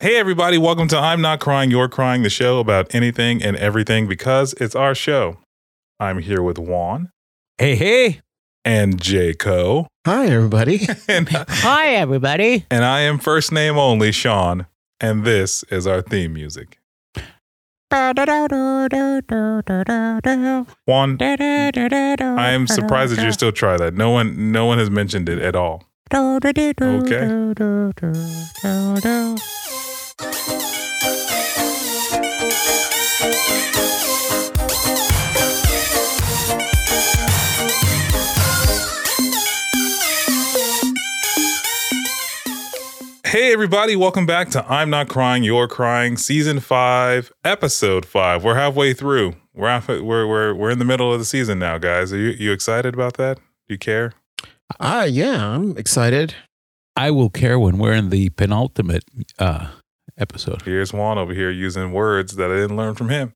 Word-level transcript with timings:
Hey, 0.00 0.16
everybody, 0.16 0.58
welcome 0.58 0.86
to 0.88 0.96
I'm 0.96 1.20
Not 1.20 1.40
Crying, 1.40 1.72
You're 1.72 1.88
Crying, 1.88 2.22
the 2.22 2.30
show 2.30 2.60
about 2.60 2.94
anything 2.94 3.42
and 3.42 3.56
everything 3.56 4.06
because 4.06 4.52
it's 4.54 4.76
our 4.76 4.94
show. 4.94 5.38
I'm 5.98 6.20
here 6.20 6.40
with 6.40 6.56
Juan 6.56 7.10
Hey, 7.58 7.74
hey. 7.74 8.20
and 8.64 9.00
Jayco, 9.00 9.86
Hi, 10.06 10.26
everybody. 10.26 10.86
and, 11.08 11.28
Hi, 11.48 11.88
everybody. 11.94 12.64
and 12.70 12.84
I 12.84 13.00
am 13.00 13.18
first 13.18 13.50
name 13.50 13.76
only 13.76 14.12
Sean, 14.12 14.66
and 15.00 15.24
this 15.24 15.64
is 15.64 15.84
our 15.88 16.00
theme 16.00 16.32
music. 16.34 16.78
Juan, 17.90 18.14
I 21.20 22.50
am 22.52 22.66
surprised 22.68 23.16
that 23.16 23.24
you 23.24 23.32
still 23.32 23.50
try 23.52 23.76
that. 23.78 23.94
No 23.94 24.10
one, 24.10 24.52
no 24.52 24.66
one 24.66 24.78
has 24.78 24.90
mentioned 24.90 25.28
it 25.28 25.40
at 25.40 25.56
all. 25.56 25.82
Okay. 26.14 26.72
Hey, 30.20 30.26
everybody, 43.52 43.94
welcome 43.94 44.26
back 44.26 44.50
to 44.50 44.64
I'm 44.68 44.90
Not 44.90 45.08
Crying, 45.08 45.44
You're 45.44 45.68
Crying, 45.68 46.16
Season 46.16 46.58
5, 46.58 47.32
Episode 47.44 48.04
5. 48.04 48.42
We're 48.42 48.56
halfway 48.56 48.94
through. 48.94 49.36
We're, 49.54 49.68
half, 49.68 49.86
we're, 49.86 50.02
we're, 50.02 50.52
we're 50.52 50.70
in 50.70 50.80
the 50.80 50.84
middle 50.84 51.12
of 51.12 51.20
the 51.20 51.24
season 51.24 51.60
now, 51.60 51.78
guys. 51.78 52.12
Are 52.12 52.18
you, 52.18 52.30
you 52.30 52.50
excited 52.50 52.94
about 52.94 53.16
that? 53.18 53.36
Do 53.36 53.74
you 53.74 53.78
care? 53.78 54.14
Ah, 54.80 55.04
yeah, 55.04 55.46
I'm 55.46 55.76
excited. 55.76 56.34
I 56.96 57.12
will 57.12 57.30
care 57.30 57.60
when 57.60 57.78
we're 57.78 57.92
in 57.92 58.10
the 58.10 58.30
penultimate 58.30 59.04
uh, 59.38 59.68
episode. 60.18 60.62
Here's 60.62 60.92
Juan 60.92 61.18
over 61.18 61.32
here 61.32 61.50
using 61.50 61.92
words 61.92 62.36
that 62.36 62.50
I 62.50 62.54
didn't 62.54 62.76
learn 62.76 62.94
from 62.94 63.08
him. 63.08 63.32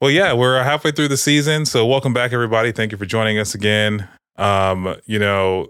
Well, 0.00 0.10
yeah, 0.10 0.32
we're 0.32 0.62
halfway 0.62 0.90
through 0.90 1.08
the 1.08 1.16
season. 1.16 1.64
So, 1.64 1.86
welcome 1.86 2.12
back, 2.12 2.32
everybody. 2.32 2.72
Thank 2.72 2.92
you 2.92 2.98
for 2.98 3.06
joining 3.06 3.38
us 3.38 3.54
again. 3.54 4.08
Um, 4.36 4.96
you 5.06 5.18
know, 5.18 5.68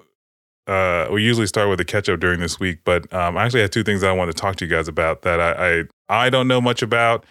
uh, 0.66 1.08
we 1.12 1.22
usually 1.22 1.46
start 1.46 1.68
with 1.68 1.78
a 1.80 1.84
catch 1.84 2.08
up 2.08 2.20
during 2.20 2.40
this 2.40 2.58
week, 2.58 2.78
but 2.84 3.12
um, 3.12 3.36
I 3.36 3.44
actually 3.44 3.60
had 3.60 3.72
two 3.72 3.84
things 3.84 4.02
I 4.02 4.12
wanted 4.12 4.34
to 4.36 4.40
talk 4.40 4.56
to 4.56 4.64
you 4.64 4.70
guys 4.70 4.88
about 4.88 5.22
that 5.22 5.40
I 5.40 5.82
I, 6.08 6.26
I 6.26 6.30
don't 6.30 6.48
know 6.48 6.60
much 6.60 6.82
about, 6.82 7.24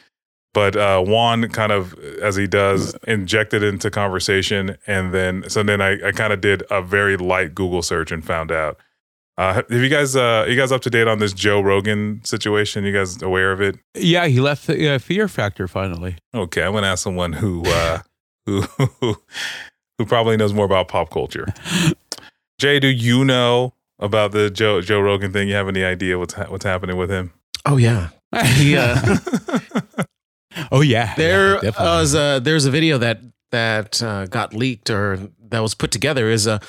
but 0.53 0.75
uh, 0.75 1.02
Juan 1.02 1.50
kind 1.50 1.72
of 1.72 1.97
as 2.22 2.36
he 2.36 2.45
does 2.45 2.95
injected 3.08 3.64
into 3.64 3.90
conversation, 3.90 4.78
and 4.86 5.14
then 5.14 5.50
so 5.50 5.64
then 5.64 5.81
I, 5.81 6.08
I 6.08 6.12
kind 6.12 6.31
of 6.31 6.42
did 6.42 6.64
a 6.70 6.81
very 6.81 7.18
light 7.18 7.56
Google 7.56 7.81
search 7.81 8.12
and 8.12 8.23
found 8.23 8.52
out. 8.52 8.80
Uh, 9.38 9.53
have 9.53 9.72
you 9.72 9.89
guys 9.89 10.16
uh, 10.16 10.45
you 10.48 10.56
guys 10.56 10.72
up 10.72 10.81
to 10.81 10.89
date 10.89 11.08
on 11.08 11.20
this 11.20 11.34
Joe 11.34 11.59
Rogan 11.59 12.22
situation? 12.23 12.84
You 12.84 12.94
guys 12.94 13.22
aware 13.22 13.52
of 13.52 13.62
it? 13.62 13.78
Yeah, 13.95 14.28
he 14.28 14.40
left 14.40 14.67
the 14.67 14.95
uh, 14.95 15.00
Fear 15.00 15.28
Factor 15.28 15.67
finally. 15.67 16.17
Okay, 16.36 16.62
I'm 16.62 16.73
gonna 16.73 16.88
ask 16.88 17.03
someone 17.03 17.34
who 17.34 17.64
uh, 17.66 18.00
who 18.45 18.62
who 19.98 20.06
probably 20.06 20.38
knows 20.38 20.53
more 20.53 20.66
about 20.66 20.88
pop 20.88 21.09
culture. 21.09 21.48
Jay, 22.59 22.80
do 22.80 22.88
you 22.88 23.25
know 23.25 23.73
about 24.00 24.34
the 24.34 24.50
Joe 24.52 24.81
Joe 24.81 25.00
Rogan 25.00 25.34
thing? 25.34 25.47
You 25.47 25.56
have 25.56 25.68
any 25.68 25.84
idea 25.84 26.20
what's 26.20 26.36
ha- 26.36 26.45
what's 26.50 26.66
happening 26.66 26.97
with 26.97 27.09
him? 27.09 27.34
Oh, 27.66 27.78
yeah. 27.78 28.09
He, 28.56 28.75
uh, 28.75 29.18
oh, 30.72 30.81
yeah. 30.81 31.16
there 31.16 31.56
yeah, 31.56 31.62
definitely. 31.62 31.86
was 31.86 32.16
a 32.16 32.40
there's 32.44 32.66
a 32.66 32.72
video 32.72 32.97
that 33.00 33.22
that 33.52 34.02
uh, 34.03 34.25
got 34.28 34.53
leaked 34.53 34.90
or 34.90 35.30
that 35.50 35.59
was 35.59 35.73
put 35.73 35.92
together 35.92 36.30
is 36.30 36.45
a 36.47 36.59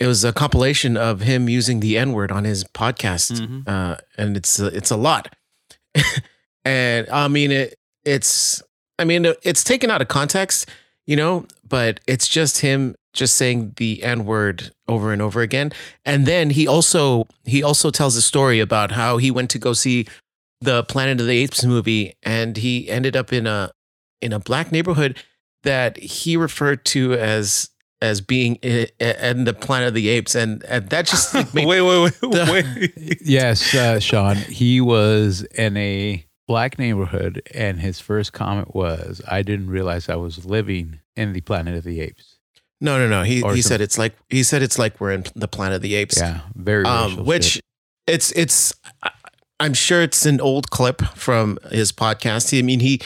it 0.00 0.06
was 0.06 0.24
a 0.24 0.32
compilation 0.32 0.96
of 0.96 1.20
him 1.22 1.48
using 1.48 1.80
the 1.80 1.98
N 1.98 2.12
word 2.12 2.30
on 2.30 2.44
his 2.44 2.64
podcast, 2.64 3.40
Mhm. 3.40 3.68
uh, 3.68 3.96
and 4.16 4.36
it's 4.36 4.58
a, 4.60 4.66
it's 4.66 4.90
a 4.90 4.96
lot. 4.96 5.34
and 6.64 7.08
I 7.10 7.28
mean 7.28 7.50
it 7.50 7.74
it's 8.04 8.62
I 8.98 9.04
mean 9.04 9.26
it's 9.42 9.64
taken 9.64 9.90
out 9.90 10.02
of 10.02 10.08
context, 10.08 10.68
you 11.06 11.16
know, 11.16 11.46
but 11.66 12.00
it's 12.06 12.28
just 12.28 12.60
him 12.60 12.94
just 13.14 13.36
saying 13.36 13.72
the 13.76 14.02
N 14.02 14.24
word 14.24 14.70
over 14.86 15.12
and 15.12 15.20
over 15.22 15.40
again. 15.40 15.72
And 16.04 16.26
then 16.26 16.50
he 16.50 16.66
also 16.66 17.26
he 17.44 17.62
also 17.62 17.90
tells 17.90 18.16
a 18.16 18.22
story 18.22 18.60
about 18.60 18.92
how 18.92 19.16
he 19.16 19.30
went 19.30 19.50
to 19.50 19.58
go 19.58 19.72
see 19.72 20.06
the 20.60 20.82
Planet 20.84 21.20
of 21.20 21.26
the 21.26 21.38
Apes 21.38 21.64
movie 21.64 22.14
and 22.22 22.56
he 22.56 22.88
ended 22.88 23.16
up 23.16 23.32
in 23.32 23.46
a 23.46 23.70
in 24.20 24.32
a 24.32 24.38
black 24.40 24.72
neighborhood 24.72 25.16
that 25.62 25.96
he 25.98 26.36
referred 26.36 26.84
to 26.84 27.14
as 27.14 27.70
as 28.00 28.20
being 28.20 28.58
i- 28.64 28.88
i- 29.00 29.04
in 29.30 29.44
the 29.44 29.52
Planet 29.54 29.88
of 29.88 29.94
the 29.94 30.08
Apes 30.08 30.34
and, 30.34 30.62
and 30.64 30.88
that 30.90 31.06
just 31.06 31.34
like, 31.34 31.52
made, 31.54 31.66
wait, 31.66 31.80
wait, 31.82 32.02
wait, 32.02 32.20
the- 32.20 32.92
wait. 32.96 33.18
yes, 33.24 33.74
uh, 33.74 33.98
Sean. 34.00 34.36
He 34.36 34.80
was 34.80 35.42
in 35.56 35.76
a 35.76 36.24
black 36.46 36.78
neighborhood, 36.78 37.42
and 37.54 37.80
his 37.80 38.00
first 38.00 38.32
comment 38.32 38.74
was, 38.74 39.20
I 39.28 39.42
didn't 39.42 39.68
realize 39.70 40.08
I 40.08 40.14
was 40.16 40.44
living 40.46 41.00
in 41.16 41.32
the 41.32 41.40
Planet 41.40 41.74
of 41.76 41.84
the 41.84 42.00
Apes. 42.00 42.38
no 42.80 42.96
no 42.98 43.08
no 43.08 43.22
he 43.24 43.42
Or 43.42 43.54
he 43.54 43.60
some- 43.62 43.70
said 43.70 43.80
it's 43.80 43.98
like 43.98 44.14
he 44.30 44.42
said 44.44 44.62
it's 44.62 44.78
like 44.78 45.00
we're 45.00 45.10
in 45.12 45.24
the 45.34 45.48
Planet 45.48 45.76
of 45.76 45.82
the 45.82 45.94
Apes 45.96 46.18
Yeah, 46.20 46.40
very 46.54 46.84
um, 46.84 47.24
which 47.24 47.44
shit. 47.44 47.62
it's 48.06 48.30
it's 48.32 48.72
I- 49.02 49.10
I'm 49.60 49.74
sure 49.74 50.02
it's 50.02 50.24
an 50.24 50.40
old 50.40 50.70
clip 50.70 51.02
from 51.16 51.58
his 51.72 51.90
podcast. 51.90 52.50
He 52.50 52.60
I 52.60 52.62
mean 52.62 52.78
he 52.78 53.00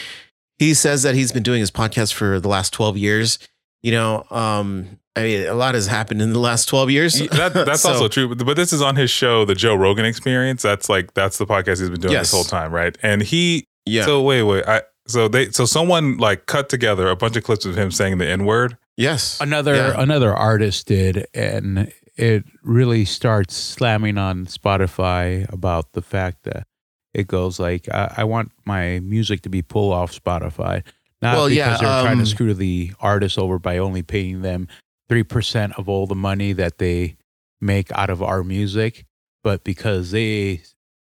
he 0.59 0.75
says 0.75 1.03
that 1.05 1.15
he's 1.15 1.33
been 1.33 1.43
doing 1.43 1.61
his 1.61 1.71
podcast 1.71 2.13
for 2.13 2.39
the 2.39 2.49
last 2.49 2.75
12 2.75 2.99
years. 2.99 3.39
You 3.83 3.93
know, 3.93 4.25
um 4.31 4.99
I 5.15 5.23
mean 5.25 5.47
a 5.47 5.55
lot 5.55 5.75
has 5.75 5.87
happened 5.87 6.23
in 6.23 6.33
the 6.33 6.39
last 6.39 6.67
12 6.69 6.91
years. 6.91 7.19
That, 7.29 7.53
that's 7.55 7.81
So- 7.83 7.91
also 7.91 8.09
true, 8.09 8.35
but, 8.35 8.45
but 8.47 8.57
this 8.57 8.73
is 8.73 8.81
on 8.81 8.97
his 8.97 9.11
show, 9.11 9.45
the 9.45 9.55
Joe 9.55 9.75
Rogan 9.75 10.05
Experience. 10.05 10.63
That's 10.63 10.89
like 10.89 11.15
that's 11.15 11.39
the 11.39 11.47
podcast 11.47 11.81
he's 11.81 11.91
been 11.91 12.01
doing 12.01 12.13
Yes. 12.13 12.31
this 12.31 12.33
whole 12.33 12.45
time, 12.45 12.73
right? 12.73 12.97
And 13.03 13.23
he 13.23 13.67
Yeah. 13.85 14.05
So 14.05 14.23
wait, 14.23 14.43
wait. 14.45 14.65
I 14.67 14.83
so 15.07 15.29
they 15.29 15.51
so 15.51 15.65
someone 15.67 16.17
like 16.19 16.47
cut 16.47 16.69
together 16.69 17.09
a 17.09 17.17
bunch 17.17 17.37
of 17.37 17.43
clips 17.45 17.67
of 17.67 17.77
him 17.77 17.91
saying 17.91 18.19
the 18.19 18.27
N 18.29 18.45
word. 18.45 18.77
yes. 18.97 19.41
another 19.41 19.75
Yeah. 19.75 19.95
another 20.01 20.33
artist 20.35 20.87
did 20.87 21.27
and 21.35 21.93
it 22.17 22.45
really 22.63 23.05
starts 23.07 23.57
slamming 23.57 24.19
on 24.19 24.45
spotify 24.47 25.51
about 25.53 25.93
the 25.95 26.03
fact 26.03 26.43
that 26.45 26.67
it 27.15 27.27
goes 27.27 27.59
like 27.59 27.89
i, 27.91 28.13
I 28.19 28.25
want 28.25 28.53
my 28.67 29.01
music 29.01 29.41
to 29.43 29.49
be 29.49 29.63
pulled 29.63 29.95
off 29.95 30.13
spotify 30.13 30.83
not 31.23 31.37
Well, 31.37 31.49
because 31.49 31.57
yeah, 31.57 31.77
they're 31.79 32.03
trying 32.03 32.19
to 32.19 32.23
um, 32.23 32.27
screw 32.27 32.55
the 32.55 32.93
artist 33.01 33.39
over 33.39 33.59
by 33.59 33.79
only 33.79 34.03
paying 34.03 34.43
them 34.43 34.69
3% 35.11 35.79
of 35.79 35.89
all 35.89 36.07
the 36.07 36.15
money 36.15 36.53
that 36.53 36.79
they 36.79 37.17
make 37.61 37.93
out 37.93 38.11
of 38.11 38.23
our 38.23 38.43
music 38.43 39.07
but 39.45 39.65
because 39.65 40.11
they 40.11 40.63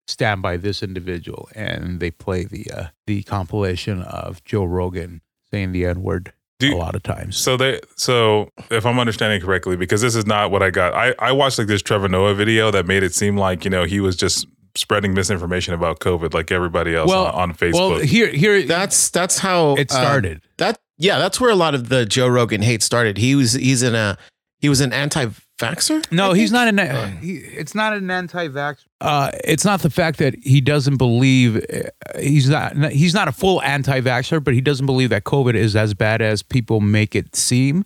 stand 0.07 0.41
by 0.41 0.57
this 0.57 0.81
individual 0.81 1.50
and 1.53 2.00
they 2.00 2.09
play 2.09 2.46
the 2.46 2.72
uh, 2.72 2.85
the 3.06 3.22
compilation 3.23 4.01
of 4.03 4.44
joe 4.46 4.63
rogan 4.63 5.22
saying 5.51 5.73
the 5.73 5.85
n-word 5.85 6.31
Do 6.59 6.73
a 6.73 6.78
lot 6.78 6.96
of 6.96 7.03
times 7.03 7.38
So 7.38 7.57
they 7.57 7.81
so 7.97 8.50
if 8.72 8.85
I'm 8.85 9.00
understanding 9.00 9.41
correctly, 9.41 9.75
because 9.75 10.01
this 10.01 10.16
is 10.16 10.25
not 10.25 10.50
what 10.51 10.63
I 10.63 10.69
got. 10.69 10.94
I, 10.94 11.13
I 11.19 11.31
watched 11.31 11.59
like 11.59 11.67
this 11.67 11.81
Trevor 11.81 12.07
Noah 12.07 12.34
video 12.34 12.72
that 12.72 12.85
made 12.85 13.03
it 13.03 13.13
seem 13.13 13.38
like, 13.38 13.63
you 13.66 13.69
know, 13.69 13.84
he 13.84 14.00
was 14.00 14.16
just 14.16 14.47
spreading 14.78 15.14
misinformation 15.14 15.74
about 15.74 16.00
COVID 16.00 16.34
like 16.34 16.52
everybody 16.52 16.96
else 16.96 17.10
Well- 17.10 17.26
on, 17.28 17.50
on 17.52 17.54
Facebook. 17.54 17.74
Well, 17.74 18.00
here, 18.00 18.28
here, 18.30 18.64
That's 18.64 19.10
that's 19.10 19.40
how 19.40 19.76
it 19.76 19.92
uh, 19.92 19.94
started. 19.96 20.42
that 20.58 20.80
yeah, 20.98 21.20
that's 21.20 21.40
where 21.42 21.52
a 21.52 21.56
lot 21.56 21.76
of 21.76 21.90
the 21.90 22.06
Joe 22.06 22.28
Rogan 22.28 22.62
hate 22.62 22.82
started. 22.84 23.18
He 23.18 23.36
was 23.36 23.54
he's 23.54 23.84
in 23.84 23.94
a 23.96 24.18
he 24.60 24.70
was 24.70 24.82
an 24.82 24.92
anti-vaxxer. 24.92 26.12
no, 26.12 26.34
he's 26.34 26.52
not 26.52 26.68
an. 26.68 26.80
Uh, 26.80 27.08
he, 27.18 27.36
it's 27.36 27.76
not 27.76 27.94
an 27.94 28.10
anti-vax. 28.10 28.78
Uh, 29.00 29.30
it's 29.44 29.64
not 29.64 29.82
the 29.82 29.90
fact 29.92 30.18
that 30.18 30.34
he 30.42 30.60
doesn't 30.62 30.98
believe. 30.98 31.58
uh, 31.58 32.20
He's 32.20 32.50
not. 32.50 32.76
He's 32.92 33.14
not 33.14 33.28
a 33.28 33.32
full 33.32 33.62
anti-vaxxer, 33.62 34.44
but 34.44 34.56
he 34.56 34.62
doesn't 34.62 34.88
believe 34.88 35.09
that 35.12 35.26
COVID 35.26 35.54
is 35.54 35.76
as 35.76 35.94
bad 35.94 36.24
as 36.24 36.42
people 36.42 36.82
make 36.82 37.16
it 37.16 37.36
seem. 37.36 37.86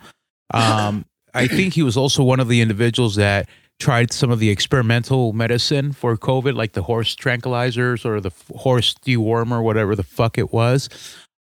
Um, 0.54 1.04
I 1.34 1.48
think 1.48 1.74
he 1.74 1.84
was 1.84 1.98
also 1.98 2.24
one 2.24 2.40
of 2.40 2.48
the 2.48 2.62
individuals 2.62 3.16
that 3.16 3.50
tried 3.82 4.14
some 4.14 4.30
of 4.30 4.40
the 4.40 4.50
experimental 4.50 5.34
medicine 5.34 5.92
for 5.92 6.16
COVID, 6.16 6.56
like 6.56 6.74
the 6.74 6.84
horse 6.84 7.16
tranquilizers 7.16 8.06
or 8.06 8.22
the 8.22 8.32
horse 8.56 8.94
dewormer, 9.04 9.62
whatever 9.62 9.96
the 9.96 10.04
fuck 10.04 10.38
it 10.38 10.54
was. 10.54 10.88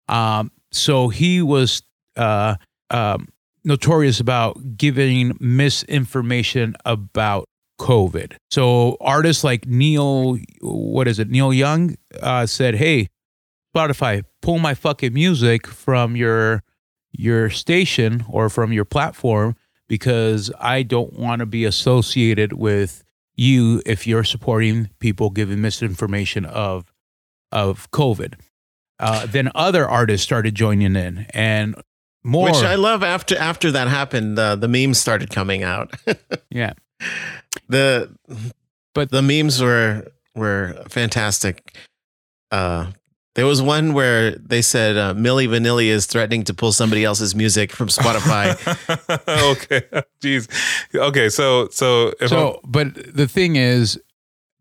Um, 0.10 0.52
so 0.72 1.10
he 1.10 1.44
was 1.44 1.84
uh, 2.18 2.56
um, 2.90 3.30
notorious 3.64 4.20
about 4.20 4.76
giving 4.76 5.38
misinformation 5.40 6.76
about 6.84 7.46
COVID. 7.80 8.34
So 8.50 8.98
artists 9.00 9.44
like 9.44 9.68
Neil, 9.68 10.38
what 10.62 11.08
is 11.08 11.20
it, 11.20 11.30
Neil 11.30 11.54
Young, 11.54 11.96
uh, 12.22 12.48
said, 12.48 12.76
"Hey, 12.76 13.10
Spotify, 13.76 14.24
pull 14.42 14.58
my 14.58 14.74
fucking 14.74 15.14
music 15.14 15.68
from 15.68 16.16
your 16.16 16.64
your 17.12 17.50
station 17.50 18.26
or 18.30 18.50
from 18.50 18.72
your 18.74 18.86
platform 18.86 19.56
because 19.92 20.50
I 20.58 20.84
don't 20.84 21.12
want 21.20 21.42
to 21.42 21.46
be 21.46 21.66
associated 21.66 22.54
with 22.54 23.04
you 23.36 23.82
if 23.86 24.08
you're 24.08 24.24
supporting 24.24 24.90
people 25.00 25.30
giving 25.32 25.60
misinformation 25.60 26.46
of 26.46 26.86
of 27.52 27.92
COVID." 27.92 28.36
Uh, 29.00 29.26
then 29.26 29.52
other 29.54 29.86
artists 29.90 30.24
started 30.24 30.56
joining 30.56 30.96
in, 30.96 31.26
and 31.32 31.76
more. 32.24 32.46
Which 32.46 32.64
I 32.64 32.76
love. 32.76 33.04
After 33.04 33.38
after 33.38 33.70
that 33.72 33.90
happened, 33.90 34.40
uh, 34.40 34.56
the 34.56 34.70
memes 34.70 34.98
started 34.98 35.30
coming 35.30 35.62
out. 35.62 35.92
yeah, 36.50 36.72
the 37.68 38.16
But- 38.96 39.12
the 39.12 39.22
memes 39.22 39.62
were 39.62 40.08
were 40.36 40.82
fantastic. 40.88 41.76
uh, 42.52 42.92
there 43.36 43.46
was 43.46 43.62
one 43.62 43.94
where 43.94 44.32
they 44.32 44.62
said 44.62 44.98
uh, 44.98 45.14
Milli 45.14 45.48
Vanilli 45.48 45.86
is 45.88 46.06
threatening 46.06 46.44
to 46.46 46.54
pull 46.54 46.72
somebody 46.72 47.04
else's 47.06 47.34
music 47.36 47.72
from 47.72 47.88
Spotify. 47.88 48.56
okay, 49.52 49.82
jeez. 50.22 50.50
Okay, 50.94 51.30
so 51.30 51.68
so 51.70 52.14
so, 52.28 52.50
I'm- 52.52 52.60
but 52.68 53.16
the 53.16 53.28
thing 53.28 53.56
is, 53.56 54.00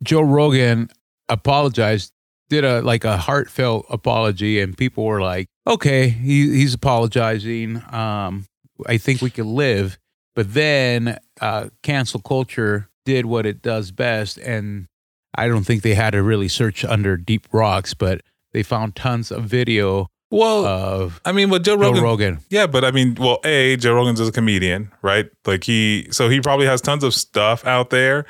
Joe 0.02 0.22
Rogan 0.22 0.88
apologized, 1.28 2.12
did 2.48 2.64
a 2.64 2.80
like 2.82 3.04
a 3.04 3.16
heartfelt 3.16 3.86
apology, 3.90 4.60
and 4.60 4.76
people 4.76 5.04
were 5.04 5.20
like, 5.20 5.48
"Okay, 5.66 6.08
he, 6.08 6.50
he's 6.50 6.74
apologizing. 6.74 7.82
Um, 7.92 8.46
I 8.86 8.98
think 8.98 9.20
we 9.22 9.30
can 9.30 9.54
live." 9.54 9.98
But 10.36 10.54
then 10.54 11.18
uh, 11.40 11.68
cancel 11.82 12.20
culture 12.20 12.88
did 13.04 13.26
what 13.26 13.46
it 13.46 13.62
does 13.62 13.90
best, 13.90 14.38
and 14.38 14.86
I 15.34 15.48
don't 15.48 15.64
think 15.64 15.82
they 15.82 15.94
had 15.94 16.10
to 16.10 16.22
really 16.22 16.48
search 16.48 16.84
under 16.84 17.16
deep 17.16 17.48
rocks, 17.52 17.94
but 17.94 18.20
they 18.52 18.62
found 18.62 18.96
tons 18.96 19.30
of 19.30 19.44
video. 19.44 20.08
Well, 20.30 20.64
of 20.64 21.20
I 21.24 21.32
mean, 21.32 21.50
with 21.50 21.64
Joe 21.64 21.76
Rogan, 21.76 21.96
Joe 21.96 22.02
Rogan, 22.02 22.38
yeah, 22.50 22.66
but 22.66 22.84
I 22.84 22.92
mean, 22.92 23.16
well, 23.18 23.40
a 23.44 23.76
Joe 23.76 23.94
Rogan's 23.94 24.20
a 24.20 24.30
comedian, 24.30 24.92
right? 25.02 25.28
Like 25.44 25.64
he, 25.64 26.06
so 26.12 26.28
he 26.28 26.40
probably 26.40 26.66
has 26.66 26.80
tons 26.80 27.02
of 27.02 27.14
stuff 27.14 27.66
out 27.66 27.90
there 27.90 28.26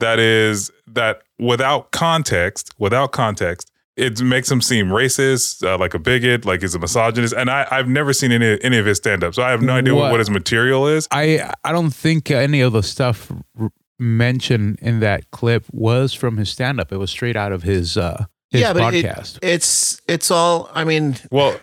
that 0.00 0.18
is 0.18 0.70
that 0.86 1.22
without 1.38 1.90
context, 1.90 2.72
without 2.78 3.12
context, 3.12 3.70
it 3.96 4.20
makes 4.20 4.50
him 4.50 4.60
seem 4.60 4.86
racist, 4.88 5.64
uh, 5.66 5.78
like 5.78 5.94
a 5.94 5.98
bigot, 5.98 6.44
like 6.44 6.62
he's 6.62 6.74
a 6.74 6.78
misogynist. 6.78 7.34
And 7.34 7.50
I, 7.50 7.66
I've 7.70 7.88
never 7.88 8.12
seen 8.12 8.32
any 8.32 8.58
any 8.62 8.78
of 8.78 8.86
his 8.86 8.98
stand 8.98 9.22
up, 9.22 9.34
so 9.34 9.42
I 9.42 9.50
have 9.50 9.62
no 9.62 9.74
idea 9.74 9.94
what, 9.94 10.10
what 10.10 10.20
his 10.20 10.30
material 10.30 10.86
is. 10.88 11.06
I 11.10 11.52
I 11.62 11.72
don't 11.72 11.94
think 11.94 12.30
any 12.30 12.60
of 12.60 12.72
the 12.72 12.82
stuff 12.82 13.30
r- 13.60 13.70
mentioned 13.98 14.78
in 14.80 15.00
that 15.00 15.30
clip 15.30 15.64
was 15.72 16.12
from 16.12 16.38
his 16.38 16.50
stand 16.50 16.80
up. 16.80 16.90
It 16.90 16.96
was 16.96 17.10
straight 17.10 17.36
out 17.36 17.52
of 17.52 17.62
his 17.62 17.96
uh, 17.96 18.26
his 18.54 18.62
yeah, 18.62 18.72
but 18.72 18.82
podcast. 18.82 19.36
It, 19.38 19.44
it's 19.44 20.00
it's 20.08 20.30
all. 20.30 20.70
I 20.72 20.84
mean, 20.84 21.16
well, 21.30 21.58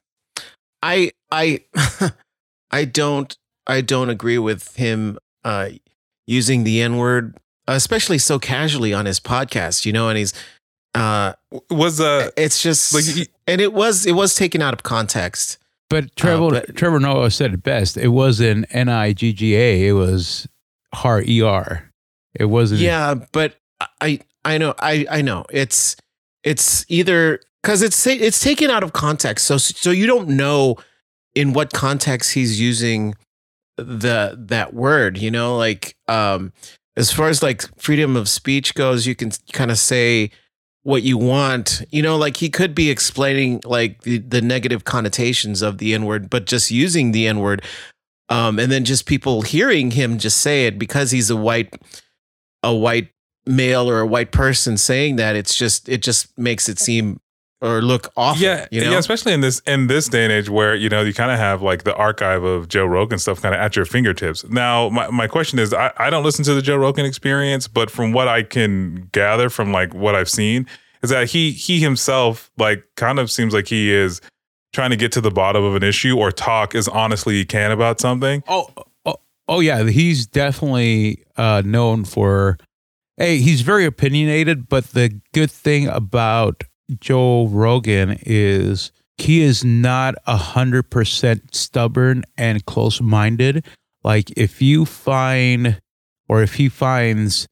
I 0.84 1.12
I 1.32 1.62
I 2.72 2.86
don't 2.86 3.36
I 3.66 3.82
don't 3.82 4.10
agree 4.10 4.38
with 4.38 4.76
him 4.76 5.18
uh, 5.44 5.70
using 6.28 6.66
the 6.66 6.82
N 6.82 6.98
word, 6.98 7.38
especially 7.68 8.18
so 8.18 8.38
casually 8.40 8.94
on 8.94 9.06
his 9.06 9.20
podcast. 9.20 9.86
You 9.86 9.94
know, 9.94 10.10
and 10.10 10.18
he's 10.18 10.34
uh 10.94 11.34
was 11.70 12.02
uh 12.02 12.30
it's 12.36 12.62
just 12.62 12.94
like 12.94 13.06
he, 13.06 13.28
and 13.48 13.62
it 13.62 13.72
was 13.72 14.06
it 14.06 14.12
was 14.12 14.36
taken 14.36 14.62
out 14.62 14.74
of 14.74 14.84
context. 14.84 15.58
But 15.90 16.14
Trevor 16.18 16.46
uh, 16.46 16.50
but, 16.50 16.76
Trevor 16.76 17.00
Noah 17.00 17.32
said 17.32 17.54
it 17.54 17.64
best. 17.64 17.96
It 17.96 18.10
wasn't 18.10 18.66
N 18.72 18.90
I 18.90 19.14
G 19.14 19.32
G 19.32 19.56
A. 19.56 19.88
It 19.88 19.94
was 19.94 20.46
Har 20.94 21.22
E 21.22 21.42
R. 21.42 21.90
It 22.34 22.46
wasn't. 22.46 22.82
Yeah, 22.82 23.16
but 23.32 23.56
I 24.02 24.20
I 24.44 24.58
know 24.58 24.74
I 24.78 25.06
I 25.10 25.22
know 25.22 25.46
it's 25.50 25.96
it's 26.44 26.86
either 26.88 27.40
because 27.62 27.82
it's 27.82 28.06
it's 28.08 28.40
taken 28.40 28.70
out 28.70 28.84
of 28.84 28.94
context, 28.94 29.46
so 29.46 29.58
so 29.58 29.92
you 29.92 30.08
don't 30.08 30.30
know 30.30 30.78
in 31.36 31.54
what 31.54 31.74
context 31.74 32.34
he's 32.34 32.60
using 32.60 33.16
the 33.78 34.36
that 34.38 34.74
word. 34.74 35.18
You 35.18 35.32
know, 35.32 35.58
like 35.58 35.96
um, 36.08 36.52
as 36.96 37.12
far 37.12 37.30
as 37.30 37.44
like 37.44 37.64
freedom 37.80 38.16
of 38.16 38.28
speech 38.30 38.74
goes, 38.74 39.06
you 39.06 39.16
can 39.16 39.32
kind 39.54 39.72
of 39.72 39.78
say 39.78 40.32
what 40.84 41.04
you 41.04 41.18
want. 41.18 41.84
You 41.92 42.02
know, 42.02 42.18
like 42.18 42.38
he 42.38 42.50
could 42.50 42.74
be 42.74 42.90
explaining 42.90 43.62
like 43.66 44.02
the, 44.02 44.18
the 44.18 44.42
negative 44.42 44.84
connotations 44.84 45.62
of 45.62 45.78
the 45.78 45.94
N 45.94 46.06
word, 46.06 46.30
but 46.30 46.46
just 46.46 46.72
using 46.72 47.12
the 47.12 47.28
N 47.28 47.40
word. 47.40 47.64
Um, 48.30 48.60
and 48.60 48.72
then 48.72 48.86
just 48.86 49.06
people 49.06 49.42
hearing 49.42 49.92
him 49.92 50.18
just 50.18 50.38
say 50.38 50.66
it 50.66 50.80
because 50.80 51.12
he's 51.12 51.30
a 51.30 51.36
white 51.36 51.76
a 52.64 52.74
white 52.74 53.10
male 53.52 53.90
or 53.90 54.00
a 54.00 54.08
white 54.08 54.32
person 54.32 54.78
saying 54.78 55.18
that 55.18 55.36
it's 55.36 55.56
just 55.56 55.90
it 55.90 56.02
just 56.02 56.38
makes 56.38 56.70
it 56.70 56.80
seem 56.80 57.20
or 57.62 57.82
look 57.82 58.12
awful. 58.18 58.42
Yeah, 58.42 58.68
you 58.72 58.84
know? 58.84 58.92
yeah, 58.92 58.98
especially 58.98 59.34
in 59.34 59.42
this 59.42 59.60
in 59.68 59.88
this 59.88 60.08
day 60.08 60.24
and 60.24 60.34
age 60.34 60.50
where 60.50 60.74
you 60.74 60.90
know 60.90 61.02
you 61.02 61.14
kind 61.14 61.32
of 61.32 61.38
have 61.38 61.62
like 61.62 61.84
the 61.84 61.96
archive 61.96 62.44
of 62.44 62.68
Joe 62.68 62.86
Rogan 62.86 63.20
stuff 63.20 63.42
kind 63.42 63.54
of 63.54 63.62
at 63.62 63.76
your 63.76 63.86
fingertips. 63.86 64.44
Now, 64.50 64.90
my, 64.90 65.10
my 65.10 65.28
question 65.28 65.60
is, 65.60 65.74
I, 65.74 65.92
I 65.98 66.10
don't 66.10 66.24
listen 66.24 66.44
to 66.46 66.54
the 66.56 66.62
Joe 66.62 66.78
Rogan 66.78 67.06
Experience, 67.06 67.68
but 67.68 67.92
from 67.92 68.14
what 68.14 68.28
I 68.28 68.44
can 68.44 69.08
gather 69.12 69.50
from 69.50 69.72
like 69.72 69.94
what 69.94 70.16
I've 70.16 70.30
seen, 70.30 70.66
is 71.04 71.12
that 71.12 71.30
he 71.30 71.52
he 71.52 71.80
himself 71.80 72.52
like 72.58 72.84
kind 72.96 73.20
of 73.20 73.30
seems 73.30 73.54
like 73.54 73.68
he 73.68 73.92
is 73.92 74.22
trying 74.74 74.90
to 74.90 74.96
get 74.96 75.12
to 75.12 75.22
the 75.22 75.32
bottom 75.32 75.64
of 75.64 75.76
an 75.76 75.84
issue 75.84 76.18
or 76.18 76.32
talk 76.32 76.74
as 76.74 76.88
honestly 76.88 77.36
he 77.36 77.46
can 77.46 77.72
about 77.72 78.00
something. 78.00 78.42
Oh, 78.48 78.70
oh, 79.06 79.16
oh 79.48 79.60
yeah, 79.60 79.84
he's 79.84 80.26
definitely 80.26 81.24
uh, 81.38 81.62
known 81.64 82.06
for 82.06 82.58
Hey, 83.22 83.38
he's 83.38 83.62
very 83.62 83.86
opinionated, 83.86 84.68
but 84.68 84.94
the 84.94 85.22
good 85.32 85.52
thing 85.52 85.88
about 85.88 86.64
Joe 87.00 87.46
Rogan 87.46 88.18
is 88.24 88.92
he 89.16 89.44
is 89.44 89.64
not 89.64 90.16
a 90.26 90.38
hundred 90.38 90.90
percent 90.90 91.54
stubborn 91.54 92.24
and 92.36 92.66
close 92.66 93.00
minded. 93.00 93.64
Like 94.04 94.32
if 94.36 94.60
you 94.60 94.86
find 94.86 95.80
or 96.28 96.42
if 96.42 96.56
he 96.56 96.68
finds 96.68 97.48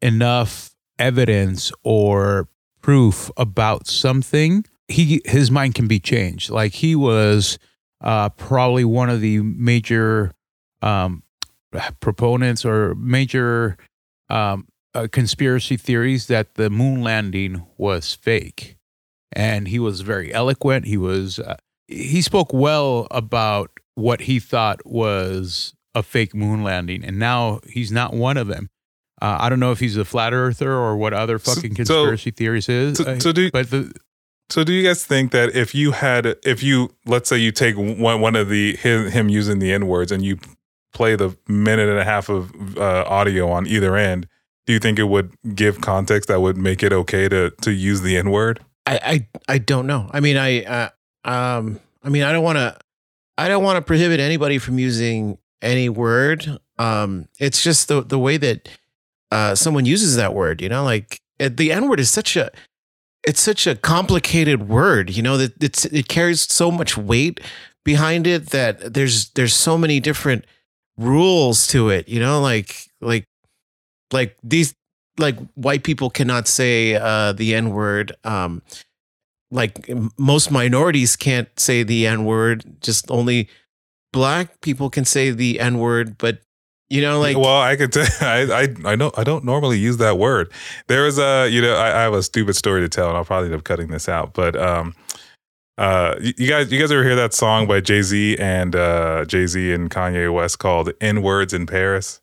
enough 0.00 0.70
evidence 0.98 1.72
or 1.84 2.48
proof 2.80 3.30
about 3.36 3.86
something, 3.86 4.64
he 4.88 5.20
his 5.26 5.50
mind 5.50 5.74
can 5.74 5.88
be 5.88 6.00
changed. 6.00 6.48
Like 6.48 6.72
he 6.72 6.96
was 6.96 7.58
uh, 8.00 8.30
probably 8.30 8.86
one 8.86 9.10
of 9.10 9.20
the 9.20 9.40
major 9.42 10.32
um, 10.80 11.22
proponents 12.00 12.64
or 12.64 12.94
major 12.94 13.76
um, 14.30 14.66
uh, 14.94 15.08
conspiracy 15.10 15.76
theories 15.76 16.26
that 16.26 16.54
the 16.54 16.70
moon 16.70 17.02
landing 17.02 17.66
was 17.76 18.14
fake, 18.14 18.76
and 19.32 19.68
he 19.68 19.78
was 19.78 20.00
very 20.02 20.32
eloquent. 20.32 20.86
He 20.86 20.96
was 20.96 21.38
uh, 21.38 21.56
he 21.88 22.22
spoke 22.22 22.52
well 22.52 23.06
about 23.10 23.70
what 23.94 24.22
he 24.22 24.38
thought 24.40 24.84
was 24.86 25.74
a 25.94 26.02
fake 26.02 26.34
moon 26.34 26.62
landing, 26.62 27.04
and 27.04 27.18
now 27.18 27.60
he's 27.68 27.92
not 27.92 28.14
one 28.14 28.36
of 28.36 28.46
them. 28.46 28.68
Uh, 29.20 29.36
I 29.40 29.48
don't 29.48 29.60
know 29.60 29.70
if 29.70 29.78
he's 29.78 29.96
a 29.96 30.04
flat 30.04 30.32
earther 30.32 30.72
or 30.72 30.96
what 30.96 31.12
other 31.12 31.38
fucking 31.38 31.74
conspiracy 31.74 32.30
so, 32.30 32.34
theories 32.36 32.68
is. 32.68 32.98
So, 32.98 33.18
so 33.20 33.32
do, 33.32 33.50
but 33.52 33.70
the, 33.70 33.92
so 34.50 34.64
do 34.64 34.72
you 34.72 34.82
guys 34.82 35.04
think 35.04 35.30
that 35.32 35.54
if 35.54 35.74
you 35.74 35.92
had, 35.92 36.26
if 36.44 36.62
you, 36.62 36.94
let's 37.06 37.28
say 37.28 37.38
you 37.38 37.52
take 37.52 37.76
one, 37.76 38.20
one 38.20 38.34
of 38.34 38.48
the 38.48 38.76
his, 38.76 39.12
him 39.12 39.28
using 39.28 39.60
the 39.60 39.72
N 39.72 39.86
words 39.86 40.10
and 40.10 40.24
you 40.24 40.38
play 40.92 41.14
the 41.14 41.36
minute 41.46 41.88
and 41.88 41.98
a 41.98 42.04
half 42.04 42.28
of 42.28 42.76
uh, 42.76 43.04
audio 43.06 43.50
on 43.50 43.66
either 43.66 43.96
end, 43.96 44.26
do 44.66 44.72
you 44.72 44.78
think 44.78 44.98
it 44.98 45.04
would 45.04 45.32
give 45.54 45.80
context 45.80 46.28
that 46.28 46.40
would 46.40 46.56
make 46.56 46.82
it 46.82 46.92
okay 46.92 47.28
to 47.28 47.50
to 47.62 47.72
use 47.72 48.02
the 48.02 48.16
N 48.16 48.30
word? 48.30 48.60
I, 48.86 49.26
I 49.48 49.54
I 49.54 49.58
don't 49.58 49.86
know. 49.86 50.10
I 50.12 50.20
mean, 50.20 50.36
I 50.36 50.62
uh, 50.64 50.88
um 51.24 51.80
I 52.02 52.08
mean, 52.08 52.22
I 52.22 52.32
don't 52.32 52.44
want 52.44 52.58
to 52.58 52.76
I 53.38 53.48
don't 53.48 53.64
want 53.64 53.76
to 53.76 53.82
prohibit 53.82 54.20
anybody 54.20 54.58
from 54.58 54.78
using 54.78 55.38
any 55.60 55.88
word. 55.88 56.58
Um, 56.78 57.28
it's 57.38 57.62
just 57.62 57.88
the 57.88 58.02
the 58.02 58.18
way 58.18 58.36
that 58.36 58.68
uh, 59.30 59.54
someone 59.54 59.86
uses 59.86 60.16
that 60.16 60.34
word. 60.34 60.60
You 60.60 60.68
know, 60.68 60.84
like 60.84 61.20
the 61.38 61.72
N 61.72 61.88
word 61.88 62.00
is 62.00 62.10
such 62.10 62.36
a 62.36 62.50
it's 63.24 63.40
such 63.40 63.66
a 63.66 63.76
complicated 63.76 64.68
word. 64.68 65.10
You 65.10 65.22
know 65.22 65.36
that 65.36 65.62
it's 65.62 65.84
it 65.86 66.08
carries 66.08 66.52
so 66.52 66.70
much 66.70 66.96
weight 66.96 67.40
behind 67.84 68.26
it 68.26 68.50
that 68.50 68.94
there's 68.94 69.30
there's 69.30 69.54
so 69.54 69.78
many 69.78 70.00
different 70.00 70.44
rules 70.96 71.66
to 71.68 71.88
it. 71.88 72.08
You 72.08 72.20
know, 72.20 72.40
like 72.40 72.88
like 73.00 73.24
like 74.12 74.36
these 74.42 74.74
like 75.18 75.36
white 75.54 75.84
people 75.84 76.10
cannot 76.10 76.48
say 76.48 76.94
uh, 76.94 77.32
the 77.32 77.54
n 77.54 77.70
word. 77.70 78.16
Um, 78.24 78.62
like 79.50 79.88
most 80.18 80.50
minorities 80.50 81.16
can't 81.16 81.48
say 81.58 81.82
the 81.82 82.06
n 82.06 82.24
word. 82.24 82.64
Just 82.80 83.10
only 83.10 83.48
black 84.12 84.60
people 84.60 84.90
can 84.90 85.04
say 85.04 85.30
the 85.30 85.60
n 85.60 85.78
word. 85.78 86.16
But 86.18 86.40
you 86.88 87.00
know, 87.00 87.20
like 87.20 87.36
well, 87.36 87.60
I 87.60 87.76
could 87.76 87.92
tell. 87.92 88.06
I 88.20 88.42
I 88.42 88.92
I 88.92 88.96
don't 88.96 89.18
I 89.18 89.24
don't 89.24 89.44
normally 89.44 89.78
use 89.78 89.98
that 89.98 90.18
word. 90.18 90.52
There 90.88 91.06
is 91.06 91.18
a 91.18 91.48
you 91.48 91.60
know 91.60 91.74
I, 91.74 91.88
I 91.88 92.02
have 92.02 92.14
a 92.14 92.22
stupid 92.22 92.56
story 92.56 92.80
to 92.82 92.88
tell, 92.88 93.08
and 93.08 93.16
I'll 93.16 93.24
probably 93.24 93.46
end 93.46 93.56
up 93.56 93.64
cutting 93.64 93.88
this 93.88 94.08
out. 94.08 94.34
But 94.34 94.56
um, 94.56 94.94
uh, 95.78 96.16
you 96.20 96.48
guys, 96.48 96.70
you 96.70 96.78
guys 96.78 96.92
ever 96.92 97.02
hear 97.02 97.16
that 97.16 97.34
song 97.34 97.66
by 97.66 97.80
Jay 97.80 98.02
Z 98.02 98.36
and 98.38 98.76
uh, 98.76 99.24
Jay 99.24 99.46
Z 99.46 99.72
and 99.72 99.90
Kanye 99.90 100.32
West 100.32 100.58
called 100.58 100.92
"N 101.00 101.22
Words 101.22 101.52
in 101.52 101.66
Paris"? 101.66 102.20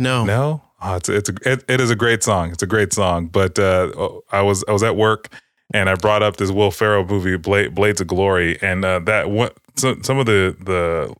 No, 0.00 0.24
no. 0.24 0.62
Oh, 0.82 0.96
it's 0.96 1.08
it's 1.08 1.28
a, 1.28 1.34
it, 1.44 1.64
it 1.68 1.80
is 1.80 1.90
a 1.90 1.94
great 1.94 2.22
song. 2.22 2.50
It's 2.52 2.62
a 2.62 2.66
great 2.66 2.92
song. 2.92 3.26
But 3.26 3.58
uh, 3.58 4.20
I 4.32 4.40
was 4.40 4.64
I 4.66 4.72
was 4.72 4.82
at 4.82 4.96
work 4.96 5.28
and 5.72 5.88
I 5.90 5.94
brought 5.94 6.22
up 6.22 6.36
this 6.36 6.50
Will 6.50 6.70
Ferrell 6.70 7.04
movie, 7.04 7.36
Blade, 7.36 7.74
Blades 7.74 8.00
of 8.00 8.06
Glory, 8.06 8.58
and 8.62 8.84
uh, 8.84 9.00
that 9.00 9.30
what 9.30 9.56
so, 9.76 9.96
some 10.02 10.18
of 10.18 10.26
the 10.26 10.56
the 10.58 11.14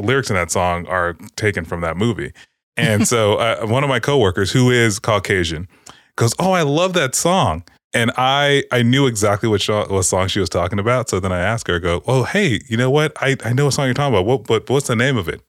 lyrics 0.00 0.30
in 0.30 0.36
that 0.36 0.50
song 0.50 0.86
are 0.86 1.14
taken 1.36 1.64
from 1.64 1.82
that 1.82 1.96
movie. 1.96 2.32
And 2.76 3.06
so 3.12 3.34
uh, 3.34 3.66
one 3.66 3.84
of 3.84 3.88
my 3.88 4.00
coworkers, 4.00 4.50
who 4.50 4.70
is 4.70 4.98
Caucasian, 4.98 5.68
goes, 6.16 6.34
"Oh, 6.38 6.52
I 6.52 6.62
love 6.62 6.94
that 6.94 7.14
song." 7.14 7.64
And 7.94 8.10
I 8.16 8.64
I 8.72 8.82
knew 8.82 9.06
exactly 9.06 9.48
what, 9.48 9.62
what 9.90 10.04
song 10.04 10.28
she 10.28 10.40
was 10.40 10.48
talking 10.48 10.78
about. 10.78 11.10
So 11.10 11.20
then 11.20 11.32
I 11.32 11.40
asked 11.40 11.68
her, 11.68 11.76
I 11.76 11.78
"Go, 11.78 12.02
oh 12.06 12.24
hey, 12.24 12.60
you 12.66 12.78
know 12.78 12.90
what? 12.90 13.12
I 13.20 13.36
I 13.44 13.52
know 13.52 13.66
what 13.66 13.74
song 13.74 13.84
you're 13.86 13.94
talking 13.94 14.14
about. 14.14 14.24
What 14.24 14.44
but 14.44 14.70
what's 14.70 14.88
the 14.88 14.96
name 14.96 15.18
of 15.18 15.28
it?" 15.28 15.42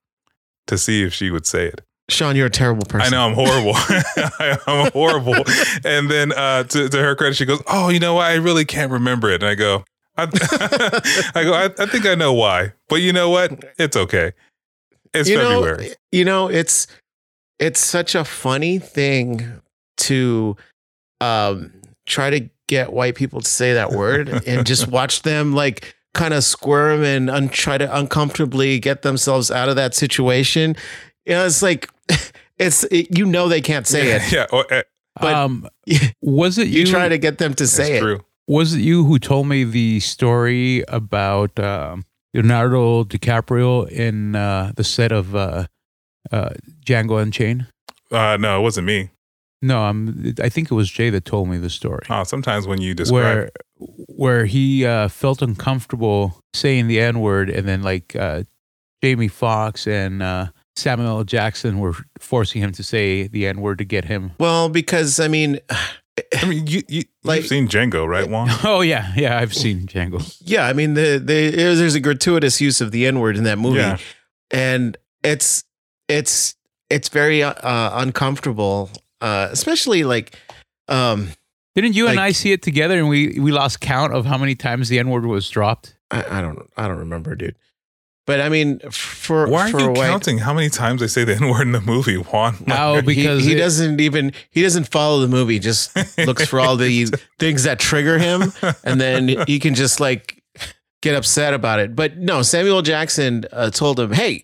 To 0.67 0.77
see 0.77 1.03
if 1.03 1.13
she 1.13 1.29
would 1.31 1.45
say 1.45 1.67
it. 1.67 1.81
Sean, 2.09 2.35
you're 2.35 2.47
a 2.47 2.51
terrible 2.51 2.85
person. 2.85 3.13
I 3.13 3.15
know 3.15 3.27
I'm 3.27 3.33
horrible. 3.33 3.73
I'm 4.67 4.91
horrible. 4.91 5.43
And 5.85 6.11
then 6.11 6.33
uh, 6.33 6.63
to, 6.63 6.89
to 6.89 6.97
her 6.97 7.15
credit, 7.15 7.35
she 7.35 7.45
goes, 7.45 7.61
"Oh, 7.67 7.89
you 7.89 7.99
know 7.99 8.15
what? 8.15 8.25
I 8.25 8.35
really 8.35 8.65
can't 8.65 8.91
remember 8.91 9.29
it." 9.29 9.41
And 9.41 9.49
I 9.49 9.55
go, 9.55 9.85
"I, 10.17 10.23
I 11.35 11.43
go, 11.43 11.53
I, 11.53 11.65
I, 11.79 11.85
think 11.85 12.05
I 12.05 12.15
know 12.15 12.33
why, 12.33 12.73
but 12.89 12.97
you 12.97 13.13
know 13.13 13.29
what? 13.29 13.63
It's 13.79 13.95
okay. 13.95 14.33
It's 15.13 15.29
you 15.29 15.37
February. 15.37 15.87
Know, 15.87 15.93
you 16.11 16.25
know, 16.25 16.49
it's 16.49 16.87
it's 17.57 17.79
such 17.79 18.15
a 18.15 18.25
funny 18.25 18.79
thing 18.79 19.61
to 19.97 20.57
um, 21.21 21.71
try 22.05 22.29
to 22.29 22.49
get 22.67 22.91
white 22.91 23.15
people 23.15 23.39
to 23.41 23.49
say 23.49 23.73
that 23.73 23.91
word 23.91 24.27
and 24.47 24.65
just 24.65 24.87
watch 24.89 25.21
them 25.21 25.53
like 25.53 25.95
kind 26.13 26.33
of 26.33 26.43
squirm 26.43 27.03
and 27.03 27.29
un- 27.29 27.49
try 27.49 27.77
to 27.77 27.97
uncomfortably 27.97 28.79
get 28.79 29.01
themselves 29.01 29.49
out 29.49 29.69
of 29.69 29.75
that 29.75 29.95
situation. 29.95 30.75
You 31.25 31.33
know, 31.35 31.45
it's 31.45 31.61
like 31.61 31.89
it's 32.65 32.83
it, 32.85 33.17
you 33.17 33.25
know 33.25 33.47
they 33.47 33.61
can't 33.61 33.87
say 33.87 34.07
yeah, 34.09 34.15
it. 34.15 34.31
Yeah. 34.31 34.45
Oh, 34.51 34.63
uh, 34.69 34.83
but 35.19 35.33
um, 35.33 35.67
was 36.21 36.57
it 36.57 36.67
you, 36.67 36.81
you 36.81 36.85
try 36.85 37.07
to 37.09 37.17
get 37.17 37.37
them 37.37 37.53
to 37.55 37.67
say 37.67 37.97
it? 37.97 38.01
True. 38.01 38.21
Was 38.47 38.73
it 38.73 38.81
you 38.81 39.05
who 39.05 39.19
told 39.19 39.47
me 39.47 39.63
the 39.63 39.99
story 40.01 40.83
about 40.87 41.57
um, 41.59 42.05
Leonardo 42.33 43.03
DiCaprio 43.03 43.87
in 43.89 44.35
uh, 44.35 44.73
the 44.75 44.83
set 44.83 45.11
of 45.11 45.33
uh, 45.35 45.67
uh, 46.31 46.49
Django 46.85 47.21
Unchained? 47.21 47.67
Uh, 48.11 48.37
no, 48.37 48.59
it 48.59 48.61
wasn't 48.61 48.87
me. 48.87 49.11
No, 49.61 49.83
I'm. 49.83 50.35
I 50.41 50.49
think 50.49 50.69
it 50.69 50.73
was 50.73 50.91
Jay 50.91 51.09
that 51.09 51.23
told 51.23 51.47
me 51.47 51.57
the 51.57 51.69
story. 51.69 52.05
Oh, 52.09 52.25
sometimes 52.25 52.67
when 52.67 52.81
you 52.81 52.93
describe 52.93 53.23
where 53.23 53.49
where 54.09 54.45
he 54.45 54.85
uh, 54.85 55.07
felt 55.07 55.41
uncomfortable 55.41 56.37
saying 56.53 56.87
the 56.87 56.99
N 56.99 57.21
word, 57.21 57.49
and 57.49 57.65
then 57.65 57.81
like 57.81 58.13
uh, 58.13 58.43
Jamie 59.01 59.29
Foxx 59.29 59.87
and 59.87 60.21
uh, 60.21 60.47
Samuel 60.75 61.19
L. 61.19 61.23
Jackson 61.23 61.79
were 61.79 61.93
forcing 62.19 62.61
him 62.61 62.71
to 62.73 62.83
say 62.83 63.27
the 63.27 63.45
N 63.47 63.61
word 63.61 63.77
to 63.79 63.85
get 63.85 64.05
him. 64.05 64.31
Well, 64.39 64.69
because 64.69 65.19
I 65.19 65.27
mean, 65.27 65.59
I 66.41 66.45
mean, 66.45 66.67
you 66.67 66.81
you 66.87 67.03
Like- 67.23 67.41
you've 67.41 67.47
seen 67.47 67.67
Django, 67.67 68.07
right, 68.07 68.27
Juan? 68.29 68.49
Oh 68.63 68.81
yeah, 68.81 69.13
yeah, 69.15 69.37
I've 69.39 69.53
seen 69.53 69.85
Django. 69.87 70.21
yeah, 70.41 70.65
I 70.67 70.73
mean, 70.73 70.93
the, 70.95 71.21
the 71.23 71.51
there's 71.51 71.95
a 71.95 71.99
gratuitous 71.99 72.59
use 72.59 72.81
of 72.81 72.91
the 72.91 73.05
N 73.05 73.19
word 73.19 73.37
in 73.37 73.43
that 73.43 73.57
movie, 73.59 73.77
Yeah. 73.79 73.97
and 74.51 74.97
it's 75.23 75.63
it's 76.07 76.55
it's 76.89 77.09
very 77.09 77.41
uh, 77.43 77.53
uncomfortable, 78.01 78.89
uh, 79.21 79.47
especially 79.51 80.03
like. 80.03 80.35
Um, 80.89 81.29
Didn't 81.75 81.95
you 81.95 82.07
and 82.07 82.19
I 82.19 82.33
see 82.33 82.51
it 82.51 82.61
together, 82.61 82.97
and 82.99 83.07
we 83.09 83.39
we 83.39 83.51
lost 83.51 83.79
count 83.79 84.13
of 84.13 84.25
how 84.25 84.37
many 84.37 84.53
times 84.55 84.89
the 84.89 84.99
N 84.99 85.09
word 85.09 85.25
was 85.25 85.49
dropped? 85.49 85.97
I, 86.11 86.39
I 86.39 86.41
don't 86.41 86.59
I 86.77 86.87
don't 86.87 86.97
remember, 86.99 87.35
dude. 87.35 87.55
But 88.25 88.39
I 88.39 88.47
mean, 88.47 88.79
for 88.89 89.47
Why 89.47 89.69
for 89.69 89.77
are 89.77 89.79
you 89.81 89.85
a 89.87 89.91
white, 89.91 90.07
counting 90.07 90.37
how 90.37 90.53
many 90.53 90.69
times 90.69 91.01
they 91.01 91.07
say 91.07 91.25
the 91.25 91.35
N 91.41 91.49
word 91.49 91.63
in 91.63 91.73
the 91.73 91.81
movie, 91.81 92.15
Juan? 92.15 92.55
Oh, 92.69 92.95
he, 92.95 93.01
because 93.01 93.43
he 93.43 93.53
it- 93.53 93.57
doesn't 93.57 93.99
even 93.99 94.31
he 94.49 94.61
doesn't 94.61 94.87
follow 94.89 95.19
the 95.19 95.27
movie. 95.27 95.59
Just 95.59 95.93
looks 96.17 96.45
for 96.45 96.59
all 96.61 96.77
the 96.77 97.07
things 97.39 97.63
that 97.63 97.79
trigger 97.79 98.17
him, 98.17 98.53
and 98.85 99.01
then 99.01 99.27
he 99.47 99.59
can 99.59 99.75
just 99.75 99.99
like 99.99 100.41
get 101.01 101.15
upset 101.15 101.53
about 101.53 101.79
it. 101.79 101.95
But 101.97 102.17
no, 102.17 102.41
Samuel 102.43 102.81
Jackson 102.81 103.43
uh, 103.51 103.69
told 103.71 103.99
him, 103.99 104.13
"Hey, 104.13 104.43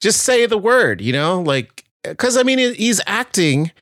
just 0.00 0.22
say 0.22 0.46
the 0.46 0.58
word," 0.58 1.00
you 1.00 1.12
know, 1.12 1.40
like 1.42 1.84
because 2.04 2.36
I 2.36 2.44
mean 2.44 2.58
he's 2.74 3.00
acting, 3.08 3.72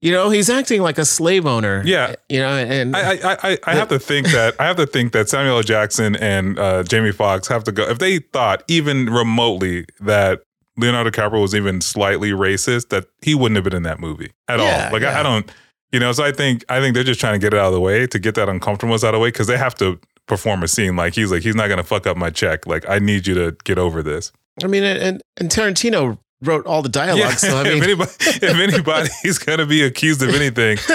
you 0.00 0.12
know, 0.12 0.30
he's 0.30 0.48
acting 0.48 0.80
like 0.82 0.98
a 0.98 1.04
slave 1.04 1.44
owner. 1.46 1.82
Yeah. 1.84 2.14
you 2.28 2.38
know, 2.40 2.48
and 2.50 2.94
I, 2.96 3.14
I, 3.14 3.36
I, 3.52 3.58
I 3.66 3.74
have 3.76 3.88
to 3.88 3.98
think 3.98 4.28
that 4.28 4.54
I 4.60 4.66
have 4.66 4.76
to 4.76 4.86
think 4.86 5.12
that 5.12 5.28
Samuel 5.28 5.56
L. 5.56 5.62
Jackson 5.62 6.16
and 6.16 6.58
uh, 6.58 6.82
Jamie 6.84 7.12
Foxx 7.12 7.48
have 7.48 7.64
to 7.64 7.72
go 7.72 7.88
if 7.88 7.98
they 7.98 8.18
thought 8.18 8.62
even 8.68 9.06
remotely 9.06 9.86
that 10.00 10.42
Leonardo 10.76 11.10
DiCaprio 11.10 11.42
was 11.42 11.54
even 11.56 11.80
slightly 11.80 12.30
racist, 12.30 12.90
that 12.90 13.06
he 13.22 13.34
wouldn't 13.34 13.56
have 13.56 13.64
been 13.64 13.74
in 13.74 13.82
that 13.82 13.98
movie 13.98 14.30
at 14.46 14.60
Yeah, 14.60 14.86
all. 14.86 14.92
Like 14.92 15.02
I. 15.02 15.20
I 15.20 15.22
don't, 15.24 15.50
you 15.90 15.98
know. 15.98 16.12
So 16.12 16.22
I 16.22 16.30
think 16.30 16.64
I 16.68 16.80
think 16.80 16.94
they're 16.94 17.02
just 17.02 17.18
trying 17.18 17.32
to 17.34 17.44
get 17.44 17.52
it 17.52 17.58
out 17.58 17.66
of 17.66 17.72
the 17.72 17.80
way 17.80 18.06
to 18.06 18.18
get 18.20 18.36
that 18.36 18.48
uncomfortableness 18.48 19.02
out 19.02 19.14
of 19.14 19.18
the 19.18 19.22
way 19.22 19.28
because 19.30 19.48
they 19.48 19.58
have 19.58 19.74
to 19.76 19.98
perform 20.26 20.62
a 20.62 20.68
scene 20.68 20.94
like 20.94 21.14
he's 21.14 21.32
like 21.32 21.42
he's 21.42 21.56
not 21.56 21.68
gonna 21.68 21.82
fuck 21.82 22.06
up 22.06 22.16
my 22.16 22.30
check. 22.30 22.66
Like 22.66 22.88
I 22.88 23.00
need 23.00 23.26
you 23.26 23.34
to 23.34 23.56
get 23.64 23.78
over 23.78 24.02
this. 24.04 24.30
I 24.62 24.68
mean, 24.68 24.84
and 24.84 25.20
and 25.38 25.50
Tarantino 25.50 26.18
wrote 26.42 26.66
all 26.66 26.82
the 26.82 26.88
dialogue. 26.88 27.32
So 27.34 27.56
I 27.56 27.64
mean, 27.64 27.78
if 27.78 27.82
anybody 27.82 28.10
if 28.18 28.42
anybody's 28.58 29.38
gonna 29.44 29.66
be 29.66 29.82
accused 29.82 30.22
of 30.22 30.34
anything, 30.34 30.78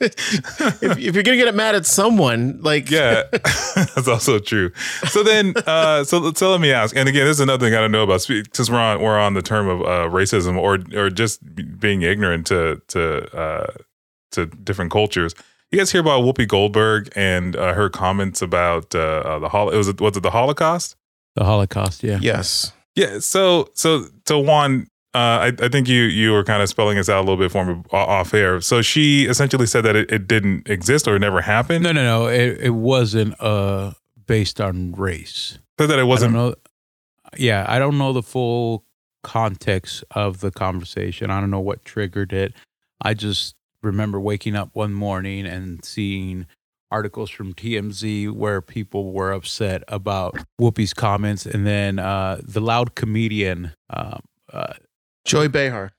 if, 0.00 0.98
if 0.98 1.14
you're 1.14 1.22
gonna 1.22 1.36
get 1.36 1.54
mad 1.54 1.74
at 1.74 1.86
someone, 1.86 2.60
like 2.62 2.90
yeah, 2.90 3.22
that's 3.32 4.08
also 4.08 4.38
true. 4.38 4.72
So 5.08 5.22
then, 5.22 5.54
uh, 5.66 6.04
so 6.04 6.32
so 6.32 6.50
let 6.50 6.60
me 6.60 6.72
ask, 6.72 6.96
and 6.96 7.08
again, 7.08 7.24
this 7.26 7.36
is 7.36 7.40
another 7.40 7.66
thing 7.66 7.74
I 7.74 7.80
don't 7.80 7.92
know 7.92 8.02
about. 8.04 8.22
spe- 8.22 8.46
Since 8.52 8.70
we're 8.70 8.78
on 8.78 9.00
we're 9.00 9.18
on 9.18 9.34
the 9.34 9.42
term 9.42 9.68
of 9.68 9.80
uh, 9.82 10.08
racism 10.14 10.56
or 10.58 10.78
or 10.98 11.10
just 11.10 11.40
being 11.80 12.02
ignorant 12.02 12.46
to 12.48 12.80
to 12.88 13.36
uh, 13.36 13.66
to 14.32 14.46
different 14.46 14.90
cultures. 14.90 15.34
You 15.72 15.78
guys 15.78 15.90
hear 15.90 16.00
about 16.00 16.22
Whoopi 16.22 16.46
Goldberg 16.46 17.10
and 17.16 17.56
uh, 17.56 17.72
her 17.74 17.88
comments 17.88 18.40
about 18.40 18.94
uh, 18.94 18.98
uh, 18.98 19.38
the 19.40 19.48
hol- 19.48 19.70
it 19.70 19.76
was 19.76 19.92
was 19.94 20.16
it 20.16 20.22
the 20.22 20.30
Holocaust? 20.30 20.96
The 21.34 21.44
Holocaust, 21.44 22.02
yeah. 22.02 22.18
yes, 22.22 22.72
Yeah. 22.96 23.20
So 23.20 23.68
so 23.74 24.06
so 24.26 24.38
Juan, 24.40 24.88
uh, 25.14 25.18
I, 25.18 25.52
I 25.60 25.68
think 25.68 25.88
you 25.88 26.02
you 26.02 26.32
were 26.32 26.42
kind 26.42 26.62
of 26.62 26.68
spelling 26.68 26.96
this 26.96 27.08
out 27.08 27.18
a 27.18 27.20
little 27.20 27.36
bit 27.36 27.52
for 27.52 27.64
me 27.64 27.82
off 27.92 28.34
air. 28.34 28.60
So 28.60 28.82
she 28.82 29.26
essentially 29.26 29.66
said 29.66 29.84
that 29.84 29.94
it, 29.94 30.10
it 30.10 30.26
didn't 30.26 30.68
exist 30.68 31.06
or 31.06 31.16
it 31.16 31.20
never 31.20 31.40
happened. 31.42 31.84
No, 31.84 31.92
no, 31.92 32.02
no. 32.02 32.26
It, 32.26 32.58
it 32.60 32.70
wasn't 32.70 33.40
uh, 33.40 33.92
based 34.26 34.60
on 34.60 34.92
race. 34.92 35.58
Said 35.78 35.90
that 35.90 35.98
it 35.98 36.04
wasn't. 36.04 36.34
don't 36.34 36.48
know. 36.50 36.54
Yeah, 37.36 37.64
I 37.68 37.78
don't 37.78 37.98
know 37.98 38.12
the 38.12 38.22
full 38.22 38.84
context 39.22 40.04
of 40.12 40.40
the 40.40 40.50
conversation. 40.50 41.30
I 41.30 41.40
don't 41.40 41.50
know 41.50 41.60
what 41.60 41.84
triggered 41.84 42.32
it. 42.32 42.54
I 43.02 43.12
just 43.14 43.54
remember 43.82 44.20
waking 44.20 44.56
up 44.56 44.70
one 44.72 44.92
morning 44.94 45.46
and 45.46 45.84
seeing 45.84 46.46
articles 46.90 47.30
from 47.30 47.54
TMZ 47.54 48.30
where 48.32 48.60
people 48.60 49.12
were 49.12 49.32
upset 49.32 49.82
about 49.88 50.36
Whoopi's 50.60 50.94
comments, 50.94 51.46
and 51.46 51.66
then 51.66 51.98
uh, 51.98 52.40
the 52.42 52.60
loud 52.60 52.94
comedian. 52.94 53.72
Um, 53.90 54.20
uh, 54.52 54.74
Joy 55.24 55.48
Behar. 55.48 55.92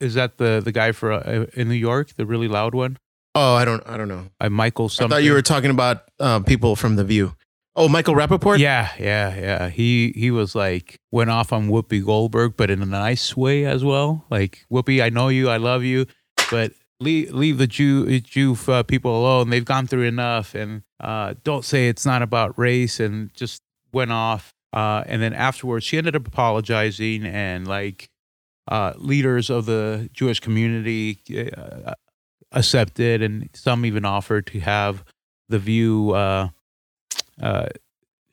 is 0.00 0.14
that 0.14 0.38
the 0.38 0.60
the 0.64 0.72
guy 0.72 0.92
for 0.92 1.12
uh, 1.12 1.46
in 1.54 1.68
New 1.68 1.74
York, 1.74 2.14
the 2.14 2.26
really 2.26 2.48
loud 2.48 2.74
one? 2.74 2.98
Oh, 3.34 3.54
I 3.54 3.64
don't, 3.64 3.82
I 3.86 3.96
don't 3.96 4.08
know. 4.08 4.26
Uh, 4.40 4.50
Michael 4.50 4.90
I 5.00 5.08
thought 5.08 5.22
you 5.22 5.32
were 5.32 5.42
talking 5.42 5.70
about 5.70 6.02
uh, 6.20 6.40
people 6.40 6.76
from 6.76 6.96
The 6.96 7.04
View. 7.04 7.34
Oh, 7.74 7.88
Michael 7.88 8.14
Rapaport. 8.14 8.58
Yeah, 8.58 8.90
yeah, 8.98 9.34
yeah. 9.34 9.68
He 9.70 10.12
he 10.14 10.30
was 10.30 10.54
like 10.54 11.00
went 11.10 11.30
off 11.30 11.52
on 11.52 11.70
Whoopi 11.70 12.04
Goldberg, 12.04 12.54
but 12.56 12.70
in 12.70 12.82
a 12.82 12.86
nice 12.86 13.34
way 13.34 13.64
as 13.64 13.82
well. 13.82 14.26
Like 14.30 14.66
Whoopi, 14.70 15.02
I 15.02 15.08
know 15.08 15.28
you, 15.28 15.48
I 15.48 15.56
love 15.56 15.82
you, 15.82 16.06
but 16.50 16.72
leave 17.02 17.32
leave 17.32 17.58
the 17.58 17.66
Jew 17.66 18.20
Jew 18.20 18.56
uh, 18.68 18.82
people 18.82 19.18
alone. 19.18 19.50
They've 19.50 19.64
gone 19.64 19.86
through 19.86 20.04
enough, 20.04 20.54
and 20.54 20.82
uh, 21.00 21.34
don't 21.44 21.64
say 21.64 21.88
it's 21.88 22.06
not 22.06 22.22
about 22.22 22.58
race. 22.58 23.00
And 23.00 23.32
just 23.34 23.62
went 23.92 24.12
off. 24.12 24.54
Uh, 24.72 25.04
and 25.06 25.20
then 25.20 25.34
afterwards, 25.34 25.84
she 25.84 25.98
ended 25.98 26.16
up 26.16 26.26
apologizing, 26.26 27.26
and 27.26 27.68
like 27.68 28.08
uh, 28.68 28.94
leaders 28.96 29.50
of 29.50 29.66
the 29.66 30.08
Jewish 30.12 30.40
community 30.40 31.18
uh, 31.56 31.94
accepted, 32.52 33.20
and 33.20 33.50
some 33.52 33.84
even 33.84 34.04
offered 34.04 34.46
to 34.48 34.60
have 34.60 35.04
the 35.48 35.58
View. 35.58 36.12
Uh, 36.12 36.48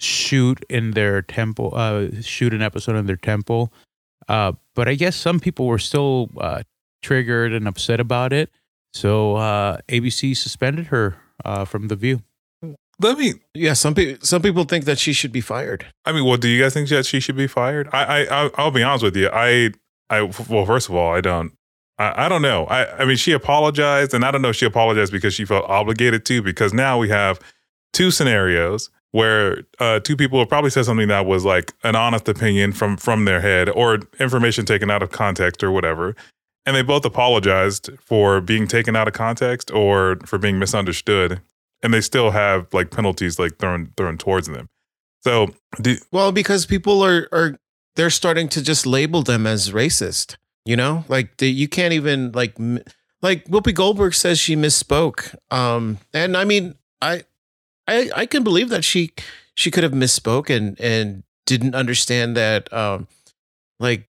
shoot 0.02 0.64
in 0.70 0.92
their 0.92 1.22
temple, 1.22 1.72
shoot 2.22 2.54
an 2.54 2.62
episode 2.62 2.96
in 2.96 3.06
their 3.06 3.18
temple. 3.18 3.74
But 4.28 4.88
I 4.88 4.94
guess 4.94 5.16
some 5.16 5.40
people 5.42 5.66
were 5.66 5.80
still 5.80 6.30
triggered 7.02 7.54
and 7.54 7.68
upset 7.68 8.00
about 8.00 8.32
it. 8.32 8.50
So 8.94 9.36
uh, 9.36 9.78
ABC 9.88 10.36
suspended 10.36 10.88
her 10.88 11.18
uh, 11.46 11.66
from 11.66 11.88
The 11.88 11.96
View. 11.96 12.22
Let 13.02 13.18
me. 13.18 13.36
Yeah, 13.54 13.74
some 13.74 13.96
people 13.96 14.26
some 14.26 14.42
people 14.42 14.66
think 14.66 14.86
that 14.86 15.00
she 15.00 15.14
should 15.14 15.32
be 15.32 15.42
fired. 15.42 15.86
I 16.06 16.12
mean, 16.12 16.26
well, 16.26 16.38
do 16.38 16.50
you 16.50 16.62
guys 16.62 16.74
think 16.74 16.90
that 16.90 17.06
she 17.06 17.20
should 17.20 17.38
be 17.38 17.48
fired? 17.48 17.88
I, 17.94 18.04
I, 18.04 18.46
I 18.46 18.50
I'll 18.56 18.72
be 18.72 18.84
honest 18.84 19.04
with 19.04 19.16
you. 19.16 19.30
I, 19.32 19.72
I, 20.10 20.24
well, 20.50 20.66
first 20.66 20.90
of 20.90 20.96
all, 20.96 21.14
I 21.14 21.22
don't. 21.22 21.54
I, 21.98 22.26
I 22.26 22.30
don't 22.30 22.42
know. 22.42 22.66
I, 22.66 23.02
I 23.02 23.06
mean, 23.06 23.16
she 23.16 23.32
apologized, 23.32 24.14
and 24.14 24.26
I 24.26 24.32
don't 24.32 24.42
know 24.42 24.50
if 24.50 24.58
she 24.58 24.66
apologized 24.66 25.14
because 25.14 25.34
she 25.34 25.46
felt 25.46 25.66
obligated 25.70 26.26
to. 26.26 26.42
Because 26.42 26.74
now 26.74 26.98
we 26.98 27.08
have 27.08 27.40
two 27.94 28.12
scenarios 28.12 28.90
where 29.12 29.64
uh, 29.80 30.00
two 30.02 30.18
people 30.18 30.38
have 30.40 30.50
probably 30.50 30.70
said 30.70 30.86
something 30.86 31.08
that 31.08 31.26
was 31.26 31.46
like 31.46 31.74
an 31.84 31.96
honest 31.96 32.28
opinion 32.28 32.74
from 32.74 32.98
from 32.98 33.24
their 33.24 33.40
head 33.40 33.70
or 33.70 34.00
information 34.20 34.66
taken 34.66 34.92
out 34.92 35.02
of 35.02 35.10
context 35.10 35.64
or 35.64 35.72
whatever, 35.72 36.16
and 36.70 36.76
they 36.76 36.84
both 36.84 37.04
apologized 37.04 37.90
for 38.00 38.42
being 38.42 38.68
taken 38.68 38.96
out 38.96 39.08
of 39.08 39.16
context 39.16 39.72
or 39.72 40.20
for 40.24 40.38
being 40.38 40.60
misunderstood, 40.60 41.42
and 41.82 41.92
they 41.92 42.00
still 42.00 42.30
have 42.30 42.72
like 42.76 42.92
penalties 42.92 43.40
like 43.40 43.58
thrown 43.58 43.92
thrown 43.98 44.20
towards 44.20 44.48
them. 44.48 44.70
So, 45.24 45.48
do, 45.82 45.98
Well, 46.12 46.32
because 46.32 46.68
people 46.68 47.04
are 47.04 47.28
are 47.32 47.58
they're 47.96 48.12
starting 48.12 48.48
to 48.50 48.62
just 48.62 48.86
label 48.86 49.24
them 49.24 49.48
as 49.48 49.72
racist. 49.72 50.38
You 50.64 50.76
know, 50.76 51.06
like 51.08 51.38
the, 51.38 51.50
you 51.50 51.68
can't 51.68 51.94
even 51.94 52.34
like 52.34 52.56
like 53.24 53.46
Whoopi 53.46 53.74
Goldberg 53.74 54.14
says 54.14 54.40
she 54.40 54.56
misspoke. 54.56 55.34
Um, 55.50 55.98
and 56.14 56.38
I 56.38 56.46
mean, 56.46 56.76
I 57.02 57.24
I 57.88 58.12
I 58.16 58.26
can 58.28 58.44
believe 58.44 58.70
that 58.70 58.86
she 58.86 59.12
she 59.56 59.72
could 59.72 59.84
have 59.84 59.94
misspoke 59.94 60.56
and 60.56 60.80
and 60.80 61.24
didn't 61.48 61.74
understand 61.74 62.38
that 62.38 62.72
um 62.72 63.08
like 63.80 64.08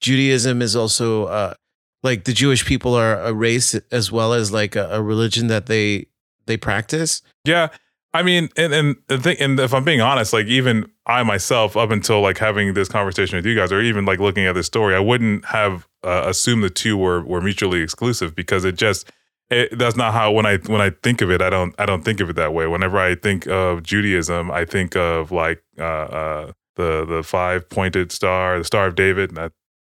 Judaism 0.00 0.62
is 0.62 0.76
also 0.76 1.26
uh, 1.26 1.54
like 2.02 2.24
the 2.24 2.32
Jewish 2.32 2.64
people 2.64 2.94
are 2.94 3.20
a 3.20 3.32
race 3.32 3.74
as 3.90 4.12
well 4.12 4.32
as 4.32 4.52
like 4.52 4.76
a, 4.76 4.88
a 4.90 5.02
religion 5.02 5.48
that 5.48 5.66
they 5.66 6.06
they 6.46 6.56
practice. 6.56 7.22
Yeah. 7.44 7.68
I 8.14 8.22
mean, 8.22 8.48
and 8.56 8.72
and 8.72 8.96
the 9.08 9.18
thing, 9.18 9.36
and 9.38 9.60
if 9.60 9.74
I'm 9.74 9.84
being 9.84 10.00
honest, 10.00 10.32
like 10.32 10.46
even 10.46 10.90
I 11.06 11.22
myself, 11.22 11.76
up 11.76 11.90
until 11.90 12.22
like 12.22 12.38
having 12.38 12.72
this 12.72 12.88
conversation 12.88 13.36
with 13.36 13.44
you 13.44 13.54
guys, 13.54 13.70
or 13.70 13.82
even 13.82 14.06
like 14.06 14.18
looking 14.18 14.46
at 14.46 14.54
this 14.54 14.66
story, 14.66 14.94
I 14.94 14.98
wouldn't 14.98 15.44
have 15.44 15.86
uh, 16.02 16.22
assumed 16.26 16.64
the 16.64 16.70
two 16.70 16.96
were 16.96 17.22
were 17.22 17.42
mutually 17.42 17.82
exclusive 17.82 18.34
because 18.34 18.64
it 18.64 18.76
just 18.76 19.10
it, 19.50 19.78
that's 19.78 19.96
not 19.96 20.14
how 20.14 20.32
when 20.32 20.46
I 20.46 20.56
when 20.56 20.80
I 20.80 20.90
think 21.02 21.20
of 21.20 21.30
it, 21.30 21.42
I 21.42 21.50
don't 21.50 21.74
I 21.78 21.84
don't 21.84 22.02
think 22.02 22.20
of 22.20 22.30
it 22.30 22.36
that 22.36 22.54
way. 22.54 22.66
Whenever 22.66 22.98
I 22.98 23.14
think 23.14 23.46
of 23.46 23.82
Judaism, 23.82 24.50
I 24.50 24.64
think 24.64 24.96
of 24.96 25.30
like 25.30 25.62
uh, 25.78 25.82
uh, 25.82 26.52
the 26.76 27.04
the 27.04 27.22
five 27.22 27.68
pointed 27.68 28.10
star, 28.10 28.58
the 28.58 28.64
Star 28.64 28.86
of 28.86 28.94
David, 28.94 29.32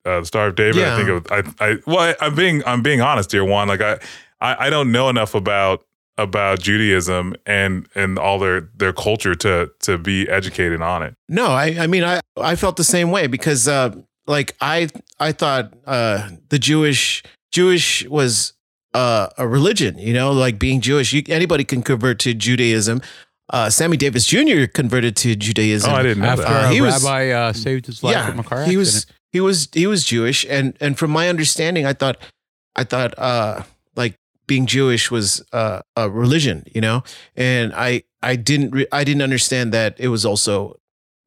uh, 0.05 0.19
the 0.21 0.25
Star 0.25 0.47
of 0.47 0.55
David. 0.55 0.75
Yeah. 0.77 0.93
I 0.93 0.97
think 0.97 1.09
of 1.09 1.31
I 1.59 1.65
I 1.65 1.77
well, 1.87 1.99
I, 1.99 2.15
I'm 2.25 2.35
being 2.35 2.63
I'm 2.65 2.81
being 2.81 3.01
honest 3.01 3.31
here, 3.31 3.43
Juan. 3.45 3.67
Like 3.67 3.81
I, 3.81 3.99
I 4.41 4.67
I 4.67 4.69
don't 4.69 4.91
know 4.91 5.09
enough 5.09 5.33
about 5.35 5.83
about 6.17 6.59
Judaism 6.59 7.35
and 7.45 7.87
and 7.95 8.19
all 8.19 8.37
their 8.39 8.69
their 8.75 8.93
culture 8.93 9.33
to 9.35 9.71
to 9.81 9.97
be 9.97 10.27
educated 10.29 10.81
on 10.81 11.01
it. 11.03 11.15
No, 11.29 11.47
I 11.47 11.75
I 11.79 11.87
mean 11.87 12.03
I 12.03 12.19
I 12.37 12.55
felt 12.55 12.77
the 12.77 12.83
same 12.83 13.09
way 13.11 13.27
because 13.27 13.67
uh 13.67 13.95
like 14.27 14.55
I 14.61 14.89
I 15.19 15.31
thought 15.31 15.73
uh 15.87 16.29
the 16.49 16.59
Jewish 16.59 17.23
Jewish 17.51 18.05
was 18.07 18.53
uh 18.93 19.27
a 19.39 19.47
religion, 19.47 19.97
you 19.97 20.13
know, 20.13 20.31
like 20.31 20.59
being 20.59 20.81
Jewish, 20.81 21.13
you, 21.13 21.23
anybody 21.29 21.63
can 21.63 21.81
convert 21.81 22.19
to 22.19 22.33
Judaism. 22.35 23.01
Uh 23.49 23.69
Sammy 23.71 23.97
Davis 23.97 24.25
Jr. 24.27 24.65
converted 24.71 25.15
to 25.17 25.35
Judaism. 25.35 25.91
Oh, 25.91 25.95
I 25.95 26.03
didn't 26.03 26.21
know 26.21 26.29
After 26.29 26.43
that. 26.43 26.65
Uh, 26.65 26.69
a 26.69 26.73
he 26.73 26.81
was- 26.81 27.03
rabbi 27.03 27.29
uh, 27.31 27.53
saved 27.53 27.87
his 27.87 28.03
life 28.03 28.23
from 28.29 28.39
a 28.39 28.43
car 28.43 28.59
he 28.59 28.63
accident. 28.63 28.77
was 28.79 29.05
he 29.33 29.41
was 29.41 29.67
he 29.73 29.85
was 29.85 30.05
Jewish 30.05 30.45
and 30.49 30.77
and 30.79 30.97
from 30.97 31.11
my 31.11 31.27
understanding 31.27 31.85
I 31.85 31.91
thought 31.93 32.17
I 32.75 32.85
thought 32.85 33.13
uh 33.17 33.63
like 33.95 34.17
being 34.47 34.65
Jewish 34.65 35.09
was 35.09 35.43
uh, 35.53 35.81
a 35.95 36.09
religion, 36.09 36.65
you 36.73 36.81
know, 36.81 37.03
and 37.35 37.73
I 37.75 38.03
I 38.21 38.35
didn't 38.35 38.71
re- 38.71 38.87
I 38.91 39.03
didn't 39.03 39.21
understand 39.21 39.73
that 39.73 39.95
it 39.99 40.09
was 40.09 40.25
also 40.25 40.79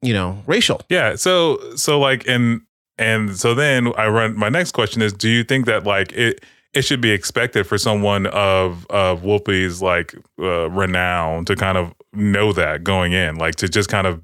you 0.03 0.13
know 0.13 0.43
racial. 0.47 0.81
Yeah. 0.89 1.17
So 1.17 1.77
so 1.77 1.99
like 1.99 2.27
and 2.27 2.63
and 2.99 3.37
so 3.37 3.55
then 3.55 3.93
I 3.97 4.09
run 4.09 4.37
my 4.37 4.49
next 4.49 4.73
question 4.73 5.03
is 5.03 5.13
do 5.13 5.29
you 5.29 5.45
think 5.45 5.67
that 5.67 5.85
like 5.85 6.13
it 6.13 6.45
it 6.75 6.83
should 6.83 7.01
be 7.01 7.11
expected 7.11 7.67
for 7.67 7.79
someone 7.79 8.27
of 8.27 8.87
of 8.91 9.23
Whoopi's 9.23 9.81
like 9.81 10.15
uh, 10.39 10.71
renown 10.71 11.45
to 11.47 11.57
kind 11.57 11.79
of 11.79 11.95
know 12.13 12.53
that 12.53 12.85
going 12.85 13.13
in, 13.13 13.37
like 13.37 13.57
to 13.57 13.69
just 13.69 13.89
kind 13.89 14.07
of 14.07 14.23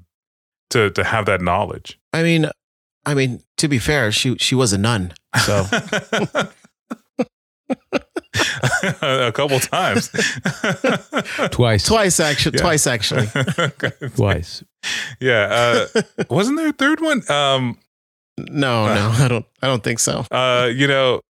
to 0.69 0.91
to 0.91 1.03
have 1.03 1.25
that 1.25 1.41
knowledge. 1.41 1.99
I 2.13 2.21
mean, 2.21 2.49
I 3.05 3.13
mean 3.13 3.41
to 3.57 3.67
be 3.67 3.79
fair, 3.79 4.11
she 4.11 4.35
she 4.37 4.55
was 4.55 4.73
a 4.73 4.77
nun, 4.77 5.13
so 5.45 5.65
a 9.01 9.31
couple 9.33 9.59
times. 9.59 10.09
twice. 11.51 11.85
twice 11.85 12.19
actually, 12.19 12.55
Yeah. 12.57 12.61
twice 12.61 12.87
actually. 12.87 13.27
Twice. 14.15 14.63
Yeah. 15.19 15.87
Uh, 15.95 16.01
wasn't 16.29 16.57
there 16.57 16.67
a 16.69 16.73
third 16.73 16.99
one? 17.01 17.21
Um. 17.29 17.77
No, 18.37 18.87
no, 18.87 19.11
I 19.19 19.27
don't 19.27 19.45
I 19.61 19.67
don't 19.67 19.83
think 19.83 19.99
so. 19.99 20.25
Uh. 20.31 20.69
You 20.73 20.87
know. 20.87 21.21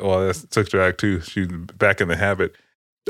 Well, 0.00 0.26
that's 0.26 0.44
took 0.46 0.68
drag 0.68 0.98
too. 0.98 1.20
She's 1.22 1.48
back 1.48 2.00
in 2.00 2.08
the 2.08 2.16
habit. 2.16 2.54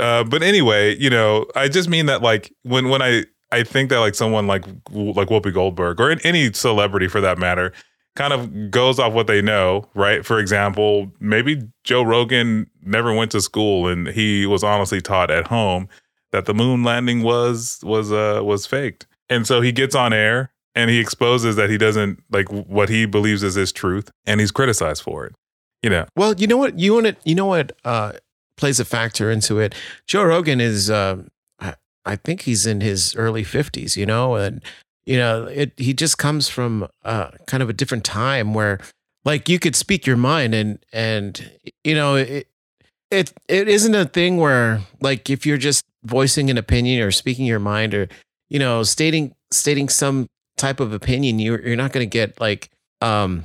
Uh. 0.01 0.25
But 0.25 0.43
anyway, 0.43 0.97
you 0.99 1.11
know, 1.11 1.47
I 1.55 1.69
just 1.69 1.89
mean 1.89 2.07
that 2.07 2.23
like 2.23 2.53
when 2.63 2.89
when 2.89 3.03
I 3.03 3.25
I 3.51 3.65
think 3.65 3.91
that 3.91 3.99
like 3.99 4.15
someone 4.15 4.47
like 4.47 4.65
like 4.91 5.29
Whoopi 5.29 5.53
Goldberg 5.53 6.01
or 6.01 6.11
any 6.25 6.53
celebrity 6.53 7.09
for 7.09 7.21
that 7.21 7.39
matter 7.39 7.73
kind 8.15 8.33
of 8.33 8.71
goes 8.71 8.99
off 8.99 9.13
what 9.13 9.27
they 9.27 9.41
know, 9.41 9.89
right? 9.95 10.25
For 10.25 10.39
example, 10.39 11.11
maybe 11.19 11.63
Joe 11.85 12.03
Rogan 12.03 12.71
never 12.83 13.15
went 13.15 13.31
to 13.33 13.41
school 13.41 13.89
and 13.89 14.09
he 14.09 14.47
was 14.47 14.63
honestly 14.63 15.01
taught 15.01 15.31
at 15.31 15.49
home 15.49 15.89
that 16.33 16.47
the 16.47 16.55
moon 16.55 16.83
landing 16.83 17.23
was 17.23 17.81
was 17.83 18.13
uh 18.13 18.41
was 18.43 18.67
faked. 18.67 19.07
And 19.29 19.47
so 19.47 19.61
he 19.61 19.73
gets 19.73 19.95
on 19.95 20.13
air 20.13 20.53
and 20.75 20.91
he 20.91 20.99
exposes 20.99 21.57
that 21.57 21.71
he 21.71 21.79
doesn't 21.79 22.23
like 22.31 22.51
what 22.51 22.89
he 22.89 23.07
believes 23.07 23.43
is 23.43 23.55
his 23.55 23.73
truth 23.73 24.11
and 24.27 24.41
he's 24.41 24.51
criticized 24.51 25.03
for 25.03 25.27
it. 25.27 25.35
You 25.83 25.91
know. 25.91 26.07
Well, 26.17 26.35
you 26.35 26.47
know 26.47 26.57
what 26.57 26.79
you 26.79 26.95
want 26.95 27.07
it. 27.07 27.19
You 27.25 27.35
know 27.35 27.47
what 27.47 27.73
uh, 27.85 28.13
plays 28.57 28.79
a 28.79 28.85
factor 28.85 29.31
into 29.31 29.59
it. 29.59 29.75
Joe 30.07 30.23
Rogan 30.23 30.61
is, 30.61 30.89
uh, 30.91 31.23
I, 32.05 32.17
think 32.17 32.43
he's 32.43 32.67
in 32.67 32.81
his 32.81 33.17
early 33.17 33.43
fifties. 33.43 33.97
You 33.97 34.07
know, 34.07 34.37
and 34.37 34.63
you 35.07 35.17
know, 35.17 35.47
it. 35.47 35.73
He 35.77 35.95
just 35.95 36.19
comes 36.19 36.49
from 36.49 36.89
uh, 37.05 37.31
kind 37.47 37.63
of 37.63 37.69
a 37.69 37.73
different 37.73 38.05
time 38.05 38.55
where, 38.55 38.79
like, 39.25 39.49
you 39.49 39.59
could 39.59 39.77
speak 39.77 40.07
your 40.07 40.17
mind, 40.17 40.55
and 40.55 40.79
and 40.93 41.51
you 41.85 41.95
know, 41.95 42.17
it 42.17 42.47
it 43.11 43.33
it 43.49 43.69
isn't 43.69 43.95
a 43.95 44.07
thing 44.07 44.39
where 44.39 44.81
like 45.01 45.31
if 45.31 45.47
you're 45.47 45.59
just 45.59 45.85
voicing 46.05 46.51
an 46.51 46.59
opinion 46.59 47.03
or 47.03 47.11
speaking 47.13 47.47
your 47.47 47.61
mind 47.61 47.95
or 47.95 48.09
you 48.49 48.59
know 48.59 48.83
stating 48.83 49.35
stating 49.51 49.89
some 49.89 50.27
type 50.57 50.81
of 50.81 50.93
opinion, 50.93 51.39
you're 51.39 51.61
you're 51.61 51.77
not 51.77 51.93
going 51.93 52.09
to 52.09 52.11
get 52.11 52.41
like 52.41 52.71
um 53.01 53.45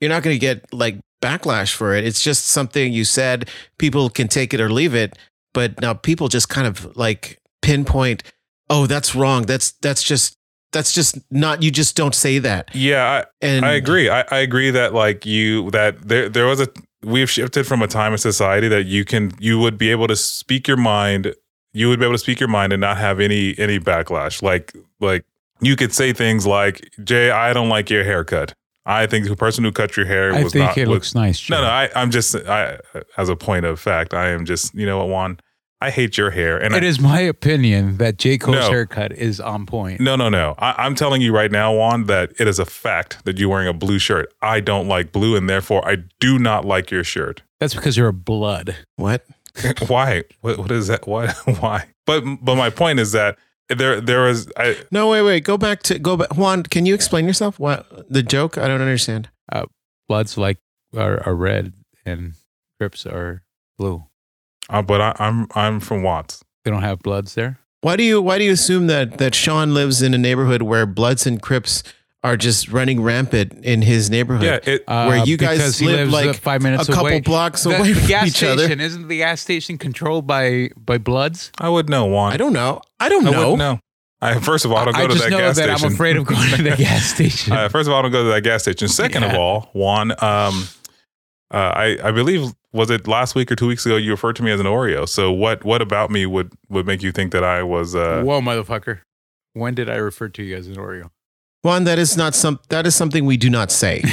you're 0.00 0.10
not 0.10 0.22
going 0.22 0.34
to 0.34 0.40
get 0.40 0.72
like 0.72 0.98
backlash 1.22 1.74
for 1.74 1.94
it. 1.94 2.04
It's 2.04 2.22
just 2.22 2.46
something 2.46 2.92
you 2.92 3.04
said. 3.04 3.48
People 3.78 4.08
can 4.10 4.28
take 4.28 4.54
it 4.54 4.60
or 4.60 4.70
leave 4.70 4.94
it, 4.94 5.18
but 5.54 5.80
now 5.80 5.94
people 5.94 6.28
just 6.28 6.48
kind 6.48 6.66
of 6.66 6.96
like 6.96 7.38
pinpoint, 7.62 8.22
"Oh, 8.70 8.86
that's 8.86 9.14
wrong. 9.14 9.42
That's 9.46 9.72
that's 9.72 10.02
just 10.02 10.34
that's 10.72 10.92
just 10.92 11.18
not. 11.30 11.62
You 11.62 11.70
just 11.70 11.96
don't 11.96 12.14
say 12.14 12.38
that." 12.38 12.74
Yeah, 12.74 13.24
And 13.40 13.64
I 13.64 13.72
agree. 13.72 14.08
I, 14.10 14.24
I 14.30 14.38
agree 14.38 14.70
that 14.70 14.94
like 14.94 15.24
you 15.26 15.70
that 15.70 16.08
there 16.08 16.28
there 16.28 16.46
was 16.46 16.60
a 16.60 16.68
we've 17.02 17.30
shifted 17.30 17.66
from 17.66 17.82
a 17.82 17.86
time 17.86 18.12
in 18.12 18.18
society 18.18 18.68
that 18.68 18.86
you 18.86 19.04
can 19.04 19.32
you 19.38 19.58
would 19.58 19.78
be 19.78 19.90
able 19.90 20.08
to 20.08 20.16
speak 20.16 20.68
your 20.68 20.76
mind. 20.76 21.34
You 21.72 21.88
would 21.88 21.98
be 21.98 22.04
able 22.04 22.14
to 22.14 22.18
speak 22.18 22.40
your 22.40 22.48
mind 22.48 22.72
and 22.72 22.80
not 22.80 22.98
have 22.98 23.20
any 23.20 23.54
any 23.58 23.78
backlash. 23.78 24.42
Like 24.42 24.72
like 25.00 25.24
you 25.60 25.76
could 25.76 25.92
say 25.92 26.12
things 26.12 26.46
like, 26.46 26.88
"Jay, 27.04 27.30
I 27.30 27.52
don't 27.52 27.68
like 27.68 27.90
your 27.90 28.04
haircut. 28.04 28.54
I 28.86 29.06
think 29.06 29.28
the 29.28 29.36
person 29.36 29.64
who 29.64 29.70
cut 29.72 29.98
your 29.98 30.06
hair 30.06 30.32
I 30.32 30.42
was 30.42 30.54
think 30.54 30.64
not 30.64 30.78
it 30.78 30.88
was- 30.88 30.94
looks 30.94 31.14
nice. 31.14 31.50
No, 31.50 31.60
no, 31.60 31.68
I, 31.68 31.90
I'm 31.94 32.10
just 32.10 32.34
I 32.34 32.78
as 33.18 33.28
a 33.28 33.36
point 33.36 33.66
of 33.66 33.78
fact, 33.78 34.14
I 34.14 34.28
am 34.30 34.44
just 34.46 34.74
you 34.74 34.86
know 34.86 34.98
what, 34.98 35.08
Juan, 35.08 35.38
I 35.80 35.90
hate 35.90 36.18
your 36.18 36.30
hair, 36.30 36.58
and 36.58 36.74
It 36.74 36.82
I, 36.82 36.86
is 36.86 36.98
my 37.00 37.20
opinion 37.20 37.98
that 37.98 38.18
J. 38.18 38.36
Cole's 38.36 38.56
No. 38.56 38.68
haircut 38.70 39.12
is 39.12 39.38
on 39.40 39.64
point. 39.64 40.00
no, 40.00 40.16
no, 40.16 40.28
no. 40.28 40.54
I, 40.58 40.74
I'm 40.84 40.94
telling 40.96 41.22
you 41.22 41.32
right 41.32 41.52
now, 41.52 41.72
Juan, 41.72 42.06
that 42.06 42.32
it 42.40 42.48
is 42.48 42.58
a 42.58 42.64
fact 42.66 43.24
that 43.24 43.38
you're 43.38 43.48
wearing 43.48 43.68
a 43.68 43.72
blue 43.72 43.98
shirt. 44.00 44.32
I 44.42 44.58
don't 44.60 44.88
like 44.88 45.12
blue, 45.12 45.36
and 45.36 45.48
therefore 45.48 45.86
I 45.88 45.98
do 46.18 46.38
not 46.38 46.64
like 46.64 46.90
your 46.90 47.04
shirt. 47.04 47.42
That's 47.60 47.74
because 47.74 47.96
you're 47.96 48.08
a 48.08 48.12
blood. 48.12 48.76
what? 48.96 49.24
Why? 49.88 50.24
What, 50.40 50.58
what 50.58 50.70
is 50.72 50.88
that? 50.88 51.06
Why? 51.06 51.28
Why? 51.60 51.86
But 52.06 52.22
but 52.42 52.54
my 52.56 52.70
point 52.70 52.98
is 53.00 53.12
that 53.12 53.38
there 53.68 54.00
there 54.00 54.22
was 54.22 54.48
I 54.56 54.76
No, 54.90 55.08
wait, 55.10 55.22
wait. 55.22 55.44
Go 55.44 55.58
back 55.58 55.82
to 55.84 55.98
go 55.98 56.16
back. 56.16 56.36
Juan, 56.36 56.62
can 56.64 56.86
you 56.86 56.94
explain 56.94 57.26
yourself? 57.26 57.58
What 57.58 58.10
the 58.10 58.22
joke? 58.22 58.56
I 58.58 58.66
don't 58.68 58.80
understand. 58.80 59.28
Uh, 59.52 59.66
Bloods 60.08 60.38
like 60.38 60.58
are, 60.96 61.22
are 61.26 61.34
red 61.34 61.72
and 62.04 62.34
Crips 62.80 63.04
are 63.06 63.42
blue. 63.76 64.04
Uh, 64.68 64.82
but 64.82 65.00
I, 65.00 65.14
I'm 65.18 65.46
I'm 65.54 65.80
from 65.80 66.02
Watts. 66.02 66.42
They 66.64 66.70
don't 66.70 66.82
have 66.82 67.00
bloods 67.00 67.34
there. 67.34 67.58
Why 67.80 67.96
do 67.96 68.02
you 68.02 68.20
why 68.20 68.38
do 68.38 68.44
you 68.44 68.52
assume 68.52 68.86
that 68.88 69.18
that 69.18 69.34
Sean 69.34 69.74
lives 69.74 70.02
in 70.02 70.14
a 70.14 70.18
neighborhood 70.18 70.62
where 70.62 70.84
Bloods 70.86 71.26
and 71.26 71.40
Crips 71.40 71.82
are 72.24 72.36
just 72.36 72.68
running 72.70 73.00
rampant 73.00 73.52
in 73.64 73.82
his 73.82 74.10
neighborhood? 74.10 74.44
Yeah, 74.44 74.58
it, 74.74 74.84
Uh, 74.88 75.06
Where 75.06 75.24
you 75.24 75.36
guys 75.36 75.80
live, 75.80 76.10
lives, 76.10 76.12
uh, 76.26 76.28
like, 76.32 76.36
five 76.40 76.62
minutes 76.62 76.88
a 76.88 76.92
couple 76.92 77.06
away. 77.06 77.20
blocks 77.20 77.62
The- 77.62 77.76
away 77.78 77.92
the 77.92 78.00
from 78.00 78.08
gas 78.08 78.26
each 78.26 78.36
station 78.38 78.48
other. 78.58 78.82
isn't 78.82 79.06
the 79.06 79.18
gas 79.18 79.40
station 79.40 79.78
controlled 79.78 80.26
by 80.26 80.70
by 80.76 80.98
Bloods? 80.98 81.52
I 81.58 81.68
would 81.68 81.88
know 81.88 82.06
Juan. 82.06 82.32
I 82.32 82.36
don't 82.36 82.52
know. 82.52 82.82
I 82.98 83.08
don't 83.08 83.24
I 83.26 83.30
know. 83.30 83.38
wouldn't 83.38 83.58
know. 83.58 83.78
I 84.20 84.40
first 84.40 84.64
of 84.64 84.72
all 84.72 84.78
I 84.78 84.84
don't 84.86 84.94
go 84.96 85.02
I 85.04 85.06
to 85.06 85.12
just 85.12 85.24
that 85.24 85.30
know 85.30 85.38
gas 85.38 85.56
that 85.58 85.62
station. 85.68 85.86
I'm 85.86 85.92
afraid 85.92 86.16
of 86.16 86.26
going 86.26 86.50
to 86.56 86.62
the 86.64 86.70
gas 86.76 87.04
station. 87.14 87.52
Uh, 87.52 87.68
first 87.68 87.86
of 87.88 87.92
all, 87.94 88.00
I 88.00 88.02
don't 88.02 88.10
go 88.10 88.24
to 88.24 88.30
that 88.30 88.42
gas 88.42 88.62
station. 88.62 88.88
Second 88.88 89.22
of 89.22 89.34
all, 89.34 89.70
Juan, 89.74 90.10
um, 90.20 90.66
uh, 91.52 91.72
I 91.74 91.98
I 92.02 92.10
believe 92.10 92.52
was 92.72 92.90
it 92.90 93.08
last 93.08 93.34
week 93.34 93.50
or 93.50 93.56
two 93.56 93.66
weeks 93.66 93.86
ago 93.86 93.96
you 93.96 94.10
referred 94.10 94.36
to 94.36 94.42
me 94.42 94.50
as 94.50 94.60
an 94.60 94.66
Oreo. 94.66 95.08
So 95.08 95.32
what 95.32 95.64
what 95.64 95.82
about 95.82 96.10
me 96.10 96.26
would 96.26 96.52
would 96.68 96.86
make 96.86 97.02
you 97.02 97.12
think 97.12 97.32
that 97.32 97.44
I 97.44 97.62
was? 97.62 97.94
Uh, 97.94 98.22
Whoa, 98.22 98.40
motherfucker! 98.40 99.00
When 99.54 99.74
did 99.74 99.88
I 99.88 99.96
refer 99.96 100.28
to 100.28 100.42
you 100.42 100.56
as 100.56 100.66
an 100.66 100.76
Oreo? 100.76 101.10
Juan, 101.62 101.84
that 101.84 101.98
is 101.98 102.16
not 102.16 102.34
some. 102.34 102.60
That 102.68 102.86
is 102.86 102.94
something 102.94 103.24
we 103.24 103.36
do 103.36 103.50
not 103.50 103.70
say. 103.70 104.02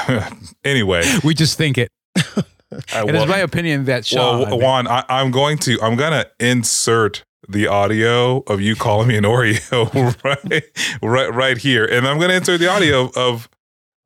anyway, 0.64 1.02
We 1.24 1.34
just 1.34 1.58
think 1.58 1.78
it. 1.78 1.90
uh, 2.16 2.42
It 2.72 3.08
is 3.08 3.12
well, 3.12 3.26
my 3.26 3.38
opinion 3.38 3.84
that 3.86 4.06
Sean. 4.06 4.42
well, 4.42 4.58
Juan, 4.58 4.86
I, 4.86 5.04
I'm 5.08 5.30
going 5.30 5.58
to 5.58 5.78
I'm 5.82 5.96
gonna 5.96 6.26
insert 6.40 7.24
the 7.48 7.66
audio 7.66 8.38
of 8.46 8.60
you 8.60 8.76
calling 8.76 9.08
me 9.08 9.16
an 9.16 9.24
Oreo 9.24 10.14
right 10.24 10.64
right 11.02 11.34
right 11.34 11.58
here, 11.58 11.84
and 11.84 12.06
I'm 12.06 12.18
gonna 12.18 12.34
insert 12.34 12.60
the 12.60 12.68
audio 12.68 13.10
of 13.16 13.48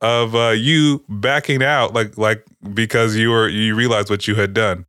of 0.01 0.35
uh, 0.35 0.51
you 0.51 1.05
backing 1.09 1.63
out 1.63 1.95
like 1.95 2.17
like 2.19 2.45
because 2.75 3.17
you 3.17 3.31
were 3.31 3.49
you 3.49 3.75
realized 3.75 4.11
what 4.11 4.27
you 4.29 4.35
had 4.35 4.55
done. 4.55 4.87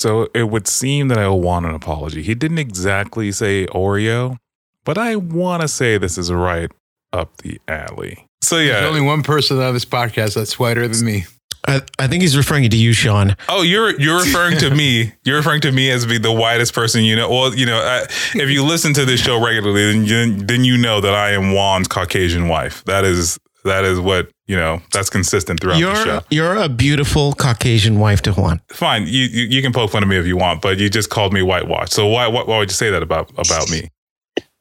So 0.00 0.28
it 0.32 0.48
would 0.50 0.68
seem 0.68 1.08
that 1.08 1.18
I 1.18 1.28
Juan 1.28 1.64
an 1.64 1.74
apology. 1.74 2.22
He 2.22 2.34
didn't 2.34 2.58
exactly 2.58 3.32
say 3.32 3.66
Oreo, 3.66 4.36
but 4.84 4.96
I 4.96 5.16
want 5.16 5.62
to 5.62 5.68
say 5.68 5.98
this 5.98 6.16
is 6.16 6.30
right. 6.32 6.70
up 7.12 7.36
the 7.38 7.60
alley. 7.66 8.26
So 8.42 8.58
yeah, 8.58 8.74
There's 8.74 8.86
only 8.86 9.00
one 9.00 9.22
person 9.22 9.60
on 9.60 9.74
this 9.74 9.84
podcast 9.84 10.34
that's 10.34 10.58
whiter 10.58 10.86
than 10.86 11.04
me. 11.04 11.24
I, 11.66 11.82
I 11.98 12.06
think 12.06 12.22
he's 12.22 12.36
referring 12.36 12.68
to 12.68 12.76
you, 12.76 12.92
Sean. 12.92 13.36
Oh, 13.48 13.62
you're 13.62 13.98
you're 14.00 14.20
referring 14.20 14.58
to 14.58 14.74
me. 14.74 15.12
You're 15.24 15.36
referring 15.36 15.60
to 15.62 15.72
me 15.72 15.90
as 15.90 16.06
being 16.06 16.22
the 16.22 16.32
whitest 16.32 16.74
person 16.74 17.04
you 17.04 17.16
know. 17.16 17.28
Well, 17.28 17.54
you 17.54 17.66
know, 17.66 17.78
I, 17.78 18.04
if 18.34 18.48
you 18.48 18.64
listen 18.64 18.94
to 18.94 19.04
this 19.04 19.20
show 19.20 19.44
regularly, 19.44 19.92
then 19.92 20.04
you, 20.04 20.36
then 20.44 20.64
you 20.64 20.78
know 20.78 21.00
that 21.00 21.14
I 21.14 21.30
am 21.30 21.52
Juan's 21.52 21.88
Caucasian 21.88 22.48
wife. 22.48 22.84
That 22.84 23.04
is 23.04 23.38
that 23.64 23.84
is 23.84 24.00
what 24.00 24.30
you 24.46 24.56
know. 24.56 24.80
That's 24.92 25.10
consistent 25.10 25.60
throughout 25.60 25.78
You're 25.78 25.94
the 25.94 26.04
show. 26.04 26.20
you're 26.30 26.56
a 26.56 26.68
beautiful 26.68 27.32
Caucasian 27.34 27.98
wife 27.98 28.22
to 28.22 28.32
Juan. 28.32 28.60
Fine, 28.70 29.02
you, 29.02 29.24
you 29.24 29.44
you 29.46 29.62
can 29.62 29.72
poke 29.72 29.90
fun 29.90 30.02
of 30.02 30.08
me 30.08 30.16
if 30.16 30.26
you 30.26 30.36
want, 30.36 30.62
but 30.62 30.78
you 30.78 30.88
just 30.88 31.10
called 31.10 31.32
me 31.32 31.42
whitewashed. 31.42 31.92
So 31.92 32.06
why 32.06 32.26
why, 32.28 32.44
why 32.44 32.58
would 32.58 32.70
you 32.70 32.76
say 32.76 32.90
that 32.90 33.02
about 33.02 33.30
about 33.38 33.70
me? 33.70 33.88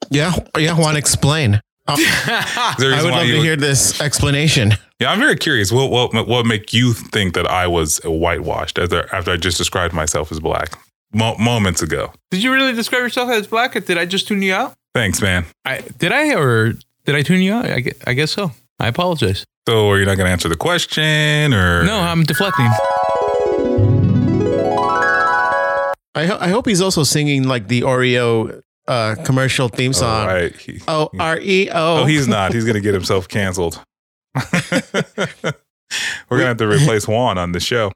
Yeah, 0.10 0.33
yeah. 0.57 0.77
Juan, 0.77 0.95
explain. 0.95 1.62
Oh, 1.89 1.93
Is 1.95 2.06
there 2.78 2.91
a 2.91 2.93
I 2.93 2.97
reason 2.97 3.06
would 3.12 3.17
love 3.17 3.26
to 3.28 3.34
would- 3.36 3.43
hear 3.43 3.56
this 3.56 4.02
explanation. 4.02 4.73
Yeah, 5.00 5.12
I'm 5.12 5.19
very 5.19 5.36
curious. 5.38 5.71
What 5.71 5.89
what 5.91 6.28
what 6.28 6.45
make 6.45 6.73
you 6.73 6.93
think 6.93 7.34
that 7.36 7.47
I 7.47 7.67
was 7.67 8.00
whitewashed 8.04 8.78
after 8.80 9.13
after 9.15 9.32
I 9.32 9.38
just 9.38 9.58
described 9.58 9.93
myself 9.93 10.32
as 10.32 10.39
black 10.39 10.78
Mo- 11.13 11.38
moments 11.38 11.82
ago? 11.82 12.12
Did 12.32 12.41
you 12.43 12.52
really 12.52 12.73
describe 12.73 13.02
yourself 13.04 13.30
as 13.30 13.47
black? 13.47 13.76
Or 13.76 13.80
did 13.80 13.97
I 13.97 14.06
just 14.06 14.28
tune 14.28 14.41
you 14.41 14.54
out? 14.54 14.73
Thanks, 14.95 15.21
man. 15.21 15.45
I 15.65 15.82
did 16.00 16.12
I 16.12 16.34
or 16.36 16.73
did 17.06 17.15
I 17.15 17.21
tune 17.21 17.41
you 17.41 17.54
out? 17.54 17.65
I, 17.65 17.80
gue- 17.82 17.93
I 18.08 18.13
guess 18.13 18.32
so. 18.32 18.52
I 18.80 18.88
apologize. 18.88 19.45
So, 19.67 19.89
are 19.89 20.00
you 20.00 20.06
not 20.06 20.15
going 20.17 20.28
to 20.28 20.32
answer 20.32 20.50
the 20.50 20.56
question, 20.58 21.54
or 21.54 21.84
No, 21.84 22.00
I'm 22.00 22.23
deflecting. 22.23 22.67
I 26.15 26.26
ho- 26.26 26.38
I 26.39 26.47
hope 26.50 26.67
he's 26.67 26.82
also 26.82 27.04
singing 27.04 27.43
like 27.43 27.67
the 27.67 27.82
Oreo 27.82 28.62
uh, 28.88 29.15
commercial 29.26 29.67
theme 29.69 29.89
Oh, 29.89 29.93
song. 29.93 30.28
right. 30.28 30.56
He- 30.56 30.82
O 30.88 31.10
R 31.19 31.39
E 31.39 31.69
O. 31.69 32.02
oh, 32.02 32.06
he's 32.06 32.28
not. 32.28 32.54
He's 32.54 32.63
going 32.63 32.76
to 32.76 32.82
get 32.82 32.93
himself 32.93 33.28
canceled. 33.28 33.82
We're 36.30 36.38
going 36.39 36.41
to 36.41 36.47
have 36.47 36.58
to 36.58 36.67
replace 36.67 37.08
Juan 37.08 37.38
on 37.38 37.54
the 37.54 37.60
show. 37.62 37.91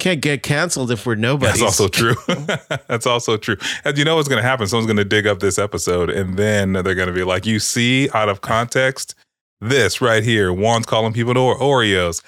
can't 0.00 0.20
get 0.20 0.42
canceled 0.42 0.90
if 0.90 1.06
we're 1.06 1.14
nobody. 1.14 1.50
That's 1.52 1.62
also 1.62 1.86
true. 1.88 2.16
That's 2.88 3.06
also 3.06 3.36
true. 3.36 3.56
And 3.84 3.96
you 3.96 4.04
know 4.04 4.16
what's 4.16 4.28
going 4.28 4.42
to 4.42 4.48
happen? 4.48 4.66
Someone's 4.66 4.86
going 4.86 4.96
to 4.96 5.04
dig 5.04 5.26
up 5.26 5.38
this 5.38 5.58
episode, 5.58 6.10
and 6.10 6.36
then 6.36 6.72
they're 6.72 6.94
going 6.96 7.06
to 7.08 7.12
be 7.14 7.22
like, 7.22 7.46
"You 7.46 7.60
see, 7.60 8.08
out 8.12 8.28
of 8.28 8.40
context, 8.40 9.14
this 9.60 10.00
right 10.00 10.24
here, 10.24 10.52
Juan's 10.52 10.86
calling 10.86 11.12
people 11.12 11.38
Ore- 11.38 11.58
Oreos." 11.58 12.22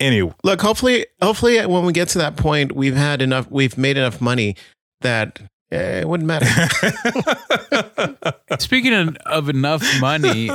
Anyway, 0.00 0.32
Look, 0.42 0.60
hopefully, 0.62 1.06
hopefully, 1.22 1.64
when 1.66 1.84
we 1.84 1.92
get 1.92 2.08
to 2.08 2.18
that 2.18 2.36
point, 2.36 2.72
we've 2.72 2.96
had 2.96 3.22
enough. 3.22 3.48
We've 3.50 3.78
made 3.78 3.96
enough 3.96 4.20
money 4.20 4.56
that 5.02 5.38
eh, 5.70 6.00
it 6.00 6.08
wouldn't 6.08 6.26
matter. 6.26 6.46
Speaking 8.58 8.92
of, 8.94 9.16
of 9.26 9.48
enough 9.48 9.82
money, 10.00 10.50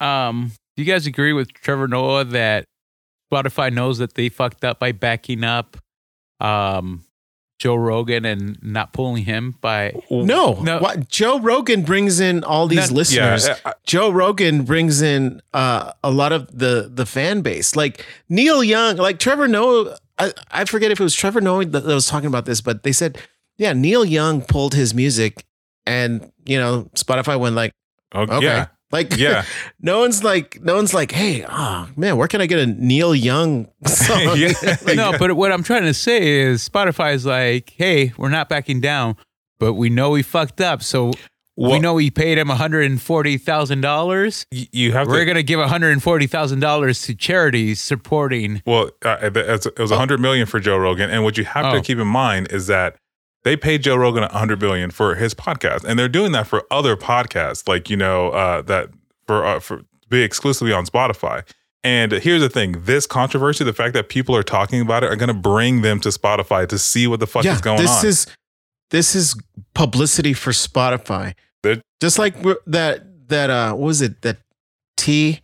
um, 0.00 0.52
do 0.76 0.82
you 0.82 0.92
guys 0.92 1.06
agree 1.06 1.32
with 1.32 1.52
Trevor 1.52 1.88
Noah 1.88 2.24
that 2.26 2.64
Spotify 3.32 3.72
knows 3.72 3.98
that 3.98 4.14
they 4.14 4.28
fucked 4.28 4.64
up 4.64 4.78
by 4.80 4.92
backing 4.92 5.44
up 5.44 5.76
um, 6.40 7.04
Joe 7.58 7.76
Rogan 7.76 8.24
and 8.24 8.58
not 8.62 8.92
pulling 8.92 9.24
him 9.24 9.54
by 9.60 9.92
No, 10.10 10.54
No. 10.62 10.78
What, 10.80 11.08
Joe 11.08 11.38
Rogan 11.38 11.82
brings 11.82 12.18
in 12.18 12.42
all 12.42 12.66
these 12.66 12.90
No- 12.90 12.96
listeners. 12.96 13.46
yeah, 13.46 13.56
I- 13.64 13.74
Joe 13.84 14.10
Rogan 14.10 14.64
brings 14.64 15.02
in 15.02 15.40
uh, 15.52 15.92
a 16.02 16.10
lot 16.10 16.32
of 16.32 16.46
the 16.58 16.90
the 16.92 17.06
fan 17.06 17.42
base, 17.42 17.76
like 17.76 18.04
Neil 18.28 18.64
Young, 18.64 18.96
like 18.96 19.18
Trevor 19.18 19.46
Noah. 19.48 19.96
I, 20.18 20.32
I 20.50 20.64
forget 20.66 20.90
if 20.90 21.00
it 21.00 21.02
was 21.02 21.14
Trevor 21.14 21.40
Noah 21.40 21.64
that, 21.66 21.80
that 21.84 21.94
was 21.94 22.06
talking 22.06 22.26
about 22.26 22.44
this, 22.46 22.60
but 22.60 22.82
they 22.82 22.92
said, 22.92 23.18
yeah, 23.60 23.72
Neil 23.74 24.04
Young 24.04 24.40
pulled 24.42 24.74
his 24.74 24.94
music, 24.94 25.44
and 25.86 26.32
you 26.46 26.58
know 26.58 26.88
Spotify 26.96 27.38
went 27.38 27.54
like, 27.54 27.72
okay. 28.14 28.32
okay, 28.34 28.44
yeah, 28.46 28.66
like 28.90 29.16
yeah. 29.16 29.44
no 29.80 30.00
one's 30.00 30.24
like, 30.24 30.58
no 30.62 30.74
one's 30.76 30.94
like, 30.94 31.12
hey, 31.12 31.44
oh 31.48 31.88
man, 31.94 32.16
where 32.16 32.26
can 32.26 32.40
I 32.40 32.46
get 32.46 32.58
a 32.58 32.66
Neil 32.66 33.14
Young 33.14 33.68
song? 33.86 34.36
Yeah. 34.36 34.52
Like, 34.84 34.96
no, 34.96 35.12
but 35.18 35.36
what 35.36 35.52
I'm 35.52 35.62
trying 35.62 35.82
to 35.84 35.94
say 35.94 36.40
is 36.40 36.66
Spotify 36.68 37.12
is 37.14 37.26
like, 37.26 37.74
hey, 37.76 38.12
we're 38.16 38.30
not 38.30 38.48
backing 38.48 38.80
down, 38.80 39.16
but 39.58 39.74
we 39.74 39.90
know 39.90 40.10
we 40.10 40.22
fucked 40.22 40.60
up. 40.62 40.82
So 40.82 41.12
we 41.56 41.78
know 41.78 41.92
we 41.94 42.10
paid 42.10 42.38
him 42.38 42.48
$140,000. 42.48 44.46
you 44.50 44.92
have 44.92 45.06
We're 45.08 45.18
to. 45.20 45.24
going 45.26 45.36
to 45.36 45.42
give 45.42 45.58
$140,000 45.60 47.06
to 47.06 47.14
charities 47.14 47.80
supporting. 47.80 48.62
Well, 48.66 48.90
uh, 49.04 49.18
it 49.22 49.36
it 49.36 49.78
was 49.78 49.90
a 49.90 49.96
hundred 49.98 50.20
million 50.20 50.46
for 50.46 50.58
Joe 50.60 50.78
Rogan, 50.78 51.10
and 51.10 51.22
what 51.24 51.36
you 51.36 51.44
have 51.44 51.66
Oh. 51.66 51.72
to 51.74 51.80
keep 51.82 51.98
in 51.98 52.06
mind 52.06 52.48
is 52.50 52.66
that 52.68 52.96
they 53.44 53.56
paid 53.56 53.82
Joe 53.82 53.96
Rogan 53.96 54.22
a 54.24 54.36
hundred 54.36 54.58
billion 54.58 54.90
for 54.90 55.14
his 55.14 55.34
podcast, 55.34 55.84
and 55.84 55.98
they're 55.98 56.08
doing 56.08 56.32
that 56.32 56.46
for 56.46 56.64
other 56.70 56.96
podcasts, 56.96 57.66
like 57.68 57.88
you 57.90 57.96
know 57.96 58.30
uh, 58.30 58.62
that 58.62 58.90
for 59.26 59.44
uh, 59.44 59.60
for 59.60 59.82
be 60.08 60.22
exclusively 60.22 60.72
on 60.72 60.84
Spotify. 60.86 61.46
And 61.82 62.12
here's 62.12 62.42
the 62.42 62.50
thing: 62.50 62.82
this 62.84 63.06
controversy, 63.06 63.64
the 63.64 63.72
fact 63.72 63.94
that 63.94 64.08
people 64.08 64.36
are 64.36 64.42
talking 64.42 64.80
about 64.80 65.02
it, 65.04 65.10
are 65.10 65.16
going 65.16 65.28
to 65.28 65.34
bring 65.34 65.82
them 65.82 66.00
to 66.00 66.10
Spotify 66.10 66.68
to 66.68 66.78
see 66.78 67.06
what 67.06 67.20
the 67.20 67.26
fuck 67.26 67.44
yeah, 67.44 67.54
is 67.54 67.60
going 67.60 67.78
this 67.78 67.90
on. 67.90 68.06
is 68.06 68.26
this 68.90 69.14
is 69.14 69.34
publicity 69.74 70.32
for 70.34 70.50
Spotify. 70.50 71.34
They're- 71.62 71.80
Just 72.00 72.18
like 72.18 72.34
that 72.66 73.28
that 73.28 73.48
uh 73.50 73.72
what 73.72 73.86
was 73.86 74.02
it 74.02 74.20
that 74.22 74.38
T 74.96 75.40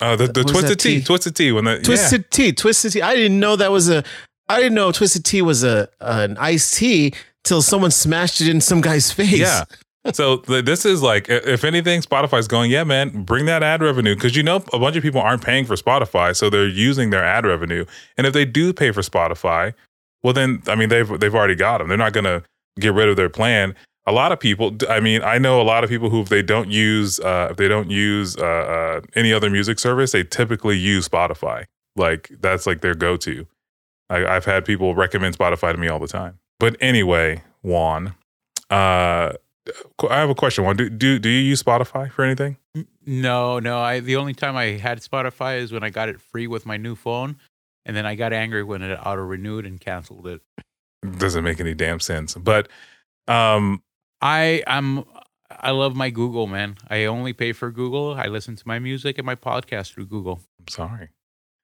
uh, 0.00 0.14
the 0.16 0.26
the 0.28 0.44
twisted 0.44 0.78
tea? 0.78 1.02
twisted 1.02 1.34
tea. 1.34 1.52
When 1.52 1.64
the 1.64 1.80
Twisted 1.80 2.30
Tea 2.30 2.52
Twisted 2.52 2.92
Tea. 2.92 3.02
I 3.02 3.14
didn't 3.14 3.40
know 3.40 3.56
that 3.56 3.70
was 3.72 3.88
a 3.88 4.04
I 4.48 4.58
didn't 4.60 4.74
know 4.74 4.92
Twisted 4.92 5.24
Tea 5.24 5.42
was 5.42 5.64
a 5.64 5.88
an 6.00 6.36
iced 6.38 6.76
tea 6.76 7.14
till 7.48 7.62
someone 7.62 7.90
smashed 7.90 8.40
it 8.40 8.48
in 8.48 8.60
some 8.60 8.80
guy's 8.80 9.10
face. 9.10 9.38
Yeah. 9.38 9.64
So 10.12 10.38
th- 10.38 10.64
this 10.64 10.84
is 10.84 11.02
like, 11.02 11.28
if 11.28 11.64
anything, 11.64 12.00
Spotify's 12.00 12.48
going, 12.48 12.70
yeah, 12.70 12.84
man, 12.84 13.24
bring 13.24 13.46
that 13.46 13.62
ad 13.62 13.82
revenue 13.82 14.14
because 14.14 14.36
you 14.36 14.42
know 14.42 14.56
a 14.72 14.78
bunch 14.78 14.96
of 14.96 15.02
people 15.02 15.20
aren't 15.20 15.42
paying 15.42 15.64
for 15.64 15.74
Spotify, 15.74 16.34
so 16.34 16.48
they're 16.48 16.68
using 16.68 17.10
their 17.10 17.24
ad 17.24 17.44
revenue. 17.44 17.84
And 18.16 18.26
if 18.26 18.32
they 18.32 18.44
do 18.44 18.72
pay 18.72 18.90
for 18.92 19.02
Spotify, 19.02 19.74
well, 20.22 20.32
then 20.32 20.62
I 20.66 20.74
mean 20.74 20.88
they've 20.88 21.20
they've 21.20 21.34
already 21.34 21.54
got 21.54 21.78
them. 21.78 21.88
They're 21.88 21.98
not 21.98 22.12
going 22.12 22.24
to 22.24 22.42
get 22.78 22.94
rid 22.94 23.08
of 23.08 23.16
their 23.16 23.28
plan. 23.28 23.74
A 24.06 24.12
lot 24.12 24.32
of 24.32 24.40
people, 24.40 24.74
I 24.88 25.00
mean, 25.00 25.22
I 25.22 25.36
know 25.36 25.60
a 25.60 25.62
lot 25.62 25.84
of 25.84 25.90
people 25.90 26.08
who 26.08 26.22
if 26.22 26.28
they 26.28 26.42
don't 26.42 26.70
use 26.70 27.20
uh, 27.20 27.48
if 27.50 27.56
they 27.56 27.68
don't 27.68 27.90
use 27.90 28.36
uh, 28.36 28.44
uh, 28.44 29.00
any 29.14 29.32
other 29.32 29.50
music 29.50 29.78
service, 29.78 30.12
they 30.12 30.24
typically 30.24 30.78
use 30.78 31.08
Spotify. 31.08 31.64
Like 31.96 32.30
that's 32.40 32.66
like 32.66 32.80
their 32.80 32.94
go 32.94 33.16
to. 33.18 33.46
I've 34.10 34.46
had 34.46 34.64
people 34.64 34.94
recommend 34.94 35.36
Spotify 35.36 35.72
to 35.72 35.78
me 35.78 35.88
all 35.88 35.98
the 35.98 36.08
time. 36.08 36.38
But 36.60 36.76
anyway, 36.80 37.42
Juan, 37.62 38.14
uh, 38.70 39.32
I 39.32 40.18
have 40.20 40.30
a 40.30 40.34
question. 40.34 40.64
Juan, 40.64 40.76
do 40.76 40.88
do 40.88 41.18
do 41.18 41.28
you 41.28 41.40
use 41.40 41.62
Spotify 41.62 42.10
for 42.10 42.24
anything? 42.24 42.56
No, 43.06 43.58
no. 43.58 43.78
I 43.80 44.00
the 44.00 44.16
only 44.16 44.34
time 44.34 44.56
I 44.56 44.76
had 44.78 45.00
Spotify 45.00 45.58
is 45.58 45.72
when 45.72 45.82
I 45.82 45.90
got 45.90 46.08
it 46.08 46.20
free 46.20 46.46
with 46.46 46.66
my 46.66 46.76
new 46.76 46.94
phone, 46.94 47.36
and 47.86 47.96
then 47.96 48.06
I 48.06 48.14
got 48.14 48.32
angry 48.32 48.62
when 48.64 48.82
it 48.82 48.94
auto 48.94 49.22
renewed 49.22 49.66
and 49.66 49.80
canceled 49.80 50.26
it. 50.26 50.40
Doesn't 51.18 51.44
make 51.44 51.60
any 51.60 51.74
damn 51.74 52.00
sense. 52.00 52.34
But 52.34 52.68
um, 53.28 53.82
I 54.20 54.62
I'm 54.66 55.04
I 55.50 55.70
love 55.70 55.94
my 55.94 56.10
Google, 56.10 56.46
man. 56.46 56.76
I 56.90 57.04
only 57.04 57.32
pay 57.32 57.52
for 57.52 57.70
Google. 57.70 58.14
I 58.14 58.26
listen 58.26 58.56
to 58.56 58.66
my 58.66 58.78
music 58.78 59.16
and 59.18 59.24
my 59.24 59.34
podcast 59.34 59.92
through 59.92 60.06
Google. 60.06 60.40
I'm 60.60 60.68
sorry. 60.68 61.10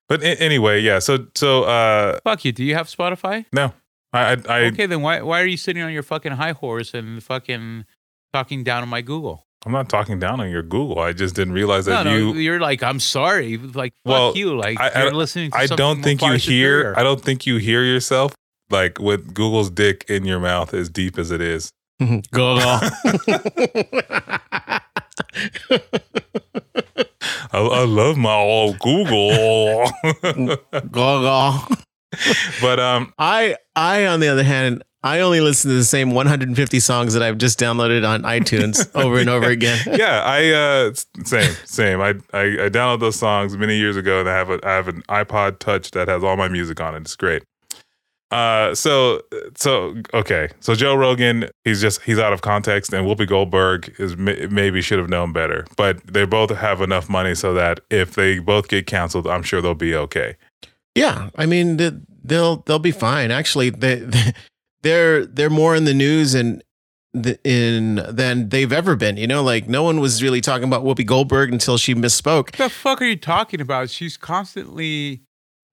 But 0.08 0.22
anyway, 0.22 0.80
yeah. 0.82 0.98
So 1.00 1.26
so 1.34 1.64
uh, 1.64 2.20
Fuck 2.22 2.44
you. 2.44 2.52
Do 2.52 2.62
you 2.62 2.74
have 2.74 2.86
Spotify? 2.86 3.46
no, 3.52 3.72
I 4.14 4.32
I, 4.32 4.36
I 4.48 4.60
okay, 4.66 4.86
then 4.86 5.02
why 5.02 5.20
why 5.22 5.40
are 5.42 5.46
you 5.46 5.56
sitting 5.56 5.82
on 5.82 5.92
your 5.92 6.02
fucking 6.02 6.32
high 6.32 6.52
horse 6.52 6.94
and 6.94 7.22
fucking 7.22 7.84
talking 8.32 8.64
down 8.64 8.82
on 8.82 8.88
my 8.88 9.02
Google? 9.02 9.44
I'm 9.66 9.72
not 9.72 9.88
talking 9.88 10.18
down 10.18 10.40
on 10.40 10.50
your 10.50 10.62
Google. 10.62 10.98
I 10.98 11.12
just 11.14 11.34
didn't 11.34 11.54
realize 11.54 11.86
that 11.86 12.04
no, 12.04 12.14
you. 12.16 12.34
you're 12.34 12.60
like 12.60 12.82
I'm 12.82 13.00
sorry. 13.00 13.56
Like 13.56 13.92
fuck 14.04 14.10
Well, 14.12 14.36
you. 14.36 14.56
Like 14.56 14.78
I- 14.80 14.88
I- 14.90 15.02
you're 15.04 15.12
listening. 15.14 15.50
To 15.50 15.56
I 15.58 15.66
don't 15.66 16.02
think 16.02 16.20
you 16.22 16.28
hear. 16.32 16.38
superior. 16.38 16.98
I 16.98 17.02
don't 17.02 17.20
think 17.20 17.46
you 17.46 17.56
hear 17.56 17.82
yourself 17.82 18.34
like 18.70 18.98
with 18.98 19.34
Google's 19.34 19.70
dick 19.70 20.04
in 20.08 20.24
your 20.24 20.40
mouth 20.40 20.72
as 20.74 20.88
deep 20.90 21.18
as 21.18 21.30
it 21.30 21.40
is. 21.40 21.70
Mm-hmm. 22.00 22.20
Go 22.32 22.56
go. 22.58 22.80
I, 27.52 27.58
I 27.58 27.84
love 27.84 28.16
my 28.16 28.34
old 28.34 28.78
Google. 28.80 29.86
go 30.22 31.20
go. 31.22 31.58
but 32.60 32.80
um, 32.80 33.12
I 33.18 33.56
I 33.76 34.06
on 34.06 34.20
the 34.20 34.28
other 34.28 34.44
hand, 34.44 34.82
I 35.02 35.20
only 35.20 35.42
listen 35.42 35.70
to 35.70 35.76
the 35.76 35.84
same 35.84 36.12
150 36.12 36.80
songs 36.80 37.12
that 37.12 37.22
I've 37.22 37.36
just 37.36 37.60
downloaded 37.60 38.08
on 38.08 38.22
iTunes 38.22 38.90
over 38.94 39.18
and 39.18 39.28
over 39.28 39.50
again. 39.50 39.78
yeah, 39.86 40.22
I 40.24 40.50
uh 40.50 40.94
same, 41.24 41.52
same. 41.64 42.00
I, 42.00 42.14
I 42.32 42.42
I 42.42 42.68
downloaded 42.70 43.00
those 43.00 43.16
songs 43.16 43.56
many 43.56 43.76
years 43.76 43.96
ago, 43.96 44.20
and 44.20 44.28
I 44.28 44.34
have 44.34 44.50
a 44.50 44.58
I 44.64 44.72
have 44.72 44.88
an 44.88 45.02
iPod 45.08 45.58
Touch 45.58 45.90
that 45.92 46.08
has 46.08 46.24
all 46.24 46.36
my 46.36 46.48
music 46.48 46.80
on 46.80 46.94
it. 46.94 47.02
It's 47.02 47.16
great. 47.16 47.42
Uh, 48.30 48.74
so 48.74 49.20
so 49.54 49.94
okay, 50.12 50.48
so 50.58 50.74
Joe 50.74 50.96
Rogan, 50.96 51.48
he's 51.64 51.80
just 51.80 52.02
he's 52.02 52.18
out 52.18 52.32
of 52.32 52.40
context, 52.40 52.92
and 52.92 53.06
Whoopi 53.06 53.28
Goldberg 53.28 53.94
is 53.98 54.16
maybe 54.16 54.80
should 54.80 54.98
have 54.98 55.08
known 55.08 55.32
better, 55.32 55.66
but 55.76 56.04
they 56.06 56.24
both 56.24 56.50
have 56.50 56.80
enough 56.80 57.08
money 57.08 57.34
so 57.34 57.54
that 57.54 57.78
if 57.90 58.14
they 58.14 58.40
both 58.40 58.68
get 58.68 58.86
canceled, 58.86 59.28
I'm 59.28 59.44
sure 59.44 59.60
they'll 59.60 59.74
be 59.74 59.94
okay. 59.94 60.36
Yeah, 60.94 61.30
I 61.36 61.46
mean 61.46 61.76
they'll 62.22 62.56
they'll 62.58 62.78
be 62.78 62.92
fine. 62.92 63.30
Actually, 63.30 63.70
they 63.70 64.02
they're 64.82 65.26
they're 65.26 65.50
more 65.50 65.74
in 65.74 65.84
the 65.84 65.94
news 65.94 66.34
and 66.34 66.62
in 67.44 67.96
than 68.10 68.48
they've 68.48 68.72
ever 68.72 68.96
been. 68.96 69.16
You 69.16 69.26
know, 69.26 69.42
like 69.42 69.68
no 69.68 69.82
one 69.82 70.00
was 70.00 70.22
really 70.22 70.40
talking 70.40 70.64
about 70.66 70.84
Whoopi 70.84 71.06
Goldberg 71.06 71.52
until 71.52 71.78
she 71.78 71.94
misspoke. 71.94 72.46
What 72.46 72.52
the 72.58 72.68
fuck 72.70 73.00
are 73.02 73.06
you 73.06 73.16
talking 73.16 73.60
about? 73.60 73.90
She's 73.90 74.16
constantly 74.16 75.22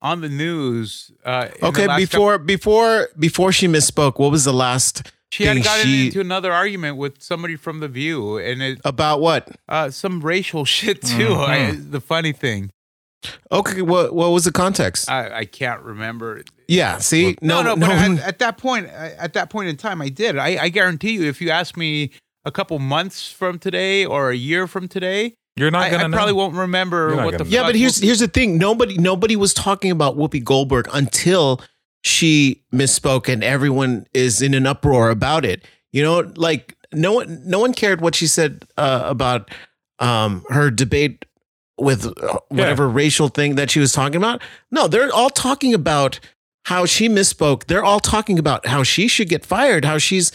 on 0.02 0.22
the 0.22 0.30
news. 0.30 1.12
Uh, 1.26 1.48
Okay, 1.62 1.88
before 1.98 2.38
before 2.38 3.10
before 3.18 3.52
she 3.52 3.68
misspoke, 3.68 4.20
what 4.20 4.32
was 4.32 4.46
the 4.46 4.54
last 4.54 5.12
She 5.32 5.46
had 5.46 5.64
gotten 5.64 5.86
she- 5.86 6.06
into 6.08 6.20
another 6.22 6.52
argument 6.52 6.98
with 6.98 7.22
somebody 7.22 7.56
from 7.56 7.80
The 7.80 7.88
View, 7.88 8.38
and 8.38 8.62
it 8.62 8.80
about 8.86 9.22
what? 9.22 9.50
uh, 9.70 9.90
some 9.90 10.22
racial 10.22 10.66
shit 10.78 11.02
too. 11.02 11.34
I, 11.36 11.72
the 11.72 12.02
funny 12.02 12.34
thing, 12.34 12.72
Okay, 13.52 13.82
what 13.82 14.14
what 14.16 14.32
was 14.32 14.46
the 14.46 14.52
context? 14.52 15.10
I, 15.10 15.40
I 15.40 15.46
can't 15.46 15.82
remember. 15.82 16.44
yeah, 16.68 16.98
see, 16.98 17.36
No, 17.42 17.62
no, 17.62 17.76
no, 17.76 17.88
but 17.88 17.96
one- 17.98 18.18
at, 18.20 18.26
at 18.28 18.40
that 18.40 18.58
point, 18.58 18.88
at 18.88 19.34
that 19.34 19.50
point 19.50 19.70
in 19.70 19.78
time, 19.78 20.02
I 20.02 20.10
did. 20.10 20.38
I, 20.38 20.64
I 20.64 20.70
guarantee 20.70 21.12
you, 21.12 21.24
if 21.24 21.42
you 21.42 21.50
ask 21.50 21.78
me 21.78 22.12
a 22.46 22.52
couple 22.52 22.80
months 22.80 23.32
from 23.32 23.60
today 23.60 24.06
or 24.06 24.32
a 24.32 24.36
year 24.36 24.66
from 24.68 24.88
today, 24.88 25.36
You're 25.56 25.70
not 25.72 25.84
I, 25.84 25.90
gonna 25.92 26.06
I 26.06 26.08
know. 26.08 26.18
probably 26.18 26.34
won't 26.34 26.56
remember 26.56 27.10
You're 27.14 27.26
what 27.26 27.32
the. 27.34 27.38
gonna 27.40 27.50
yeah, 27.50 27.64
but 27.64 27.76
here's 27.76 27.98
here's 28.00 28.20
the 28.20 28.28
thing. 28.28 28.58
Nobody 28.58 28.98
nobody 28.98 29.36
was 29.36 29.54
talking 29.54 29.92
about 29.92 30.18
Whoopi 30.18 30.44
Goldberg 30.44 30.88
until 30.94 31.62
she 32.04 32.64
misspoke, 32.74 33.32
and 33.32 33.44
everyone 33.44 34.08
is 34.14 34.42
in 34.42 34.54
an 34.56 34.66
uproar 34.66 35.12
about 35.12 35.46
it. 35.46 35.64
You 35.92 36.02
know, 36.02 36.32
like 36.36 36.76
no 36.92 37.14
one 37.14 37.42
no 37.46 37.60
one 37.60 37.74
cared 37.74 38.02
what 38.02 38.16
she 38.16 38.26
said 38.26 38.66
uh, 38.78 39.04
about 39.06 39.52
um, 40.00 40.44
her 40.50 40.72
debate 40.72 41.26
with 41.82 42.06
uh, 42.06 42.40
whatever 42.50 42.88
racial 42.88 43.28
thing 43.28 43.56
that 43.56 43.72
she 43.72 43.80
was 43.80 43.92
talking 43.92 44.18
about. 44.18 44.42
No, 44.70 44.88
they're 44.88 45.12
all 45.12 45.30
talking 45.30 45.74
about 45.74 46.20
how 46.66 46.86
she 46.86 47.10
misspoke. 47.10 47.66
They're 47.66 47.84
all 47.84 48.00
talking 48.00 48.38
about 48.40 48.68
how 48.68 48.84
she 48.84 49.08
should 49.08 49.28
get 49.30 49.46
fired. 49.46 49.84
How 49.84 49.98
she's, 49.98 50.32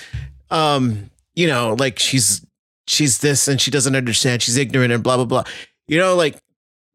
um, 0.51 1.11
you 1.35 1.47
know, 1.47 1.75
like 1.79 1.99
she's 1.99 2.45
she's 2.87 3.19
this 3.19 3.49
and 3.49 3.61
she 3.61 3.71
doesn't 3.71 3.95
understand. 3.97 4.43
She's 4.43 4.57
ignorant 4.57 4.93
and 4.93 5.03
blah 5.03 5.17
blah 5.17 5.25
blah. 5.25 5.45
You 5.87 5.99
know, 5.99 6.17
like 6.17 6.37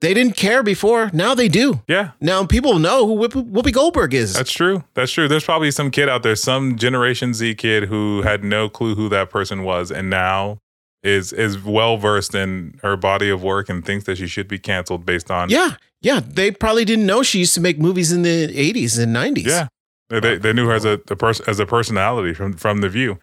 they 0.02 0.14
didn't 0.14 0.36
care 0.36 0.64
before. 0.64 1.10
Now 1.14 1.36
they 1.36 1.48
do. 1.48 1.82
yeah, 1.88 2.12
Now 2.20 2.46
people 2.46 2.80
know 2.80 3.06
who 3.08 3.28
Whoopi 3.28 3.72
Goldberg 3.72 4.14
is. 4.16 4.34
That's 4.34 4.52
true. 4.52 4.84
That's 4.96 5.12
true. 5.12 5.28
There's 5.28 5.44
probably 5.46 5.70
some 5.72 5.92
kid 5.92 6.10
out 6.10 6.24
there, 6.24 6.36
some 6.36 6.76
Generation 6.76 7.34
Z 7.36 7.56
kid 7.56 7.84
who 7.84 8.24
had 8.24 8.44
no 8.44 8.68
clue 8.68 8.96
who 8.96 9.10
that 9.10 9.30
person 9.30 9.64
was, 9.64 9.92
and 9.92 10.10
now 10.10 10.58
is 11.04 11.34
is 11.34 11.62
well 11.64 11.98
versed 11.98 12.36
in 12.36 12.80
her 12.84 12.96
body 12.96 13.30
of 13.30 13.44
work 13.44 13.70
and 13.70 13.86
thinks 13.86 14.06
that 14.06 14.18
she 14.18 14.28
should 14.28 14.48
be 14.48 14.60
canceled 14.60 15.06
based 15.06 15.32
on 15.32 15.50
yeah, 15.50 15.76
yeah. 16.02 16.22
They 16.26 16.52
probably 16.52 16.86
didn't 16.86 17.06
know 17.06 17.24
she 17.24 17.40
used 17.40 17.54
to 17.56 17.62
make 17.62 17.80
movies 17.80 18.12
in 18.12 18.22
the 18.22 18.48
'80s 18.48 19.02
and 19.02 19.16
'90s. 19.16 19.46
yeah. 19.46 19.68
They, 20.10 20.38
they 20.38 20.52
knew 20.52 20.68
her 20.68 20.74
as 20.74 20.84
a, 20.84 21.00
a 21.10 21.16
person 21.16 21.46
as 21.48 21.60
a 21.60 21.66
personality 21.66 22.34
from 22.34 22.54
from 22.54 22.82
the 22.82 22.90
view. 22.90 23.18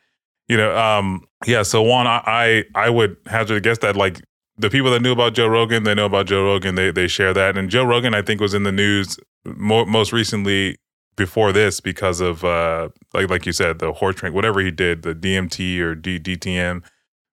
You 0.49 0.57
know, 0.57 0.77
um, 0.77 1.27
yeah. 1.47 1.63
So 1.63 1.83
one, 1.83 2.07
I 2.07 2.23
I, 2.27 2.65
I 2.87 2.91
would 2.91 3.17
hazard 3.27 3.55
to 3.55 3.61
guess 3.61 3.79
that 3.79 3.95
like 3.95 4.23
the 4.57 4.71
people 4.71 4.91
that 4.93 5.03
knew 5.03 5.13
about 5.13 5.35
Joe 5.35 5.49
Rogan, 5.49 5.85
they 5.85 5.95
know 5.95 6.07
about 6.07 6.27
Joe 6.27 6.45
Rogan. 6.45 6.75
They 6.75 6.91
they 6.91 7.07
share 7.07 7.35
that, 7.35 7.59
and 7.59 7.69
Joe 7.69 7.85
Rogan, 7.85 8.15
I 8.15 8.23
think, 8.23 8.41
was 8.41 8.55
in 8.55 8.63
the 8.63 8.73
news 8.73 9.19
mo- 9.45 9.85
most 9.85 10.13
recently 10.13 10.79
before 11.17 11.53
this 11.53 11.81
because 11.81 12.21
of 12.21 12.45
uh 12.45 12.89
like 13.13 13.29
like 13.29 13.45
you 13.45 13.53
said 13.53 13.81
the 13.81 13.93
horse 13.93 14.15
drink 14.15 14.35
whatever 14.35 14.61
he 14.61 14.71
did 14.71 15.03
the 15.03 15.15
DMT 15.15 15.81
or 15.81 15.95
D, 15.97 16.19
DTM 16.19 16.83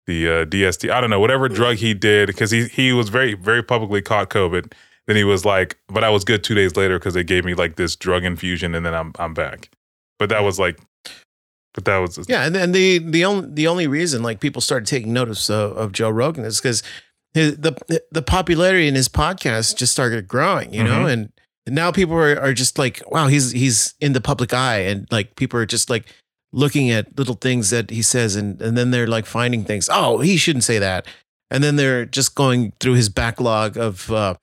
the 0.07 0.27
uh, 0.27 0.45
DST 0.45 0.89
I 0.91 1.01
don't 1.01 1.09
know 1.09 1.19
whatever 1.19 1.47
drug 1.49 1.77
he 1.77 1.93
did 1.93 2.27
because 2.27 2.51
he 2.51 2.65
he 2.65 2.93
was 2.93 3.09
very 3.09 3.33
very 3.33 3.63
publicly 3.63 4.01
caught 4.01 4.29
COVID. 4.29 4.73
Then 5.07 5.15
he 5.15 5.23
was 5.23 5.45
like 5.45 5.77
but 5.87 6.03
I 6.03 6.09
was 6.09 6.23
good 6.23 6.43
two 6.43 6.55
days 6.55 6.75
later 6.75 6.99
because 6.99 7.13
they 7.13 7.23
gave 7.23 7.45
me 7.45 7.53
like 7.53 7.75
this 7.75 7.95
drug 7.95 8.23
infusion 8.23 8.75
and 8.75 8.85
then 8.85 8.93
I'm 8.93 9.13
I'm 9.19 9.33
back. 9.33 9.69
But 10.19 10.29
that 10.29 10.43
was 10.43 10.59
like 10.59 10.79
but 11.73 11.85
that 11.85 11.97
was 11.97 12.23
Yeah, 12.29 12.45
and 12.45 12.53
then 12.53 12.71
the 12.71 12.99
the 12.99 13.25
only 13.25 13.49
the 13.51 13.67
only 13.67 13.87
reason 13.87 14.23
like 14.23 14.39
people 14.39 14.61
started 14.61 14.85
taking 14.85 15.11
notice 15.11 15.49
of, 15.49 15.75
of 15.75 15.91
Joe 15.91 16.09
Rogan 16.09 16.45
is 16.45 16.59
because 16.59 16.83
the 17.33 18.03
the 18.11 18.21
popularity 18.21 18.87
in 18.87 18.95
his 18.95 19.09
podcast 19.09 19.75
just 19.75 19.91
started 19.91 20.27
growing, 20.27 20.73
you 20.73 20.83
know, 20.83 21.07
and 21.07 21.31
now 21.67 21.91
people 21.91 22.15
are, 22.15 22.39
are 22.39 22.53
just 22.53 22.77
like, 22.77 23.01
wow, 23.07 23.27
he's 23.27 23.51
he's 23.51 23.95
in 23.99 24.13
the 24.13 24.21
public 24.21 24.53
eye, 24.53 24.79
and 24.79 25.07
like 25.11 25.35
people 25.35 25.59
are 25.59 25.65
just 25.65 25.89
like 25.89 26.05
looking 26.53 26.89
at 26.91 27.17
little 27.17 27.35
things 27.35 27.69
that 27.71 27.89
he 27.89 28.01
says, 28.01 28.35
and 28.37 28.61
and 28.61 28.77
then 28.77 28.91
they're 28.91 29.07
like 29.07 29.25
finding 29.25 29.65
things. 29.65 29.89
Oh, 29.91 30.19
he 30.19 30.37
shouldn't 30.37 30.63
say 30.63 30.79
that, 30.79 31.05
and 31.51 31.61
then 31.63 31.75
they're 31.75 32.05
just 32.05 32.35
going 32.35 32.71
through 32.79 32.93
his 32.93 33.09
backlog 33.09 33.75
of 33.77 34.09
uh, 34.11 34.35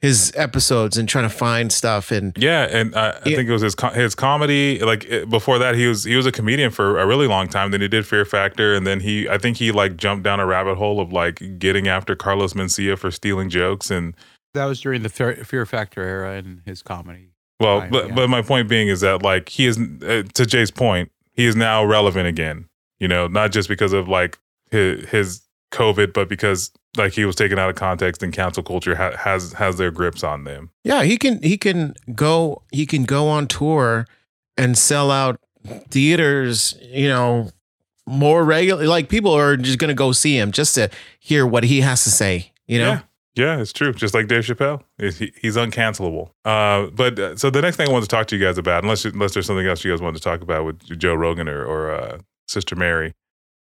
his 0.00 0.32
episodes 0.36 0.96
and 0.96 1.08
trying 1.08 1.28
to 1.28 1.34
find 1.34 1.72
stuff 1.72 2.10
and 2.12 2.32
Yeah, 2.38 2.68
and 2.70 2.94
I, 2.94 3.10
I 3.10 3.20
think 3.20 3.48
it 3.48 3.52
was 3.52 3.62
his 3.62 3.74
co- 3.74 3.90
his 3.90 4.14
comedy. 4.14 4.78
Like 4.78 5.04
it- 5.04 5.28
before 5.28 5.58
that, 5.58 5.74
he 5.74 5.86
was 5.86 6.04
he 6.04 6.16
was 6.16 6.24
a 6.26 6.32
comedian 6.32 6.70
for 6.70 6.98
a 6.98 7.06
really 7.06 7.26
long 7.26 7.48
time. 7.48 7.70
Then 7.72 7.80
he 7.80 7.88
did 7.88 8.06
Fear 8.06 8.24
Factor, 8.24 8.74
and 8.74 8.86
then 8.86 9.00
he 9.00 9.28
I 9.28 9.36
think 9.38 9.56
he 9.56 9.72
like 9.72 9.96
jumped 9.96 10.22
down 10.22 10.38
a 10.40 10.46
rabbit 10.46 10.76
hole 10.76 11.00
of 11.00 11.12
like 11.12 11.58
getting 11.58 11.88
after 11.88 12.14
Carlos 12.14 12.52
Mencia 12.54 12.96
for 12.98 13.10
stealing 13.10 13.48
jokes. 13.48 13.90
And 13.90 14.14
that 14.54 14.66
was 14.66 14.80
during 14.80 15.02
the 15.02 15.08
Fear 15.08 15.44
Fear 15.44 15.66
Factor 15.66 16.02
era 16.02 16.34
in 16.36 16.62
his 16.64 16.82
comedy. 16.82 17.30
well, 17.58 17.80
Fine, 17.80 17.90
but 17.90 18.08
yeah. 18.08 18.14
but 18.14 18.28
my 18.30 18.42
point 18.42 18.68
being 18.68 18.88
is 18.88 19.00
that 19.00 19.22
like 19.22 19.48
he 19.48 19.66
is 19.66 19.78
uh, 19.78 20.22
to 20.34 20.46
Jay's 20.46 20.70
point, 20.70 21.10
he 21.36 21.46
is 21.46 21.54
now 21.54 21.84
relevant 21.84 22.26
again. 22.26 22.68
You 22.98 23.08
know, 23.08 23.28
not 23.28 23.52
just 23.52 23.68
because 23.68 23.92
of 23.92 24.08
like 24.08 24.38
his 24.70 25.08
his 25.10 25.42
COVID, 25.70 26.12
but 26.12 26.28
because 26.28 26.72
like 26.96 27.12
he 27.12 27.24
was 27.24 27.36
taken 27.36 27.58
out 27.58 27.68
of 27.68 27.76
context 27.76 28.22
and 28.22 28.32
cancel 28.32 28.62
culture 28.62 28.96
ha- 28.96 29.16
has 29.16 29.52
has 29.52 29.76
their 29.76 29.90
grips 29.90 30.24
on 30.24 30.44
them. 30.44 30.70
Yeah, 30.82 31.04
he 31.04 31.16
can 31.16 31.42
he 31.42 31.56
can 31.58 31.94
go 32.14 32.62
he 32.72 32.86
can 32.86 33.04
go 33.04 33.28
on 33.28 33.46
tour 33.46 34.06
and 34.56 34.76
sell 34.76 35.10
out 35.10 35.38
theaters, 35.90 36.74
you 36.80 37.08
know, 37.08 37.50
more 38.06 38.44
regularly. 38.44 38.86
like 38.86 39.08
people 39.08 39.32
are 39.32 39.56
just 39.56 39.78
to 39.88 39.94
go 39.94 40.12
see 40.12 40.38
him 40.38 40.52
just 40.52 40.74
to 40.76 40.88
hear 41.20 41.46
what 41.46 41.64
he 41.64 41.80
has 41.80 42.04
to 42.04 42.10
say, 42.10 42.52
you 42.66 42.78
know. 42.78 42.92
Yeah. 42.92 43.00
Yeah, 43.36 43.60
it's 43.60 43.72
true. 43.72 43.92
Just 43.92 44.14
like 44.14 44.28
Dave 44.28 44.44
Chappelle, 44.44 44.82
He- 44.98 45.32
he's 45.40 45.56
uncancelable. 45.56 46.30
Uh, 46.44 46.86
but 46.90 47.18
uh, 47.18 47.36
so 47.36 47.50
the 47.50 47.60
next 47.60 47.76
thing 47.76 47.88
I 47.88 47.92
wanted 47.92 48.08
to 48.08 48.16
talk 48.16 48.26
to 48.28 48.36
you 48.36 48.42
guys 48.44 48.56
about, 48.56 48.82
unless 48.82 49.04
unless 49.04 49.34
there's 49.34 49.46
something 49.46 49.66
else 49.66 49.84
you 49.84 49.92
guys 49.92 50.00
wanted 50.00 50.16
to 50.16 50.22
talk 50.22 50.40
about 50.40 50.64
with 50.64 50.80
Joe 50.98 51.14
Rogan 51.14 51.46
or, 51.48 51.64
or 51.64 51.90
uh, 51.90 52.18
Sister 52.48 52.74
Mary. 52.76 53.12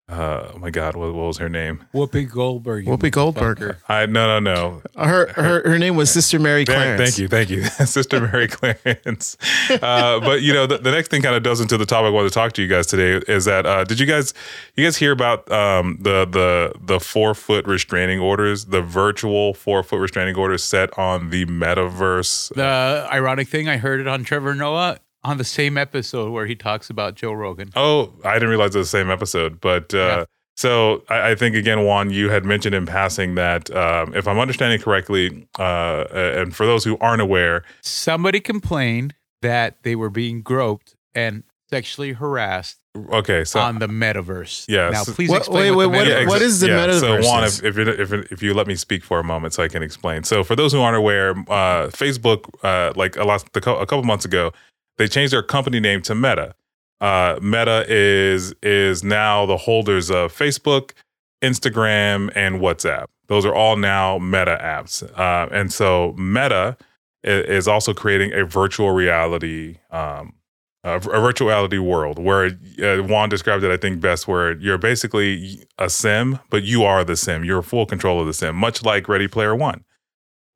Uh, 0.09 0.53
oh 0.55 0.59
my 0.59 0.71
God, 0.71 0.95
what, 0.95 1.12
what 1.14 1.27
was 1.27 1.38
her 1.38 1.49
name? 1.49 1.85
Whoopi 1.92 2.31
Goldberg. 2.31 2.85
Whoopi 2.87 3.11
Goldberg. 3.11 3.77
I 3.88 4.07
no 4.07 4.38
no 4.38 4.38
no. 4.38 4.83
Her 5.05 5.27
her 5.33 5.69
her 5.69 5.79
name 5.81 5.97
was 5.97 6.12
Sister 6.12 6.38
Mary 6.38 6.64
Thank- 6.64 6.77
Clarence. 6.77 7.03
Thank 7.03 7.19
you, 7.19 7.27
thank 7.29 7.51
you, 7.51 7.64
Sister 7.87 8.21
Mary 8.21 8.47
Clarence. 8.47 9.37
Uh, 9.69 10.21
but 10.21 10.42
you 10.42 10.53
know, 10.53 10.64
the, 10.64 10.79
the 10.79 10.92
next 10.92 11.11
thing 11.11 11.23
kind 11.23 11.35
of 11.35 11.42
does 11.42 11.61
into 11.61 11.77
the 11.77 11.87
topic 11.87 12.07
I 12.07 12.11
wanted 12.11 12.29
to 12.29 12.35
talk 12.35 12.53
to 12.53 12.62
you 12.62 12.69
guys 12.69 12.87
today 12.87 13.21
is 13.27 13.47
that 13.47 13.66
uh, 13.66 13.83
did 13.83 13.99
you 13.99 14.07
guys 14.07 14.33
you 14.77 14.85
guys 14.85 14.97
hear 14.97 15.11
about 15.11 15.51
um, 15.51 15.99
the 16.01 16.25
the 16.25 16.73
the 16.81 17.01
four 17.01 17.35
foot 17.35 17.66
restraining 17.66 18.21
orders, 18.21 18.66
the 18.66 18.83
virtual 18.83 19.55
four 19.55 19.83
foot 19.83 19.99
restraining 19.99 20.37
orders 20.37 20.62
set 20.62 20.97
on 20.97 21.31
the 21.31 21.47
metaverse? 21.47 22.55
The 22.55 23.09
ironic 23.12 23.49
thing, 23.49 23.69
I 23.69 23.79
heard 23.79 23.99
it 24.01 24.07
on 24.07 24.23
Trevor 24.23 24.55
Noah 24.55 24.99
on 25.27 25.39
the 25.39 25.45
same 25.45 25.77
episode 25.77 26.31
where 26.31 26.47
he 26.47 26.55
talks 26.55 26.89
about 26.91 27.15
Joe 27.17 27.33
Rogan. 27.33 27.71
Oh, 27.77 28.12
I 28.25 28.35
didn't 28.35 28.49
realize 28.51 28.75
it 28.75 28.79
was 28.79 28.91
the 28.91 28.99
same 28.99 29.11
episode. 29.11 29.61
But 29.61 29.93
uh, 29.95 29.97
Yeah. 29.99 30.25
so 30.57 31.03
I, 31.09 31.31
I 31.31 31.35
think 31.35 31.57
again, 31.57 31.85
Juan, 31.85 32.11
you 32.11 32.31
had 32.31 32.45
mentioned 32.45 32.75
in 32.75 32.87
passing 32.87 33.35
that 33.35 33.71
um, 33.75 34.15
if 34.15 34.27
I'm 34.29 34.39
understanding 34.39 34.81
correctly, 34.81 35.47
uh, 35.59 36.05
and 36.12 36.55
for 36.55 36.67
those 36.67 36.85
who 36.85 36.97
aren't 36.99 37.23
aware, 37.23 37.65
Somebody 37.83 38.41
complained 38.41 39.15
that 39.43 39.83
they 39.83 39.97
were 39.97 40.11
being 40.11 40.43
groped 40.43 40.95
and 41.15 41.43
sexually 41.69 42.12
harassed 42.12 42.79
okay, 43.11 43.43
so 43.45 43.59
on 43.61 43.79
the 43.81 43.89
metaverse. 43.89 44.67
Yeah, 44.69 44.91
Now, 44.91 45.03
please 45.05 45.29
What- 45.29 45.39
explain 45.39 45.75
wait, 45.77 45.87
what, 45.87 45.91
wait, 45.91 46.05
the 46.05 46.15
what- 46.15 46.23
metaverse 46.23 46.29
what 46.29 46.43
is 46.43 46.61
the 46.61 46.69
metaverse 46.69 47.01
So 47.01 47.21
Juan, 47.21 47.45
if 47.45 47.62
if, 47.65 47.77
if 47.79 48.33
if 48.33 48.43
you 48.43 48.55
let 48.55 48.67
me 48.69 48.77
speak 48.77 49.03
for 49.05 49.19
a 49.19 49.25
moment, 49.25 49.53
so 49.53 49.62
I 49.65 49.69
can 49.69 49.83
explain. 49.83 50.23
So 50.23 50.45
for 50.45 50.55
those 50.57 50.73
who 50.73 50.81
aren't 50.81 50.97
aware, 50.97 51.31
uh, 51.31 51.89
Facebook, 51.89 52.45
uh, 52.62 52.93
like 52.97 53.17
a, 53.17 53.25
lot, 53.25 53.45
a 53.55 53.61
couple 53.61 54.03
months 54.05 54.25
ago, 54.25 54.53
they 54.99 55.09
changed 55.09 55.33
their 55.33 55.43
company 55.43 55.81
name 55.81 56.03
to 56.03 56.15
Meta. 56.15 56.55
Uh, 57.01 57.39
Meta 57.43 57.85
is 57.89 58.55
is 58.63 59.05
now 59.05 59.45
the 59.47 59.57
holders 59.57 60.11
of 60.11 60.33
Facebook, 60.33 60.93
Instagram, 61.43 62.31
and 62.35 62.61
WhatsApp. 62.61 63.07
Those 63.29 63.45
are 63.45 63.55
all 63.55 63.77
now 63.77 64.19
Meta 64.19 64.59
apps, 64.63 65.03
uh, 65.19 65.49
and 65.53 65.73
so 65.73 66.15
Meta 66.17 66.77
is 67.23 67.67
also 67.67 67.93
creating 67.93 68.33
a 68.33 68.45
virtual 68.45 68.91
reality. 68.91 69.79
Um, 69.91 70.35
a, 70.85 70.97
a 70.97 71.21
virtual 71.21 71.49
reality 71.49 71.79
world 71.79 72.19
where 72.19 72.57
uh, 72.81 73.03
Juan 73.03 73.29
described 73.29 73.65
it, 73.65 73.73
I 73.73 73.77
think, 73.77 74.01
best, 74.01 74.29
where 74.29 74.57
you're 74.59 74.79
basically 74.79 75.65
a 75.79 75.91
sim, 75.91 76.39
but 76.49 76.63
you 76.63 76.85
are 76.85 77.03
the 77.05 77.17
sim. 77.17 77.45
You're 77.45 77.63
full 77.63 77.87
control 77.87 78.21
of 78.21 78.27
the 78.29 78.33
sim, 78.33 78.55
much 78.55 78.85
like 78.85 79.09
Ready 79.09 79.27
Player 79.27 79.55
One. 79.55 79.85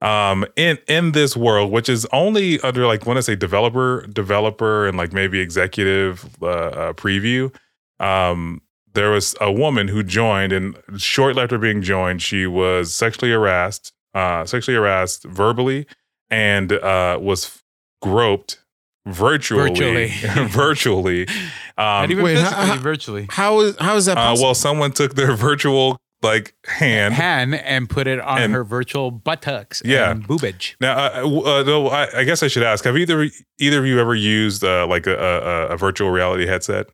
Um, 0.03 0.47
in 0.57 0.79
in 0.89 1.13
this 1.13 1.37
world, 1.37 1.71
which 1.71 1.89
is 1.89 2.07
only 2.13 2.59
under 2.61 2.87
like 2.87 3.05
when 3.07 3.17
I 3.19 3.21
say 3.21 3.37
developer, 3.37 4.07
developer, 4.07 4.87
and 4.89 4.97
like 4.97 5.13
maybe 5.13 5.41
executive 5.41 6.27
uh, 6.43 6.47
uh, 6.47 6.93
preview, 6.95 7.55
um, 7.99 8.63
there 8.95 9.11
was 9.11 9.35
a 9.41 9.53
woman 9.53 9.89
who 9.89 10.03
joined, 10.03 10.53
and 10.53 10.77
shortly 10.97 11.43
after 11.43 11.59
being 11.59 11.83
joined, 11.83 12.23
she 12.23 12.47
was 12.47 12.95
sexually 12.95 13.31
harassed, 13.33 13.93
uh, 14.15 14.47
sexually 14.47 14.77
harassed 14.77 15.25
verbally, 15.25 15.87
and 16.31 16.73
uh, 16.73 17.19
was 17.21 17.63
groped 18.01 18.59
virtually, 19.07 19.69
Virtually. 19.69 20.09
virtually. 20.49 21.27
Not 21.79 22.05
Um, 22.05 22.11
even 22.11 22.25
wait, 22.25 22.37
physically, 22.39 22.67
how- 22.67 22.77
virtually. 22.77 23.27
How 23.31 23.61
is 23.61 23.77
how 23.79 23.97
is 23.97 24.07
that 24.07 24.17
uh, 24.19 24.35
well, 24.41 24.55
someone 24.55 24.93
took 24.93 25.15
their 25.15 25.35
virtual 25.35 25.99
like 26.23 26.55
hand. 26.67 27.15
hand 27.15 27.55
and 27.55 27.89
put 27.89 28.07
it 28.07 28.21
on 28.21 28.43
And- 28.43 28.53
her 28.55 28.65
virtual 28.65 29.11
buttocks 29.11 29.83
Yeah. 29.85 30.11
and 30.11 30.27
boobage. 30.27 30.75
Now, 30.81 30.97
uh, 30.99 31.41
uh, 31.61 31.63
no, 31.63 31.89
I, 31.89 32.21
I 32.21 32.25
guess 32.25 32.43
I 32.43 32.49
should 32.49 32.63
ask: 32.63 32.85
Have 32.85 32.97
either 32.97 33.29
either 33.59 33.79
of 33.81 33.87
you 33.87 33.99
ever 34.01 34.15
used 34.15 34.63
uh, 34.65 34.87
like 34.87 35.07
a, 35.07 35.17
a, 35.17 35.67
a 35.69 35.77
virtual 35.77 36.11
reality 36.11 36.47
headset? 36.47 36.87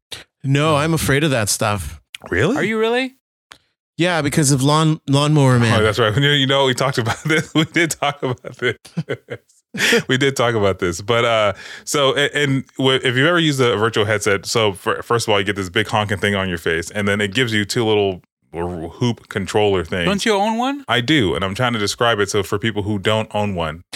no, 0.45 0.77
I'm 0.77 0.95
afraid 0.95 1.25
of 1.25 1.31
that 1.31 1.49
stuff. 1.49 2.01
Really? 2.31 2.57
Are 2.57 2.63
you 2.65 2.79
really? 2.79 3.17
Yeah, 3.99 4.21
because 4.23 4.53
of 4.53 4.63
lawn 4.63 5.01
lawnmower 5.09 5.59
man. 5.59 5.81
Oh, 5.81 5.83
that's 5.83 5.99
right. 5.99 6.15
You 6.23 6.29
you 6.31 6.47
know, 6.47 6.67
we 6.67 6.75
talked 6.75 6.99
about 6.99 7.23
this. 7.25 7.53
We 7.55 7.65
did 7.65 7.91
talk 7.93 8.23
about 8.23 8.43
this. 8.59 8.77
we 10.09 10.17
did 10.17 10.37
talk 10.37 10.55
about 10.55 10.79
this. 10.79 11.01
But 11.01 11.25
uh, 11.25 11.53
so 11.85 12.15
and, 12.15 12.31
and 12.35 12.67
w- 12.79 13.01
if 13.03 13.17
you've 13.17 13.27
ever 13.27 13.39
used 13.39 13.61
a 13.61 13.77
virtual 13.77 14.05
headset, 14.05 14.47
so 14.47 14.73
for, 14.73 15.03
first 15.03 15.27
of 15.27 15.33
all, 15.33 15.39
you 15.41 15.45
get 15.47 15.57
this 15.57 15.69
big 15.71 15.87
honking 15.89 16.19
thing 16.19 16.35
on 16.35 16.49
your 16.49 16.59
face, 16.59 16.91
and 16.91 17.07
then 17.09 17.21
it 17.21 17.35
gives 17.35 17.53
you 17.53 17.65
two 17.65 17.85
little 17.85 18.21
hoop 18.53 19.29
controller 19.29 19.85
thing. 19.85 20.07
Don't 20.07 20.25
you 20.25 20.35
own 20.35 20.59
one? 20.59 20.85
I 20.89 21.01
do, 21.01 21.35
and 21.35 21.45
I'm 21.45 21.55
trying 21.55 21.73
to 21.75 21.79
describe 21.79 22.19
it. 22.21 22.31
So 22.31 22.43
for 22.43 22.59
people 22.59 22.83
who 22.83 22.99
don't 22.99 23.33
own 23.35 23.55
one, 23.55 23.83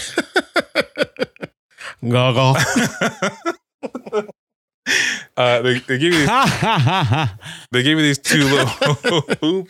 Goggle. 2.09 2.57
uh, 5.37 5.63
they, 5.63 5.79
they 5.81 5.99
give 5.99 6.15
you 6.15 6.27
they 7.71 7.83
give 7.83 7.99
you 7.99 8.03
these 8.03 8.19
two 8.19 8.45
little 8.45 8.67
hoop. 8.67 9.69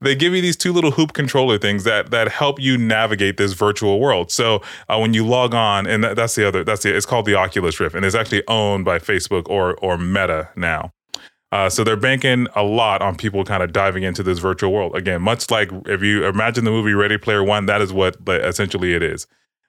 They 0.00 0.14
give 0.16 0.34
you 0.34 0.42
these 0.42 0.56
two 0.56 0.72
little 0.72 0.90
hoop 0.90 1.12
controller 1.12 1.58
things 1.58 1.84
that 1.84 2.10
that 2.10 2.28
help 2.28 2.60
you 2.60 2.76
navigate 2.76 3.36
this 3.36 3.52
virtual 3.52 4.00
world. 4.00 4.30
So 4.30 4.60
uh, 4.88 4.98
when 4.98 5.14
you 5.14 5.24
log 5.26 5.54
on, 5.54 5.86
and 5.86 6.04
that, 6.04 6.16
that's 6.16 6.34
the 6.34 6.46
other, 6.46 6.64
that's 6.64 6.82
the, 6.82 6.94
it's 6.94 7.06
called 7.06 7.24
the 7.24 7.34
Oculus 7.34 7.78
Rift, 7.80 7.94
and 7.94 8.04
it's 8.04 8.16
actually 8.16 8.46
owned 8.48 8.84
by 8.84 8.98
Facebook 8.98 9.48
or 9.48 9.76
or 9.76 9.96
Meta 9.96 10.50
now. 10.56 10.90
Uh, 11.52 11.68
so 11.68 11.84
they're 11.84 11.96
banking 11.96 12.48
a 12.56 12.62
lot 12.62 13.02
on 13.02 13.14
people 13.14 13.44
kind 13.44 13.62
of 13.62 13.72
diving 13.72 14.02
into 14.02 14.22
this 14.22 14.38
virtual 14.38 14.72
world 14.72 14.96
again. 14.96 15.20
Much 15.20 15.50
like 15.50 15.70
if 15.86 16.02
you 16.02 16.24
imagine 16.24 16.64
the 16.64 16.70
movie 16.70 16.94
Ready 16.94 17.18
Player 17.18 17.44
One, 17.44 17.66
that 17.66 17.82
is 17.82 17.92
what 17.92 18.16
essentially 18.26 18.94
it 18.94 19.02
is. 19.02 19.26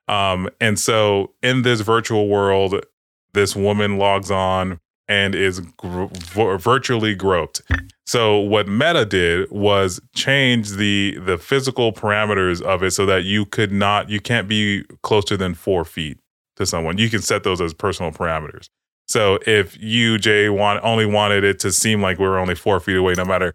Um, 0.08 0.50
and 0.60 0.80
so 0.80 1.34
in 1.42 1.62
this 1.62 1.82
virtual 1.82 2.30
world, 2.30 2.86
this 3.34 3.56
woman 3.56 3.98
logs 3.98 4.32
on 4.32 4.80
and 5.10 5.36
is 5.36 5.60
gr- 5.60 6.06
vir- 6.14 6.58
virtually 6.58 7.16
groped. 7.16 7.62
So 8.06 8.38
what 8.40 8.68
Meta 8.68 9.06
did 9.06 9.52
was 9.52 10.00
change 10.16 10.72
the 10.72 11.18
the 11.26 11.38
physical 11.38 11.92
parameters 11.92 12.62
of 12.62 12.84
it 12.84 12.92
so 12.92 13.06
that 13.06 13.24
you 13.24 13.46
could 13.46 13.72
not 13.72 14.10
you 14.10 14.22
can't 14.22 14.48
be 14.48 14.84
closer 15.02 15.36
than 15.36 15.54
four 15.54 15.84
feet 15.84 16.20
to 16.56 16.66
someone. 16.66 16.98
You 16.98 17.10
can 17.10 17.22
set 17.22 17.44
those 17.44 17.60
as 17.60 17.74
personal 17.74 18.12
parameters. 18.12 18.70
So 19.14 19.38
if 19.46 19.80
you 19.80 20.18
Jay 20.18 20.50
want 20.50 20.84
only 20.84 21.06
wanted 21.06 21.44
it 21.44 21.60
to 21.60 21.72
seem 21.72 22.02
like 22.02 22.18
we 22.18 22.26
were 22.26 22.40
only 22.40 22.56
four 22.56 22.80
feet 22.80 22.98
away, 22.98 23.14
no 23.16 23.24
matter 23.24 23.54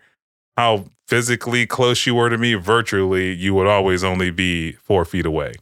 how 0.57 0.85
physically 1.09 1.66
close 1.66 2.07
you 2.07 2.14
were 2.14 2.31
to 2.31 2.38
me, 2.38 2.55
virtually 2.55 3.33
you 3.33 3.55
would 3.55 3.66
always 3.66 4.05
only 4.05 4.31
be 4.31 4.73
four 4.75 5.05
feet 5.05 5.27
away. 5.27 5.55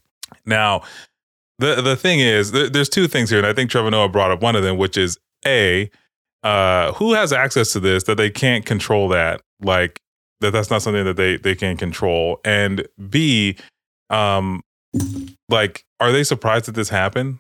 Now, 0.45 0.83
the 1.59 1.81
the 1.81 1.97
thing 1.97 2.21
is, 2.21 2.51
th- 2.51 2.73
there's 2.73 2.91
two 2.91 3.09
things 3.09 3.31
here, 3.31 3.39
and 3.39 3.47
I 3.47 3.55
think 3.55 3.71
Trevor 3.71 3.91
Noah 3.91 4.11
brought 4.11 4.31
up 4.31 4.43
one 4.43 4.55
of 4.55 4.63
them, 4.63 4.77
which 4.77 4.99
is 4.99 5.17
a 5.47 5.91
uh, 6.43 6.93
who 6.93 7.15
has 7.15 7.33
access 7.33 7.73
to 7.73 7.81
this 7.81 8.03
that 8.03 8.19
they 8.19 8.29
can't 8.29 8.67
control 8.67 9.09
that, 9.09 9.41
like 9.63 10.03
that 10.43 10.51
that's 10.51 10.69
not 10.69 10.83
something 10.83 11.07
that 11.07 11.17
they 11.17 11.39
they 11.39 11.55
can 11.55 11.79
control, 11.79 12.39
and 12.45 12.87
b 13.09 13.57
um 14.11 14.63
like 15.49 15.87
are 16.01 16.13
they 16.13 16.23
surprised 16.23 16.67
that 16.67 16.75
this 16.75 16.91
happened? 16.91 17.39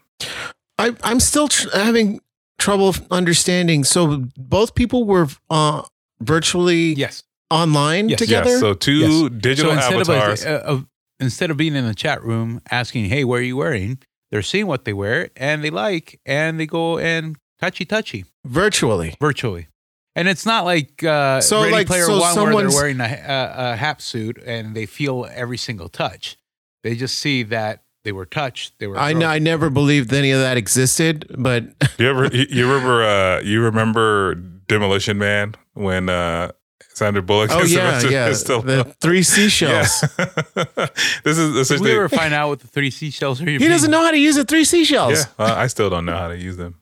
I, 0.78 0.94
I'm 1.04 1.20
still 1.20 1.48
tr- 1.48 1.68
having 1.74 2.20
trouble 2.58 2.94
understanding. 3.10 3.84
So 3.84 4.24
both 4.36 4.74
people 4.74 5.04
were 5.04 5.28
uh, 5.50 5.82
virtually 6.20 6.94
Yes. 6.94 7.22
online 7.50 8.08
Yes. 8.08 8.18
together. 8.18 8.50
Yes, 8.50 8.60
so 8.60 8.74
two 8.74 8.92
Yes. 8.98 9.30
digital 9.40 9.72
so 9.72 9.76
instead 9.76 10.00
avatars. 10.00 10.44
of, 10.44 10.48
uh, 10.48 10.64
of 10.64 10.86
instead 11.20 11.50
of 11.50 11.56
being 11.56 11.74
in 11.74 11.86
the 11.86 11.94
chat 11.94 12.22
room 12.22 12.60
asking, 12.70 13.06
"Hey, 13.06 13.24
what 13.24 13.40
are 13.40 13.44
you 13.44 13.56
wearing?" 13.56 13.98
They're 14.30 14.42
seeing 14.42 14.66
what 14.66 14.84
they 14.84 14.92
wear 14.92 15.30
and 15.36 15.62
they 15.62 15.70
like, 15.70 16.20
and 16.26 16.58
they 16.58 16.66
go 16.66 16.98
and 16.98 17.36
touchy 17.60 17.84
touchy 17.84 18.24
virtually. 18.44 19.14
virtually. 19.20 19.68
And 20.16 20.28
it's 20.28 20.46
not 20.46 20.64
like 20.64 21.04
uh, 21.04 21.40
So, 21.42 21.60
Ready 21.60 21.72
like, 21.72 21.86
Player 21.86 22.04
so 22.06 22.18
One 22.18 22.52
where 22.54 22.68
they're 22.68 22.76
wearing 22.76 23.00
a, 23.00 23.04
a, 23.04 23.74
a 23.74 23.76
haptic 23.76 24.00
suit 24.00 24.38
and 24.44 24.74
they 24.74 24.86
feel 24.86 25.26
every 25.30 25.58
single 25.58 25.88
touch. 25.90 26.36
They 26.82 26.94
just 26.96 27.18
see 27.18 27.42
that 27.44 27.82
they 28.06 28.12
were 28.12 28.24
touched. 28.24 28.78
They 28.78 28.86
were. 28.86 28.96
I, 28.96 29.10
n- 29.10 29.16
groped. 29.16 29.26
I 29.26 29.38
never 29.40 29.68
believed 29.68 30.12
any 30.12 30.30
of 30.30 30.40
that 30.40 30.56
existed, 30.56 31.26
but 31.36 31.64
you 31.98 32.08
ever 32.08 32.26
you, 32.32 32.46
you 32.48 32.72
remember 32.72 33.02
uh 33.02 33.40
you 33.40 33.60
remember 33.60 34.36
Demolition 34.36 35.18
Man 35.18 35.56
when 35.74 36.08
uh 36.08 36.52
Sandra 36.94 37.20
Bullock 37.20 37.50
oh 37.52 37.60
is 37.60 37.74
yeah, 37.74 37.98
Sylvester 37.98 38.12
yeah, 38.12 38.30
Stallone? 38.30 38.64
the 38.64 38.84
three 39.00 39.24
seashells. 39.24 40.04
Yeah. 40.16 40.24
this 41.24 41.36
is 41.36 41.48
Did 41.48 41.54
we 41.54 41.60
essentially 41.60 41.92
ever 41.92 42.08
find 42.08 42.32
out 42.32 42.48
what 42.48 42.60
the 42.60 42.68
three 42.68 42.90
seashells 42.90 43.42
are? 43.42 43.50
He 43.50 43.58
doesn't 43.58 43.90
know 43.90 44.02
how 44.02 44.12
to 44.12 44.18
use 44.18 44.36
the 44.36 44.44
three 44.44 44.64
seashells. 44.64 45.26
Yeah, 45.38 45.44
uh, 45.44 45.54
I 45.56 45.66
still 45.66 45.90
don't 45.90 46.06
know 46.06 46.16
how 46.16 46.28
to 46.28 46.38
use 46.38 46.56
them. 46.56 46.80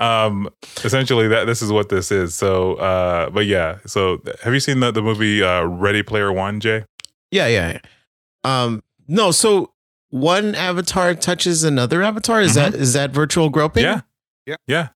Um, 0.00 0.50
essentially, 0.84 1.28
that 1.28 1.44
this 1.44 1.62
is 1.62 1.70
what 1.70 1.90
this 1.90 2.10
is. 2.10 2.34
So, 2.34 2.74
uh, 2.74 3.30
but 3.30 3.46
yeah. 3.46 3.78
So, 3.86 4.20
have 4.42 4.52
you 4.52 4.60
seen 4.60 4.80
the 4.80 4.90
the 4.90 5.00
movie 5.00 5.44
uh, 5.44 5.62
Ready 5.62 6.02
Player 6.02 6.32
One, 6.32 6.58
Jay? 6.58 6.84
Yeah, 7.30 7.46
yeah, 7.46 7.78
yeah. 7.78 8.62
Um, 8.64 8.82
no, 9.08 9.30
so 9.30 9.72
one 10.10 10.54
avatar 10.54 11.14
touches 11.14 11.64
another 11.64 12.02
avatar. 12.02 12.40
Is 12.40 12.54
that 12.54 12.74
is 12.74 12.92
that 12.92 13.10
virtual 13.10 13.48
groping? 13.50 13.84
Yeah, 13.84 14.00
Yeah. 14.46 14.56
yeah. 14.66 14.88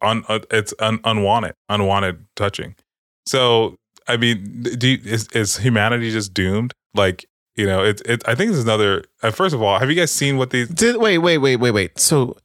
On 0.00 0.24
uh, 0.28 0.40
it's 0.50 0.74
un, 0.80 0.98
unwanted, 1.04 1.54
unwanted 1.68 2.24
touching. 2.34 2.74
So, 3.26 3.76
I 4.08 4.16
mean, 4.16 4.62
do 4.76 4.88
you, 4.88 4.98
is 5.04 5.28
is 5.28 5.58
humanity 5.58 6.10
just 6.10 6.34
doomed? 6.34 6.72
Like, 6.94 7.24
you 7.56 7.66
know, 7.66 7.84
it's 7.84 8.02
it. 8.02 8.22
I 8.26 8.34
think 8.34 8.50
this 8.50 8.58
is 8.58 8.64
another. 8.64 9.04
Uh, 9.22 9.30
first 9.30 9.54
of 9.54 9.62
all, 9.62 9.78
have 9.78 9.88
you 9.90 9.94
guys 9.96 10.10
seen 10.10 10.38
what 10.38 10.50
these? 10.50 10.68
Did 10.68 10.96
wait, 10.96 11.18
wait, 11.18 11.38
wait, 11.38 11.56
wait, 11.56 11.70
wait. 11.70 11.98
So 11.98 12.36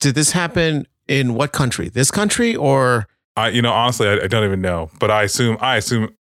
did 0.00 0.14
this 0.14 0.30
happen 0.32 0.86
in 1.08 1.34
what 1.34 1.52
country? 1.52 1.88
This 1.90 2.10
country 2.10 2.56
or 2.56 3.06
I, 3.36 3.48
you 3.50 3.60
know, 3.60 3.72
honestly, 3.72 4.08
I, 4.08 4.14
I 4.24 4.26
don't 4.26 4.44
even 4.44 4.62
know, 4.62 4.90
but 4.98 5.10
I 5.10 5.24
assume 5.24 5.58
I 5.60 5.76
assume 5.76 6.14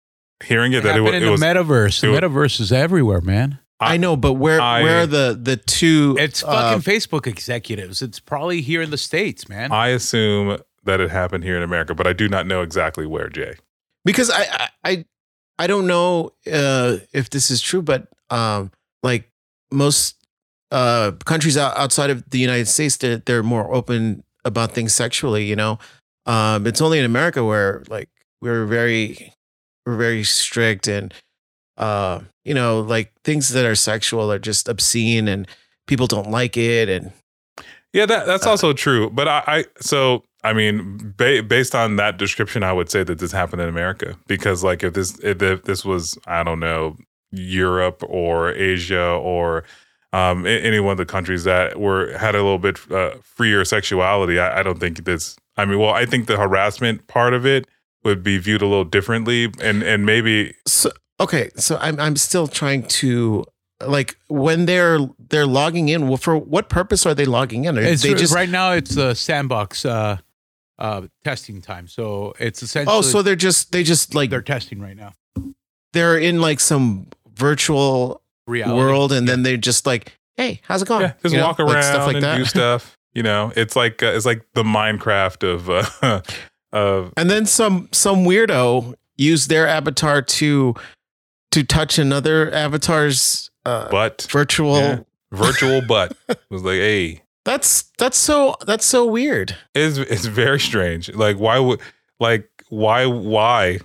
hearing 0.44 0.72
it 0.72 0.78
It 0.78 0.82
that 0.82 0.96
it, 0.96 1.02
happened 1.04 1.04
was 1.04 1.14
in 1.14 1.22
it 1.22 1.26
the 1.26 1.30
was 1.30 1.40
metaverse. 1.40 2.00
The 2.00 2.06
it 2.08 2.10
was- 2.10 2.20
metaverse 2.20 2.60
is 2.60 2.72
everywhere, 2.72 3.20
man. 3.20 3.60
I- 3.80 3.94
I, 3.94 3.96
know, 3.98 4.16
but 4.16 4.34
where 4.34 4.60
I- 4.60 4.82
where 4.82 5.02
are 5.02 5.06
the 5.06 5.38
the 5.40 5.56
two 5.56 6.16
It's 6.18 6.42
uh, 6.42 6.46
fucking 6.46 6.82
Facebook 6.82 7.26
executives. 7.26 8.00
It's 8.02 8.18
probably 8.20 8.60
here 8.62 8.82
in 8.82 8.90
the 8.90 8.98
states, 8.98 9.48
man. 9.48 9.70
I 9.72 9.88
assume 9.88 10.58
that 10.84 11.00
it 11.00 11.10
happened 11.10 11.44
here 11.44 11.56
in 11.56 11.62
America, 11.62 11.94
but 11.94 12.06
I 12.06 12.12
do 12.12 12.28
not 12.28 12.46
know 12.46 12.62
exactly 12.62 13.06
where, 13.06 13.28
Jay. 13.28 13.54
because 14.04 14.30
I 14.30 14.42
I 14.50 14.68
I, 14.84 15.04
I 15.58 15.66
don't 15.66 15.86
know 15.86 16.32
uh, 16.50 16.98
if 17.12 17.30
this 17.30 17.50
is 17.50 17.60
true, 17.60 17.82
but 17.82 18.08
um, 18.30 18.70
like 19.02 19.30
most 19.72 20.16
uh, 20.70 21.12
countries 21.24 21.56
outside 21.56 22.10
of 22.10 22.28
the 22.30 22.38
United 22.38 22.66
States, 22.68 22.96
they're, 22.96 23.18
they're 23.18 23.42
more 23.42 23.72
open 23.74 24.22
about 24.44 24.72
things 24.72 24.94
sexually. 24.94 25.44
You 25.44 25.56
know, 25.56 25.78
um, 26.26 26.66
it's 26.66 26.80
only 26.80 26.98
in 26.98 27.04
America 27.04 27.44
where 27.44 27.82
like 27.88 28.08
we're 28.40 28.64
very 28.64 29.32
we're 29.84 29.96
very 29.96 30.24
strict 30.24 30.88
and 30.88 31.12
uh, 31.76 32.20
you 32.44 32.54
know 32.54 32.80
like 32.80 33.12
things 33.24 33.50
that 33.50 33.64
are 33.64 33.74
sexual 33.74 34.30
are 34.32 34.38
just 34.38 34.68
obscene 34.68 35.28
and 35.28 35.46
people 35.86 36.06
don't 36.06 36.30
like 36.30 36.56
it 36.56 36.88
and 36.88 37.12
Yeah, 37.92 38.06
that 38.06 38.26
that's 38.26 38.46
Uh, 38.46 38.50
also 38.50 38.72
true. 38.72 39.10
But 39.10 39.28
I, 39.28 39.42
I 39.46 39.64
so 39.80 40.22
I 40.44 40.52
mean, 40.52 41.14
ba- 41.16 41.42
based 41.42 41.74
on 41.74 41.96
that 41.96 42.18
description, 42.18 42.62
I 42.62 42.72
would 42.72 42.90
say 42.90 43.02
that 43.02 43.18
this 43.18 43.32
happened 43.32 43.62
in 43.62 43.68
America 43.68 44.16
because, 44.28 44.62
like, 44.62 44.84
if 44.84 44.92
this 44.92 45.18
if 45.20 45.62
this 45.64 45.84
was 45.84 46.18
I 46.26 46.44
don't 46.44 46.60
know 46.60 46.96
Europe 47.32 48.02
or 48.06 48.52
Asia 48.52 49.02
or 49.02 49.64
um, 50.12 50.46
any 50.46 50.78
one 50.78 50.92
of 50.92 50.98
the 50.98 51.06
countries 51.06 51.44
that 51.44 51.80
were 51.80 52.16
had 52.16 52.34
a 52.34 52.42
little 52.42 52.58
bit 52.58 52.78
uh, 52.92 53.16
freer 53.22 53.64
sexuality, 53.64 54.38
I, 54.38 54.60
I 54.60 54.62
don't 54.62 54.78
think 54.78 55.04
this. 55.04 55.36
I 55.56 55.64
mean, 55.64 55.78
well, 55.78 55.90
I 55.90 56.06
think 56.06 56.26
the 56.26 56.36
harassment 56.36 57.06
part 57.08 57.34
of 57.34 57.44
it 57.46 57.66
would 58.04 58.22
be 58.22 58.38
viewed 58.38 58.62
a 58.62 58.66
little 58.66 58.84
differently, 58.84 59.50
and 59.60 59.82
and 59.82 60.06
maybe 60.06 60.54
So 60.66 60.90
okay, 61.20 61.50
so 61.56 61.78
I'm 61.80 61.98
I'm 62.00 62.16
still 62.16 62.46
trying 62.46 62.84
to 62.84 63.44
like 63.84 64.16
when 64.28 64.66
they're 64.66 64.98
they're 65.28 65.46
logging 65.46 65.88
in. 65.88 66.08
Well, 66.08 66.16
for 66.16 66.36
what 66.36 66.68
purpose 66.68 67.06
are 67.06 67.14
they 67.14 67.24
logging 67.24 67.64
in? 67.64 67.78
Are 67.78 67.82
It's 67.82 68.02
they 68.02 68.14
just 68.14 68.34
right 68.34 68.48
now. 68.48 68.72
It's 68.72 68.96
a 68.96 69.14
sandbox 69.14 69.84
uh, 69.84 70.18
uh, 70.78 71.02
testing 71.24 71.60
time, 71.60 71.88
so 71.88 72.34
it's 72.38 72.62
essentially 72.62 72.96
oh, 72.96 73.02
so 73.02 73.22
they're 73.22 73.36
just 73.36 73.72
they 73.72 73.82
just 73.82 74.14
like 74.14 74.30
they're 74.30 74.42
testing 74.42 74.80
right 74.80 74.96
now. 74.96 75.12
they're 75.92 76.18
in 76.18 76.40
like 76.40 76.60
some 76.60 77.08
virtual 77.34 78.22
Reality 78.46 78.76
world, 78.76 79.12
and 79.12 79.28
then 79.28 79.42
they're 79.42 79.56
just 79.56 79.86
like, 79.86 80.16
hey, 80.36 80.60
how's 80.64 80.82
it 80.82 80.88
going? 80.88 81.02
yeah, 81.02 81.12
just 81.22 81.34
You 81.34 81.40
know, 81.40 81.46
walk 81.46 81.58
like 81.58 81.74
around 81.74 81.82
stuff 81.82 82.06
like 82.06 82.16
and 82.16 82.24
that. 82.24 82.36
do 82.36 82.44
stuff. 82.56 82.96
You 83.12 83.22
know, 83.22 83.52
it's 83.56 83.74
like 83.74 84.02
uh, 84.02 84.06
it's 84.14 84.26
like 84.26 84.44
the 84.54 84.62
Minecraft 84.62 85.42
of 85.42 85.70
uh, 85.70 86.20
of 86.72 87.12
and 87.16 87.28
then 87.30 87.44
some 87.46 87.88
some 87.92 88.24
weirdo 88.24 88.94
used 89.16 89.48
their 89.48 89.66
avatar 89.66 90.20
to 90.20 90.74
to 91.52 91.64
touch 91.64 91.98
another 91.98 92.52
avatar's 92.52 93.50
uh, 93.64 93.88
butt 93.90 94.26
virtual. 94.30 94.76
Yeah. 94.78 94.98
virtual 95.32 95.80
butt. 95.88 96.16
It 96.28 96.38
was 96.50 96.62
like, 96.62 96.74
hey, 96.76 97.22
That's 97.44 97.84
that's 97.98 98.16
so 98.18 98.56
that's 98.66 98.84
so 98.86 99.06
weird. 99.06 99.56
It's 99.74 99.98
it's 99.98 100.26
very 100.26 100.60
strange. 100.60 101.12
Like 101.14 101.36
why 101.38 101.58
would 101.58 101.80
like 102.20 102.48
why 102.68 103.06
why? 103.06 103.78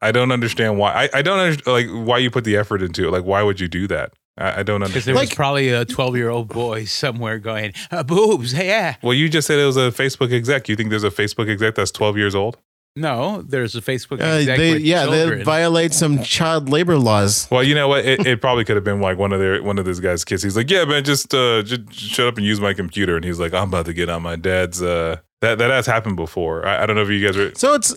I 0.00 0.10
don't 0.10 0.32
understand 0.32 0.78
why. 0.78 0.92
I, 1.04 1.18
I 1.18 1.22
don't 1.22 1.38
understand 1.38 1.66
like 1.66 2.06
why 2.06 2.18
you 2.18 2.30
put 2.30 2.44
the 2.44 2.56
effort 2.56 2.82
into 2.82 3.06
it. 3.06 3.10
Like 3.12 3.24
why 3.24 3.42
would 3.42 3.60
you 3.60 3.68
do 3.68 3.86
that? 3.88 4.12
I, 4.36 4.60
I 4.60 4.62
don't 4.62 4.82
understand. 4.82 4.92
Because 4.92 5.06
understand. 5.06 5.06
there 5.06 5.14
was 5.14 5.28
Like- 5.30 5.36
probably 5.36 5.68
a 5.68 5.84
12 5.84 6.16
year 6.16 6.28
old 6.30 6.48
boy 6.48 6.84
somewhere 6.84 7.38
going, 7.38 7.72
uh, 7.90 8.02
boobs, 8.02 8.52
yeah. 8.54 8.96
Well, 9.02 9.14
you 9.14 9.28
just 9.28 9.46
said 9.46 9.58
it 9.58 9.64
was 9.66 9.76
a 9.76 9.90
Facebook 9.92 10.32
exec. 10.32 10.68
You 10.68 10.74
think 10.76 10.90
there's 10.90 11.04
a 11.04 11.10
Facebook 11.10 11.48
exec 11.50 11.74
that's 11.76 11.90
12 11.92 12.16
years 12.16 12.34
old? 12.34 12.56
No, 12.94 13.40
there's 13.42 13.74
a 13.74 13.80
Facebook 13.80 14.20
Uh, 14.20 14.44
they, 14.44 14.74
with 14.74 14.82
yeah, 14.82 15.06
they 15.06 15.42
violate 15.42 15.94
some 15.94 16.22
child 16.22 16.68
labor 16.68 16.98
laws. 16.98 17.48
Well, 17.50 17.62
you 17.62 17.74
know 17.74 17.88
what? 17.88 18.04
It, 18.04 18.26
it 18.26 18.40
probably 18.42 18.64
could 18.64 18.76
have 18.76 18.84
been 18.84 19.00
like 19.00 19.16
one 19.16 19.32
of 19.32 19.40
their 19.40 19.62
one 19.62 19.78
of 19.78 19.86
this 19.86 19.98
guy's 19.98 20.24
kids. 20.24 20.42
He's 20.42 20.56
like, 20.56 20.70
"Yeah, 20.70 20.84
man, 20.84 21.02
just 21.02 21.32
uh, 21.32 21.62
just 21.62 21.92
shut 21.94 22.26
up 22.26 22.36
and 22.36 22.44
use 22.44 22.60
my 22.60 22.74
computer." 22.74 23.16
And 23.16 23.24
he's 23.24 23.40
like, 23.40 23.54
"I'm 23.54 23.68
about 23.68 23.86
to 23.86 23.94
get 23.94 24.10
on 24.10 24.22
my 24.22 24.36
dad's." 24.36 24.82
Uh, 24.82 25.16
that 25.40 25.58
that 25.58 25.70
has 25.70 25.86
happened 25.86 26.16
before. 26.16 26.66
I, 26.66 26.82
I 26.82 26.86
don't 26.86 26.96
know 26.96 27.02
if 27.02 27.08
you 27.08 27.24
guys 27.24 27.36
are. 27.36 27.54
So 27.54 27.74
it's 27.74 27.96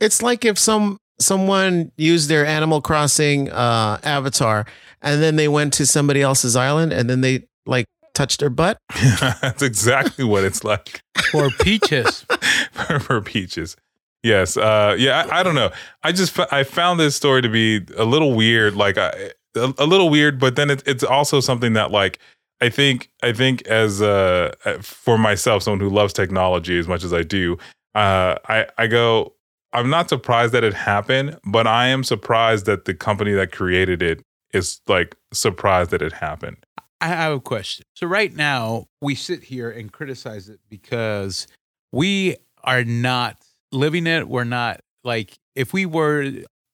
it's 0.00 0.22
like 0.22 0.44
if 0.44 0.58
some 0.58 0.98
someone 1.18 1.92
used 1.96 2.28
their 2.28 2.44
Animal 2.44 2.80
Crossing 2.80 3.50
uh, 3.50 3.98
avatar 4.02 4.66
and 5.02 5.22
then 5.22 5.36
they 5.36 5.48
went 5.48 5.72
to 5.74 5.86
somebody 5.86 6.22
else's 6.22 6.56
island 6.56 6.92
and 6.92 7.08
then 7.08 7.20
they 7.20 7.46
like 7.66 7.86
touched 8.14 8.40
their 8.40 8.50
butt. 8.50 8.78
That's 9.40 9.62
exactly 9.62 10.24
what 10.24 10.44
it's 10.44 10.64
like 10.64 11.00
or 11.32 11.50
peaches. 11.50 12.26
for, 12.72 12.98
for 12.98 13.20
peaches. 13.20 13.76
Yes. 14.24 14.56
Uh, 14.56 14.96
yeah. 14.98 15.28
I, 15.30 15.40
I 15.40 15.42
don't 15.42 15.54
know. 15.54 15.70
I 16.02 16.10
just 16.10 16.36
I 16.50 16.64
found 16.64 16.98
this 16.98 17.14
story 17.14 17.42
to 17.42 17.48
be 17.48 17.82
a 17.96 18.04
little 18.04 18.34
weird. 18.34 18.74
Like 18.74 18.96
I, 18.96 19.10
a, 19.54 19.72
a 19.78 19.86
little 19.86 20.08
weird, 20.08 20.40
but 20.40 20.56
then 20.56 20.70
it, 20.70 20.82
it's 20.86 21.04
also 21.04 21.40
something 21.40 21.74
that 21.74 21.90
like 21.90 22.18
I 22.62 22.70
think 22.70 23.10
I 23.22 23.32
think 23.32 23.66
as 23.66 24.00
uh 24.00 24.52
for 24.80 25.18
myself, 25.18 25.62
someone 25.62 25.80
who 25.80 25.90
loves 25.90 26.14
technology 26.14 26.78
as 26.78 26.88
much 26.88 27.04
as 27.04 27.12
I 27.12 27.22
do, 27.22 27.58
uh, 27.94 28.36
I 28.48 28.66
I 28.78 28.86
go. 28.86 29.34
I'm 29.74 29.90
not 29.90 30.08
surprised 30.08 30.52
that 30.54 30.62
it 30.62 30.72
happened, 30.72 31.36
but 31.44 31.66
I 31.66 31.88
am 31.88 32.04
surprised 32.04 32.64
that 32.66 32.84
the 32.84 32.94
company 32.94 33.32
that 33.32 33.50
created 33.52 34.02
it 34.02 34.22
is 34.52 34.80
like 34.86 35.16
surprised 35.32 35.90
that 35.90 36.00
it 36.00 36.12
happened. 36.12 36.56
I 37.00 37.08
have 37.08 37.34
a 37.34 37.40
question. 37.40 37.84
So 37.94 38.06
right 38.06 38.34
now 38.34 38.86
we 39.02 39.16
sit 39.16 39.42
here 39.42 39.68
and 39.68 39.92
criticize 39.92 40.48
it 40.48 40.60
because 40.70 41.46
we 41.92 42.36
are 42.62 42.84
not 42.84 43.44
living 43.74 44.06
it. 44.06 44.28
We're 44.28 44.44
not 44.44 44.80
like 45.02 45.38
if 45.54 45.72
we 45.72 45.86
were 45.86 46.30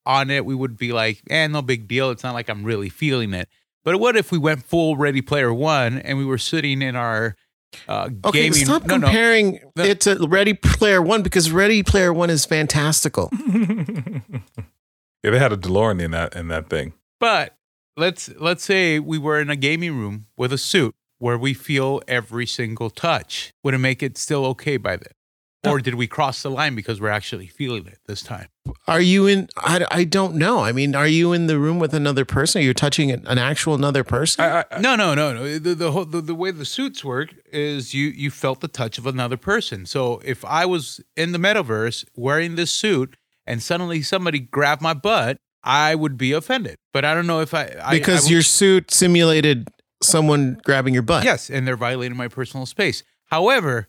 on 0.06 0.30
it, 0.30 0.44
we 0.44 0.54
would 0.54 0.76
be 0.76 0.92
like, 0.92 1.20
eh, 1.30 1.46
no 1.46 1.62
big 1.62 1.88
deal. 1.88 2.10
It's 2.10 2.22
not 2.22 2.34
like 2.34 2.48
I'm 2.48 2.64
really 2.64 2.88
feeling 2.88 3.34
it. 3.34 3.48
But 3.84 3.98
what 3.98 4.16
if 4.16 4.30
we 4.30 4.38
went 4.38 4.62
full 4.62 4.96
Ready 4.96 5.22
Player 5.22 5.52
One 5.52 5.98
and 5.98 6.18
we 6.18 6.24
were 6.24 6.38
sitting 6.38 6.82
in 6.82 6.96
our 6.96 7.34
uh, 7.88 8.08
Okay, 8.24 8.42
gaming? 8.50 8.64
stop 8.66 8.84
no, 8.86 8.96
no. 8.96 9.06
comparing 9.06 9.60
No. 9.76 9.84
it 9.84 10.00
to 10.02 10.26
Ready 10.28 10.54
Player 10.54 11.00
One 11.00 11.22
because 11.22 11.50
Ready 11.50 11.82
Player 11.82 12.12
One 12.12 12.28
is 12.30 12.44
fantastical. 12.44 13.30
yeah, 13.48 14.20
they 15.22 15.38
had 15.38 15.52
a 15.52 15.56
DeLorean 15.56 16.00
in 16.02 16.10
that 16.12 16.34
in 16.34 16.48
that 16.48 16.68
thing. 16.68 16.92
But 17.18 17.56
let's 17.96 18.28
let's 18.38 18.64
say 18.64 18.98
we 18.98 19.18
were 19.18 19.40
in 19.40 19.50
a 19.50 19.56
gaming 19.56 19.96
room 19.98 20.26
with 20.36 20.52
a 20.52 20.58
suit 20.58 20.94
where 21.18 21.38
we 21.38 21.52
feel 21.54 22.00
every 22.08 22.46
single 22.46 22.90
touch. 22.90 23.52
Would 23.62 23.74
it 23.74 23.78
make 23.78 24.02
it 24.02 24.16
still 24.18 24.44
okay 24.46 24.76
by 24.76 24.96
then? 24.96 25.12
Or 25.66 25.78
did 25.78 25.94
we 25.96 26.06
cross 26.06 26.42
the 26.42 26.50
line 26.50 26.74
because 26.74 27.00
we're 27.02 27.10
actually 27.10 27.46
feeling 27.46 27.86
it 27.86 27.98
this 28.06 28.22
time? 28.22 28.48
Are 28.86 29.00
you 29.00 29.26
in? 29.26 29.48
I, 29.58 29.84
I 29.90 30.04
don't 30.04 30.36
know. 30.36 30.60
I 30.60 30.72
mean, 30.72 30.94
are 30.94 31.06
you 31.06 31.34
in 31.34 31.48
the 31.48 31.58
room 31.58 31.78
with 31.78 31.92
another 31.92 32.24
person? 32.24 32.62
Are 32.62 32.64
you 32.64 32.72
touching 32.72 33.10
an, 33.10 33.26
an 33.26 33.36
actual 33.36 33.74
another 33.74 34.02
person? 34.02 34.42
I, 34.42 34.64
I, 34.70 34.80
No, 34.80 34.96
no, 34.96 35.14
no, 35.14 35.34
no. 35.34 35.58
The 35.58 35.74
the, 35.74 35.92
whole, 35.92 36.06
the 36.06 36.22
the 36.22 36.34
way 36.34 36.50
the 36.50 36.64
suits 36.64 37.04
work 37.04 37.34
is 37.52 37.92
you 37.92 38.06
you 38.08 38.30
felt 38.30 38.60
the 38.60 38.68
touch 38.68 38.96
of 38.96 39.06
another 39.06 39.36
person. 39.36 39.84
So 39.84 40.22
if 40.24 40.44
I 40.46 40.64
was 40.64 41.00
in 41.14 41.32
the 41.32 41.38
metaverse 41.38 42.06
wearing 42.16 42.54
this 42.54 42.70
suit 42.70 43.16
and 43.46 43.62
suddenly 43.62 44.00
somebody 44.00 44.38
grabbed 44.38 44.80
my 44.80 44.94
butt, 44.94 45.36
I 45.62 45.94
would 45.94 46.16
be 46.16 46.32
offended. 46.32 46.76
But 46.94 47.04
I 47.04 47.12
don't 47.14 47.26
know 47.26 47.40
if 47.40 47.52
I, 47.52 47.70
I 47.82 47.98
because 47.98 48.20
I 48.20 48.24
would- 48.24 48.30
your 48.30 48.42
suit 48.42 48.90
simulated 48.90 49.68
someone 50.02 50.58
grabbing 50.64 50.94
your 50.94 51.02
butt. 51.02 51.22
Yes, 51.24 51.50
and 51.50 51.66
they're 51.68 51.76
violating 51.76 52.16
my 52.16 52.28
personal 52.28 52.64
space. 52.64 53.02
However, 53.26 53.88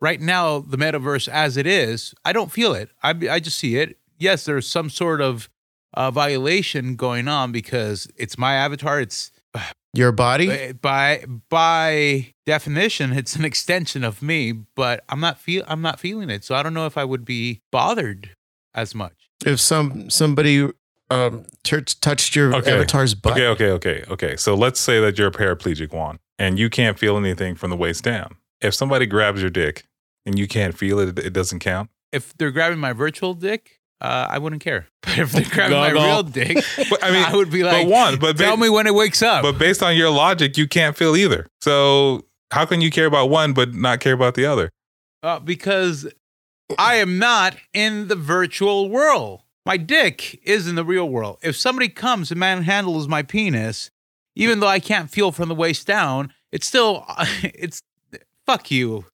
right 0.00 0.20
now, 0.20 0.58
the 0.60 0.76
metaverse 0.76 1.28
as 1.28 1.56
it 1.56 1.66
is, 1.66 2.14
I 2.24 2.32
don't 2.32 2.50
feel 2.52 2.74
it. 2.74 2.90
I, 3.02 3.10
I 3.30 3.40
just 3.40 3.58
see 3.58 3.76
it. 3.76 3.98
Yes, 4.18 4.44
there's 4.44 4.66
some 4.68 4.90
sort 4.90 5.20
of 5.20 5.48
uh, 5.94 6.10
violation 6.10 6.94
going 6.96 7.26
on 7.28 7.52
because 7.52 8.08
it's 8.16 8.36
my 8.38 8.54
avatar. 8.54 9.00
It's 9.00 9.30
Your 9.92 10.12
body. 10.12 10.72
by 10.72 11.24
by 11.48 12.32
definition, 12.46 13.12
it's 13.12 13.34
an 13.34 13.44
extension 13.50 14.04
of 14.04 14.22
me. 14.22 14.52
But 14.52 15.02
I'm 15.08 15.18
not 15.20 15.38
feel 15.40 15.64
I'm 15.66 15.82
not 15.82 15.98
feeling 15.98 16.30
it, 16.30 16.44
so 16.44 16.54
I 16.54 16.62
don't 16.62 16.74
know 16.74 16.86
if 16.86 16.96
I 16.96 17.04
would 17.04 17.24
be 17.24 17.60
bothered 17.72 18.30
as 18.72 18.94
much. 18.94 19.28
If 19.44 19.58
some 19.58 20.08
somebody 20.08 20.68
um 21.10 21.44
t- 21.64 21.80
touched 22.00 22.36
your 22.36 22.54
Okay. 22.54 22.72
avatar's 22.72 23.14
butt. 23.16 23.32
Okay, 23.32 23.46
okay, 23.48 23.70
okay, 23.72 24.04
okay. 24.08 24.36
So 24.36 24.54
let's 24.54 24.78
say 24.78 25.00
that 25.00 25.18
you're 25.18 25.26
a 25.28 25.32
paraplegic, 25.32 25.92
one 25.92 26.20
and 26.38 26.56
you 26.56 26.70
can't 26.70 26.96
feel 26.96 27.16
anything 27.16 27.56
from 27.56 27.70
the 27.70 27.76
waist 27.76 28.04
down. 28.04 28.36
If 28.60 28.74
somebody 28.74 29.06
grabs 29.06 29.40
your 29.40 29.50
dick 29.50 29.86
and 30.26 30.38
you 30.38 30.46
can't 30.48 30.76
feel 30.76 30.98
it, 30.98 31.18
it 31.18 31.32
doesn't 31.32 31.58
count. 31.60 31.90
If 32.12 32.36
they're 32.36 32.50
grabbing 32.50 32.78
my 32.78 32.92
virtual 32.92 33.34
dick, 33.34 33.80
uh, 34.00 34.26
I 34.30 34.38
wouldn't 34.38 34.62
care. 34.62 34.86
But 35.02 35.18
if 35.18 35.32
they're 35.32 35.44
grabbing 35.50 35.76
my 35.78 35.90
real 35.90 36.22
dick, 36.22 36.58
But 36.90 37.02
I 37.04 37.10
mean, 37.10 37.24
I 37.24 37.34
would 37.36 37.50
be 37.50 37.62
like, 37.64 37.86
but 37.86 37.90
Juan, 37.90 38.18
but 38.18 38.36
Tell 38.36 38.56
ba- 38.56 38.62
me 38.62 38.68
when 38.68 38.86
it 38.86 38.94
wakes 38.94 39.22
up. 39.22 39.42
but 39.42 39.58
based 39.58 39.82
on 39.82 39.96
your 39.96 40.10
logic, 40.10 40.56
you 40.56 40.66
can't 40.68 40.96
feel 40.96 41.16
either. 41.16 41.46
So 41.60 42.24
how 42.50 42.64
can 42.66 42.80
you 42.80 42.90
care 42.90 43.06
about 43.06 43.30
one 43.30 43.52
but 43.52 43.74
not 43.74 44.00
care 44.00 44.12
about 44.14 44.34
the 44.34 44.46
other? 44.46 44.70
uh, 45.22 45.38
because 45.38 46.08
I 46.78 46.94
am 46.96 47.18
not 47.18 47.56
in 47.74 48.08
the 48.08 48.16
virtual 48.16 48.88
world. 48.88 49.42
My 49.66 49.76
dick 49.76 50.40
is 50.44 50.66
in 50.66 50.74
the 50.76 50.84
real 50.84 51.08
world. 51.08 51.38
If 51.42 51.54
somebody 51.56 51.88
comes 51.90 52.30
and 52.30 52.40
manhandles 52.40 53.06
my 53.06 53.22
penis, 53.22 53.90
even 54.34 54.60
though 54.60 54.66
I 54.68 54.80
can't 54.80 55.10
feel 55.10 55.30
from 55.32 55.48
the 55.50 55.54
waist 55.54 55.86
down, 55.86 56.32
it's 56.50 56.66
still 56.66 57.04
it's 57.42 57.82
fuck 58.46 58.70
you. 58.70 59.04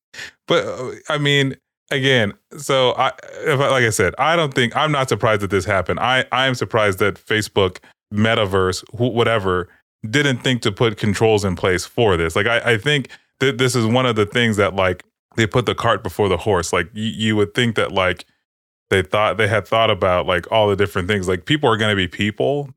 But 0.47 0.65
uh, 0.65 0.93
I 1.09 1.19
mean, 1.19 1.57
again, 1.91 2.33
so 2.57 2.93
I, 2.93 3.13
I, 3.47 3.55
like 3.55 3.85
I 3.85 3.91
said, 3.91 4.15
I 4.19 4.37
don't 4.37 4.55
think 4.55 4.77
I'm 4.77 4.93
not 4.93 5.09
surprised 5.09 5.43
that 5.43 5.51
this 5.51 5.65
happened. 5.65 6.01
I 6.01 6.25
I 6.33 6.47
am 6.47 6.55
surprised 6.55 6.99
that 7.01 7.15
Facebook, 7.15 7.79
Metaverse, 8.13 8.85
wh- 8.91 9.15
whatever, 9.15 9.69
didn't 10.09 10.39
think 10.39 10.63
to 10.63 10.73
put 10.73 10.97
controls 10.97 11.45
in 11.45 11.57
place 11.57 11.85
for 11.85 12.17
this. 12.17 12.37
Like 12.37 12.47
I, 12.47 12.73
I 12.73 12.79
think 12.79 13.09
that 13.41 13.59
this 13.59 13.75
is 13.75 13.87
one 13.87 14.07
of 14.07 14.17
the 14.17 14.27
things 14.27 14.57
that 14.57 14.75
like 14.75 15.05
they 15.37 15.47
put 15.47 15.67
the 15.67 15.75
cart 15.75 16.03
before 16.03 16.29
the 16.29 16.37
horse. 16.37 16.73
Like 16.73 16.89
you, 16.95 17.05
you 17.05 17.37
would 17.37 17.55
think 17.55 17.77
that 17.77 17.93
like 17.93 18.25
they 18.91 19.03
thought 19.03 19.37
they 19.37 19.49
had 19.49 19.67
thought 19.67 19.91
about 19.91 20.27
like 20.27 20.51
all 20.51 20.69
the 20.69 20.77
different 20.77 21.09
things. 21.09 21.29
Like 21.29 21.45
people 21.45 21.69
are 21.69 21.77
going 21.77 21.91
to 21.91 21.97
be 21.97 22.09
people, 22.09 22.71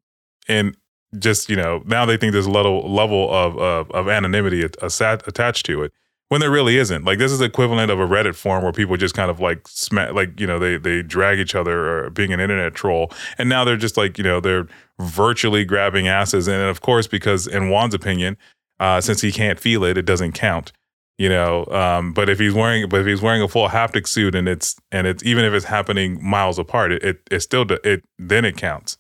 and 0.47 0.76
just 1.17 1.49
you 1.49 1.55
know 1.55 1.84
now 1.86 2.05
they 2.05 2.17
think 2.17 2.34
there's 2.34 2.45
a 2.45 2.51
little 2.51 2.91
level 2.91 3.32
of 3.34 3.57
of, 3.57 3.91
of 3.91 4.09
anonymity 4.09 4.63
attached 4.63 5.65
to 5.65 5.84
it 5.84 5.91
when 6.30 6.41
there 6.41 6.49
really 6.51 6.77
isn't. 6.77 7.03
Like 7.03 7.19
this 7.19 7.32
is 7.32 7.41
equivalent 7.41 7.91
of 7.91 7.99
a 7.99 8.07
Reddit 8.07 8.36
forum 8.36 8.63
where 8.63 8.71
people 8.71 8.95
just 8.95 9.15
kind 9.15 9.30
of 9.30 9.39
like 9.39 9.67
smack, 9.67 10.13
like 10.13 10.39
you 10.39 10.47
know 10.47 10.57
they 10.57 10.77
they 10.77 11.01
drag 11.01 11.39
each 11.39 11.55
other 11.55 12.05
or 12.05 12.09
being 12.11 12.32
an 12.32 12.39
internet 12.39 12.73
troll, 12.73 13.11
and 13.38 13.49
now 13.49 13.65
they're 13.65 13.77
just 13.77 13.97
like 13.97 14.17
you 14.17 14.23
know 14.23 14.39
they're 14.39 14.67
virtually 14.99 15.65
grabbing 15.65 16.07
asses, 16.07 16.47
and 16.47 16.61
of 16.63 16.82
course 16.82 17.07
because 17.07 17.47
in 17.47 17.69
Juan's 17.69 17.93
opinion, 17.93 18.38
uh, 18.80 19.01
since 19.01 19.21
he 19.21 19.32
can't 19.32 19.59
feel 19.59 19.84
it, 19.84 19.97
it 19.97 20.05
doesn't 20.05 20.32
count. 20.32 20.71
You 21.17 21.27
know, 21.27 21.65
um, 21.65 22.13
but 22.13 22.30
if 22.30 22.39
he's 22.39 22.53
wearing, 22.53 22.88
but 22.88 23.01
if 23.01 23.05
he's 23.05 23.21
wearing 23.21 23.41
a 23.41 23.47
full 23.49 23.67
haptic 23.67 24.07
suit 24.07 24.36
and 24.36 24.47
it's 24.47 24.77
and 24.91 25.05
it's 25.05 25.21
even 25.25 25.43
if 25.43 25.51
it's 25.51 25.65
happening 25.65 26.23
miles 26.23 26.57
apart, 26.57 26.93
it 26.93 27.03
it, 27.03 27.21
it 27.30 27.39
still 27.41 27.65
it 27.84 28.03
then 28.17 28.45
it 28.45 28.55
counts. 28.55 28.97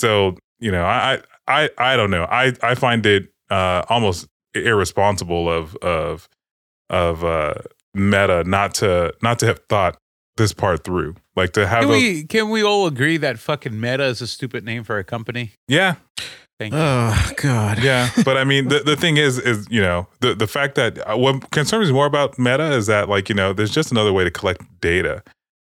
So 0.00 0.36
you 0.58 0.72
know, 0.72 0.84
I 0.84 1.20
I 1.46 1.70
I 1.78 1.96
don't 1.96 2.10
know. 2.10 2.24
I 2.24 2.54
I 2.62 2.74
find 2.74 3.06
it 3.06 3.32
uh, 3.50 3.84
almost 3.88 4.26
irresponsible 4.54 5.48
of 5.48 5.76
of 5.76 6.28
of 6.90 7.24
uh, 7.24 7.54
Meta 7.94 8.44
not 8.44 8.74
to 8.74 9.14
not 9.22 9.38
to 9.40 9.46
have 9.46 9.60
thought 9.68 9.96
this 10.36 10.52
part 10.52 10.84
through, 10.84 11.14
like 11.36 11.52
to 11.52 11.66
have 11.66 11.82
Can 11.82 11.90
those, 11.90 12.02
we 12.02 12.24
can 12.24 12.50
we 12.50 12.62
all 12.62 12.86
agree 12.86 13.16
that 13.18 13.38
fucking 13.38 13.78
Meta 13.80 14.04
is 14.04 14.20
a 14.20 14.26
stupid 14.26 14.64
name 14.64 14.84
for 14.84 14.98
a 14.98 15.04
company? 15.04 15.52
yeah 15.68 15.96
Thank 16.58 16.72
you. 16.72 16.78
Oh 16.80 17.30
God. 17.36 17.82
yeah. 17.82 18.10
But 18.24 18.36
I 18.36 18.44
mean, 18.44 18.68
the 18.68 18.80
the 18.80 18.96
thing 18.96 19.16
is 19.16 19.38
is 19.38 19.66
you 19.70 19.80
know 19.80 20.06
the 20.20 20.34
the 20.34 20.46
fact 20.46 20.76
that 20.76 20.98
uh, 21.08 21.16
what 21.16 21.50
concerns 21.50 21.88
me 21.88 21.94
more 21.94 22.06
about 22.06 22.38
Meta 22.38 22.72
is 22.72 22.86
that 22.86 23.08
like 23.08 23.28
you 23.28 23.34
know 23.34 23.52
there's 23.52 23.72
just 23.72 23.90
another 23.90 24.12
way 24.12 24.24
to 24.24 24.30
collect 24.30 24.62
data. 24.80 25.22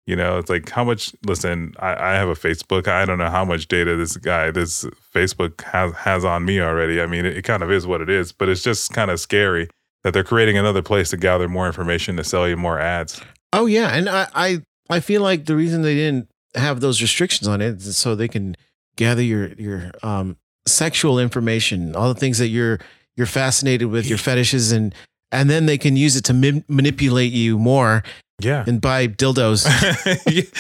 You 0.08 0.16
know, 0.16 0.40
it's 0.40 0.50
like 0.50 0.68
how 0.70 0.84
much. 0.84 1.14
Listen, 1.26 1.76
I, 1.78 1.94
I 1.94 2.14
have 2.16 2.30
a 2.30 2.34
Facebook. 2.34 2.88
I 2.88 3.06
don't 3.06 3.20
know 3.20 3.30
how 3.30 3.46
much 3.46 3.68
data 3.68 3.96
this 3.96 4.18
guy, 4.18 4.50
this 4.50 4.84
Facebook 5.14 5.62
has 5.62 5.94
has 5.94 6.26
on 6.26 6.46
me 6.46 6.60
already. 6.60 7.00
I 7.00 7.06
mean, 7.06 7.26
it, 7.26 7.38
it 7.38 7.42
kind 7.44 7.62
of 7.62 7.72
is 7.72 7.86
what 7.86 8.02
it 8.02 8.10
is, 8.10 8.32
but 8.32 8.50
it's 8.50 8.64
just 8.64 8.92
kind 8.92 9.12
of 9.12 9.20
scary 9.20 9.70
that 10.04 10.14
they're 10.14 10.24
creating 10.24 10.58
another 10.58 10.82
place 10.82 11.10
to 11.10 11.18
gather 11.18 11.48
more 11.50 11.68
information 11.68 12.16
to 12.18 12.24
sell 12.24 12.48
you 12.48 12.56
more 12.58 12.80
ads. 12.80 13.22
Oh 13.54 13.66
yeah, 13.66 13.90
and 13.96 14.08
I, 14.10 14.28
I 14.34 14.62
I 14.90 15.00
feel 15.00 15.22
like 15.22 15.46
the 15.46 15.56
reason 15.56 15.82
they 15.82 15.96
didn't 15.96 16.30
have 16.56 16.82
those 16.82 17.02
restrictions 17.02 17.48
on 17.48 17.62
it 17.62 17.76
is 17.82 17.98
so 17.98 18.16
they 18.16 18.28
can 18.28 18.56
gather 18.96 19.22
your 19.22 19.48
your 19.54 19.92
um 20.04 20.38
sexual 20.68 21.20
information, 21.20 21.96
all 21.96 22.14
the 22.14 22.20
things 22.20 22.38
that 22.38 22.48
you're 22.50 22.80
you're 23.18 23.28
fascinated 23.28 23.88
with, 23.90 24.08
your 24.08 24.18
fetishes 24.28 24.72
and 24.72 24.94
and 25.32 25.50
then 25.50 25.66
they 25.68 25.78
can 25.78 25.96
use 25.96 26.16
it 26.16 26.24
to 26.26 26.34
ma- 26.34 26.62
manipulate 26.68 27.32
you 27.32 27.60
more 27.60 28.02
Yeah. 28.40 28.64
and 28.66 28.82
buy 28.82 29.08
dildos. 29.08 29.68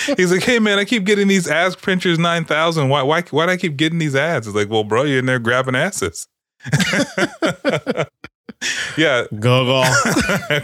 He's 0.18 0.32
like, 0.32 0.44
hey 0.44 0.60
man, 0.60 0.78
I 0.78 0.86
keep 0.86 1.06
getting 1.06 1.28
these 1.28 1.48
ass 1.48 1.76
printers 1.76 2.20
nine 2.20 2.46
thousand. 2.46 2.90
Why 2.90 3.02
why 3.04 3.22
why 3.32 3.46
do 3.48 3.52
I 3.54 3.58
keep 3.58 3.78
getting 3.78 3.98
these 4.00 4.16
ads? 4.16 4.48
It's 4.48 4.56
like, 4.56 4.70
well, 4.70 4.84
bro, 4.84 5.04
you're 5.04 5.20
in 5.20 5.26
there 5.26 5.40
grabbing 5.40 5.76
asses. 5.76 6.28
yeah, 8.98 9.24
go 9.40 9.66
go. 9.66 9.84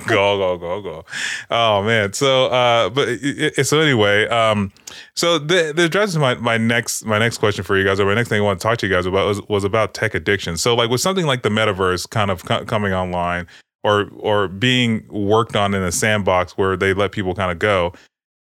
go 0.08 0.38
go 0.38 0.58
go 0.58 0.82
go. 0.82 1.06
Oh 1.50 1.84
man. 1.84 2.14
So 2.14 2.48
uh, 2.48 2.90
but 2.90 3.08
it, 3.08 3.58
it, 3.58 3.64
so 3.66 3.80
anyway, 3.80 4.28
um, 4.28 4.72
so 5.16 5.40
the 5.40 5.74
the 5.76 5.86
addresses 5.86 6.18
my 6.18 6.36
my 6.36 6.58
next 6.58 7.06
my 7.06 7.20
next 7.20 7.38
question 7.38 7.64
for 7.64 7.78
you 7.78 7.86
guys, 7.86 8.00
or 8.00 8.06
my 8.06 8.14
next 8.14 8.30
thing 8.30 8.42
I 8.42 8.44
want 8.44 8.60
to 8.60 8.64
talk 8.64 8.78
to 8.80 8.88
you 8.88 8.94
guys 8.94 9.06
about 9.06 9.28
was 9.28 9.42
was 9.48 9.64
about 9.64 9.94
tech 9.94 10.14
addiction. 10.14 10.58
So 10.58 10.76
like 10.76 10.90
with 10.90 11.02
something 11.02 11.26
like 11.26 11.44
the 11.44 11.50
metaverse 11.50 12.10
kind 12.10 12.32
of 12.32 12.44
co- 12.44 12.66
coming 12.66 12.94
online 12.94 13.48
or 13.84 14.10
or 14.18 14.48
being 14.50 15.06
worked 15.10 15.56
on 15.56 15.74
in 15.74 15.82
a 15.82 15.92
sandbox 15.92 16.58
where 16.58 16.76
they 16.76 16.94
let 16.94 17.12
people 17.12 17.34
kind 17.34 17.52
of 17.52 17.60
go. 17.60 17.94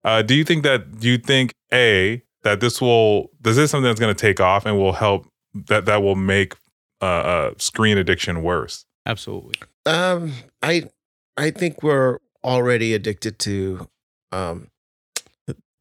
Uh, 0.02 0.22
do 0.22 0.34
you 0.34 0.44
think 0.44 0.64
that 0.64 0.98
do 0.98 1.08
you 1.08 1.18
think 1.18 1.52
a 1.72 2.22
that 2.42 2.60
this 2.60 2.80
will 2.80 3.30
this 3.40 3.52
is 3.52 3.56
this 3.56 3.70
something 3.70 3.88
that's 3.88 4.00
going 4.00 4.14
to 4.14 4.20
take 4.20 4.40
off 4.40 4.66
and 4.66 4.76
will 4.76 4.92
help 4.92 5.28
that 5.68 5.84
that 5.84 6.02
will 6.02 6.16
make 6.16 6.54
uh, 7.00 7.04
uh, 7.04 7.54
screen 7.58 7.98
addiction 7.98 8.42
worse? 8.42 8.84
Absolutely. 9.06 9.54
Um, 9.86 10.32
I 10.62 10.84
I 11.36 11.50
think 11.50 11.82
we're 11.82 12.18
already 12.42 12.94
addicted 12.94 13.38
to 13.40 13.88
um 14.32 14.68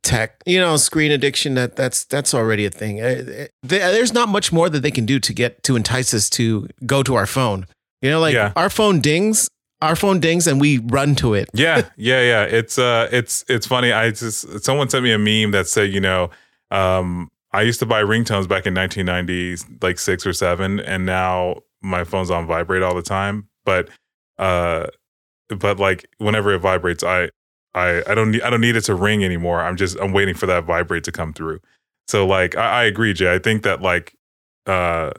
tech. 0.03 0.41
You 0.45 0.59
know, 0.59 0.75
screen 0.77 1.11
addiction. 1.11 1.55
That 1.55 1.75
that's 1.75 2.03
that's 2.05 2.33
already 2.33 2.65
a 2.65 2.69
thing. 2.69 3.01
Uh, 3.01 3.23
uh, 3.43 3.45
There's 3.61 4.13
not 4.13 4.29
much 4.29 4.51
more 4.51 4.69
that 4.69 4.81
they 4.81 4.91
can 4.91 5.05
do 5.05 5.19
to 5.19 5.33
get 5.33 5.63
to 5.63 5.75
entice 5.75 6.13
us 6.13 6.29
to 6.31 6.67
go 6.85 7.03
to 7.03 7.15
our 7.15 7.25
phone. 7.27 7.65
You 8.01 8.09
know, 8.09 8.19
like 8.19 8.33
Yeah. 8.33 8.51
our 8.55 8.69
phone 8.69 8.99
dings, 8.99 9.47
our 9.81 9.95
phone 9.95 10.19
dings, 10.19 10.45
and 10.47 10.59
we 10.59 10.79
run 10.79 11.15
to 11.15 11.33
it. 11.33 11.49
yeah, 11.53 11.83
yeah, 11.97 12.21
yeah. 12.21 12.43
It's 12.43 12.77
uh, 12.77 13.07
it's 13.11 13.45
it's 13.47 13.65
funny. 13.67 13.91
I 13.93 14.11
just 14.11 14.63
someone 14.63 14.89
sent 14.89 15.03
me 15.03 15.13
a 15.13 15.17
meme 15.17 15.51
that 15.51 15.67
said, 15.67 15.93
you 15.93 16.01
know, 16.01 16.29
um, 16.71 17.29
I 17.53 17.61
used 17.61 17.79
to 17.79 17.85
buy 17.85 18.01
ringtones 18.03 18.47
back 18.47 18.65
in 18.65 18.73
1990, 18.73 19.77
like 19.81 19.99
six 19.99 20.25
or 20.27 20.33
seven, 20.33 20.79
and 20.81 21.05
now 21.05 21.61
my 21.83 22.03
phone's 22.03 22.31
on 22.31 22.47
vibrate 22.47 22.81
all 22.81 22.95
the 22.95 23.01
time. 23.03 23.47
But 23.65 23.89
uh, 24.39 24.87
but 25.49 25.79
like 25.79 26.07
whenever 26.17 26.53
it 26.53 26.59
vibrates, 26.59 27.03
I 27.03 27.29
I 27.75 28.03
I 28.07 28.15
don't 28.15 28.31
need 28.31 28.41
I 28.41 28.49
don't 28.49 28.61
need 28.61 28.75
it 28.75 28.81
to 28.85 28.95
ring 28.95 29.23
anymore. 29.23 29.61
I'm 29.61 29.77
just 29.77 29.97
I'm 29.99 30.13
waiting 30.13 30.35
for 30.35 30.45
that 30.47 30.65
vibrate 30.65 31.03
to 31.05 31.11
come 31.11 31.33
through. 31.33 31.59
So 32.07 32.25
like 32.25 32.55
I, 32.55 32.81
I 32.81 32.83
agree, 32.85 33.13
Jay. 33.13 33.33
I 33.33 33.39
think 33.39 33.63
that 33.63 33.81
like 33.81 34.15
uh, 34.67 35.11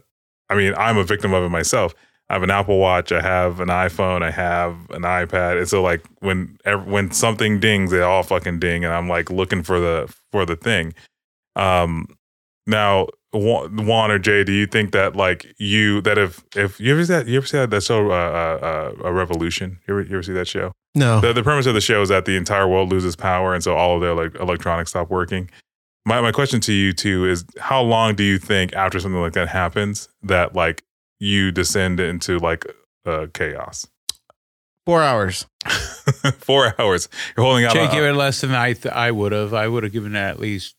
I 0.51 0.55
mean 0.57 0.75
I'm 0.77 0.97
a 0.99 1.05
victim 1.05 1.33
of 1.35 1.45
it 1.45 1.51
myself. 1.51 1.95
I 2.31 2.35
have 2.35 2.43
an 2.43 2.51
Apple 2.51 2.79
Watch. 2.79 3.12
I 3.12 3.21
have 3.21 3.61
an 3.61 3.69
iPhone. 3.69 4.23
I 4.23 4.31
have 4.31 4.75
an 4.91 5.03
iPad. 5.03 5.59
And 5.59 5.69
so 5.69 5.83
like 5.83 6.05
when 6.21 6.57
when 6.87 7.11
something 7.11 7.61
dings, 7.61 7.91
they 7.91 8.01
all 8.01 8.23
fucking 8.23 8.61
ding, 8.61 8.85
and 8.85 8.95
I'm 8.95 9.09
like 9.09 9.31
looking 9.31 9.62
for 9.62 9.79
the 9.79 10.12
for 10.33 10.47
the 10.47 10.57
thing. 10.57 10.95
Um, 11.57 12.07
now 12.67 13.09
Juan 13.35 13.87
Juan 13.87 14.11
or 14.11 14.18
Jay, 14.18 14.45
do 14.45 14.53
you 14.53 14.66
think 14.66 14.93
that 14.93 15.16
like 15.16 15.47
you 15.59 16.01
that 16.03 16.16
if 16.18 16.43
if 16.57 16.80
you 16.80 16.93
ever 16.93 17.05
see 17.05 17.12
that 17.12 17.26
you 17.26 17.37
ever 17.39 17.47
see 17.47 17.59
that, 17.59 17.70
that 17.70 17.82
show 17.82 18.11
uh, 18.11 18.14
uh, 18.14 18.66
uh, 19.03 19.09
a 19.09 19.12
Revolution? 19.12 19.78
You 19.87 19.95
ever, 19.95 20.03
you 20.03 20.14
ever 20.16 20.22
see 20.22 20.32
that 20.32 20.49
show? 20.49 20.72
No, 20.95 21.20
The, 21.20 21.32
the 21.32 21.43
premise 21.43 21.66
of 21.66 21.74
the 21.74 21.80
show 21.80 22.03
is 22.03 22.09
that 22.11 22.24
the 22.24 22.37
entire 22.37 22.68
world 22.68 22.89
loses 22.93 23.16
power, 23.16 23.53
and 23.53 23.64
so 23.64 23.74
all 23.74 23.97
of 23.97 24.01
their 24.01 24.14
like 24.14 24.35
electronics 24.37 24.91
stop 24.91 25.11
working. 25.11 25.51
My 26.07 26.20
my 26.20 26.30
question 26.32 26.61
to 26.61 26.72
you 26.72 26.93
too 26.93 27.26
is 27.26 27.45
how 27.59 27.82
long 27.82 28.14
do 28.14 28.22
you 28.22 28.39
think 28.39 28.72
after 28.74 29.01
something 29.01 29.20
like 29.20 29.32
that 29.32 29.49
happens 29.49 30.09
that 30.22 30.55
like 30.55 30.85
you 31.18 31.51
descend 31.51 31.99
into 31.99 32.39
like 32.39 32.64
uh, 33.07 33.26
chaos? 33.35 33.87
four 34.87 35.03
hours. 35.03 35.47
Four 36.39 36.74
hours. 36.78 37.09
You're 37.37 37.45
holding 37.47 37.64
out. 37.64 37.72
Jay 37.72 37.87
a- 37.87 37.91
gave 37.91 38.03
it 38.03 38.12
less 38.12 38.43
than 38.43 38.55
I 38.55 38.74
th- 38.74 38.95
I 38.95 39.11
would 39.11 39.32
have. 39.32 39.55
I 39.55 39.66
would 39.66 39.82
have 39.82 39.93
given 39.93 40.14
it 40.14 40.18
at 40.18 40.39
least 40.39 40.74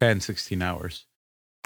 10, 0.00 0.20
16 0.20 0.60
hours. 0.60 1.05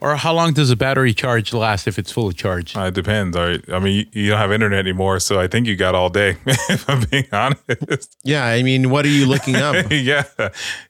Or 0.01 0.17
how 0.17 0.33
long 0.33 0.55
does 0.55 0.71
a 0.71 0.77
battery 0.77 1.13
charge 1.13 1.53
last 1.53 1.87
if 1.87 1.99
it's 1.99 2.11
fully 2.11 2.33
charged? 2.33 2.77
Uh, 2.77 2.85
it 2.85 2.95
depends. 2.95 3.37
All 3.37 3.47
right. 3.47 3.63
I 3.71 3.79
mean, 3.79 4.07
you, 4.13 4.23
you 4.23 4.31
don't 4.31 4.39
have 4.39 4.51
internet 4.51 4.79
anymore, 4.79 5.21
so 5.21 5.39
I 5.39 5.47
think 5.47 5.67
you 5.67 5.77
got 5.77 5.95
all 5.95 6.09
day. 6.09 6.39
if 6.47 6.89
I'm 6.89 7.03
being 7.11 7.27
honest. 7.33 8.17
Yeah, 8.25 8.45
I 8.47 8.63
mean, 8.63 8.89
what 8.91 9.05
are 9.05 9.11
you 9.11 9.27
looking 9.27 9.57
up? 9.57 9.87
yeah, 9.91 10.25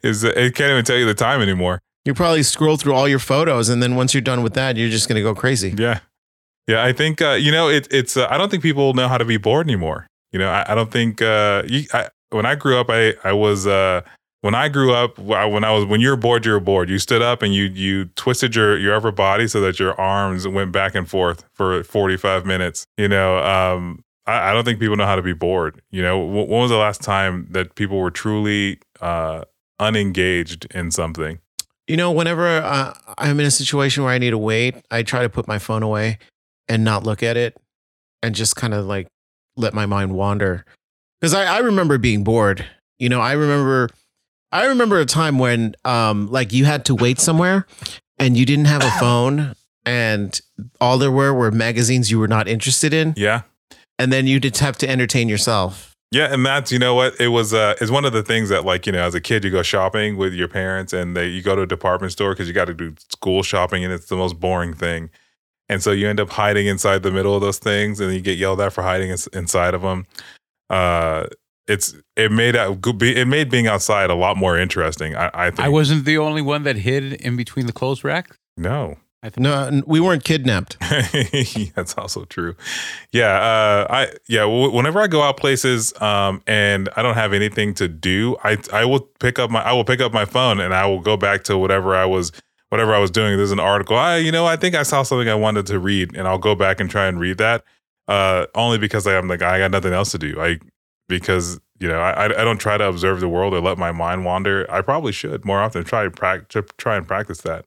is 0.02 0.22
it 0.22 0.54
can't 0.54 0.70
even 0.70 0.84
tell 0.84 0.96
you 0.96 1.06
the 1.06 1.14
time 1.14 1.40
anymore. 1.40 1.80
you 2.04 2.14
probably 2.14 2.44
scroll 2.44 2.76
through 2.76 2.94
all 2.94 3.08
your 3.08 3.18
photos, 3.18 3.68
and 3.68 3.82
then 3.82 3.96
once 3.96 4.14
you're 4.14 4.20
done 4.20 4.42
with 4.42 4.54
that, 4.54 4.76
you're 4.76 4.90
just 4.90 5.08
gonna 5.08 5.22
go 5.22 5.34
crazy. 5.34 5.74
Yeah, 5.76 6.00
yeah. 6.68 6.84
I 6.84 6.92
think 6.92 7.20
uh, 7.20 7.32
you 7.32 7.50
know 7.50 7.68
it, 7.68 7.88
it's. 7.90 8.16
Uh, 8.16 8.28
I 8.30 8.38
don't 8.38 8.48
think 8.48 8.62
people 8.62 8.94
know 8.94 9.08
how 9.08 9.18
to 9.18 9.24
be 9.24 9.38
bored 9.38 9.66
anymore. 9.66 10.06
You 10.32 10.38
know, 10.38 10.50
I, 10.50 10.64
I 10.68 10.74
don't 10.76 10.92
think 10.92 11.20
uh, 11.20 11.64
you, 11.66 11.84
I, 11.92 12.08
when 12.30 12.46
I 12.46 12.54
grew 12.54 12.78
up, 12.78 12.86
I 12.90 13.14
I 13.24 13.32
was 13.32 13.66
uh, 13.66 14.02
when 14.42 14.54
I 14.54 14.68
grew 14.68 14.92
up 14.92 15.18
when 15.18 15.64
I 15.64 15.72
was 15.72 15.84
when 15.84 16.00
you're 16.00 16.16
bored, 16.16 16.46
you're 16.46 16.60
bored. 16.60 16.88
You 16.88 16.98
stood 16.98 17.22
up 17.22 17.42
and 17.42 17.54
you 17.54 17.64
you 17.64 18.06
twisted 18.16 18.54
your 18.54 18.78
your 18.78 18.94
upper 18.94 19.12
body 19.12 19.46
so 19.46 19.60
that 19.60 19.78
your 19.78 19.98
arms 20.00 20.48
went 20.48 20.72
back 20.72 20.94
and 20.94 21.08
forth 21.08 21.44
for 21.54 21.82
45 21.84 22.46
minutes. 22.46 22.86
You 22.96 23.08
know, 23.08 23.38
um, 23.38 24.04
I, 24.26 24.50
I 24.50 24.52
don't 24.52 24.64
think 24.64 24.80
people 24.80 24.96
know 24.96 25.06
how 25.06 25.16
to 25.16 25.22
be 25.22 25.34
bored. 25.34 25.82
You 25.90 26.02
know, 26.02 26.18
when 26.24 26.48
was 26.48 26.70
the 26.70 26.76
last 26.76 27.02
time 27.02 27.48
that 27.50 27.74
people 27.74 27.98
were 27.98 28.10
truly 28.10 28.78
uh, 29.00 29.44
unengaged 29.78 30.66
in 30.74 30.90
something? 30.90 31.38
You 31.86 31.96
know, 31.96 32.12
whenever 32.12 32.46
I'm 33.18 33.40
in 33.40 33.46
a 33.46 33.50
situation 33.50 34.04
where 34.04 34.12
I 34.12 34.18
need 34.18 34.30
to 34.30 34.38
wait, 34.38 34.76
I 34.90 35.02
try 35.02 35.22
to 35.22 35.28
put 35.28 35.48
my 35.48 35.58
phone 35.58 35.82
away 35.82 36.18
and 36.68 36.84
not 36.84 37.02
look 37.02 37.22
at 37.22 37.36
it 37.36 37.56
and 38.22 38.34
just 38.34 38.54
kind 38.54 38.74
of 38.74 38.86
like 38.86 39.08
let 39.56 39.74
my 39.74 39.86
mind 39.86 40.14
wander. 40.14 40.64
Because 41.20 41.34
I, 41.34 41.56
I 41.56 41.58
remember 41.58 41.98
being 41.98 42.22
bored. 42.22 42.64
You 43.00 43.08
know, 43.08 43.20
I 43.20 43.32
remember 43.32 43.88
I 44.52 44.66
remember 44.66 44.98
a 45.00 45.06
time 45.06 45.38
when 45.38 45.74
um 45.84 46.30
like 46.30 46.52
you 46.52 46.64
had 46.64 46.84
to 46.86 46.94
wait 46.94 47.18
somewhere 47.20 47.66
and 48.18 48.36
you 48.36 48.44
didn't 48.46 48.66
have 48.66 48.82
a 48.82 48.90
phone 48.98 49.54
and 49.86 50.40
all 50.80 50.98
there 50.98 51.10
were 51.12 51.32
were 51.32 51.50
magazines 51.50 52.10
you 52.10 52.18
were 52.18 52.28
not 52.28 52.48
interested 52.48 52.92
in 52.92 53.14
Yeah. 53.16 53.42
and 53.98 54.12
then 54.12 54.26
you 54.26 54.40
just 54.40 54.58
have 54.60 54.76
to 54.78 54.88
entertain 54.88 55.28
yourself. 55.28 55.86
Yeah, 56.12 56.32
and 56.34 56.44
that's 56.44 56.72
you 56.72 56.78
know 56.80 56.94
what 56.96 57.14
it 57.20 57.28
was. 57.28 57.54
Uh, 57.54 57.76
is 57.80 57.88
one 57.88 58.04
of 58.04 58.12
the 58.12 58.24
things 58.24 58.48
that 58.48 58.64
like 58.64 58.84
you 58.84 58.90
know 58.92 59.02
as 59.04 59.14
a 59.14 59.20
kid 59.20 59.44
you 59.44 59.50
go 59.52 59.62
shopping 59.62 60.16
with 60.16 60.34
your 60.34 60.48
parents 60.48 60.92
and 60.92 61.16
they 61.16 61.28
you 61.28 61.40
go 61.40 61.54
to 61.54 61.62
a 61.62 61.66
department 61.66 62.10
store 62.10 62.32
because 62.32 62.48
you 62.48 62.52
got 62.52 62.64
to 62.64 62.74
do 62.74 62.94
school 63.12 63.44
shopping 63.44 63.84
and 63.84 63.92
it's 63.92 64.06
the 64.06 64.16
most 64.16 64.40
boring 64.40 64.74
thing, 64.74 65.08
and 65.68 65.84
so 65.84 65.92
you 65.92 66.08
end 66.08 66.18
up 66.18 66.30
hiding 66.30 66.66
inside 66.66 67.04
the 67.04 67.12
middle 67.12 67.36
of 67.36 67.40
those 67.42 67.60
things 67.60 68.00
and 68.00 68.12
you 68.12 68.20
get 68.20 68.36
yelled 68.38 68.60
at 68.60 68.72
for 68.72 68.82
hiding 68.82 69.10
ins- 69.10 69.28
inside 69.28 69.72
of 69.72 69.82
them. 69.82 70.04
Uh, 70.68 71.26
it's 71.70 71.94
it 72.16 72.32
made 72.32 72.56
it 72.56 73.28
made 73.28 73.50
being 73.50 73.66
outside 73.66 74.10
a 74.10 74.14
lot 74.14 74.36
more 74.36 74.58
interesting. 74.58 75.14
I, 75.14 75.30
I 75.32 75.50
think 75.50 75.60
I 75.60 75.68
wasn't 75.68 76.04
the 76.04 76.18
only 76.18 76.42
one 76.42 76.64
that 76.64 76.76
hid 76.76 77.14
in 77.14 77.36
between 77.36 77.66
the 77.66 77.72
clothes 77.72 78.04
rack. 78.04 78.36
no. 78.56 78.96
I 79.22 79.28
think 79.28 79.42
No, 79.42 79.82
we 79.86 80.00
weren't 80.00 80.24
kidnapped. 80.24 80.78
That's 81.74 81.94
also 81.98 82.24
true. 82.24 82.56
Yeah, 83.12 83.34
uh, 83.34 83.86
I 83.90 84.12
yeah. 84.28 84.46
Whenever 84.46 84.98
I 84.98 85.08
go 85.08 85.20
out 85.20 85.36
places, 85.36 85.92
um, 86.00 86.42
and 86.46 86.88
I 86.96 87.02
don't 87.02 87.16
have 87.16 87.34
anything 87.34 87.74
to 87.74 87.86
do, 87.86 88.38
I 88.42 88.56
I 88.72 88.86
will 88.86 89.00
pick 89.20 89.38
up 89.38 89.50
my 89.50 89.60
I 89.62 89.72
will 89.72 89.84
pick 89.84 90.00
up 90.00 90.14
my 90.14 90.24
phone 90.24 90.58
and 90.58 90.74
I 90.74 90.86
will 90.86 91.00
go 91.00 91.18
back 91.18 91.44
to 91.44 91.58
whatever 91.58 91.94
I 91.94 92.06
was 92.06 92.32
whatever 92.70 92.94
I 92.94 92.98
was 92.98 93.10
doing. 93.10 93.36
There's 93.36 93.52
an 93.52 93.60
article. 93.60 93.94
I 93.94 94.16
you 94.16 94.32
know 94.32 94.46
I 94.46 94.56
think 94.56 94.74
I 94.74 94.84
saw 94.84 95.02
something 95.02 95.28
I 95.28 95.34
wanted 95.34 95.66
to 95.66 95.78
read, 95.78 96.16
and 96.16 96.26
I'll 96.26 96.38
go 96.38 96.54
back 96.54 96.80
and 96.80 96.88
try 96.90 97.06
and 97.06 97.20
read 97.20 97.36
that. 97.36 97.62
Uh, 98.08 98.46
only 98.54 98.78
because 98.78 99.06
I'm 99.06 99.28
like 99.28 99.42
I 99.42 99.58
got 99.58 99.70
nothing 99.70 99.92
else 99.92 100.12
to 100.12 100.18
do. 100.18 100.40
I 100.40 100.58
because 101.10 101.60
you 101.78 101.88
know 101.88 102.00
I 102.00 102.24
I 102.24 102.28
don't 102.28 102.58
try 102.58 102.78
to 102.78 102.84
observe 102.84 103.20
the 103.20 103.28
world 103.28 103.52
or 103.52 103.60
let 103.60 103.76
my 103.76 103.92
mind 103.92 104.24
wander. 104.24 104.66
I 104.70 104.80
probably 104.80 105.12
should 105.12 105.44
more 105.44 105.60
often 105.60 105.84
try 105.84 106.04
to 106.04 106.10
practice 106.10 106.64
try 106.78 106.96
and 106.96 107.06
practice 107.06 107.42
that. 107.42 107.66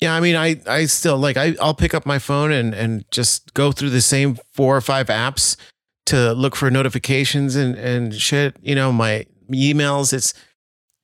Yeah, 0.00 0.16
I 0.16 0.20
mean, 0.20 0.34
I 0.34 0.60
I 0.66 0.86
still 0.86 1.16
like 1.16 1.36
I 1.36 1.54
I'll 1.60 1.74
pick 1.74 1.94
up 1.94 2.04
my 2.04 2.18
phone 2.18 2.50
and 2.50 2.74
and 2.74 3.04
just 3.12 3.54
go 3.54 3.70
through 3.70 3.90
the 3.90 4.00
same 4.00 4.36
four 4.52 4.76
or 4.76 4.80
five 4.80 5.06
apps 5.06 5.56
to 6.06 6.32
look 6.32 6.56
for 6.56 6.70
notifications 6.72 7.54
and 7.54 7.76
and 7.76 8.12
shit. 8.12 8.56
You 8.60 8.74
know, 8.74 8.90
my 8.90 9.26
emails. 9.52 10.12
It's 10.12 10.34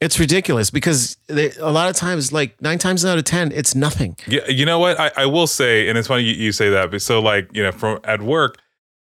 it's 0.01 0.19
ridiculous 0.19 0.71
because 0.71 1.17
they, 1.27 1.51
a 1.53 1.71
lot 1.71 1.89
of 1.89 1.97
times, 1.97 2.33
like 2.33 2.61
nine 2.63 2.79
times 2.79 3.05
out 3.05 3.19
of 3.19 3.25
ten, 3.25 3.51
it's 3.53 3.75
nothing. 3.75 4.17
Yeah, 4.27 4.47
you 4.49 4.65
know 4.65 4.79
what? 4.79 4.99
I, 4.99 5.11
I 5.17 5.27
will 5.27 5.47
say, 5.47 5.89
and 5.89 5.99
it's 5.99 6.09
funny 6.09 6.23
you, 6.23 6.35
you 6.35 6.53
say 6.53 6.69
that, 6.71 6.91
but 6.91 7.03
so 7.03 7.21
like 7.21 7.49
you 7.53 7.63
know, 7.63 7.73
from 7.73 8.01
at 8.05 8.23
work, 8.23 8.59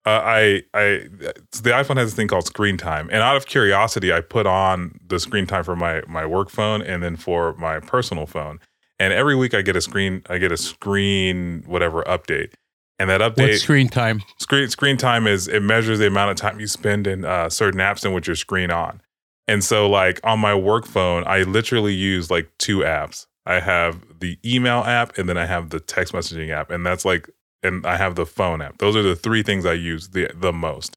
uh, 0.05 0.21
I 0.23 0.63
I 0.73 1.07
the 1.51 1.71
iPhone 1.71 1.97
has 1.97 2.09
this 2.09 2.13
thing 2.13 2.27
called 2.27 2.45
screen 2.45 2.77
time, 2.77 3.09
and 3.11 3.21
out 3.21 3.37
of 3.37 3.45
curiosity, 3.45 4.11
I 4.11 4.21
put 4.21 4.45
on 4.45 4.99
the 5.07 5.19
screen 5.19 5.47
time 5.47 5.63
for 5.63 5.75
my 5.75 6.01
my 6.07 6.25
work 6.25 6.49
phone 6.49 6.81
and 6.81 7.01
then 7.01 7.15
for 7.15 7.55
my 7.55 7.79
personal 7.79 8.25
phone, 8.25 8.59
and 8.99 9.13
every 9.13 9.35
week 9.35 9.53
I 9.53 9.61
get 9.61 9.75
a 9.75 9.81
screen 9.81 10.21
I 10.29 10.39
get 10.39 10.51
a 10.51 10.57
screen 10.57 11.63
whatever 11.67 12.03
update, 12.03 12.53
and 12.99 13.09
that 13.09 13.21
update 13.21 13.59
screen 13.59 13.87
time? 13.87 14.21
screen 14.39 14.69
screen 14.69 14.97
time 14.97 15.25
is 15.25 15.47
it 15.47 15.61
measures 15.61 15.99
the 15.99 16.07
amount 16.07 16.31
of 16.31 16.37
time 16.37 16.59
you 16.59 16.67
spend 16.67 17.07
in 17.07 17.23
uh, 17.23 17.49
certain 17.49 17.79
apps 17.79 18.03
and 18.03 18.13
with 18.13 18.27
your 18.27 18.35
screen 18.35 18.71
on. 18.71 19.01
And 19.47 19.63
so 19.63 19.89
like 19.89 20.19
on 20.23 20.39
my 20.39 20.55
work 20.55 20.85
phone, 20.85 21.23
I 21.25 21.43
literally 21.43 21.93
use 21.93 22.29
like 22.29 22.49
two 22.57 22.79
apps. 22.79 23.25
I 23.45 23.59
have 23.59 24.03
the 24.19 24.37
email 24.45 24.79
app 24.79 25.17
and 25.17 25.27
then 25.27 25.37
I 25.37 25.45
have 25.45 25.69
the 25.69 25.79
text 25.79 26.13
messaging 26.13 26.49
app, 26.49 26.71
and 26.71 26.85
that's 26.85 27.05
like 27.05 27.29
and 27.63 27.85
I 27.85 27.97
have 27.97 28.15
the 28.15 28.25
phone 28.25 28.61
app. 28.61 28.77
Those 28.77 28.95
are 28.95 29.03
the 29.03 29.15
three 29.15 29.43
things 29.43 29.65
I 29.65 29.73
use 29.73 30.09
the 30.09 30.29
the 30.35 30.53
most. 30.53 30.95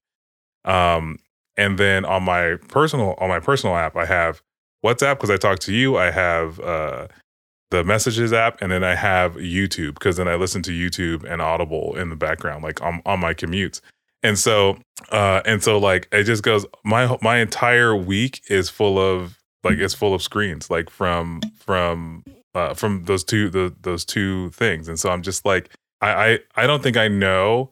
Um, 0.64 1.18
and 1.56 1.78
then 1.78 2.04
on 2.04 2.24
my 2.24 2.56
personal 2.68 3.14
on 3.18 3.28
my 3.28 3.40
personal 3.40 3.76
app, 3.76 3.96
I 3.96 4.06
have 4.06 4.42
WhatsApp 4.84 5.14
because 5.14 5.30
I 5.30 5.36
talk 5.36 5.58
to 5.60 5.72
you. 5.72 5.96
I 5.96 6.10
have 6.10 6.60
uh, 6.60 7.08
the 7.70 7.84
messages 7.84 8.32
app, 8.32 8.60
and 8.60 8.70
then 8.70 8.84
I 8.84 8.94
have 8.94 9.34
YouTube 9.34 9.94
because 9.94 10.16
then 10.16 10.28
I 10.28 10.34
listen 10.34 10.62
to 10.62 10.70
YouTube 10.70 11.24
and 11.24 11.40
Audible 11.40 11.96
in 11.96 12.10
the 12.10 12.16
background, 12.16 12.62
like 12.62 12.82
on, 12.82 13.02
on 13.06 13.20
my 13.20 13.34
commutes. 13.34 13.80
And 14.22 14.38
so, 14.38 14.78
uh, 15.10 15.40
and 15.44 15.62
so, 15.62 15.78
like 15.78 16.08
it 16.12 16.24
just 16.24 16.42
goes. 16.42 16.66
My 16.84 17.16
my 17.22 17.38
entire 17.38 17.94
week 17.94 18.42
is 18.48 18.68
full 18.68 18.98
of 18.98 19.38
like 19.62 19.78
it's 19.78 19.94
full 19.94 20.14
of 20.14 20.22
screens, 20.22 20.70
like 20.70 20.90
from 20.90 21.40
from 21.58 22.24
uh, 22.54 22.74
from 22.74 23.04
those 23.04 23.24
two 23.24 23.50
the, 23.50 23.74
those 23.82 24.04
two 24.04 24.50
things. 24.50 24.88
And 24.88 24.98
so 24.98 25.10
I'm 25.10 25.22
just 25.22 25.44
like, 25.44 25.70
I, 26.00 26.08
I 26.10 26.38
I 26.56 26.66
don't 26.66 26.82
think 26.82 26.96
I 26.96 27.08
know 27.08 27.70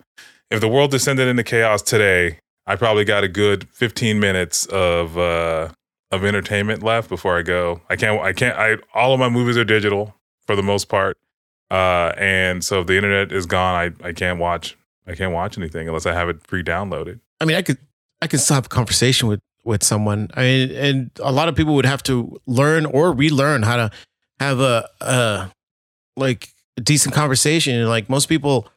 if 0.51 0.61
the 0.61 0.69
world 0.69 0.91
descended 0.91 1.29
into 1.29 1.43
chaos 1.43 1.83
today. 1.83 2.39
I 2.67 2.77
probably 2.77 3.05
got 3.05 3.25
a 3.25 3.29
good 3.29 3.69
15 3.71 4.19
minutes 4.19 4.67
of 4.67 5.19
uh, 5.19 5.69
of 6.11 6.25
entertainment 6.25 6.83
left 6.83 7.09
before 7.09 7.39
I 7.39 7.43
go. 7.43 7.83
I 7.91 7.97
can't. 7.97 8.21
I 8.21 8.33
can't. 8.33 8.57
I 8.59 8.77
all 8.95 9.13
of 9.13 9.21
my 9.21 9.29
movies 9.29 9.57
are 9.57 9.65
digital 9.65 10.15
for 10.47 10.57
the 10.57 10.63
most 10.63 10.89
part, 10.89 11.19
uh, 11.71 12.13
and 12.17 12.65
so 12.65 12.81
if 12.81 12.87
the 12.87 12.97
internet 12.97 13.33
is 13.33 13.47
gone, 13.47 13.75
I 14.03 14.09
I 14.09 14.13
can't 14.13 14.39
watch. 14.39 14.77
I 15.07 15.15
can't 15.15 15.35
watch 15.35 15.59
anything 15.59 15.87
unless 15.87 16.07
I 16.07 16.15
have 16.15 16.31
it 16.31 16.43
pre-downloaded. 16.45 17.21
I 17.41 17.45
mean, 17.45 17.57
I 17.57 17.63
could 17.63 17.79
I 18.23 18.27
could 18.27 18.41
still 18.41 18.55
have 18.55 18.67
a 18.67 18.71
conversation 18.71 19.29
with 19.29 19.41
with 19.65 19.83
someone. 19.83 20.31
I 20.35 20.43
mean, 20.43 20.71
and 20.71 21.11
a 21.21 21.33
lot 21.33 21.49
of 21.49 21.57
people 21.57 21.75
would 21.75 21.85
have 21.85 22.03
to 22.05 22.41
learn 22.47 22.87
or 22.87 23.13
relearn 23.13 23.63
how 23.63 23.77
to 23.77 23.91
have 24.41 24.61
a 24.61 24.89
uh 25.03 25.49
like 26.17 26.49
a 26.49 26.54
decent 26.81 27.15
conversation. 27.15 27.75
And 27.75 27.89
like 27.89 28.09
most 28.09 28.27
people, 28.27 28.69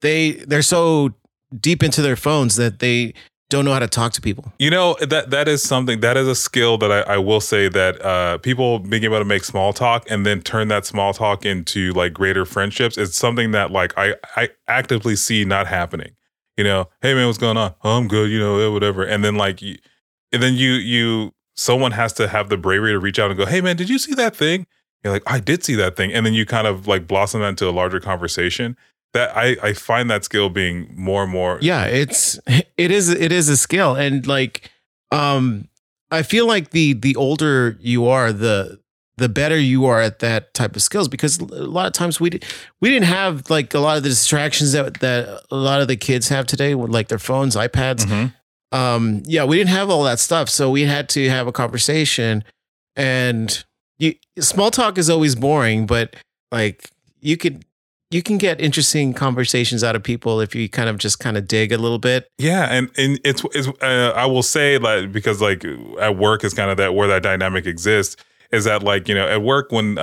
they 0.00 0.32
they're 0.32 0.62
so 0.62 1.14
deep 1.58 1.82
into 1.82 2.02
their 2.02 2.16
phones 2.16 2.56
that 2.56 2.78
they 2.78 3.14
don't 3.50 3.64
know 3.64 3.72
how 3.72 3.78
to 3.78 3.86
talk 3.86 4.12
to 4.12 4.20
people. 4.20 4.52
You 4.58 4.70
know 4.70 4.96
that 5.00 5.30
that 5.30 5.48
is 5.48 5.62
something 5.62 6.00
that 6.00 6.16
is 6.16 6.26
a 6.26 6.34
skill 6.34 6.78
that 6.78 6.90
I, 6.90 7.14
I 7.14 7.18
will 7.18 7.40
say 7.40 7.68
that 7.68 8.02
uh, 8.04 8.38
people 8.38 8.78
being 8.78 9.04
able 9.04 9.18
to 9.18 9.24
make 9.24 9.44
small 9.44 9.72
talk 9.72 10.10
and 10.10 10.24
then 10.24 10.40
turn 10.40 10.68
that 10.68 10.86
small 10.86 11.12
talk 11.12 11.44
into 11.44 11.92
like 11.92 12.12
greater 12.12 12.44
friendships 12.44 12.98
is 12.98 13.14
something 13.14 13.52
that 13.52 13.70
like 13.70 13.92
I 13.96 14.16
I 14.36 14.50
actively 14.66 15.16
see 15.16 15.44
not 15.44 15.66
happening. 15.66 16.16
You 16.56 16.64
know, 16.64 16.88
hey 17.02 17.14
man, 17.14 17.26
what's 17.26 17.38
going 17.38 17.56
on? 17.56 17.74
Oh, 17.82 17.98
I'm 17.98 18.08
good. 18.08 18.30
You 18.30 18.38
know, 18.38 18.72
whatever. 18.72 19.04
And 19.04 19.24
then 19.24 19.36
like, 19.36 19.60
and 19.62 20.42
then 20.42 20.54
you 20.54 20.72
you 20.72 21.32
someone 21.56 21.92
has 21.92 22.12
to 22.14 22.28
have 22.28 22.48
the 22.48 22.56
bravery 22.56 22.92
to 22.92 22.98
reach 22.98 23.18
out 23.18 23.30
and 23.30 23.38
go, 23.38 23.46
hey 23.46 23.60
man, 23.60 23.76
did 23.76 23.88
you 23.88 23.98
see 23.98 24.14
that 24.14 24.34
thing? 24.34 24.66
You're 25.04 25.12
like, 25.12 25.22
I 25.26 25.38
did 25.38 25.62
see 25.62 25.74
that 25.74 25.96
thing, 25.96 26.12
and 26.12 26.24
then 26.24 26.32
you 26.32 26.46
kind 26.46 26.66
of 26.66 26.86
like 26.86 27.06
blossom 27.06 27.42
that 27.42 27.48
into 27.48 27.68
a 27.68 27.70
larger 27.70 28.00
conversation 28.00 28.76
that 29.12 29.34
I 29.36 29.56
I 29.62 29.72
find 29.72 30.10
that 30.10 30.24
skill 30.24 30.50
being 30.50 30.92
more 30.94 31.22
and 31.22 31.32
more. 31.32 31.58
Yeah, 31.60 31.84
it's 31.84 32.38
it 32.46 32.90
is 32.90 33.08
it 33.08 33.32
is 33.32 33.48
a 33.48 33.56
skill, 33.56 33.94
and 33.94 34.26
like 34.26 34.70
um, 35.12 35.68
I 36.10 36.22
feel 36.22 36.46
like 36.46 36.70
the 36.70 36.92
the 36.92 37.16
older 37.16 37.78
you 37.80 38.06
are, 38.06 38.32
the 38.32 38.80
the 39.16 39.28
better 39.28 39.58
you 39.58 39.84
are 39.86 40.00
at 40.00 40.18
that 40.18 40.52
type 40.54 40.74
of 40.74 40.82
skills 40.82 41.06
because 41.06 41.38
a 41.38 41.44
lot 41.44 41.86
of 41.86 41.92
times 41.92 42.18
we 42.18 42.30
did, 42.30 42.44
we 42.80 42.90
didn't 42.90 43.06
have 43.06 43.48
like 43.48 43.72
a 43.74 43.78
lot 43.78 43.96
of 43.96 44.02
the 44.02 44.08
distractions 44.08 44.72
that 44.72 45.00
that 45.00 45.42
a 45.50 45.56
lot 45.56 45.80
of 45.80 45.88
the 45.88 45.96
kids 45.96 46.28
have 46.28 46.46
today 46.46 46.74
with 46.74 46.90
like 46.90 47.08
their 47.08 47.18
phones, 47.18 47.56
iPads. 47.56 48.04
Mm-hmm. 48.04 48.76
Um, 48.76 49.22
yeah, 49.24 49.44
we 49.44 49.56
didn't 49.56 49.70
have 49.70 49.88
all 49.88 50.02
that 50.02 50.18
stuff, 50.18 50.48
so 50.48 50.68
we 50.68 50.82
had 50.82 51.08
to 51.10 51.28
have 51.28 51.46
a 51.46 51.52
conversation, 51.52 52.42
and 52.96 53.64
you, 53.98 54.14
small 54.38 54.70
talk 54.70 54.98
is 54.98 55.08
always 55.08 55.34
boring, 55.34 55.86
but 55.86 56.16
like 56.50 56.90
you 57.20 57.36
could 57.36 57.64
you 58.10 58.22
can 58.22 58.38
get 58.38 58.60
interesting 58.60 59.12
conversations 59.12 59.82
out 59.82 59.96
of 59.96 60.02
people 60.02 60.40
if 60.40 60.54
you 60.54 60.68
kind 60.68 60.88
of 60.88 60.98
just 60.98 61.18
kind 61.18 61.36
of 61.36 61.48
dig 61.48 61.72
a 61.72 61.78
little 61.78 61.98
bit. 61.98 62.28
Yeah, 62.38 62.66
and 62.70 62.90
and 62.96 63.18
it's, 63.24 63.44
it's 63.54 63.68
uh, 63.82 64.12
I 64.14 64.26
will 64.26 64.42
say 64.42 64.78
like 64.78 65.10
because 65.10 65.40
like 65.40 65.64
at 66.00 66.16
work 66.16 66.44
is 66.44 66.54
kind 66.54 66.70
of 66.70 66.76
that 66.76 66.94
where 66.94 67.08
that 67.08 67.22
dynamic 67.22 67.66
exists 67.66 68.16
is 68.52 68.64
that 68.64 68.82
like 68.82 69.08
you 69.08 69.14
know 69.14 69.26
at 69.26 69.42
work 69.42 69.72
when 69.72 69.98
uh, 69.98 70.02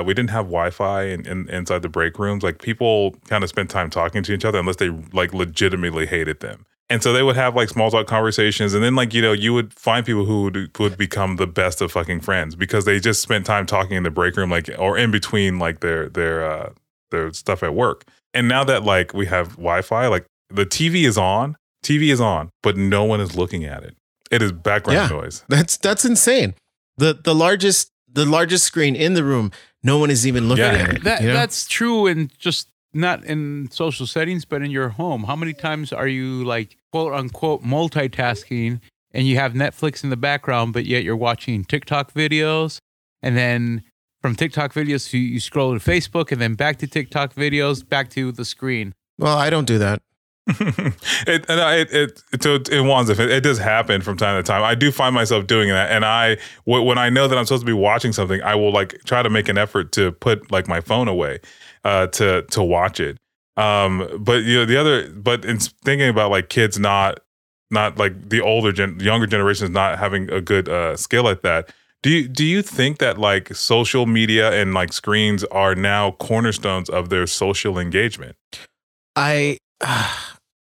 uh, 0.00 0.02
we 0.04 0.12
didn't 0.12 0.30
have 0.30 0.46
Wi-Fi 0.46 1.04
in, 1.04 1.26
in, 1.26 1.48
inside 1.48 1.82
the 1.82 1.88
break 1.88 2.18
rooms, 2.18 2.42
like 2.42 2.60
people 2.60 3.12
kind 3.28 3.42
of 3.42 3.48
spent 3.48 3.70
time 3.70 3.90
talking 3.90 4.22
to 4.22 4.34
each 4.34 4.44
other 4.44 4.58
unless 4.58 4.76
they 4.76 4.90
like 5.12 5.32
legitimately 5.32 6.06
hated 6.06 6.40
them. 6.40 6.66
And 6.88 7.02
so 7.02 7.12
they 7.12 7.22
would 7.22 7.36
have 7.36 7.56
like 7.56 7.68
small 7.68 7.90
talk 7.90 8.06
conversations, 8.06 8.72
and 8.72 8.82
then 8.82 8.94
like 8.94 9.12
you 9.12 9.20
know 9.20 9.32
you 9.32 9.52
would 9.52 9.72
find 9.72 10.06
people 10.06 10.24
who 10.24 10.44
would, 10.44 10.78
would 10.78 10.96
become 10.96 11.36
the 11.36 11.46
best 11.46 11.80
of 11.80 11.90
fucking 11.90 12.20
friends 12.20 12.54
because 12.54 12.84
they 12.84 13.00
just 13.00 13.22
spent 13.22 13.44
time 13.44 13.66
talking 13.66 13.96
in 13.96 14.04
the 14.04 14.10
break 14.10 14.36
room, 14.36 14.50
like 14.50 14.70
or 14.78 14.96
in 14.96 15.10
between 15.10 15.58
like 15.58 15.80
their 15.80 16.08
their 16.08 16.48
uh, 16.48 16.72
their 17.10 17.32
stuff 17.32 17.64
at 17.64 17.74
work. 17.74 18.04
And 18.34 18.46
now 18.46 18.62
that 18.64 18.84
like 18.84 19.14
we 19.14 19.26
have 19.26 19.50
Wi-Fi, 19.56 20.06
like 20.06 20.26
the 20.48 20.64
TV 20.64 21.04
is 21.04 21.18
on, 21.18 21.56
TV 21.82 22.12
is 22.12 22.20
on, 22.20 22.50
but 22.62 22.76
no 22.76 23.04
one 23.04 23.20
is 23.20 23.36
looking 23.36 23.64
at 23.64 23.82
it. 23.82 23.96
It 24.30 24.42
is 24.42 24.52
background 24.52 25.10
yeah, 25.10 25.16
noise. 25.16 25.44
That's 25.48 25.76
that's 25.76 26.04
insane. 26.04 26.54
The 26.98 27.14
the 27.14 27.34
largest 27.34 27.90
the 28.12 28.26
largest 28.26 28.64
screen 28.64 28.96
in 28.96 29.14
the 29.14 29.24
room, 29.24 29.52
no 29.82 29.98
one 29.98 30.10
is 30.10 30.26
even 30.26 30.48
looking 30.48 30.64
yeah. 30.64 30.72
at 30.72 30.94
it. 30.94 31.04
That, 31.04 31.20
you 31.20 31.28
know? 31.28 31.34
That's 31.34 31.68
true 31.68 32.06
in 32.06 32.30
just 32.38 32.68
not 32.96 33.24
in 33.24 33.70
social 33.70 34.06
settings, 34.06 34.44
but 34.44 34.62
in 34.62 34.70
your 34.70 34.90
home. 34.90 35.24
How 35.24 35.36
many 35.36 35.52
times 35.52 35.92
are 35.92 36.08
you 36.08 36.44
like 36.44 36.76
quote 36.92 37.12
unquote 37.12 37.62
multitasking 37.62 38.80
and 39.12 39.26
you 39.26 39.36
have 39.36 39.52
Netflix 39.52 40.02
in 40.02 40.10
the 40.10 40.16
background, 40.16 40.72
but 40.72 40.84
yet 40.86 41.04
you're 41.04 41.16
watching 41.16 41.64
TikTok 41.64 42.12
videos 42.12 42.80
and 43.22 43.36
then 43.36 43.82
from 44.20 44.34
TikTok 44.34 44.72
videos, 44.72 45.12
you, 45.12 45.20
you 45.20 45.40
scroll 45.40 45.78
to 45.78 45.80
Facebook 45.80 46.32
and 46.32 46.40
then 46.40 46.54
back 46.54 46.78
to 46.78 46.86
TikTok 46.86 47.34
videos, 47.34 47.86
back 47.86 48.10
to 48.10 48.32
the 48.32 48.44
screen. 48.44 48.94
Well, 49.18 49.36
I 49.36 49.50
don't 49.50 49.66
do 49.66 49.78
that. 49.78 50.02
it, 50.48 51.44
it, 51.48 51.92
it, 51.92 52.22
it, 52.32 52.68
it 52.68 52.80
wants 52.82 53.10
it, 53.10 53.18
it 53.18 53.42
does 53.42 53.58
happen 53.58 54.00
from 54.00 54.16
time 54.16 54.38
to 54.38 54.46
time. 54.46 54.62
I 54.62 54.76
do 54.76 54.92
find 54.92 55.12
myself 55.12 55.48
doing 55.48 55.70
that, 55.70 55.90
and 55.90 56.04
I 56.04 56.36
when 56.64 56.98
I 56.98 57.10
know 57.10 57.26
that 57.26 57.36
I'm 57.36 57.44
supposed 57.46 57.62
to 57.62 57.66
be 57.66 57.72
watching 57.72 58.12
something, 58.12 58.40
I 58.42 58.54
will 58.54 58.72
like 58.72 59.00
try 59.04 59.24
to 59.24 59.30
make 59.30 59.48
an 59.48 59.58
effort 59.58 59.90
to 59.92 60.12
put 60.12 60.52
like 60.52 60.68
my 60.68 60.80
phone 60.80 61.08
away, 61.08 61.40
uh, 61.86 62.06
to 62.08 62.42
to 62.50 62.62
watch 62.62 63.00
it. 63.00 63.18
Um, 63.56 64.08
but 64.18 64.44
you 64.44 64.58
know 64.58 64.64
the 64.64 64.76
other, 64.76 65.10
but 65.10 65.44
in 65.44 65.58
thinking 65.58 66.08
about 66.08 66.30
like 66.30 66.48
kids 66.48 66.78
not 66.78 67.20
not 67.70 67.98
like 67.98 68.28
the 68.28 68.40
older 68.40 68.72
gen, 68.72 69.00
younger 69.00 69.26
generations 69.26 69.70
not 69.70 69.98
having 69.98 70.30
a 70.30 70.40
good 70.40 70.68
uh, 70.68 70.96
skill 70.96 71.28
at 71.28 71.42
that 71.42 71.70
do 72.06 72.12
you 72.12 72.28
do 72.28 72.44
you 72.44 72.62
think 72.62 72.98
that 72.98 73.18
like 73.18 73.52
social 73.52 74.06
media 74.06 74.52
and 74.52 74.74
like 74.74 74.92
screens 74.92 75.42
are 75.44 75.74
now 75.74 76.12
cornerstones 76.12 76.88
of 76.88 77.08
their 77.08 77.26
social 77.26 77.80
engagement? 77.80 78.36
I 79.16 79.58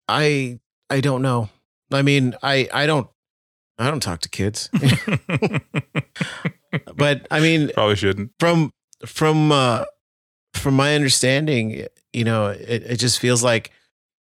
I 0.09 0.59
I 0.91 1.01
don't 1.01 1.23
know. 1.23 1.49
I 1.93 2.03
mean, 2.03 2.35
I 2.43 2.69
I 2.73 2.87
don't 2.87 3.07
I 3.79 3.89
don't 3.89 4.01
talk 4.01 4.19
to 4.23 4.29
kids. 4.29 4.69
but 6.97 7.29
I 7.31 7.39
mean, 7.39 7.71
probably 7.73 7.95
shouldn't. 7.95 8.33
From 8.41 8.73
from 9.07 9.53
uh 9.53 9.85
from 10.55 10.75
my 10.75 10.95
understanding, 10.95 11.87
you 12.13 12.25
know, 12.25 12.47
it, 12.47 12.83
it 12.83 12.97
just 12.97 13.19
feels 13.19 13.43
like 13.43 13.71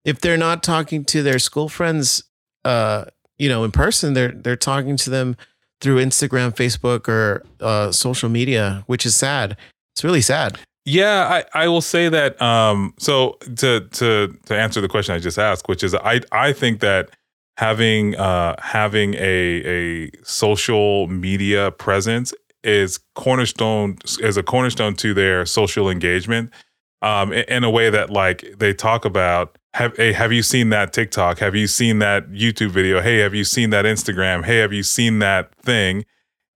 if 0.04 0.20
they're 0.20 0.36
not 0.36 0.62
talking 0.62 1.04
to 1.06 1.22
their 1.22 1.38
school 1.38 1.68
friends 1.68 2.22
uh 2.64 3.04
you 3.38 3.48
know 3.48 3.64
in 3.64 3.70
person, 3.70 4.14
they're 4.14 4.32
they're 4.32 4.56
talking 4.56 4.96
to 4.96 5.10
them 5.10 5.36
through 5.80 6.02
Instagram, 6.02 6.54
Facebook, 6.54 7.08
or 7.08 7.44
uh, 7.60 7.92
social 7.92 8.28
media, 8.28 8.82
which 8.86 9.04
is 9.04 9.14
sad. 9.14 9.56
It's 9.94 10.04
really 10.04 10.22
sad. 10.22 10.58
Yeah, 10.84 11.42
I, 11.54 11.64
I 11.64 11.68
will 11.68 11.80
say 11.80 12.08
that. 12.08 12.40
Um, 12.40 12.94
so 12.98 13.38
to 13.56 13.80
to 13.80 14.36
to 14.46 14.56
answer 14.56 14.80
the 14.80 14.88
question 14.88 15.14
I 15.14 15.18
just 15.18 15.38
asked, 15.38 15.68
which 15.68 15.82
is 15.82 15.94
I 15.94 16.20
I 16.32 16.52
think 16.52 16.80
that 16.80 17.10
having 17.56 18.14
uh, 18.16 18.56
having 18.60 19.14
a 19.14 19.18
a 19.18 20.10
social 20.22 21.08
media 21.08 21.72
presence 21.72 22.32
is 22.66 22.98
cornerstone 23.14 23.96
is 24.20 24.36
a 24.36 24.42
cornerstone 24.42 24.94
to 24.96 25.14
their 25.14 25.46
social 25.46 25.88
engagement 25.88 26.50
um, 27.02 27.32
in, 27.32 27.44
in 27.44 27.64
a 27.64 27.70
way 27.70 27.90
that 27.90 28.10
like 28.10 28.44
they 28.58 28.74
talk 28.74 29.04
about 29.04 29.56
have 29.74 29.96
hey, 29.96 30.12
have 30.12 30.32
you 30.32 30.42
seen 30.42 30.70
that 30.70 30.92
TikTok? 30.92 31.38
Have 31.38 31.54
you 31.54 31.66
seen 31.66 31.98
that 31.98 32.30
YouTube 32.30 32.70
video? 32.70 33.00
Hey, 33.00 33.18
have 33.18 33.34
you 33.34 33.44
seen 33.44 33.70
that 33.70 33.84
Instagram? 33.84 34.44
Hey, 34.44 34.58
have 34.58 34.72
you 34.72 34.82
seen 34.82 35.18
that 35.18 35.54
thing? 35.56 36.04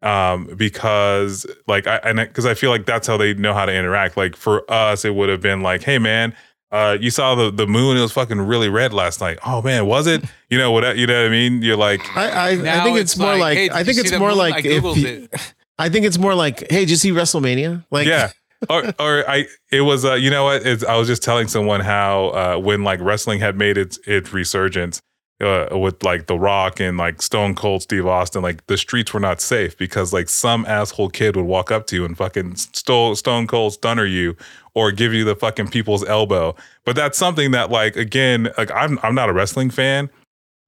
Um, 0.02 0.46
because 0.56 1.46
like 1.66 1.86
I 1.86 1.96
and 1.96 2.18
because 2.18 2.46
I 2.46 2.54
feel 2.54 2.70
like 2.70 2.86
that's 2.86 3.06
how 3.06 3.18
they 3.18 3.34
know 3.34 3.52
how 3.52 3.66
to 3.66 3.74
interact. 3.74 4.16
Like 4.16 4.36
for 4.36 4.70
us, 4.70 5.04
it 5.04 5.14
would 5.14 5.28
have 5.28 5.42
been 5.42 5.60
like, 5.60 5.82
hey 5.82 5.98
man, 5.98 6.34
uh, 6.72 6.96
you 6.98 7.10
saw 7.10 7.34
the 7.34 7.50
the 7.50 7.66
moon. 7.66 7.98
It 7.98 8.00
was 8.00 8.12
fucking 8.12 8.40
really 8.40 8.70
red 8.70 8.94
last 8.94 9.20
night. 9.20 9.38
Oh 9.44 9.60
man, 9.60 9.84
was 9.84 10.06
it? 10.06 10.24
You 10.48 10.56
know 10.56 10.72
what? 10.72 10.96
You 10.96 11.06
know 11.06 11.20
what 11.20 11.26
I 11.26 11.30
mean? 11.30 11.60
You're 11.60 11.76
like, 11.76 12.00
I 12.16 12.30
I, 12.30 12.48
I 12.52 12.84
think 12.84 12.96
it's, 12.96 13.12
it's 13.12 13.18
more 13.18 13.32
like, 13.32 13.40
like 13.40 13.58
hey, 13.58 13.70
I 13.70 13.84
think 13.84 13.98
it's 13.98 14.18
more 14.18 14.32
like 14.32 14.64
if 14.64 14.96
you, 14.96 15.28
I 15.80 15.88
think 15.88 16.04
it's 16.04 16.18
more 16.18 16.34
like, 16.34 16.70
hey, 16.70 16.80
did 16.80 16.90
you 16.90 16.96
see 16.96 17.10
WrestleMania? 17.10 17.84
Like, 17.90 18.06
yeah, 18.06 18.30
or, 18.70 18.84
or 18.98 19.28
I, 19.28 19.46
it 19.72 19.80
was, 19.80 20.04
uh, 20.04 20.14
you 20.14 20.30
know 20.30 20.44
what? 20.44 20.66
It's, 20.66 20.84
I 20.84 20.96
was 20.96 21.08
just 21.08 21.22
telling 21.22 21.48
someone 21.48 21.80
how 21.80 22.28
uh, 22.28 22.58
when 22.58 22.84
like 22.84 23.00
wrestling 23.00 23.40
had 23.40 23.56
made 23.56 23.78
its 23.78 23.98
its 24.06 24.32
resurgence 24.32 25.00
uh, 25.40 25.68
with 25.72 26.02
like 26.02 26.26
The 26.26 26.38
Rock 26.38 26.80
and 26.80 26.98
like 26.98 27.22
Stone 27.22 27.54
Cold 27.54 27.82
Steve 27.82 28.06
Austin, 28.06 28.42
like 28.42 28.66
the 28.66 28.76
streets 28.76 29.14
were 29.14 29.20
not 29.20 29.40
safe 29.40 29.76
because 29.78 30.12
like 30.12 30.28
some 30.28 30.66
asshole 30.66 31.08
kid 31.08 31.34
would 31.34 31.46
walk 31.46 31.70
up 31.70 31.86
to 31.86 31.96
you 31.96 32.04
and 32.04 32.14
fucking 32.14 32.56
stole 32.56 33.16
Stone 33.16 33.46
Cold 33.46 33.72
stunner 33.72 34.04
you 34.04 34.36
or 34.74 34.92
give 34.92 35.14
you 35.14 35.24
the 35.24 35.34
fucking 35.34 35.68
people's 35.68 36.04
elbow. 36.04 36.54
But 36.84 36.94
that's 36.94 37.16
something 37.16 37.52
that 37.52 37.70
like 37.70 37.96
again, 37.96 38.50
like 38.58 38.70
I'm 38.70 38.98
I'm 39.02 39.14
not 39.14 39.30
a 39.30 39.32
wrestling 39.32 39.70
fan, 39.70 40.10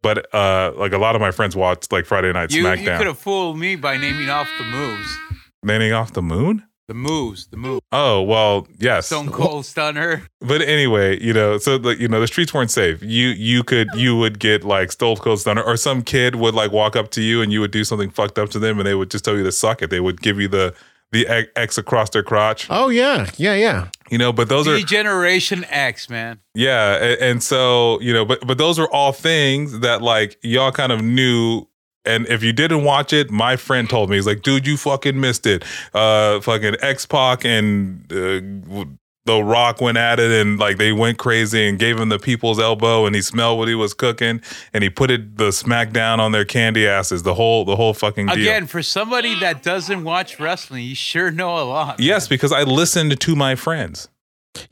But 0.02 0.32
uh, 0.34 0.72
like 0.76 0.92
a 0.92 0.98
lot 0.98 1.14
of 1.14 1.20
my 1.20 1.30
friends 1.30 1.54
watched 1.54 1.92
like 1.92 2.06
Friday 2.06 2.32
Night 2.32 2.52
You, 2.52 2.68
you 2.68 2.84
could 2.84 3.06
have 3.06 3.18
fooled 3.18 3.58
me 3.58 3.76
by 3.76 3.96
naming 3.96 4.28
off 4.28 4.48
the 4.58 4.64
moves. 4.64 5.16
Naming 5.62 5.92
off 5.92 6.12
the 6.12 6.22
moon? 6.22 6.64
The 6.88 6.94
moves, 6.94 7.46
the 7.46 7.56
moves. 7.56 7.80
Oh 7.92 8.20
well, 8.22 8.66
yes. 8.78 9.06
Stone 9.06 9.30
Cold 9.30 9.64
Stunner. 9.64 10.26
But 10.40 10.60
anyway, 10.62 11.22
you 11.22 11.32
know, 11.32 11.56
so 11.58 11.78
the 11.78 11.96
you 11.96 12.08
know 12.08 12.20
the 12.20 12.26
streets 12.26 12.52
weren't 12.52 12.72
safe. 12.72 13.00
You 13.02 13.28
you 13.28 13.62
could 13.62 13.88
you 13.94 14.16
would 14.16 14.40
get 14.40 14.64
like 14.64 14.90
Stone 14.90 15.16
Cold 15.16 15.38
Stunner, 15.38 15.62
or 15.62 15.76
some 15.76 16.02
kid 16.02 16.34
would 16.34 16.54
like 16.54 16.72
walk 16.72 16.96
up 16.96 17.10
to 17.12 17.22
you 17.22 17.40
and 17.40 17.52
you 17.52 17.60
would 17.60 17.70
do 17.70 17.84
something 17.84 18.10
fucked 18.10 18.38
up 18.38 18.50
to 18.50 18.58
them, 18.58 18.78
and 18.78 18.86
they 18.86 18.94
would 18.96 19.10
just 19.10 19.24
tell 19.24 19.36
you 19.36 19.44
to 19.44 19.52
suck 19.52 19.80
it. 19.82 19.90
They 19.90 20.00
would 20.00 20.20
give 20.20 20.40
you 20.40 20.48
the 20.48 20.74
the 21.12 21.28
X- 21.28 21.48
X 21.54 21.78
across 21.78 22.10
their 22.10 22.24
crotch, 22.24 22.66
Oh 22.68 22.88
yeah, 22.88 23.30
yeah, 23.36 23.54
yeah. 23.54 23.88
You 24.12 24.18
know. 24.18 24.32
But 24.32 24.48
those 24.48 24.68
are 24.68 24.78
Generation 24.78 25.64
X, 25.70 26.08
man. 26.10 26.38
yeah, 26.54 26.96
and, 26.96 27.20
and 27.20 27.42
so 27.42 27.98
you 28.00 28.12
know, 28.12 28.24
but 28.24 28.46
but 28.46 28.58
those 28.58 28.78
are 28.78 28.86
all 28.88 29.12
things 29.12 29.80
that 29.80 30.02
like 30.02 30.38
y'all 30.42 30.70
kind 30.70 30.92
of 30.92 31.02
knew. 31.02 31.66
And 32.04 32.26
if 32.26 32.42
you 32.42 32.52
didn't 32.52 32.82
watch 32.84 33.12
it, 33.12 33.30
my 33.30 33.56
friend 33.56 33.88
told 33.88 34.10
me 34.10 34.16
he's 34.16 34.26
like, 34.26 34.42
"Dude, 34.42 34.66
you 34.66 34.76
fucking 34.76 35.18
missed 35.20 35.46
it." 35.46 35.64
Uh, 35.94 36.40
fucking 36.40 36.76
X-Pac 36.82 37.44
and 37.44 38.12
uh, 38.12 38.84
The 39.24 39.42
Rock 39.42 39.80
went 39.80 39.98
at 39.98 40.18
it, 40.18 40.32
and 40.32 40.58
like 40.58 40.78
they 40.78 40.92
went 40.92 41.16
crazy 41.18 41.68
and 41.68 41.78
gave 41.78 41.98
him 41.98 42.08
the 42.08 42.18
people's 42.18 42.58
elbow, 42.58 43.06
and 43.06 43.14
he 43.14 43.22
smelled 43.22 43.58
what 43.58 43.68
he 43.68 43.74
was 43.74 43.94
cooking, 43.94 44.40
and 44.72 44.82
he 44.82 44.90
put 44.90 45.12
it 45.12 45.36
the 45.36 45.50
smackdown 45.50 46.18
on 46.18 46.32
their 46.32 46.44
candy 46.44 46.88
asses. 46.88 47.22
The 47.22 47.34
whole 47.34 47.64
the 47.64 47.76
whole 47.76 47.94
fucking 47.94 48.26
deal. 48.26 48.36
Again, 48.36 48.66
for 48.66 48.82
somebody 48.82 49.38
that 49.38 49.62
doesn't 49.62 50.02
watch 50.02 50.40
wrestling, 50.40 50.84
you 50.84 50.96
sure 50.96 51.30
know 51.30 51.56
a 51.56 51.62
lot. 51.62 52.00
Yes, 52.00 52.26
because 52.26 52.50
I 52.50 52.64
listened 52.64 53.20
to 53.20 53.36
my 53.36 53.54
friends. 53.54 54.08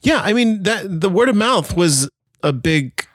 Yeah, 0.02 0.20
I 0.22 0.32
mean 0.32 0.64
that 0.64 1.00
the 1.00 1.08
word 1.08 1.28
of 1.28 1.36
mouth 1.36 1.76
was 1.76 2.10
a 2.42 2.52
big, 2.52 3.06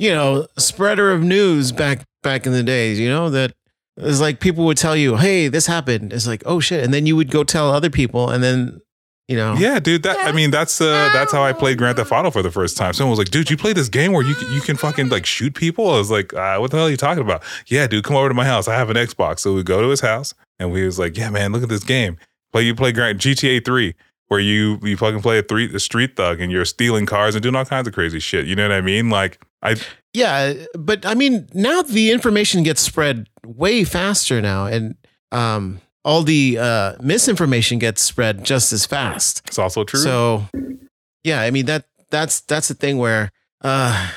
you 0.00 0.10
know, 0.10 0.48
spreader 0.58 1.12
of 1.12 1.22
news 1.22 1.70
back 1.70 2.04
back 2.22 2.46
in 2.46 2.52
the 2.52 2.64
days. 2.64 2.98
You 2.98 3.08
know 3.08 3.30
that 3.30 3.54
it's 3.96 4.20
like 4.20 4.40
people 4.40 4.64
would 4.64 4.76
tell 4.76 4.96
you, 4.96 5.16
"Hey, 5.18 5.46
this 5.46 5.66
happened." 5.66 6.12
It's 6.12 6.26
like, 6.26 6.42
"Oh 6.44 6.58
shit," 6.58 6.82
and 6.82 6.92
then 6.92 7.06
you 7.06 7.14
would 7.14 7.30
go 7.30 7.44
tell 7.44 7.70
other 7.70 7.90
people, 7.90 8.28
and 8.28 8.42
then, 8.42 8.80
you 9.28 9.36
know, 9.36 9.54
Yeah, 9.54 9.80
dude. 9.80 10.02
That 10.02 10.18
I 10.18 10.32
mean, 10.32 10.50
that's 10.50 10.80
uh, 10.80 11.10
that's 11.12 11.32
how 11.32 11.42
I 11.42 11.52
played 11.52 11.78
Grand 11.78 11.96
Theft 11.96 12.12
Auto 12.12 12.30
for 12.30 12.42
the 12.42 12.50
first 12.50 12.76
time. 12.76 12.92
Someone 12.92 13.10
was 13.10 13.18
like, 13.18 13.30
"Dude, 13.30 13.48
you 13.50 13.56
play 13.56 13.72
this 13.72 13.88
game 13.88 14.12
where 14.12 14.22
you 14.22 14.34
you 14.52 14.60
can 14.60 14.76
fucking 14.76 15.08
like 15.08 15.24
shoot 15.24 15.54
people?" 15.54 15.90
I 15.90 15.98
was 15.98 16.10
like, 16.10 16.34
uh, 16.34 16.58
"What 16.58 16.70
the 16.70 16.76
hell 16.76 16.86
are 16.86 16.90
you 16.90 16.96
talking 16.96 17.22
about?" 17.22 17.42
Yeah, 17.66 17.86
dude, 17.86 18.04
come 18.04 18.16
over 18.16 18.28
to 18.28 18.34
my 18.34 18.44
house. 18.44 18.68
I 18.68 18.74
have 18.74 18.90
an 18.90 18.96
Xbox. 18.96 19.40
So 19.40 19.54
we 19.54 19.62
go 19.62 19.80
to 19.80 19.88
his 19.88 20.00
house, 20.00 20.34
and 20.58 20.72
we 20.72 20.84
was 20.84 20.98
like, 20.98 21.16
"Yeah, 21.16 21.30
man, 21.30 21.52
look 21.52 21.62
at 21.62 21.68
this 21.70 21.84
game. 21.84 22.18
Play 22.52 22.62
you 22.64 22.74
play 22.74 22.92
Grand 22.92 23.18
GTA 23.18 23.64
Three, 23.64 23.94
where 24.28 24.40
you 24.40 24.78
you 24.82 24.96
fucking 24.96 25.22
play 25.22 25.38
a 25.38 25.42
three 25.42 25.74
a 25.74 25.80
street 25.80 26.16
thug 26.16 26.40
and 26.40 26.50
you're 26.52 26.64
stealing 26.64 27.06
cars 27.06 27.34
and 27.34 27.42
doing 27.42 27.54
all 27.54 27.64
kinds 27.64 27.88
of 27.88 27.94
crazy 27.94 28.18
shit. 28.18 28.46
You 28.46 28.54
know 28.54 28.68
what 28.68 28.72
I 28.76 28.80
mean? 28.80 29.10
Like, 29.10 29.40
I 29.62 29.76
yeah. 30.12 30.54
But 30.74 31.06
I 31.06 31.14
mean, 31.14 31.48
now 31.54 31.82
the 31.82 32.10
information 32.10 32.62
gets 32.62 32.80
spread 32.80 33.28
way 33.46 33.84
faster 33.84 34.42
now, 34.42 34.66
and 34.66 34.96
um, 35.32 35.80
all 36.04 36.22
the 36.22 36.58
uh, 36.58 36.94
misinformation 37.00 37.78
gets 37.78 38.02
spread 38.02 38.44
just 38.44 38.72
as 38.72 38.84
fast. 38.84 39.42
it's 39.46 39.58
also 39.58 39.84
true. 39.84 40.00
So, 40.00 40.44
yeah, 41.22 41.40
I 41.40 41.50
mean 41.50 41.66
that 41.66 41.86
that's 42.10 42.40
that's 42.40 42.68
the 42.68 42.74
thing 42.74 42.98
where 42.98 43.30
uh, 43.62 44.10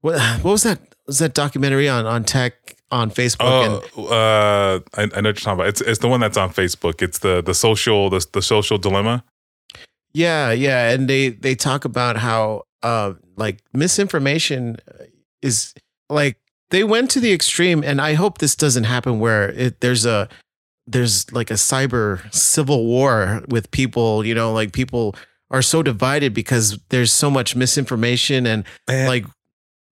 what 0.00 0.20
what 0.42 0.52
was 0.52 0.62
that 0.62 0.80
was 1.06 1.18
that 1.18 1.34
documentary 1.34 1.88
on 1.88 2.06
on 2.06 2.24
tech 2.24 2.76
on 2.90 3.10
Facebook? 3.10 3.88
Oh, 3.96 4.06
uh, 4.06 4.80
I, 4.94 5.02
I 5.02 5.06
know 5.06 5.10
what 5.14 5.24
you're 5.24 5.34
talking 5.34 5.52
about. 5.54 5.68
It's 5.68 5.80
it's 5.80 5.98
the 5.98 6.08
one 6.08 6.20
that's 6.20 6.36
on 6.36 6.50
Facebook. 6.50 7.02
It's 7.02 7.18
the 7.18 7.42
the 7.42 7.54
social 7.54 8.10
the, 8.10 8.24
the 8.32 8.42
social 8.42 8.78
dilemma. 8.78 9.24
Yeah, 10.12 10.52
yeah, 10.52 10.90
and 10.90 11.08
they 11.08 11.30
they 11.30 11.54
talk 11.54 11.84
about 11.84 12.16
how 12.16 12.64
uh 12.82 13.14
like 13.36 13.58
misinformation 13.72 14.76
is 15.40 15.74
like 16.08 16.36
they 16.70 16.84
went 16.84 17.10
to 17.10 17.20
the 17.20 17.32
extreme 17.32 17.82
and 17.82 18.00
I 18.00 18.14
hope 18.14 18.38
this 18.38 18.54
doesn't 18.54 18.84
happen 18.84 19.20
where 19.20 19.50
it 19.50 19.80
there's 19.80 20.04
a 20.06 20.28
there's 20.86 21.30
like 21.32 21.50
a 21.50 21.54
cyber 21.54 22.20
civil 22.34 22.86
war 22.86 23.42
with 23.48 23.70
people, 23.70 24.24
you 24.26 24.34
know, 24.34 24.52
like 24.52 24.72
people 24.72 25.14
are 25.50 25.62
so 25.62 25.82
divided 25.82 26.32
because 26.34 26.78
there's 26.88 27.12
so 27.12 27.30
much 27.30 27.54
misinformation 27.54 28.46
and 28.46 28.64
Man, 28.88 29.06
like 29.08 29.24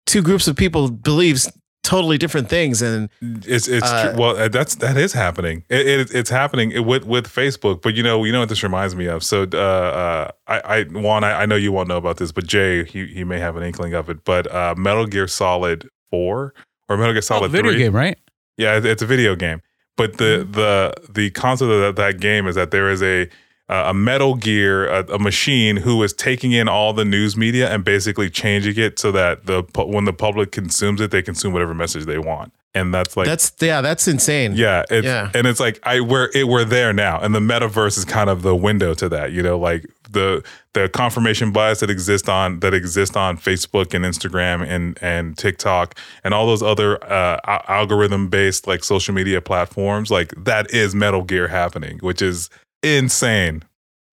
two 0.05 0.21
groups 0.21 0.47
of 0.47 0.55
people 0.55 0.91
believes 0.91 1.51
totally 1.83 2.17
different 2.17 2.49
things 2.49 2.81
and 2.81 3.09
It's 3.21 3.67
it's 3.67 3.85
Uh, 3.87 4.11
true. 4.11 4.19
well 4.19 4.35
uh, 4.37 4.47
that's 4.47 4.75
that 4.75 4.97
is 4.97 5.13
happening. 5.13 5.63
It, 5.69 5.87
it 5.87 6.13
it's 6.15 6.29
happening 6.31 6.83
with 6.85 7.05
with 7.05 7.27
Facebook. 7.27 7.81
But 7.83 7.93
you 7.95 8.01
know 8.03 8.23
you 8.23 8.31
know 8.31 8.39
what 8.39 8.49
this 8.49 8.63
reminds 8.63 8.95
me 8.95 9.05
of. 9.05 9.23
So 9.23 9.43
uh, 9.53 9.57
uh 9.57 10.31
I 10.47 10.59
I 10.79 10.83
Juan 10.83 11.23
I, 11.23 11.43
I 11.43 11.45
know 11.45 11.55
you 11.55 11.71
won't 11.71 11.87
know 11.87 11.97
about 11.97 12.17
this, 12.17 12.31
but 12.31 12.45
Jay 12.47 12.83
he 12.85 13.05
he 13.07 13.23
may 13.23 13.39
have 13.39 13.55
an 13.55 13.63
inkling 13.63 13.93
of 13.93 14.09
it. 14.09 14.23
But 14.25 14.51
uh 14.53 14.73
Metal 14.77 15.05
Gear 15.05 15.27
Solid 15.27 15.87
Four 16.09 16.53
or 16.89 16.97
Metal 16.97 17.13
Gear 17.13 17.19
Oh, 17.19 17.21
Solid 17.21 17.51
video 17.51 17.71
Three. 17.71 17.81
game, 17.83 17.95
right? 17.95 18.17
Yeah, 18.57 18.77
it- 18.77 18.85
it's 18.85 19.01
a 19.03 19.07
video 19.07 19.35
game. 19.35 19.61
But 19.97 20.17
the 20.17 20.45
Mm-hmm. 20.45 20.51
the 20.53 20.93
the 21.09 21.29
concept 21.31 21.71
of 21.71 21.79
that, 21.81 21.95
that 21.95 22.19
game 22.19 22.47
is 22.47 22.55
that 22.55 22.71
there 22.71 22.89
is 22.89 23.01
a 23.01 23.29
uh, 23.67 23.85
a 23.87 23.93
Metal 23.93 24.35
Gear 24.35 24.87
a, 24.87 25.03
a 25.13 25.19
machine 25.19 25.77
who 25.77 26.03
is 26.03 26.13
taking 26.13 26.51
in 26.51 26.67
all 26.67 26.93
the 26.93 27.05
news 27.05 27.35
media 27.35 27.69
and 27.73 27.83
basically 27.83 28.29
changing 28.29 28.77
it 28.77 28.99
so 28.99 29.11
that 29.11 29.45
the 29.45 29.63
when 29.87 30.05
the 30.05 30.13
public 30.13 30.51
consumes 30.51 31.01
it, 31.01 31.11
they 31.11 31.21
consume 31.21 31.53
whatever 31.53 31.73
message 31.73 32.05
they 32.05 32.19
want. 32.19 32.51
And 32.75 32.93
that's 32.93 33.15
like 33.15 33.25
that's 33.25 33.53
yeah, 33.61 33.79
that's 33.79 34.05
insane. 34.07 34.53
yeah, 34.55 34.83
it's, 34.91 35.05
Yeah. 35.05 35.31
and 35.33 35.47
it's 35.47 35.61
like 35.61 35.79
I 35.83 36.01
we're 36.01 36.29
it 36.35 36.47
we're 36.49 36.65
there 36.65 36.91
now, 36.91 37.19
and 37.21 37.33
the 37.33 37.39
metaverse 37.39 37.97
is 37.97 38.03
kind 38.03 38.29
of 38.29 38.41
the 38.41 38.53
window 38.55 38.93
to 38.95 39.07
that. 39.09 39.31
You 39.31 39.41
know, 39.41 39.57
like 39.57 39.85
the 40.15 40.43
the 40.73 40.89
confirmation 40.89 41.51
bias 41.51 41.79
that 41.81 41.91
exist 41.91 42.27
on 42.27 42.59
that 42.61 42.73
exist 42.73 43.15
on 43.15 43.37
Facebook 43.37 43.93
and 43.93 44.03
Instagram 44.03 44.67
and 44.67 44.97
and 45.03 45.37
TikTok 45.37 45.95
and 46.23 46.33
all 46.33 46.47
those 46.47 46.63
other 46.63 46.97
uh, 47.03 47.39
algorithm 47.67 48.27
based 48.29 48.65
like 48.65 48.83
social 48.83 49.13
media 49.13 49.39
platforms. 49.41 50.09
Like 50.09 50.33
that 50.43 50.71
is 50.73 50.95
Metal 50.95 51.21
Gear 51.23 51.47
happening, 51.47 51.99
which 51.99 52.21
is 52.23 52.49
insane. 52.81 53.63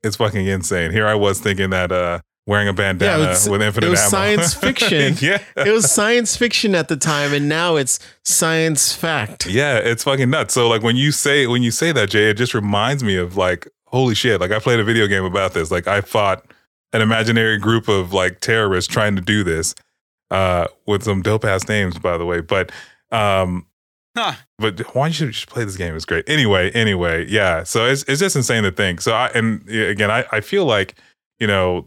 It's 0.05 0.16
fucking 0.16 0.46
insane. 0.46 0.90
Here 0.92 1.07
I 1.07 1.14
was 1.14 1.40
thinking 1.40 1.70
that 1.70 1.90
uh 1.90 2.20
wearing 2.44 2.66
a 2.66 2.72
bandana 2.72 3.22
it's- 3.22 3.48
with 3.48 3.62
infinite 3.62 3.86
it 3.86 3.90
was 3.90 4.00
ammo. 4.00 4.11
science 4.11 4.55
fiction. 4.66 5.14
yeah. 5.20 5.38
it 5.57 5.70
was 5.70 5.88
science 5.90 6.36
fiction 6.36 6.74
at 6.74 6.88
the 6.88 6.96
time 6.96 7.32
and 7.32 7.48
now 7.48 7.76
it's 7.76 8.00
science 8.24 8.92
fact 8.92 9.46
Yeah, 9.46 9.78
it's 9.78 10.03
fucking 10.05 10.28
nuts. 10.30 10.55
So 10.55 10.68
like 10.68 10.82
when 10.82 10.96
you 10.96 11.12
say 11.12 11.46
when 11.46 11.62
you 11.62 11.70
say 11.70 11.92
that, 11.92 12.11
Jay, 12.11 12.30
it 12.30 12.34
just 12.34 12.53
reminds 12.55 13.05
me 13.05 13.16
of 13.16 13.36
like, 13.36 13.68
holy 13.93 14.14
shit, 14.14 14.40
like 14.40 14.51
I 14.51 14.59
played 14.59 14.80
a 14.80 14.84
video 14.84 15.07
game 15.07 15.24
about 15.24 15.53
this. 15.55 15.70
Like 15.70 15.86
I 15.86 16.01
fought 16.01 16.45
an 16.93 17.03
imaginary 17.03 17.59
group 17.59 17.88
of 17.88 18.12
like 18.12 18.40
terrorists 18.40 18.93
trying 18.93 19.16
to 19.16 19.22
do 19.22 19.45
this, 19.45 19.74
uh, 20.30 20.66
with 20.86 21.03
some 21.03 21.22
dope 21.22 21.45
ass 21.45 21.68
names, 21.68 21.99
by 21.99 22.16
the 22.18 22.24
way. 22.26 22.40
But 22.40 22.72
um 23.11 23.66
Huh. 24.14 24.34
but 24.59 24.95
why 24.95 25.09
should 25.11 25.28
you 25.28 25.32
just 25.32 25.49
play 25.49 25.64
this 25.64 25.78
game? 25.78 25.97
It's 25.97 26.05
great. 26.05 26.28
Anyway, 26.28 26.70
anyway, 26.72 27.26
yeah. 27.28 27.62
So 27.62 27.86
it's 27.86 28.03
it's 28.05 28.20
just 28.20 28.36
insane 28.36 28.62
to 28.64 28.70
think. 28.70 29.01
So 29.01 29.12
I 29.12 29.28
and 29.28 29.66
again, 29.70 30.11
I, 30.11 30.26
I 30.30 30.40
feel 30.43 30.66
like, 30.66 30.97
you 31.38 31.47
know, 31.47 31.86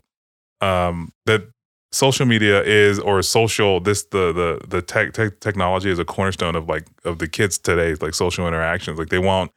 um 0.62 1.12
that 1.28 1.44
social 1.92 2.26
media 2.26 2.64
is 2.64 3.00
or 3.00 3.22
social 3.22 3.80
this 3.80 4.04
the 4.06 4.34
the 4.34 4.68
the 4.68 4.82
tech, 4.82 5.14
tech 5.14 5.40
technology 5.40 5.90
is 5.90 6.00
a 6.00 6.06
cornerstone 6.06 6.56
of 6.56 6.68
like 6.68 6.88
of 7.04 7.20
the 7.20 7.28
kids 7.28 7.58
today 7.58 7.96
like 8.02 8.14
social 8.14 8.48
interactions 8.48 9.00
like 9.00 9.10
they 9.10 9.20
won't 9.20 9.52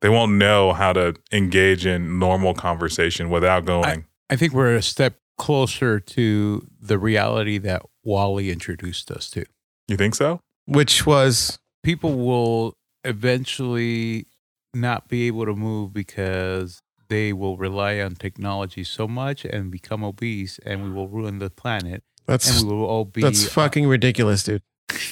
they 0.00 0.08
won't 0.08 0.32
know 0.32 0.72
how 0.72 0.92
to 0.92 1.14
engage 1.32 1.86
in 1.86 2.18
normal 2.18 2.54
conversation 2.54 3.30
without 3.30 3.64
going 3.64 4.04
I 4.30 4.36
think 4.36 4.52
we're 4.52 4.74
a 4.74 4.82
step 4.82 5.16
closer 5.38 6.00
to 6.00 6.66
the 6.80 6.98
reality 6.98 7.58
that 7.58 7.82
WALL-E 8.04 8.50
introduced 8.50 9.10
us 9.10 9.30
to. 9.30 9.44
you 9.86 9.96
think 9.96 10.14
so 10.14 10.40
which 10.66 11.06
was 11.06 11.58
People 11.84 12.14
will 12.18 12.74
eventually 13.04 14.26
not 14.74 15.08
be 15.08 15.26
able 15.28 15.46
to 15.46 15.54
move 15.54 15.92
because 15.92 16.82
they 17.08 17.32
will 17.32 17.56
rely 17.56 18.00
on 18.00 18.14
technology 18.16 18.84
so 18.84 19.08
much 19.08 19.44
and 19.44 19.70
become 19.70 20.04
obese, 20.04 20.58
and 20.66 20.82
we 20.82 20.90
will 20.90 21.08
ruin 21.08 21.38
the 21.38 21.48
planet, 21.48 22.02
that's 22.26 22.60
and 22.60 22.68
we 22.68 22.74
will 22.74 22.84
all 22.84 23.04
be. 23.06 23.22
that's 23.22 23.48
fucking 23.48 23.88
ridiculous 23.88 24.42
dude 24.44 24.62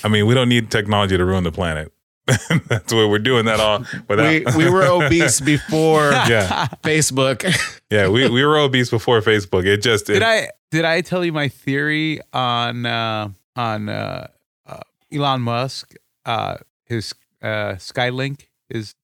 i 0.04 0.08
mean 0.08 0.26
we 0.26 0.34
don't 0.34 0.48
need 0.48 0.70
technology 0.70 1.16
to 1.16 1.24
ruin 1.24 1.44
the 1.44 1.52
planet 1.52 1.92
that's 2.66 2.92
what 2.92 3.08
we're 3.08 3.18
doing 3.20 3.44
that 3.46 3.60
all 3.60 3.84
without 4.08 4.56
we 4.56 4.64
we 4.64 4.70
were 4.70 4.84
obese 4.84 5.40
before 5.40 6.10
yeah 6.28 6.66
facebook 6.82 7.44
yeah 7.90 8.08
we, 8.08 8.28
we 8.28 8.44
were 8.44 8.56
obese 8.58 8.90
before 8.90 9.20
facebook 9.20 9.64
it 9.64 9.80
just 9.82 10.06
did 10.06 10.16
it, 10.16 10.22
I 10.22 10.50
did 10.72 10.84
I 10.84 11.00
tell 11.02 11.24
you 11.24 11.32
my 11.32 11.48
theory 11.48 12.20
on 12.32 12.84
uh, 12.86 13.28
on 13.54 13.88
uh, 13.88 14.26
uh, 14.66 14.80
Elon 15.12 15.40
Musk? 15.42 15.94
Uh, 16.24 16.56
his 16.84 17.14
uh, 17.40 17.74
Skylink 17.78 18.48
is 18.68 18.94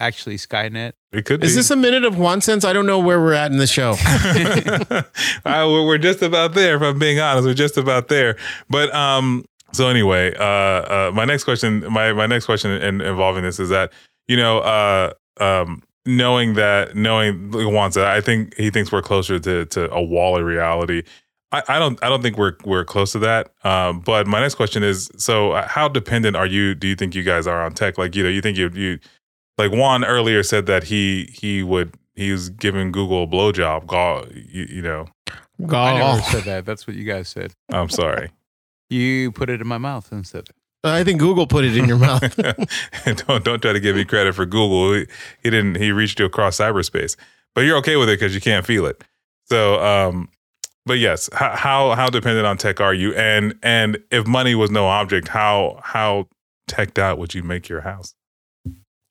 actually 0.00 0.36
Skynet. 0.38 0.92
it 1.12 1.26
could 1.26 1.44
is 1.44 1.52
be. 1.52 1.56
this 1.56 1.70
a 1.70 1.76
minute 1.76 2.04
of 2.04 2.16
one 2.16 2.40
sense 2.40 2.64
i 2.64 2.72
don't 2.72 2.86
know 2.86 2.98
where 2.98 3.20
we're 3.20 3.34
at 3.34 3.52
in 3.52 3.58
the 3.58 3.66
show 3.66 3.92
Uh, 5.44 5.66
we're 5.68 5.84
we're 5.86 5.98
just 5.98 6.22
about 6.22 6.54
there. 6.54 6.76
If 6.76 6.82
I'm 6.82 6.98
being 6.98 7.18
honest, 7.20 7.46
we're 7.46 7.54
just 7.54 7.76
about 7.76 8.08
there. 8.08 8.36
But 8.68 8.94
um, 8.94 9.44
so 9.72 9.88
anyway, 9.88 10.34
uh, 10.36 10.44
uh, 10.44 11.12
my 11.14 11.24
next 11.24 11.44
question, 11.44 11.84
my 11.90 12.12
my 12.12 12.26
next 12.26 12.46
question 12.46 12.70
in, 12.70 13.00
involving 13.00 13.42
this 13.42 13.60
is 13.60 13.68
that 13.70 13.92
you 14.28 14.36
know, 14.36 14.58
uh, 14.60 15.12
um, 15.40 15.82
knowing 16.06 16.54
that 16.54 16.96
knowing 16.96 17.50
like 17.50 17.66
Juan 17.66 17.90
I 17.98 18.20
think 18.20 18.54
he 18.56 18.70
thinks 18.70 18.92
we're 18.92 19.02
closer 19.02 19.38
to 19.38 19.66
to 19.66 19.90
a 19.90 20.02
WALL-E 20.02 20.42
reality. 20.42 21.02
I, 21.52 21.62
I 21.68 21.78
don't 21.78 22.02
I 22.02 22.08
don't 22.08 22.22
think 22.22 22.36
we're 22.36 22.56
we're 22.64 22.84
close 22.84 23.12
to 23.12 23.18
that. 23.20 23.52
Um, 23.64 24.00
but 24.00 24.26
my 24.26 24.40
next 24.40 24.54
question 24.54 24.82
is: 24.82 25.10
so 25.16 25.52
uh, 25.52 25.66
how 25.66 25.88
dependent 25.88 26.36
are 26.36 26.46
you? 26.46 26.74
Do 26.74 26.86
you 26.86 26.94
think 26.94 27.14
you 27.14 27.22
guys 27.22 27.46
are 27.46 27.64
on 27.64 27.72
tech? 27.72 27.98
Like 27.98 28.14
you 28.14 28.22
know, 28.22 28.28
you 28.28 28.40
think 28.40 28.56
you 28.56 28.70
you 28.72 28.98
like 29.58 29.72
Juan 29.72 30.04
earlier 30.04 30.42
said 30.42 30.66
that 30.66 30.84
he 30.84 31.28
he 31.32 31.62
would 31.62 31.94
he 32.14 32.32
was 32.32 32.50
giving 32.50 32.92
Google 32.92 33.24
a 33.24 33.26
blowjob. 33.26 33.86
Go, 33.86 34.26
you, 34.32 34.66
you 34.70 34.82
know. 34.82 35.06
I 35.68 35.98
never 35.98 36.22
said 36.22 36.44
that. 36.44 36.64
That's 36.64 36.86
what 36.86 36.96
you 36.96 37.04
guys 37.04 37.28
said. 37.28 37.52
I'm 37.68 37.90
sorry. 37.90 38.30
You 38.90 39.32
put 39.32 39.48
it 39.48 39.60
in 39.60 39.66
my 39.66 39.78
mouth 39.78 40.10
and 40.12 40.26
said. 40.26 40.48
I 40.82 41.04
think 41.04 41.20
Google 41.20 41.46
put 41.46 41.64
it 41.64 41.76
in 41.76 41.86
your 41.86 41.98
mouth. 41.98 42.36
don't 43.26 43.44
don't 43.44 43.60
try 43.60 43.72
to 43.72 43.80
give 43.80 43.96
me 43.96 44.04
credit 44.04 44.34
for 44.34 44.46
Google. 44.46 44.94
He, 44.94 45.06
he 45.42 45.50
didn't. 45.50 45.76
He 45.76 45.92
reached 45.92 46.18
you 46.18 46.26
across 46.26 46.56
cyberspace, 46.56 47.16
but 47.54 47.62
you're 47.62 47.76
okay 47.78 47.96
with 47.96 48.08
it 48.08 48.18
because 48.18 48.34
you 48.34 48.40
can't 48.40 48.66
feel 48.66 48.86
it. 48.86 49.02
So, 49.44 49.82
um, 49.82 50.28
but 50.86 50.98
yes, 50.98 51.28
how, 51.32 51.54
how 51.54 51.90
how 51.94 52.08
dependent 52.08 52.46
on 52.46 52.56
tech 52.56 52.80
are 52.80 52.94
you? 52.94 53.14
And 53.14 53.58
and 53.62 53.98
if 54.10 54.26
money 54.26 54.54
was 54.54 54.70
no 54.70 54.86
object, 54.86 55.28
how 55.28 55.80
how 55.82 56.28
teched 56.66 56.98
out 56.98 57.18
would 57.18 57.34
you 57.34 57.42
make 57.42 57.68
your 57.68 57.82
house? 57.82 58.14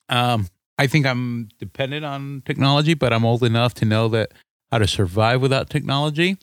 Um, 0.08 0.48
I 0.76 0.88
think 0.88 1.06
I'm 1.06 1.50
dependent 1.58 2.04
on 2.04 2.42
technology, 2.44 2.94
but 2.94 3.12
I'm 3.12 3.24
old 3.24 3.44
enough 3.44 3.74
to 3.74 3.84
know 3.84 4.08
that 4.08 4.32
how 4.72 4.78
to 4.78 4.88
survive 4.88 5.40
without 5.40 5.70
technology. 5.70 6.36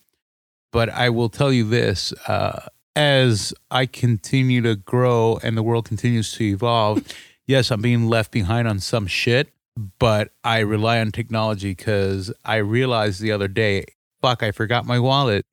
But 0.71 0.89
I 0.89 1.09
will 1.09 1.29
tell 1.29 1.51
you 1.51 1.65
this: 1.65 2.13
uh, 2.27 2.67
as 2.97 3.53
I 3.69 3.85
continue 3.85 4.63
to 4.63 4.75
grow 4.75 5.39
and 5.43 5.55
the 5.55 5.61
world 5.61 5.85
continues 5.85 6.31
to 6.33 6.43
evolve, 6.43 7.03
yes, 7.45 7.69
I'm 7.69 7.79
being 7.79 8.07
left 8.07 8.31
behind 8.31 8.67
on 8.67 8.79
some 8.79 9.05
shit, 9.05 9.53
but 9.99 10.31
I 10.43 10.59
rely 10.59 10.99
on 10.99 11.11
technology 11.11 11.71
because 11.75 12.33
I 12.43 12.55
realized 12.55 13.21
the 13.21 13.31
other 13.31 13.47
day, 13.47 13.85
fuck, 14.19 14.41
I 14.41 14.49
forgot 14.49 14.87
my 14.87 14.97
wallet. 14.97 15.45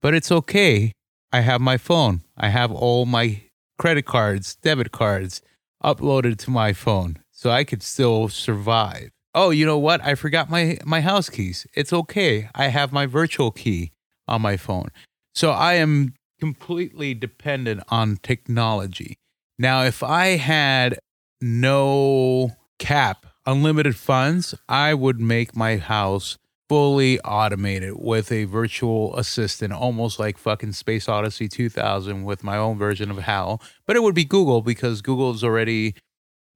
But 0.00 0.14
it's 0.14 0.32
okay. 0.32 0.92
I 1.30 1.40
have 1.40 1.60
my 1.60 1.76
phone. 1.76 2.22
I 2.38 2.48
have 2.48 2.72
all 2.72 3.04
my 3.04 3.42
credit 3.78 4.06
cards, 4.06 4.56
debit 4.56 4.90
cards 4.90 5.42
uploaded 5.84 6.38
to 6.38 6.50
my 6.50 6.72
phone. 6.72 7.18
So 7.30 7.50
I 7.50 7.62
could 7.62 7.82
still 7.82 8.30
survive. 8.30 9.10
Oh, 9.34 9.50
you 9.50 9.66
know 9.66 9.78
what? 9.78 10.02
I 10.02 10.14
forgot 10.14 10.48
my, 10.48 10.78
my 10.86 11.02
house 11.02 11.28
keys. 11.28 11.66
It's 11.74 11.92
okay. 11.92 12.48
I 12.54 12.68
have 12.68 12.90
my 12.90 13.04
virtual 13.04 13.50
key 13.50 13.92
on 14.26 14.40
my 14.40 14.56
phone. 14.56 14.88
So 15.34 15.50
I 15.50 15.74
am 15.74 16.14
completely 16.40 17.14
dependent 17.14 17.82
on 17.88 18.16
technology. 18.16 19.16
Now, 19.58 19.84
if 19.84 20.02
I 20.02 20.36
had 20.36 20.98
no 21.40 22.56
cap, 22.78 23.26
unlimited 23.46 23.96
funds, 23.96 24.54
I 24.68 24.94
would 24.94 25.20
make 25.20 25.54
my 25.54 25.76
house 25.76 26.36
fully 26.68 27.20
automated 27.22 27.94
with 27.96 28.30
a 28.30 28.44
virtual 28.44 29.16
assistant, 29.16 29.72
almost 29.72 30.18
like 30.18 30.38
fucking 30.38 30.72
Space 30.72 31.08
Odyssey 31.08 31.48
2000 31.48 32.24
with 32.24 32.44
my 32.44 32.56
own 32.56 32.78
version 32.78 33.10
of 33.10 33.18
HAL. 33.18 33.60
But 33.86 33.96
it 33.96 34.02
would 34.02 34.14
be 34.14 34.24
Google 34.24 34.62
because 34.62 35.02
Google 35.02 35.32
is 35.32 35.42
already 35.42 35.94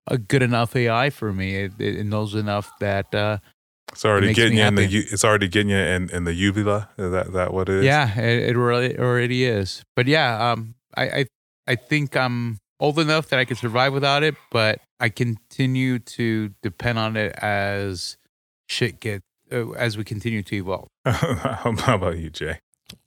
a 0.07 0.17
good 0.17 0.43
enough 0.43 0.77
AI 0.77 1.11
for 1.11 1.33
me. 1.33 1.57
It, 1.57 1.73
it 1.81 2.07
knows 2.07 2.35
enough 2.35 2.71
that 2.79 3.15
uh, 3.15 3.39
it's 3.93 4.05
already 4.05 4.33
getting 4.33 4.59
you 4.59 4.65
in 4.65 4.75
the. 4.75 4.85
It's 4.85 5.25
already 5.25 5.49
getting 5.49 5.71
you 5.71 5.77
in, 5.77 6.11
in 6.11 6.25
the 6.25 6.35
uvula. 6.35 6.89
Is 6.99 7.13
that 7.13 7.33
that 7.33 7.53
what 7.53 7.69
it 7.69 7.77
is? 7.77 7.85
Yeah, 7.85 8.19
it, 8.19 8.51
it 8.51 8.57
really 8.57 8.99
already 8.99 9.45
is. 9.45 9.85
But 9.95 10.07
yeah, 10.07 10.51
um, 10.53 10.75
I, 10.97 11.05
I 11.05 11.27
I 11.67 11.75
think 11.77 12.17
I'm 12.17 12.59
old 12.81 12.99
enough 12.99 13.29
that 13.29 13.39
I 13.39 13.45
can 13.45 13.57
survive 13.57 13.93
without 13.93 14.23
it, 14.23 14.35
but 14.51 14.81
I 15.01 15.09
continue 15.09 15.99
to 15.99 16.51
depend 16.63 16.99
on 16.99 17.17
it 17.17 17.33
as 17.39 18.17
shit 18.69 19.01
get 19.01 19.23
uh, 19.53 19.71
as 19.73 19.97
we 19.97 20.05
continue 20.05 20.43
to 20.43 20.57
evolve. 20.57 20.89
How 21.07 21.95
about 21.95 22.19
you, 22.19 22.31
Jay? 22.31 22.59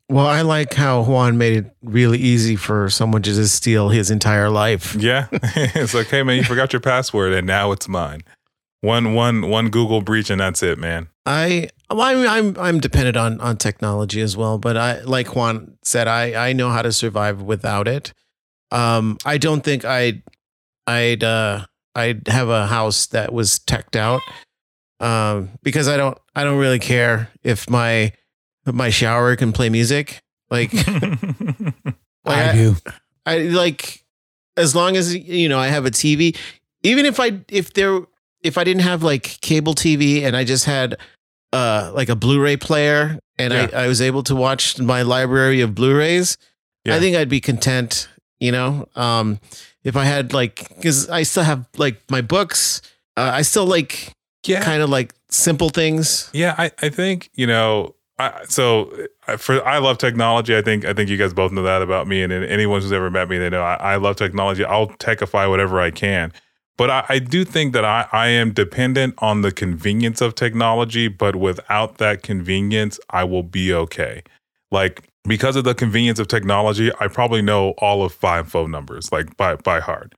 Well, 0.10 0.26
I 0.26 0.42
like 0.42 0.74
how 0.74 1.04
Juan 1.04 1.38
made 1.38 1.58
it 1.58 1.76
really 1.84 2.18
easy 2.18 2.56
for 2.56 2.90
someone 2.90 3.24
to 3.24 3.34
just 3.34 3.54
steal 3.54 3.90
his 3.90 4.10
entire 4.10 4.50
life. 4.50 4.96
Yeah, 4.96 5.28
it's 5.32 5.94
like, 5.94 6.08
hey 6.08 6.24
man, 6.24 6.38
you 6.38 6.46
forgot 6.46 6.72
your 6.72 6.80
password, 6.80 7.34
and 7.34 7.46
now 7.46 7.74
it's 7.74 7.90
mine. 7.90 8.22
One 8.82 9.14
one 9.14 9.50
one 9.50 9.70
Google 9.70 10.02
breach 10.02 10.30
and 10.30 10.40
that's 10.40 10.62
it, 10.62 10.78
man. 10.78 11.10
I 11.26 11.70
well, 11.90 12.02
I'm 12.02 12.28
I'm 12.28 12.58
I'm 12.60 12.80
dependent 12.80 13.18
on 13.18 13.42
on 13.42 13.58
technology 13.58 14.22
as 14.22 14.38
well, 14.38 14.58
but 14.58 14.78
I 14.78 15.02
like 15.02 15.36
Juan 15.36 15.78
said, 15.84 16.08
I 16.08 16.50
I 16.50 16.54
know 16.54 16.70
how 16.70 16.82
to 16.84 16.92
survive 16.92 17.42
without 17.42 17.88
it. 17.88 18.14
Um, 18.72 19.18
I 19.26 19.38
don't 19.38 19.62
think 19.62 19.84
I'd 19.84 20.22
I'd 20.86 21.24
uh 21.24 21.66
I'd 21.96 22.28
have 22.28 22.50
a 22.50 22.68
house 22.68 23.08
that 23.08 23.34
was 23.34 23.60
teched 23.60 23.96
out. 23.96 24.22
Um, 25.00 25.52
because 25.64 25.88
I 25.88 25.98
don't 25.98 26.18
I 26.36 26.44
don't 26.44 26.58
really 26.58 26.80
care 26.80 27.30
if 27.44 27.70
my 27.70 28.14
if 28.66 28.74
my 28.74 28.90
shower 28.90 29.36
can 29.36 29.52
play 29.52 29.70
music. 29.70 30.22
Like, 30.50 30.72
like 30.88 31.96
I, 32.26 32.50
I 32.50 32.54
do. 32.54 32.76
I 33.26 33.38
like 33.40 34.06
as 34.56 34.76
long 34.76 34.96
as 34.96 35.16
you 35.16 35.50
know 35.50 35.60
I 35.60 35.68
have 35.68 35.86
a 35.86 35.92
TV. 35.92 36.38
Even 36.84 37.06
if 37.06 37.20
I 37.20 37.42
if 37.50 37.74
there 37.74 38.02
if 38.42 38.58
I 38.58 38.64
didn't 38.64 38.84
have 38.84 39.04
like 39.04 39.40
cable 39.42 39.76
TV 39.76 40.24
and 40.24 40.36
I 40.36 40.44
just 40.44 40.66
had 40.66 40.98
uh 41.54 41.92
like 41.94 42.10
a 42.10 42.16
Blu-ray 42.16 42.58
player 42.58 43.20
and 43.38 43.54
yeah. 43.54 43.70
I, 43.74 43.84
I 43.84 43.88
was 43.88 44.02
able 44.02 44.24
to 44.24 44.36
watch 44.36 44.80
my 44.80 45.02
library 45.02 45.62
of 45.62 45.76
Blu-rays, 45.76 46.38
yeah. 46.86 46.96
I 46.96 47.00
think 47.00 47.16
I'd 47.16 47.30
be 47.30 47.42
content, 47.42 48.10
you 48.40 48.52
know. 48.52 48.88
Um 48.96 49.40
if 49.84 49.96
I 49.96 50.06
had 50.06 50.34
like 50.34 50.70
because 50.76 51.10
I 51.10 51.24
still 51.24 51.44
have 51.44 51.66
like 51.78 52.02
my 52.10 52.22
books, 52.22 52.82
uh, 53.16 53.32
I 53.34 53.42
still 53.42 53.66
like 53.66 54.12
yeah. 54.46 54.64
kind 54.64 54.82
of 54.82 54.90
like 54.90 55.14
simple 55.30 55.70
things. 55.70 56.30
Yeah, 56.34 56.56
I, 56.58 56.72
I 56.82 56.90
think, 56.90 57.30
you 57.34 57.48
know, 57.48 57.96
I, 58.20 58.44
so 58.48 58.92
for 59.38 59.66
I 59.66 59.78
love 59.78 59.98
technology. 59.98 60.58
I 60.58 60.62
think 60.62 60.86
I 60.86 60.94
think 60.94 61.10
you 61.10 61.18
guys 61.18 61.34
both 61.34 61.52
know 61.52 61.64
that 61.64 61.82
about 61.82 62.08
me, 62.08 62.24
and, 62.24 62.34
and 62.34 62.44
anyone 62.46 62.82
who's 62.82 62.92
ever 62.92 63.12
met 63.12 63.30
me, 63.30 63.38
they 63.38 63.50
know 63.50 63.62
I, 63.62 63.76
I 63.76 63.96
love 63.98 64.16
technology. 64.16 64.66
I'll 64.66 64.88
techify 64.88 65.48
whatever 65.48 65.80
I 65.80 65.92
can. 65.92 66.34
But 66.78 66.92
I, 66.92 67.06
I, 67.10 67.20
do 67.20 67.44
think 67.44 67.74
that 67.74 67.84
I, 67.84 68.08
I 68.12 68.28
am 68.28 68.54
dependent 68.54 69.16
on 69.18 69.42
the 69.42 69.52
convenience 69.52 70.22
of 70.22 70.36
technology, 70.36 71.08
but 71.08 71.36
without 71.36 71.98
that 71.98 72.22
convenience, 72.22 73.00
I 73.10 73.24
will 73.24 73.42
be 73.42 73.74
okay. 73.74 74.22
Like 74.70 75.10
because 75.28 75.56
of 75.56 75.64
the 75.64 75.74
convenience 75.74 76.20
of 76.20 76.28
technology, 76.28 76.92
I 77.00 77.08
probably 77.08 77.42
know 77.42 77.72
all 77.80 78.04
of 78.04 78.14
five 78.14 78.50
phone 78.50 78.70
numbers, 78.70 79.12
like 79.12 79.36
by 79.38 79.56
by 79.56 79.80
heart. 79.80 80.14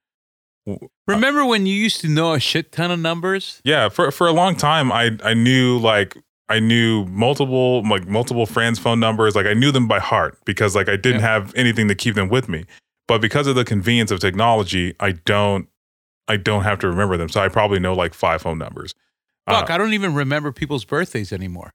Uh, 0.70 0.76
Remember 1.08 1.46
when 1.46 1.66
you 1.66 1.74
used 1.74 2.02
to 2.02 2.10
know 2.10 2.34
a 2.34 2.40
shit 2.40 2.72
ton 2.74 2.92
of 2.92 3.00
numbers? 3.00 3.62
Yeah, 3.64 3.90
for 3.90 4.12
for 4.12 4.28
a 4.28 4.34
long 4.34 4.56
time 4.56 4.92
I 4.92 5.18
I 5.24 5.34
knew 5.34 5.78
like 5.80 6.18
I 6.50 6.60
knew 6.60 7.06
multiple 7.06 7.88
like 7.88 8.08
multiple 8.08 8.46
friends' 8.46 8.80
phone 8.80 9.00
numbers. 9.00 9.36
Like 9.36 9.46
I 9.46 9.54
knew 9.54 9.72
them 9.72 9.88
by 9.88 10.00
heart 10.00 10.38
because 10.44 10.76
like 10.76 10.90
I 10.90 10.98
didn't 10.98 11.22
yeah. 11.22 11.28
have 11.28 11.56
anything 11.56 11.88
to 11.88 11.96
keep 11.96 12.16
them 12.16 12.28
with 12.28 12.50
me. 12.50 12.66
But 13.08 13.22
because 13.22 13.48
of 13.48 13.56
the 13.56 13.66
convenience 13.66 14.12
of 14.12 14.20
technology, 14.20 14.94
I 15.00 15.14
don't 15.14 15.69
I 16.30 16.38
don't 16.38 16.64
have 16.64 16.80
to 16.80 16.88
remember 16.88 17.18
them. 17.18 17.28
So 17.28 17.42
I 17.42 17.50
probably 17.50 17.80
know 17.80 17.94
like 17.94 18.14
five 18.14 18.42
phone 18.42 18.58
numbers. 18.58 18.96
Fuck, 19.48 19.70
uh, 19.70 19.74
I 19.74 19.78
don't 19.78 19.94
even 19.94 20.14
remember 20.14 20.52
people's 20.52 20.86
birthdays 20.86 21.34
anymore. 21.34 21.74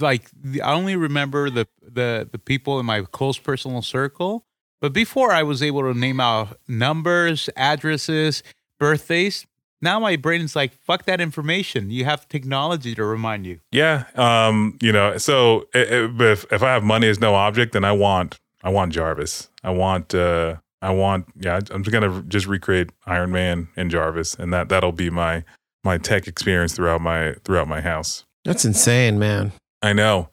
Like 0.00 0.30
I 0.64 0.72
only 0.72 0.96
remember 0.96 1.50
the 1.50 1.68
the 1.82 2.28
the 2.30 2.38
people 2.38 2.80
in 2.80 2.86
my 2.86 3.02
close 3.02 3.38
personal 3.38 3.82
circle. 3.82 4.46
But 4.80 4.94
before 4.94 5.30
I 5.30 5.42
was 5.42 5.62
able 5.62 5.82
to 5.82 5.92
name 5.92 6.20
out 6.20 6.58
numbers, 6.66 7.50
addresses, 7.54 8.42
birthdays. 8.78 9.46
Now 9.82 9.98
my 9.98 10.16
brain's 10.16 10.54
like, 10.54 10.74
fuck 10.74 11.04
that 11.06 11.20
information. 11.20 11.90
You 11.90 12.04
have 12.04 12.28
technology 12.28 12.94
to 12.94 13.04
remind 13.04 13.46
you. 13.46 13.60
Yeah, 13.70 14.04
um, 14.14 14.76
you 14.82 14.92
know. 14.92 15.16
So 15.18 15.68
if 15.72 16.50
if 16.52 16.62
I 16.62 16.72
have 16.72 16.82
money 16.82 17.08
as 17.08 17.20
no 17.20 17.34
object, 17.34 17.72
then 17.72 17.84
I 17.84 17.92
want 17.92 18.38
I 18.62 18.70
want 18.70 18.92
Jarvis. 18.92 19.48
I 19.62 19.70
want 19.70 20.14
uh, 20.14 20.56
I 20.82 20.90
want, 20.90 21.26
yeah, 21.36 21.60
I'm 21.70 21.82
just 21.82 21.92
gonna 21.92 22.22
just 22.22 22.46
recreate 22.46 22.90
Iron 23.06 23.30
Man 23.30 23.68
and 23.76 23.90
Jarvis, 23.90 24.34
and 24.34 24.52
that 24.52 24.68
that'll 24.68 24.92
be 24.92 25.10
my 25.10 25.44
my 25.84 25.98
tech 25.98 26.26
experience 26.26 26.74
throughout 26.74 27.00
my 27.00 27.34
throughout 27.44 27.68
my 27.68 27.80
house. 27.80 28.24
That's 28.44 28.64
insane, 28.64 29.18
man. 29.18 29.52
I 29.82 29.92
know, 29.92 30.30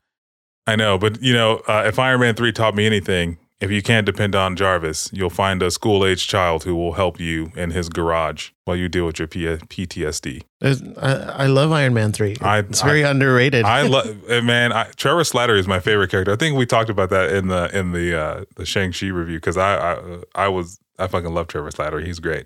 I 0.66 0.76
know, 0.76 0.98
but 0.98 1.22
you 1.22 1.34
know, 1.34 1.58
uh, 1.68 1.84
if 1.86 2.00
Iron 2.00 2.22
Man 2.22 2.36
three 2.36 2.52
taught 2.52 2.76
me 2.76 2.86
anything, 2.86 3.38
if 3.60 3.72
you 3.72 3.82
can't 3.82 4.06
depend 4.06 4.36
on 4.36 4.56
Jarvis, 4.56 5.10
you'll 5.12 5.32
find 5.32 5.64
a 5.64 5.72
school 5.72 6.06
age 6.06 6.28
child 6.28 6.64
who 6.64 6.76
will 6.76 6.94
help 6.94 7.20
you 7.20 7.52
in 7.56 7.72
his 7.72 7.90
garage 7.90 8.52
while 8.66 8.78
you 8.78 8.88
deal 8.88 9.06
with 9.06 9.18
your 9.18 9.28
P- 9.28 9.46
PTSD. 9.46 10.44
I, 10.62 11.44
I, 11.44 11.48
love 11.48 11.72
Iron 11.72 11.96
Man 11.96 12.12
3. 12.12 12.38
I, 12.42 12.60
it's 12.60 12.84
very 12.84 13.04
I, 13.04 13.10
underrated. 13.10 13.66
I 13.66 13.82
love 13.84 14.28
man, 14.30 14.72
I, 14.72 14.84
Trevor 14.96 15.24
Slattery 15.24 15.58
is 15.58 15.68
my 15.68 15.80
favorite 15.80 16.12
character. 16.12 16.32
I 16.32 16.36
think 16.36 16.56
we 16.56 16.68
talked 16.68 16.92
about 16.92 17.10
that 17.10 17.32
in 17.32 17.48
the 17.48 17.76
in 17.78 17.94
the 17.94 18.20
uh, 18.20 18.46
the 18.58 18.66
Shang-Chi 18.66 19.08
review 19.08 19.40
cuz 19.40 19.58
I, 19.58 19.94
I 19.94 20.20
I 20.36 20.48
was 20.50 20.80
I 21.00 21.08
fucking 21.08 21.34
love 21.34 21.48
Trevor 21.48 21.72
Slattery. 21.72 22.06
He's 22.06 22.20
great. 22.20 22.46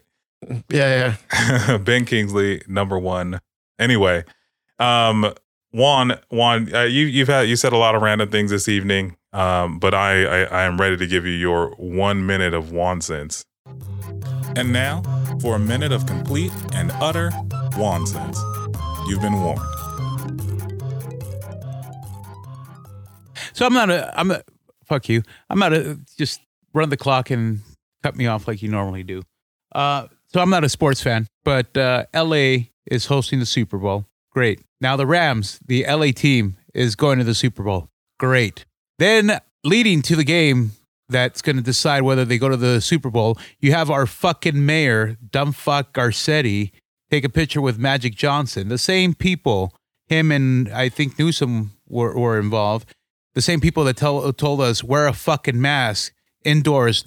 Yeah, 0.70 1.16
yeah. 1.34 1.78
ben 1.84 2.06
Kingsley 2.06 2.62
number 2.68 2.98
1. 2.98 3.40
Anyway, 3.80 4.24
um 4.80 5.34
Juan, 5.74 6.20
Juan, 6.30 6.74
uh, 6.74 6.84
you 6.84 7.06
you've 7.06 7.28
had 7.28 7.50
you 7.50 7.56
said 7.56 7.74
a 7.74 7.78
lot 7.78 7.96
of 7.96 8.02
random 8.02 8.30
things 8.30 8.52
this 8.52 8.70
evening. 8.70 9.18
Um, 9.34 9.80
but 9.80 9.94
I, 9.94 10.24
I, 10.24 10.44
I 10.44 10.64
am 10.64 10.80
ready 10.80 10.98
to 10.98 11.08
give 11.08 11.26
you 11.26 11.32
your 11.32 11.72
one 11.78 12.26
minute 12.26 12.54
of 12.54 12.72
nonsense. 12.72 13.46
And 14.56 14.74
now 14.74 15.02
for 15.40 15.56
a 15.56 15.60
minute 15.60 15.92
of 15.92 16.06
complete 16.06 16.52
and 16.74 16.92
utter 16.96 17.32
nonsense. 17.78 18.38
You've 19.08 19.22
been 19.22 19.34
warned. 19.34 19.62
So 23.54 23.66
I'm 23.66 23.74
not 23.74 23.90
a 23.90 24.20
I'm 24.20 24.32
a 24.32 24.42
fuck 24.86 25.08
you. 25.10 25.24
I'm 25.50 25.60
not 25.60 25.74
a 25.74 26.00
just 26.18 26.42
run 26.74 26.90
the 26.90 26.98
clock 26.98 27.30
and 27.30 27.60
cut 28.04 28.16
me 28.16 28.28
off 28.28 28.48
like 28.48 28.62
you 28.62 28.70
normally 28.70 29.04
do. 29.04 29.24
Uh, 29.74 30.08
so 30.28 30.42
I'm 30.42 30.50
not 30.50 30.64
a 30.64 30.70
sports 30.70 31.02
fan, 31.02 31.28
but 31.44 31.76
uh, 31.78 32.06
LA 32.14 32.66
is 32.86 33.06
hosting 33.06 33.40
the 33.40 33.46
Super 33.46 33.78
Bowl. 33.78 34.06
Great. 34.32 34.62
Now 34.80 34.96
the 34.96 35.06
Rams, 35.06 35.60
the 35.66 35.86
LA 35.88 36.08
team, 36.08 36.58
is 36.74 36.96
going 36.96 37.20
to 37.20 37.24
the 37.24 37.36
Super 37.36 37.64
Bowl. 37.64 37.90
Great. 38.18 38.66
Then 39.02 39.40
leading 39.64 40.04
to 40.04 40.16
the 40.16 40.24
game 40.24 40.74
that's 41.10 41.42
going 41.42 41.56
to 41.56 41.64
decide 41.64 42.04
whether 42.04 42.24
they 42.24 42.38
go 42.38 42.50
to 42.50 42.56
the 42.56 42.80
Super 42.80 43.10
Bowl, 43.10 43.36
you 43.60 43.72
have 43.72 43.90
our 43.90 44.06
fucking 44.06 44.64
mayor, 44.64 45.18
dumbfuck 45.28 45.86
Garcetti, 45.94 46.70
take 47.10 47.24
a 47.24 47.30
picture 47.30 47.62
with 47.62 47.80
Magic 47.80 48.14
Johnson. 48.14 48.70
The 48.70 48.78
same 48.78 49.16
people, 49.16 49.74
him 50.06 50.32
and 50.32 50.70
I 50.70 50.90
think 50.90 51.18
Newsom 51.18 51.72
were, 51.90 52.16
were 52.16 52.40
involved. 52.40 52.94
The 53.34 53.42
same 53.42 53.60
people 53.60 53.86
that 53.86 53.98
tell, 53.98 54.32
told 54.34 54.62
us 54.62 54.84
wear 54.84 55.08
a 55.08 55.14
fucking 55.14 55.60
mask 55.60 56.14
indoors, 56.46 57.04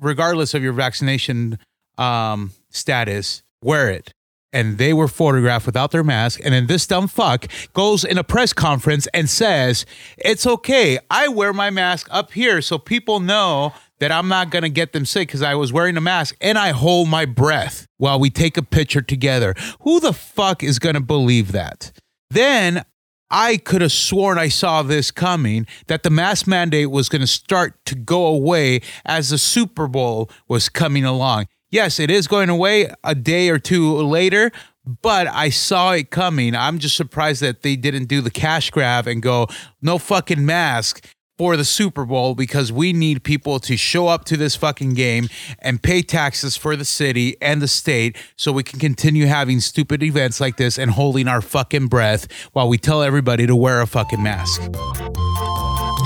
regardless 0.00 0.54
of 0.54 0.64
your 0.64 0.72
vaccination 0.72 1.56
um, 1.98 2.50
status, 2.70 3.44
wear 3.62 3.88
it. 3.90 4.12
And 4.52 4.78
they 4.78 4.92
were 4.92 5.08
photographed 5.08 5.66
without 5.66 5.92
their 5.92 6.04
mask. 6.04 6.40
And 6.44 6.52
then 6.52 6.66
this 6.66 6.86
dumb 6.86 7.08
fuck 7.08 7.46
goes 7.72 8.04
in 8.04 8.18
a 8.18 8.24
press 8.24 8.52
conference 8.52 9.06
and 9.14 9.30
says, 9.30 9.86
It's 10.18 10.46
okay. 10.46 10.98
I 11.10 11.28
wear 11.28 11.52
my 11.52 11.70
mask 11.70 12.06
up 12.10 12.32
here 12.32 12.60
so 12.60 12.78
people 12.78 13.20
know 13.20 13.72
that 13.98 14.10
I'm 14.10 14.28
not 14.28 14.50
going 14.50 14.62
to 14.62 14.68
get 14.68 14.92
them 14.92 15.06
sick 15.06 15.28
because 15.28 15.42
I 15.42 15.54
was 15.54 15.72
wearing 15.72 15.96
a 15.96 16.00
mask 16.00 16.36
and 16.40 16.58
I 16.58 16.70
hold 16.70 17.08
my 17.08 17.24
breath 17.24 17.86
while 17.98 18.18
we 18.18 18.30
take 18.30 18.56
a 18.56 18.62
picture 18.62 19.00
together. 19.00 19.54
Who 19.82 20.00
the 20.00 20.12
fuck 20.12 20.62
is 20.62 20.78
going 20.78 20.96
to 20.96 21.00
believe 21.00 21.52
that? 21.52 21.92
Then 22.28 22.84
I 23.30 23.56
could 23.56 23.80
have 23.80 23.92
sworn 23.92 24.38
I 24.38 24.48
saw 24.48 24.82
this 24.82 25.10
coming 25.10 25.66
that 25.86 26.02
the 26.02 26.10
mask 26.10 26.46
mandate 26.46 26.90
was 26.90 27.08
going 27.08 27.22
to 27.22 27.26
start 27.26 27.82
to 27.86 27.94
go 27.94 28.26
away 28.26 28.82
as 29.06 29.30
the 29.30 29.38
Super 29.38 29.86
Bowl 29.86 30.28
was 30.48 30.68
coming 30.68 31.04
along. 31.04 31.46
Yes, 31.72 31.98
it 31.98 32.10
is 32.10 32.28
going 32.28 32.50
away 32.50 32.92
a 33.02 33.14
day 33.14 33.48
or 33.48 33.58
two 33.58 33.96
later, 33.96 34.52
but 34.84 35.26
I 35.26 35.48
saw 35.48 35.92
it 35.92 36.10
coming. 36.10 36.54
I'm 36.54 36.78
just 36.78 36.96
surprised 36.96 37.40
that 37.40 37.62
they 37.62 37.76
didn't 37.76 38.04
do 38.04 38.20
the 38.20 38.30
cash 38.30 38.70
grab 38.70 39.06
and 39.06 39.22
go, 39.22 39.48
no 39.80 39.96
fucking 39.96 40.44
mask 40.44 41.06
for 41.38 41.56
the 41.56 41.64
Super 41.64 42.04
Bowl 42.04 42.34
because 42.34 42.70
we 42.70 42.92
need 42.92 43.24
people 43.24 43.58
to 43.60 43.78
show 43.78 44.06
up 44.06 44.26
to 44.26 44.36
this 44.36 44.54
fucking 44.54 44.92
game 44.92 45.30
and 45.60 45.82
pay 45.82 46.02
taxes 46.02 46.58
for 46.58 46.76
the 46.76 46.84
city 46.84 47.36
and 47.40 47.62
the 47.62 47.68
state 47.68 48.18
so 48.36 48.52
we 48.52 48.62
can 48.62 48.78
continue 48.78 49.24
having 49.24 49.58
stupid 49.58 50.02
events 50.02 50.42
like 50.42 50.58
this 50.58 50.78
and 50.78 50.90
holding 50.90 51.26
our 51.26 51.40
fucking 51.40 51.86
breath 51.86 52.30
while 52.52 52.68
we 52.68 52.76
tell 52.76 53.02
everybody 53.02 53.46
to 53.46 53.56
wear 53.56 53.80
a 53.80 53.86
fucking 53.86 54.22
mask. 54.22 54.60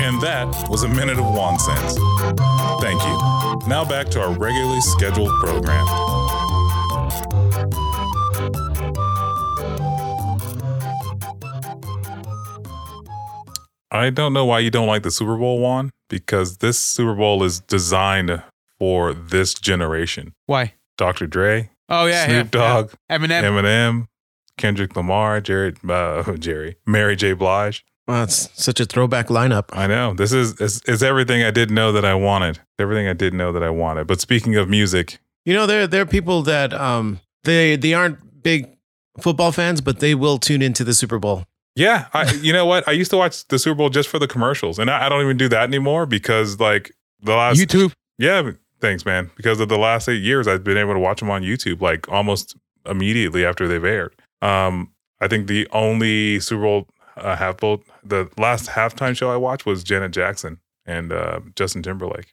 And 0.02 0.20
that 0.22 0.68
was 0.68 0.82
a 0.82 0.88
minute 0.88 1.18
of 1.18 1.24
nonsense. 1.34 1.94
Thank 2.80 3.02
you. 3.02 3.68
Now 3.68 3.84
back 3.84 4.08
to 4.10 4.20
our 4.22 4.30
regularly 4.32 4.80
scheduled 4.80 5.30
program. 5.40 5.86
I 13.90 14.10
don't 14.10 14.32
know 14.32 14.44
why 14.44 14.58
you 14.58 14.70
don't 14.70 14.86
like 14.86 15.02
the 15.02 15.10
Super 15.10 15.36
Bowl 15.36 15.58
one 15.60 15.90
because 16.08 16.58
this 16.58 16.78
Super 16.78 17.14
Bowl 17.14 17.42
is 17.44 17.60
designed 17.60 18.42
for 18.78 19.14
this 19.14 19.54
generation. 19.54 20.34
Why? 20.46 20.74
Dr. 20.98 21.26
Dre. 21.26 21.70
Oh 21.88 22.06
yeah, 22.06 22.26
Snoop 22.26 22.54
yeah, 22.54 22.60
Dogg. 22.60 22.90
yeah. 23.08 23.18
Eminem. 23.18 23.42
Eminem. 23.42 24.06
Kendrick 24.58 24.96
Lamar. 24.96 25.40
Jared. 25.40 25.78
Uh, 25.88 26.22
Jerry. 26.38 26.76
Mary 26.86 27.16
J. 27.16 27.32
Blige. 27.32 27.84
Wow, 28.08 28.22
it's 28.22 28.48
such 28.54 28.78
a 28.80 28.84
throwback 28.84 29.28
lineup. 29.28 29.64
I 29.72 29.86
know. 29.86 30.14
This 30.14 30.32
is 30.32 30.60
is, 30.60 30.80
is 30.86 31.02
everything 31.02 31.42
I 31.42 31.50
didn't 31.50 31.74
know 31.74 31.90
that 31.92 32.04
I 32.04 32.14
wanted. 32.14 32.60
Everything 32.78 33.08
I 33.08 33.12
didn't 33.14 33.38
know 33.38 33.52
that 33.52 33.62
I 33.62 33.70
wanted. 33.70 34.06
But 34.06 34.20
speaking 34.20 34.56
of 34.56 34.68
music, 34.68 35.18
You 35.44 35.54
know, 35.54 35.66
there 35.66 35.86
there 35.88 36.02
are 36.02 36.06
people 36.06 36.42
that 36.42 36.72
um 36.72 37.20
they 37.44 37.76
they 37.76 37.94
aren't 37.94 38.42
big 38.42 38.68
football 39.20 39.50
fans, 39.52 39.80
but 39.80 39.98
they 40.00 40.14
will 40.14 40.38
tune 40.38 40.62
into 40.62 40.84
the 40.84 40.94
Super 40.94 41.18
Bowl. 41.18 41.44
yeah, 41.74 42.06
I 42.14 42.30
you 42.34 42.52
know 42.52 42.64
what? 42.66 42.86
I 42.86 42.92
used 42.92 43.10
to 43.10 43.16
watch 43.16 43.46
the 43.48 43.58
Super 43.58 43.74
Bowl 43.76 43.88
just 43.90 44.08
for 44.08 44.18
the 44.20 44.28
commercials, 44.28 44.78
and 44.78 44.88
I, 44.90 45.06
I 45.06 45.08
don't 45.08 45.22
even 45.22 45.36
do 45.36 45.48
that 45.48 45.62
anymore 45.64 46.06
because 46.06 46.60
like 46.60 46.92
the 47.22 47.34
last 47.34 47.58
YouTube. 47.58 47.92
yeah, 48.18 48.50
thanks, 48.80 49.04
man. 49.04 49.30
Because 49.36 49.58
of 49.58 49.68
the 49.68 49.78
last 49.78 50.08
eight 50.08 50.22
years, 50.22 50.46
I've 50.46 50.62
been 50.62 50.76
able 50.78 50.92
to 50.94 51.00
watch 51.00 51.18
them 51.20 51.30
on 51.30 51.42
YouTube 51.42 51.80
like 51.80 52.08
almost 52.08 52.56
immediately 52.84 53.44
after 53.44 53.66
they've 53.66 53.84
aired. 53.84 54.14
Um, 54.42 54.92
I 55.20 55.26
think 55.28 55.48
the 55.48 55.66
only 55.72 56.38
Super 56.40 56.62
Bowl 56.62 56.86
uh, 57.16 57.36
half 57.36 57.58
bowl, 57.58 57.82
the 58.04 58.28
last 58.38 58.68
halftime 58.70 59.16
show 59.16 59.30
I 59.30 59.36
watched 59.36 59.66
was 59.66 59.82
Janet 59.84 60.12
Jackson 60.12 60.58
and 60.84 61.12
uh, 61.12 61.40
Justin 61.54 61.82
Timberlake. 61.82 62.32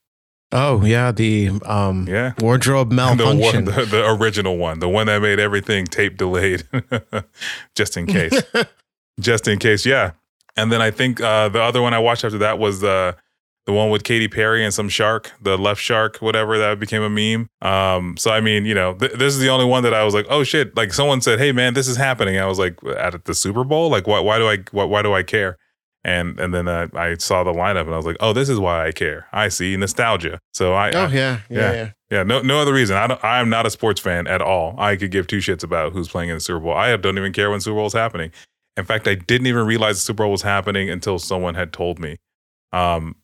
Oh 0.52 0.86
yeah, 0.86 1.12
the 1.12 1.50
um 1.66 2.08
Yeah. 2.08 2.34
wardrobe 2.40 2.90
The, 2.96 2.96
one, 2.96 3.18
malfunction. 3.18 3.66
the, 3.66 3.86
the 3.86 4.08
original 4.12 4.58
one, 4.58 4.80
the 4.80 4.90
one 4.90 5.08
that 5.08 5.20
made 5.22 5.40
everything 5.40 5.86
tape 5.86 6.16
delayed, 6.18 6.64
just 7.76 7.98
in 7.98 8.06
case, 8.06 8.42
just 9.20 9.48
in 9.48 9.58
case, 9.60 9.86
yeah. 9.86 10.12
And 10.56 10.72
then 10.72 10.82
I 10.82 10.92
think 10.92 11.20
uh, 11.20 11.50
the 11.50 11.62
other 11.62 11.82
one 11.82 11.96
I 11.96 12.00
watched 12.00 12.24
after 12.24 12.38
that 12.40 12.60
was 12.60 12.82
the 12.82 13.16
the 13.66 13.74
one 13.74 13.90
with 13.90 14.04
Katy 14.04 14.28
Perry 14.28 14.64
and 14.64 14.74
some 14.74 14.90
shark, 14.90 15.32
the 15.42 15.58
left 15.58 15.80
shark, 15.82 16.18
whatever 16.18 16.58
that 16.58 16.80
became 16.80 17.02
a 17.02 17.10
meme. 17.10 17.48
Um, 17.62 18.18
so 18.18 18.32
I 18.32 18.42
mean, 18.42 18.66
you 18.66 18.74
know, 18.76 18.94
th- 18.96 19.14
this 19.14 19.34
is 19.34 19.40
the 19.40 19.50
only 19.50 19.66
one 19.66 19.84
that 19.84 19.94
I 19.94 20.04
was 20.04 20.14
like, 20.14 20.26
oh 20.30 20.44
shit! 20.44 20.76
Like 20.76 20.94
someone 20.94 21.22
said, 21.22 21.40
hey 21.40 21.52
man, 21.52 21.74
this 21.74 21.88
is 21.88 21.96
happening. 21.98 22.38
I 22.40 22.46
was 22.46 22.60
like, 22.60 22.78
at 22.98 23.24
the 23.26 23.34
Super 23.34 23.64
Bowl, 23.64 23.90
like 23.90 24.06
why 24.08 24.20
why 24.20 24.38
do 24.38 24.50
I 24.50 24.58
why, 24.72 24.84
why 24.84 25.02
do 25.02 25.14
I 25.14 25.24
care? 25.24 25.58
And 26.06 26.38
and 26.38 26.54
then 26.54 26.68
uh, 26.68 26.88
I 26.94 27.16
saw 27.16 27.46
the 27.46 27.54
lineup 27.54 27.86
and 27.86 27.94
I 27.94 27.98
was 27.98 28.06
like, 28.06 28.18
oh, 28.20 28.34
this 28.34 28.50
is 28.50 28.60
why 28.60 28.86
I 28.86 28.92
care. 28.92 29.28
I 29.32 29.48
see 29.48 29.78
nostalgia. 29.78 30.40
So 30.54 30.74
I, 30.74 30.92
oh 30.92 31.06
I- 31.06 31.08
yeah, 31.08 31.40
yeah, 31.50 31.72
yeah. 31.72 31.92
yeah. 32.12 32.24
no, 32.24 32.42
no 32.42 32.60
other 32.60 32.74
reason. 32.74 32.98
I 32.98 33.08
don't. 33.08 33.24
I 33.24 33.40
am 33.40 33.50
not 33.50 33.66
a 33.66 33.70
sports 33.70 34.02
fan 34.02 34.28
at 34.28 34.42
all. 34.42 34.76
I 34.78 34.98
could 34.98 35.12
give 35.12 35.28
two 35.28 35.38
shits 35.38 35.64
about 35.64 35.94
who's 35.94 36.10
playing 36.10 36.28
in 36.30 36.36
the 36.36 36.42
Super 36.42 36.60
Bowl. 36.60 36.74
I 36.74 36.94
don't 36.98 37.18
even 37.18 37.32
care 37.32 37.50
when 37.50 37.62
Super 37.62 37.76
Bowl 37.76 37.86
is 37.86 37.94
happening. 37.94 38.32
In 38.76 38.84
fact, 38.84 39.08
I 39.08 39.16
didn't 39.16 39.48
even 39.48 39.66
realize 39.66 39.96
the 39.96 40.02
Super 40.02 40.24
Bowl 40.24 40.32
was 40.32 40.42
happening 40.42 40.90
until 40.90 41.18
someone 41.20 41.56
had 41.56 41.72
told 41.72 42.00
me. 42.00 42.18
Um, 42.74 43.16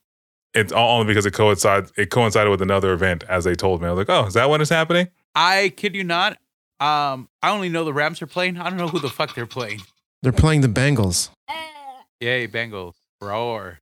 it's 0.53 0.71
all 0.71 0.99
only 0.99 1.07
because 1.07 1.25
it 1.25 1.33
coincides. 1.33 1.91
It 1.97 2.09
coincided 2.09 2.49
with 2.49 2.61
another 2.61 2.93
event, 2.93 3.23
as 3.29 3.43
they 3.43 3.55
told 3.55 3.81
me. 3.81 3.87
I 3.87 3.91
was 3.91 3.97
like, 3.97 4.09
"Oh, 4.09 4.27
is 4.27 4.33
that 4.33 4.49
when 4.49 4.61
it's 4.61 4.69
happening?" 4.69 5.07
I 5.35 5.73
kid 5.75 5.95
you 5.95 6.03
not. 6.03 6.37
Um, 6.79 7.29
I 7.43 7.51
only 7.51 7.69
know 7.69 7.83
the 7.83 7.93
Rams 7.93 8.21
are 8.21 8.27
playing. 8.27 8.57
I 8.57 8.69
don't 8.69 8.77
know 8.77 8.87
who 8.87 8.99
the 8.99 9.09
fuck 9.09 9.35
they're 9.35 9.45
playing. 9.45 9.81
They're 10.21 10.31
playing 10.31 10.61
the 10.61 10.67
Bengals. 10.67 11.29
Yay, 12.19 12.47
Bengals. 12.47 12.95
Roar. 13.21 13.79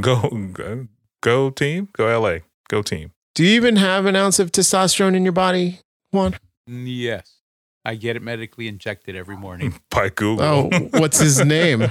Go, 0.00 0.28
go, 0.52 0.88
go 1.20 1.50
team, 1.50 1.88
go 1.92 2.20
LA, 2.20 2.38
go 2.68 2.82
team. 2.82 3.12
Do 3.34 3.44
you 3.44 3.50
even 3.50 3.76
have 3.76 4.06
an 4.06 4.16
ounce 4.16 4.38
of 4.38 4.50
testosterone 4.50 5.14
in 5.14 5.22
your 5.22 5.32
body, 5.32 5.80
Juan? 6.10 6.34
Yes. 6.66 7.36
I 7.84 7.94
get 7.94 8.16
it 8.16 8.22
medically 8.22 8.68
injected 8.68 9.14
every 9.16 9.36
morning. 9.36 9.74
By 9.90 10.08
Google. 10.10 10.44
Oh, 10.44 10.68
what's 10.98 11.18
his 11.20 11.44
name? 11.44 11.78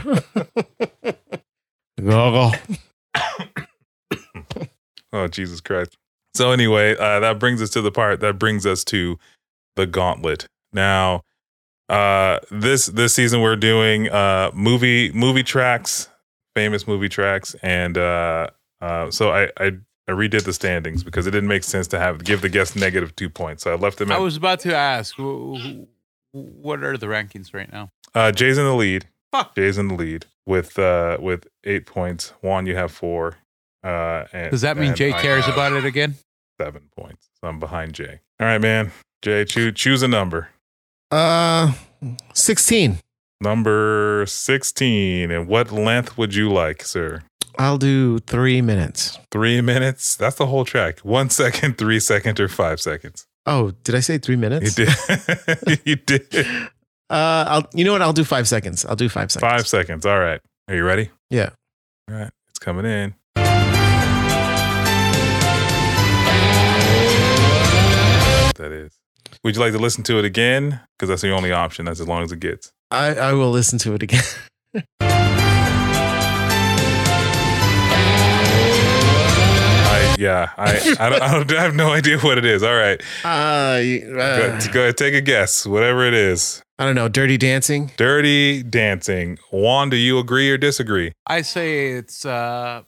Google. 1.98 2.52
Oh, 5.18 5.28
Jesus 5.28 5.62
Christ. 5.62 5.98
So 6.36 6.52
anyway, 6.52 6.96
uh, 6.96 7.20
that 7.22 7.40
brings 7.40 7.62
us 7.62 7.70
to 7.72 7.82
the 7.82 7.92
part 7.92 8.20
that 8.20 8.38
brings 8.38 8.66
us 8.66 8.84
to 8.86 9.18
the 9.76 9.88
gauntlet. 9.88 10.46
Now, 10.72 11.24
uh, 11.90 12.40
this 12.52 12.86
this 12.88 13.14
season 13.16 13.42
we're 13.42 13.56
doing 13.56 14.10
uh, 14.10 14.52
movie 14.54 15.12
movie 15.14 15.44
tracks, 15.44 16.10
famous 16.56 16.88
movie 16.88 17.10
tracks, 17.10 17.56
and 17.64 17.98
uh, 17.98 18.48
uh, 18.82 19.10
so 19.10 19.32
I, 19.32 19.46
I 19.58 19.72
I 20.08 20.12
redid 20.12 20.44
the 20.44 20.54
standings 20.54 21.04
because 21.04 21.26
it 21.26 21.32
didn't 21.32 21.50
make 21.50 21.64
sense 21.64 21.88
to 21.88 22.00
have 22.00 22.24
give 22.24 22.42
the 22.42 22.50
guest 22.50 22.76
negative 22.76 23.16
two 23.16 23.30
points. 23.30 23.64
So 23.64 23.72
I 23.72 23.76
left 23.76 23.98
them 23.98 24.12
I 24.12 24.20
was 24.20 24.38
about 24.38 24.60
to 24.62 24.76
ask, 24.76 25.16
wh- 25.16 25.58
wh- 25.60 25.86
what 26.34 26.84
are 26.84 26.98
the 26.98 27.08
rankings 27.08 27.54
right 27.54 27.72
now? 27.72 27.90
uh, 28.14 28.32
Jay's 28.32 28.58
in 28.58 28.66
the 28.66 28.76
lead. 28.76 29.08
Fuck. 29.32 29.56
Jay's 29.56 29.78
in 29.78 29.88
the 29.88 29.96
lead 29.96 30.26
with 30.46 30.78
uh, 30.78 31.18
with 31.20 31.48
eight 31.64 31.86
points. 31.88 32.34
Juan, 32.42 32.66
you 32.68 32.76
have 32.76 32.92
four. 32.92 33.38
Uh, 33.88 34.28
and, 34.34 34.52
Does 34.52 34.62
that 34.62 34.78
mean 34.78 34.90
and 34.90 34.98
Jay 34.98 35.14
I 35.14 35.22
cares 35.22 35.48
about 35.48 35.74
it 35.74 35.86
again? 35.86 36.16
seven 36.60 36.90
points. 36.98 37.30
So 37.40 37.48
I'm 37.48 37.60
behind 37.60 37.94
Jay. 37.94 38.20
All 38.40 38.48
right, 38.48 38.60
man. 38.60 38.92
Jay, 39.22 39.46
choose 39.46 39.74
choose 39.76 40.04
a 40.04 40.08
number. 40.08 40.50
Uh, 41.12 41.74
sixteen. 42.34 43.00
Number 43.40 44.26
16. 44.28 45.30
And 45.30 45.48
what 45.48 45.72
length 45.72 46.18
would 46.18 46.34
you 46.34 46.52
like, 46.52 46.84
sir? 46.84 47.22
I'll 47.60 47.78
do 47.78 48.20
three 48.20 48.62
minutes. 48.62 49.20
Three 49.32 49.62
minutes? 49.62 50.16
That's 50.16 50.38
the 50.38 50.48
whole 50.48 50.66
track. 50.66 51.00
One 51.02 51.30
second, 51.42 51.78
three 51.78 52.00
seconds, 52.00 52.40
or 52.40 52.48
five 52.48 52.80
seconds. 52.82 53.28
Oh, 53.46 53.72
did 53.84 53.96
I 53.96 54.00
say 54.00 54.18
three 54.18 54.36
minutes? 54.36 54.78
You 54.78 54.86
did. 54.86 55.80
you 55.86 55.96
did. 55.96 56.70
Uh, 57.10 57.46
I'll. 57.48 57.70
You 57.74 57.86
know 57.86 57.94
what? 57.94 58.02
I'll 58.02 58.12
do 58.12 58.26
five 58.26 58.50
seconds. 58.50 58.84
I'll 58.84 58.98
do 58.98 59.08
five 59.08 59.32
seconds. 59.32 59.50
Five 59.50 59.66
seconds. 59.66 60.06
All 60.06 60.20
right. 60.20 60.42
Are 60.68 60.76
you 60.76 60.84
ready? 60.84 61.10
Yeah. 61.30 61.52
All 62.12 62.18
right. 62.18 62.30
It's 62.50 62.60
coming 62.60 62.86
in. 62.86 63.16
That 68.58 68.72
is. 68.72 68.94
Would 69.44 69.56
you 69.56 69.62
like 69.62 69.74
to 69.74 69.80
listen 69.80 70.04
to 70.06 70.20
it 70.20 70.26
again? 70.26 70.80
Because 70.98 71.10
that's 71.10 71.22
the 71.22 71.32
only 71.32 71.52
option. 71.52 71.86
That's 71.86 72.00
as 72.00 72.08
long 72.08 72.24
as 72.24 72.32
it 72.32 72.40
gets. 72.40 72.72
I 72.92 73.14
I 73.16 73.34
will 73.34 73.52
listen 73.52 73.80
to 73.80 73.94
it 73.94 74.04
again. 74.04 74.24
I, 78.70 80.16
Yeah, 80.20 80.50
I 80.58 80.96
I, 81.00 81.10
don't, 81.10 81.22
I, 81.22 81.32
don't, 81.34 81.52
I 81.54 81.62
have 81.62 81.76
no 81.76 81.92
idea 81.94 82.20
what 82.20 82.38
it 82.38 82.46
is. 82.46 82.64
All 82.64 82.76
right, 82.76 83.02
Uh, 83.24 83.80
you- 83.84 84.02
go, 84.02 84.20
uh, 84.20 84.60
go 84.72 84.82
ahead, 84.82 84.98
take 84.98 85.14
a 85.14 85.22
guess. 85.22 85.66
Whatever 85.66 86.06
it 86.08 86.14
is. 86.14 86.62
I 86.80 86.86
don't 86.86 86.96
know. 86.96 87.08
Dirty 87.10 87.38
Dancing. 87.38 87.92
Dirty 87.98 88.62
Dancing. 88.62 89.40
Juan, 89.52 89.90
do 89.90 89.98
you 89.98 90.20
agree 90.20 90.52
or 90.52 90.58
disagree? 90.58 91.12
I 91.26 91.42
say 91.42 91.90
it's 91.94 92.24
uh 92.26 92.84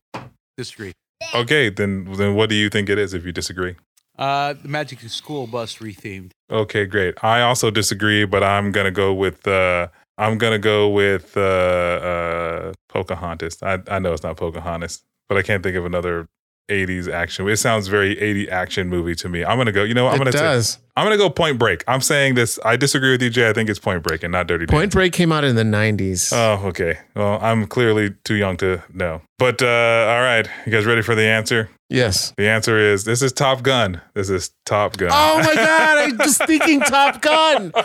disagree. 0.57 0.91
Okay, 1.33 1.69
then 1.69 2.05
then 2.13 2.35
what 2.35 2.49
do 2.49 2.55
you 2.55 2.69
think 2.69 2.89
it 2.89 2.97
is 2.99 3.13
if 3.13 3.25
you 3.25 3.31
disagree? 3.31 3.75
Uh 4.19 4.53
the 4.53 4.67
Magic 4.67 4.99
School 5.01 5.47
Bus 5.47 5.77
rethemed. 5.77 6.31
Okay, 6.51 6.85
great. 6.85 7.15
I 7.23 7.41
also 7.41 7.71
disagree, 7.71 8.25
but 8.25 8.43
I'm 8.43 8.71
gonna 8.71 8.91
go 8.91 9.13
with 9.13 9.47
uh 9.47 9.87
I'm 10.17 10.37
gonna 10.37 10.59
go 10.59 10.89
with 10.89 11.37
uh 11.37 11.39
uh 11.39 12.73
Pocahontas. 12.89 13.63
I 13.63 13.79
I 13.87 13.99
know 13.99 14.11
it's 14.13 14.23
not 14.23 14.35
Pocahontas, 14.35 15.03
but 15.29 15.37
I 15.37 15.41
can't 15.41 15.63
think 15.63 15.77
of 15.77 15.85
another 15.85 16.27
80s 16.69 17.11
action. 17.11 17.47
It 17.47 17.57
sounds 17.57 17.87
very 17.87 18.19
80 18.19 18.49
action 18.49 18.89
movie 18.89 19.15
to 19.15 19.29
me. 19.29 19.43
I'm 19.43 19.57
gonna 19.57 19.71
go. 19.71 19.83
You 19.83 19.93
know, 19.93 20.03
what? 20.05 20.15
I'm 20.15 20.21
it 20.21 20.25
gonna 20.25 20.31
say, 20.33 20.39
does. 20.39 20.77
I'm 20.95 21.05
gonna 21.05 21.17
go 21.17 21.29
Point 21.29 21.57
Break. 21.57 21.83
I'm 21.87 22.01
saying 22.01 22.35
this. 22.35 22.59
I 22.63 22.75
disagree 22.75 23.11
with 23.11 23.21
you, 23.21 23.29
Jay. 23.29 23.49
I 23.49 23.53
think 23.53 23.69
it's 23.69 23.79
Point 23.79 24.03
Break 24.03 24.23
and 24.23 24.31
not 24.33 24.47
Dirty 24.47 24.67
Point 24.67 24.91
Break 24.91 25.13
came 25.13 25.31
out 25.31 25.43
in 25.45 25.55
the 25.55 25.63
90s. 25.63 26.31
Oh, 26.33 26.67
okay. 26.67 26.99
Well, 27.15 27.39
I'm 27.41 27.65
clearly 27.67 28.15
too 28.25 28.35
young 28.35 28.57
to 28.57 28.83
know. 28.93 29.21
But 29.37 29.61
uh 29.61 29.65
all 29.65 30.21
right, 30.21 30.47
you 30.65 30.71
guys 30.71 30.85
ready 30.85 31.01
for 31.01 31.15
the 31.15 31.23
answer? 31.23 31.69
Yes. 31.89 32.33
The 32.37 32.47
answer 32.47 32.77
is 32.77 33.03
this 33.03 33.21
is 33.21 33.31
Top 33.33 33.63
Gun. 33.63 34.01
This 34.13 34.29
is 34.29 34.51
Top 34.65 34.97
Gun. 34.97 35.09
Oh 35.11 35.39
my 35.39 35.55
God. 35.55 35.97
I 35.97 36.23
was 36.23 36.37
thinking 36.37 36.79
Top 36.81 37.21
Gun. 37.21 37.71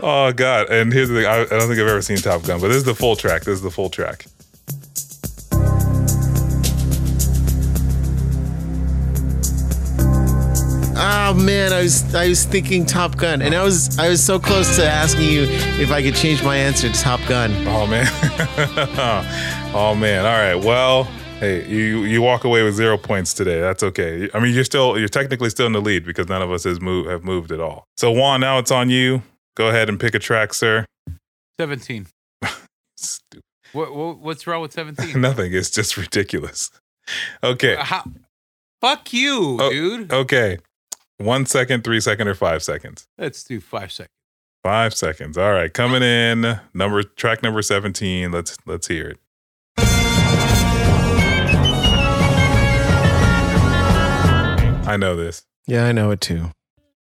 Oh 0.00 0.32
god! 0.34 0.70
And 0.70 0.92
here's 0.92 1.08
the 1.08 1.16
thing: 1.16 1.26
I, 1.26 1.40
I 1.40 1.44
don't 1.44 1.68
think 1.68 1.80
I've 1.80 1.88
ever 1.88 2.02
seen 2.02 2.18
Top 2.18 2.42
Gun, 2.44 2.60
but 2.60 2.68
this 2.68 2.76
is 2.76 2.84
the 2.84 2.94
full 2.94 3.16
track. 3.16 3.42
This 3.42 3.54
is 3.54 3.62
the 3.62 3.70
full 3.70 3.90
track. 3.90 4.26
Oh 11.00 11.34
man, 11.34 11.72
I 11.72 11.82
was 11.82 12.14
I 12.14 12.28
was 12.28 12.44
thinking 12.44 12.84
Top 12.86 13.16
Gun, 13.16 13.42
and 13.42 13.54
I 13.54 13.62
was 13.62 13.98
I 13.98 14.08
was 14.08 14.24
so 14.24 14.38
close 14.38 14.76
to 14.76 14.88
asking 14.88 15.24
you 15.30 15.42
if 15.42 15.90
I 15.90 16.02
could 16.02 16.14
change 16.14 16.42
my 16.42 16.56
answer 16.56 16.90
to 16.90 17.00
Top 17.00 17.20
Gun. 17.28 17.52
Oh 17.68 17.86
man! 17.86 18.06
oh 19.74 19.94
man! 19.94 20.24
All 20.24 20.32
right. 20.32 20.54
Well, 20.56 21.08
hey, 21.40 21.66
you 21.68 22.04
you 22.04 22.22
walk 22.22 22.44
away 22.44 22.62
with 22.62 22.74
zero 22.74 22.96
points 22.98 23.34
today. 23.34 23.60
That's 23.60 23.82
okay. 23.82 24.28
I 24.34 24.40
mean, 24.40 24.54
you're 24.54 24.64
still 24.64 24.98
you're 24.98 25.08
technically 25.08 25.50
still 25.50 25.66
in 25.66 25.72
the 25.72 25.80
lead 25.80 26.04
because 26.04 26.28
none 26.28 26.42
of 26.42 26.50
us 26.50 26.64
has 26.64 26.80
moved 26.80 27.08
have 27.08 27.24
moved 27.24 27.52
at 27.52 27.60
all. 27.60 27.84
So 27.96 28.10
Juan, 28.10 28.40
now 28.40 28.58
it's 28.58 28.70
on 28.70 28.90
you. 28.90 29.22
Go 29.56 29.68
ahead 29.68 29.88
and 29.88 29.98
pick 29.98 30.14
a 30.14 30.18
track, 30.18 30.54
sir. 30.54 30.86
17. 31.60 32.06
Stupid. 32.96 33.42
What, 33.72 33.94
what 33.94 34.18
what's 34.18 34.46
wrong 34.46 34.62
with 34.62 34.72
17? 34.72 35.20
Nothing. 35.20 35.52
It's 35.52 35.70
just 35.70 35.96
ridiculous. 35.96 36.70
Okay. 37.42 37.74
Uh, 37.76 37.84
how, 37.84 38.04
fuck 38.80 39.12
you, 39.12 39.58
Oh. 39.60 39.70
dude. 39.70 40.12
Okay. 40.12 40.58
One 41.18 41.46
second, 41.46 41.82
three 41.82 42.00
second, 42.00 42.28
or 42.28 42.34
five 42.34 42.62
seconds. 42.62 43.08
Let's 43.18 43.42
do 43.42 43.58
5 43.60 43.90
seconds. 43.90 44.12
Five 44.62 44.94
seconds. 44.94 45.36
All 45.38 45.52
right, 45.52 45.72
coming 45.72 46.02
in. 46.02 46.60
Number 46.74 47.02
track 47.02 47.42
number 47.42 47.62
seventeen. 47.62 48.32
Let's 48.32 48.56
let's 48.66 48.88
hear 48.88 49.08
it. 49.10 49.18
I 54.88 54.96
know 54.96 55.16
this. 55.16 55.42
Yeah, 55.66 55.84
I 55.84 55.92
know 55.92 56.10
it 56.10 56.20
too. 56.20 56.50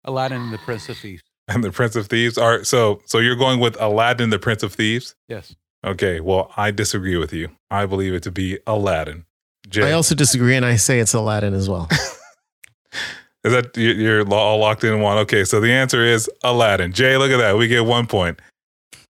Aladdin 0.03 0.41
and 0.41 0.53
the 0.53 0.57
Prince 0.59 0.89
of 0.89 0.97
Thieves. 0.97 1.23
And 1.47 1.63
the 1.63 1.71
Prince 1.71 1.95
of 1.95 2.07
Thieves. 2.07 2.37
are 2.37 2.63
so 2.63 3.01
so 3.05 3.19
you're 3.19 3.35
going 3.35 3.59
with 3.59 3.79
Aladdin, 3.81 4.29
the 4.29 4.39
Prince 4.39 4.63
of 4.63 4.73
Thieves. 4.73 5.15
Yes. 5.29 5.55
Okay, 5.85 6.19
well 6.19 6.51
I 6.57 6.71
disagree 6.71 7.17
with 7.17 7.31
you. 7.33 7.49
I 7.71 7.85
believe 7.85 8.13
it 8.13 8.23
to 8.23 8.31
be 8.31 8.59
Aladdin. 8.67 9.25
Jay, 9.69 9.83
I 9.89 9.91
also 9.93 10.15
disagree, 10.15 10.55
and 10.55 10.65
I 10.65 10.75
say 10.77 10.99
it's 10.99 11.13
Aladdin 11.13 11.53
as 11.53 11.69
well. 11.69 11.87
is 13.43 13.51
that 13.53 13.75
you- 13.77 13.91
you're 13.91 14.33
all 14.33 14.59
locked 14.59 14.83
in 14.83 14.99
one? 15.01 15.17
Okay, 15.19 15.43
so 15.43 15.59
the 15.59 15.71
answer 15.71 16.03
is 16.03 16.29
Aladdin. 16.43 16.93
Jay, 16.93 17.17
look 17.17 17.31
at 17.31 17.37
that. 17.37 17.57
We 17.57 17.67
get 17.67 17.85
one 17.85 18.07
point. 18.07 18.39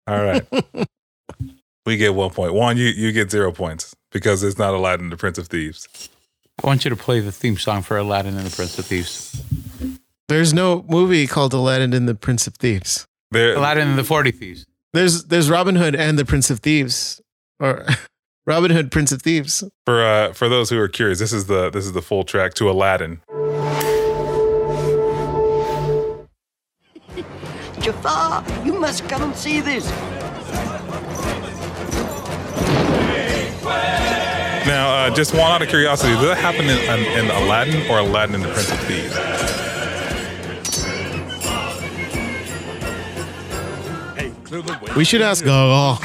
All 0.07 0.23
right. 0.23 0.45
We 1.85 1.97
get 1.97 2.15
one 2.15 2.31
point. 2.31 2.55
One, 2.55 2.77
you 2.77 2.87
you 2.87 3.11
get 3.11 3.29
zero 3.29 3.51
points 3.51 3.95
because 4.11 4.41
it's 4.41 4.57
not 4.57 4.73
Aladdin, 4.73 5.11
the 5.11 5.17
Prince 5.17 5.37
of 5.37 5.47
Thieves. 5.47 5.87
I 6.63 6.67
want 6.67 6.85
you 6.85 6.89
to 6.89 6.95
play 6.95 7.19
the 7.19 7.31
theme 7.31 7.57
song 7.57 7.81
for 7.81 7.97
Aladdin 7.97 8.37
and 8.37 8.45
the 8.45 8.55
Prince 8.55 8.79
of 8.79 8.85
Thieves. 8.85 9.43
There's 10.27 10.53
no 10.53 10.83
movie 10.87 11.27
called 11.27 11.53
Aladdin 11.53 11.93
and 11.93 12.07
the 12.07 12.15
Prince 12.15 12.47
of 12.47 12.55
Thieves. 12.55 13.05
There, 13.31 13.55
Aladdin 13.55 13.89
and 13.89 13.97
the 13.97 14.03
40 14.03 14.31
Thieves. 14.31 14.65
There's 14.93 15.25
there's 15.25 15.49
Robin 15.49 15.75
Hood 15.75 15.95
and 15.95 16.17
the 16.17 16.23
Prince 16.25 16.49
of 16.49 16.59
Thieves, 16.59 17.21
or 17.59 17.85
Robin 18.45 18.71
Hood, 18.71 18.91
Prince 18.91 19.11
of 19.11 19.21
Thieves. 19.21 19.63
for 19.85 20.03
uh, 20.03 20.31
for 20.33 20.47
those 20.47 20.69
who 20.69 20.79
are 20.79 20.87
curious, 20.87 21.19
this 21.19 21.33
is 21.33 21.47
the 21.47 21.69
this 21.69 21.85
is 21.85 21.91
the 21.91 22.01
full 22.01 22.23
track 22.23 22.53
to 22.55 22.69
Aladdin. 22.69 23.19
Jafar, 27.81 28.43
you 28.65 28.79
must 28.79 29.07
come 29.09 29.23
and 29.23 29.35
see 29.35 29.59
this. 29.59 29.91
Just 35.15 35.33
one 35.33 35.51
out 35.51 35.61
of 35.61 35.69
curiosity, 35.69 36.13
did 36.15 36.29
that 36.29 36.37
happen 36.37 36.65
in, 36.65 36.77
in, 36.77 37.25
in 37.25 37.31
Aladdin 37.43 37.89
or 37.89 37.99
Aladdin 37.99 38.35
and 38.35 38.43
the 38.43 38.49
Prince 38.49 38.71
of 38.71 38.79
Thieves? 38.81 39.15
We 44.95 45.03
should 45.03 45.21
ask 45.21 45.43
Gaga. 45.43 45.99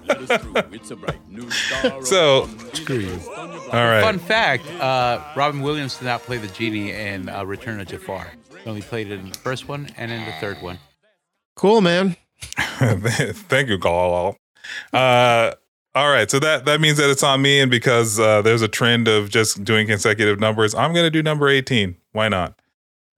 So, 2.03 2.49
Screw 2.73 2.99
you. 3.01 3.21
all 3.37 3.51
right. 3.73 4.03
Fun 4.03 4.19
fact 4.19 4.67
uh, 4.81 5.23
Robin 5.37 5.61
Williams 5.61 5.99
did 5.99 6.07
not 6.07 6.23
play 6.23 6.39
the 6.39 6.47
genie 6.49 6.93
in 6.93 7.29
uh, 7.29 7.45
Return 7.45 7.81
of 7.81 7.89
Jafar. 7.89 8.33
He 8.63 8.71
only 8.71 8.81
played 8.81 9.11
it 9.11 9.19
in 9.21 9.29
the 9.31 9.39
first 9.39 9.69
one 9.69 9.91
and 9.99 10.11
in 10.11 10.25
the 10.25 10.33
third 10.33 10.63
one. 10.63 10.79
Cool, 11.55 11.83
man. 11.83 12.17
Thank 12.47 13.69
you, 13.69 13.79
Galal. 13.79 14.37
Uh, 14.93 15.53
all 15.95 16.11
right, 16.11 16.31
so 16.31 16.39
that 16.39 16.65
that 16.65 16.81
means 16.81 16.97
that 16.97 17.11
it's 17.11 17.23
on 17.23 17.43
me, 17.43 17.61
and 17.61 17.71
because 17.71 18.19
uh, 18.19 18.41
there's 18.41 18.63
a 18.63 18.69
trend 18.69 19.09
of 19.09 19.29
just 19.29 19.63
doing 19.63 19.87
consecutive 19.87 20.41
numbers, 20.41 20.75
I'm 20.75 20.95
gonna 20.95 21.11
do 21.11 21.23
number 21.23 21.49
18. 21.49 21.97
Why 22.13 22.29
not? 22.29 22.59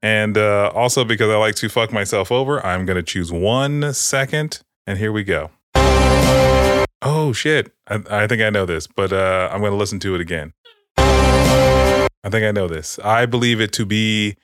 And 0.03 0.37
uh, 0.37 0.73
also 0.75 1.05
because 1.05 1.31
I 1.31 1.37
like 1.37 1.55
to 1.57 1.69
fuck 1.69 1.93
myself 1.93 2.33
over, 2.33 2.65
I'm 2.67 2.85
gonna 2.85 3.05
choose 3.05 3.31
one 3.31 3.95
second, 3.95 4.61
and 4.89 4.99
here 4.99 5.13
we 5.13 5.23
go. 5.23 5.51
Oh 5.77 7.33
shit! 7.33 7.73
I, 7.87 8.03
I 8.11 8.27
think 8.27 8.43
I 8.43 8.51
know 8.51 8.67
this, 8.67 8.89
but 8.89 9.13
uh, 9.13 9.51
I'm 9.53 9.61
gonna 9.61 9.77
listen 9.77 10.01
to 10.01 10.17
it 10.17 10.21
again. 10.21 10.53
I 10.99 12.31
think 12.31 12.45
I 12.45 12.51
know 12.51 12.67
this. 12.67 12.99
I 13.05 13.27
believe 13.27 13.61
it 13.61 13.73
to 13.75 13.87
be 13.87 14.37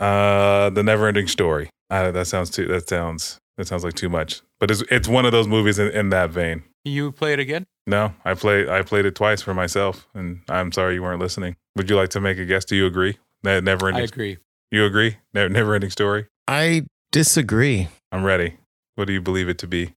uh, 0.00 0.70
the 0.70 0.82
Never-Ending 0.82 1.28
Story. 1.28 1.68
That 1.90 2.26
sounds 2.26 2.48
too. 2.48 2.66
That 2.68 2.88
sounds. 2.88 3.41
That 3.58 3.66
sounds 3.66 3.84
like 3.84 3.94
too 3.94 4.08
much. 4.08 4.40
But 4.60 4.70
it's 4.70 4.82
it's 4.90 5.08
one 5.08 5.24
of 5.26 5.32
those 5.32 5.46
movies 5.48 5.78
in, 5.78 5.88
in 5.90 6.08
that 6.10 6.30
vein. 6.30 6.62
You 6.84 7.12
play 7.12 7.32
it 7.32 7.38
again? 7.38 7.66
No, 7.86 8.14
I 8.24 8.34
played 8.34 8.68
I 8.68 8.82
played 8.82 9.04
it 9.06 9.14
twice 9.14 9.42
for 9.42 9.54
myself, 9.54 10.08
and 10.14 10.40
I'm 10.48 10.72
sorry 10.72 10.94
you 10.94 11.02
weren't 11.02 11.20
listening. 11.20 11.56
Would 11.76 11.90
you 11.90 11.96
like 11.96 12.08
to 12.10 12.20
make 12.20 12.38
a 12.38 12.44
guess? 12.44 12.64
Do 12.64 12.76
you 12.76 12.86
agree? 12.86 13.18
Ne- 13.44 13.60
Never 13.60 13.88
ending. 13.88 14.00
I 14.00 14.02
ending. 14.02 14.14
agree. 14.14 14.38
You 14.70 14.84
agree? 14.84 15.16
Ne- 15.34 15.48
Never 15.48 15.74
ending 15.74 15.90
story. 15.90 16.26
I 16.48 16.86
disagree. 17.12 17.88
I'm 18.10 18.24
ready. 18.24 18.56
What 18.94 19.06
do 19.06 19.12
you 19.12 19.20
believe 19.20 19.48
it 19.48 19.58
to 19.58 19.66
be? 19.66 19.94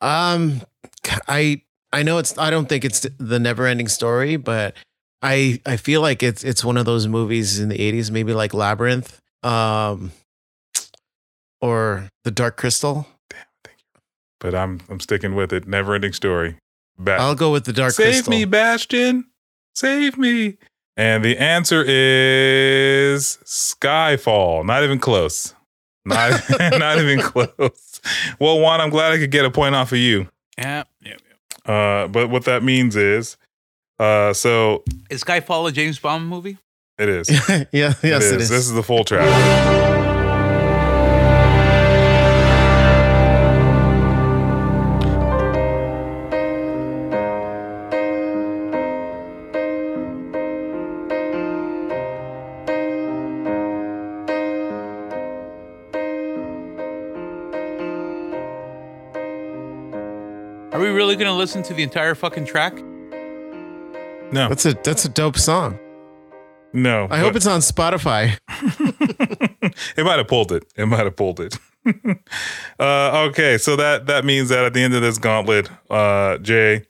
Um, 0.00 0.62
I 1.28 1.62
I 1.92 2.02
know 2.02 2.18
it's. 2.18 2.36
I 2.38 2.50
don't 2.50 2.68
think 2.68 2.84
it's 2.84 3.06
the 3.18 3.38
never-ending 3.38 3.88
story, 3.88 4.36
but 4.36 4.74
I 5.22 5.60
I 5.64 5.76
feel 5.76 6.00
like 6.02 6.22
it's 6.22 6.44
it's 6.44 6.64
one 6.64 6.76
of 6.76 6.84
those 6.84 7.06
movies 7.06 7.58
in 7.58 7.68
the 7.68 7.78
'80s, 7.78 8.10
maybe 8.10 8.32
like 8.34 8.52
Labyrinth, 8.54 9.20
um, 9.42 10.12
or 11.60 12.08
The 12.24 12.30
Dark 12.30 12.56
Crystal. 12.56 13.06
But 14.40 14.54
I'm 14.54 14.80
I'm 14.90 15.00
sticking 15.00 15.34
with 15.34 15.52
it. 15.52 15.66
Never 15.66 15.94
ending 15.94 16.12
story. 16.12 16.56
Ba- 16.98 17.16
I'll 17.18 17.34
go 17.34 17.50
with 17.52 17.64
The 17.64 17.72
Dark 17.72 17.94
crystal. 17.94 18.04
Save 18.04 18.14
Crystal. 18.24 18.30
me, 18.30 18.44
Bastian. 18.44 19.24
Save 19.74 20.18
me. 20.18 20.58
And 20.96 21.24
the 21.24 21.36
answer 21.38 21.82
is 21.86 23.38
Skyfall. 23.44 24.64
Not 24.64 24.82
even 24.84 24.98
close. 24.98 25.54
Not, 26.04 26.40
not 26.60 26.98
even 26.98 27.20
close. 27.20 28.00
Well, 28.38 28.60
Juan, 28.60 28.80
I'm 28.80 28.90
glad 28.90 29.12
I 29.12 29.18
could 29.18 29.30
get 29.30 29.44
a 29.44 29.50
point 29.50 29.74
off 29.74 29.92
of 29.92 29.98
you. 29.98 30.28
Yeah. 30.56 30.84
yeah. 31.04 31.16
Uh, 31.66 32.06
but 32.08 32.28
what 32.30 32.44
that 32.44 32.62
means 32.62 32.94
is, 32.96 33.36
uh, 33.98 34.32
so 34.32 34.84
Is 35.10 35.24
Skyfall 35.24 35.68
a 35.68 35.72
James 35.72 35.98
Bond 35.98 36.26
movie? 36.28 36.58
it 36.98 37.08
is. 37.08 37.28
yeah, 37.48 37.66
yes, 37.72 38.02
it 38.02 38.04
it 38.04 38.20
is. 38.22 38.42
is. 38.42 38.48
This 38.50 38.66
is 38.66 38.72
the 38.72 38.82
full 38.82 39.04
track. 39.04 39.95
Are 60.76 60.78
we 60.78 60.88
really 60.88 61.16
going 61.16 61.26
to 61.26 61.32
listen 61.32 61.62
to 61.62 61.72
the 61.72 61.82
entire 61.82 62.14
fucking 62.14 62.44
track? 62.44 62.74
No, 64.30 64.50
That's 64.50 64.66
a 64.66 64.74
that's 64.84 65.06
a 65.06 65.08
dope 65.08 65.38
song. 65.38 65.78
no. 66.74 67.08
I 67.10 67.18
hope 67.18 67.34
it's 67.34 67.46
on 67.46 67.60
Spotify. 67.60 68.36
it 69.96 70.04
might 70.04 70.18
have 70.18 70.28
pulled 70.28 70.52
it. 70.52 70.70
It 70.76 70.84
might 70.84 71.04
have 71.04 71.16
pulled 71.16 71.40
it. 71.40 71.56
uh, 72.78 73.26
okay, 73.30 73.56
so 73.56 73.74
that 73.76 74.04
that 74.08 74.26
means 74.26 74.50
that 74.50 74.66
at 74.66 74.74
the 74.74 74.82
end 74.82 74.92
of 74.92 75.00
this 75.00 75.16
gauntlet, 75.16 75.70
uh, 75.88 76.36
Jay, 76.38 76.84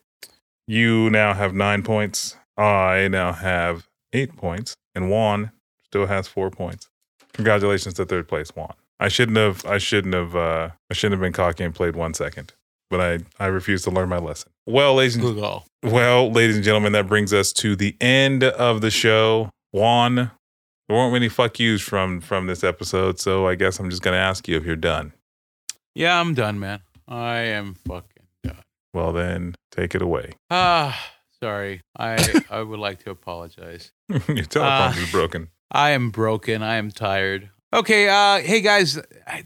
you 0.66 1.08
now 1.10 1.32
have 1.32 1.54
nine 1.54 1.84
points. 1.84 2.36
I 2.56 3.06
now 3.06 3.34
have 3.34 3.86
eight 4.12 4.36
points, 4.36 4.76
and 4.96 5.12
Juan 5.12 5.52
still 5.84 6.06
has 6.06 6.26
four 6.26 6.50
points. 6.50 6.88
Congratulations 7.34 7.94
to 7.94 8.04
third 8.04 8.26
place, 8.26 8.50
Juan. 8.50 8.74
I 8.98 9.06
shouldn't 9.06 9.38
have. 9.38 9.64
I 9.64 9.78
shouldn't 9.78 10.14
have. 10.14 10.34
Uh, 10.34 10.70
I 10.90 10.94
shouldn't 10.94 11.20
have 11.20 11.24
been 11.24 11.32
cocky 11.32 11.62
and 11.62 11.72
played 11.72 11.94
one 11.94 12.14
second. 12.14 12.52
But 12.90 13.00
I, 13.00 13.18
I 13.44 13.46
refuse 13.46 13.82
to 13.82 13.90
learn 13.90 14.08
my 14.08 14.18
lesson. 14.18 14.52
Well, 14.66 14.94
ladies 14.94 15.16
and 15.16 15.40
well, 15.82 16.30
ladies 16.30 16.56
and 16.56 16.64
gentlemen, 16.64 16.92
that 16.92 17.06
brings 17.06 17.32
us 17.32 17.52
to 17.54 17.74
the 17.76 17.96
end 18.00 18.44
of 18.44 18.80
the 18.80 18.90
show. 18.90 19.50
Juan, 19.72 20.14
there 20.14 20.30
weren't 20.96 21.12
many 21.12 21.28
fuck 21.28 21.58
yous 21.58 21.82
from 21.82 22.20
from 22.20 22.46
this 22.46 22.62
episode, 22.64 23.18
so 23.18 23.46
I 23.46 23.54
guess 23.56 23.78
I'm 23.80 23.90
just 23.90 24.02
gonna 24.02 24.16
ask 24.16 24.46
you 24.48 24.56
if 24.56 24.64
you're 24.64 24.76
done. 24.76 25.12
Yeah, 25.94 26.20
I'm 26.20 26.34
done, 26.34 26.58
man. 26.60 26.80
I 27.08 27.38
am 27.38 27.74
fucking 27.74 28.26
done. 28.44 28.56
Well, 28.94 29.12
then 29.12 29.54
take 29.72 29.94
it 29.94 30.02
away. 30.02 30.32
Ah, 30.50 30.96
sorry. 31.42 31.82
I 31.98 32.42
I 32.50 32.62
would 32.62 32.78
like 32.78 33.02
to 33.04 33.10
apologize. 33.10 33.92
Your 34.08 34.20
teleprompter 34.20 34.96
Uh, 34.96 35.00
is 35.02 35.10
broken. 35.10 35.48
I 35.70 35.90
am 35.90 36.10
broken. 36.10 36.62
I 36.62 36.76
am 36.76 36.90
tired. 36.92 37.50
Okay, 37.72 38.08
uh, 38.08 38.40
hey 38.46 38.60
guys, 38.60 38.98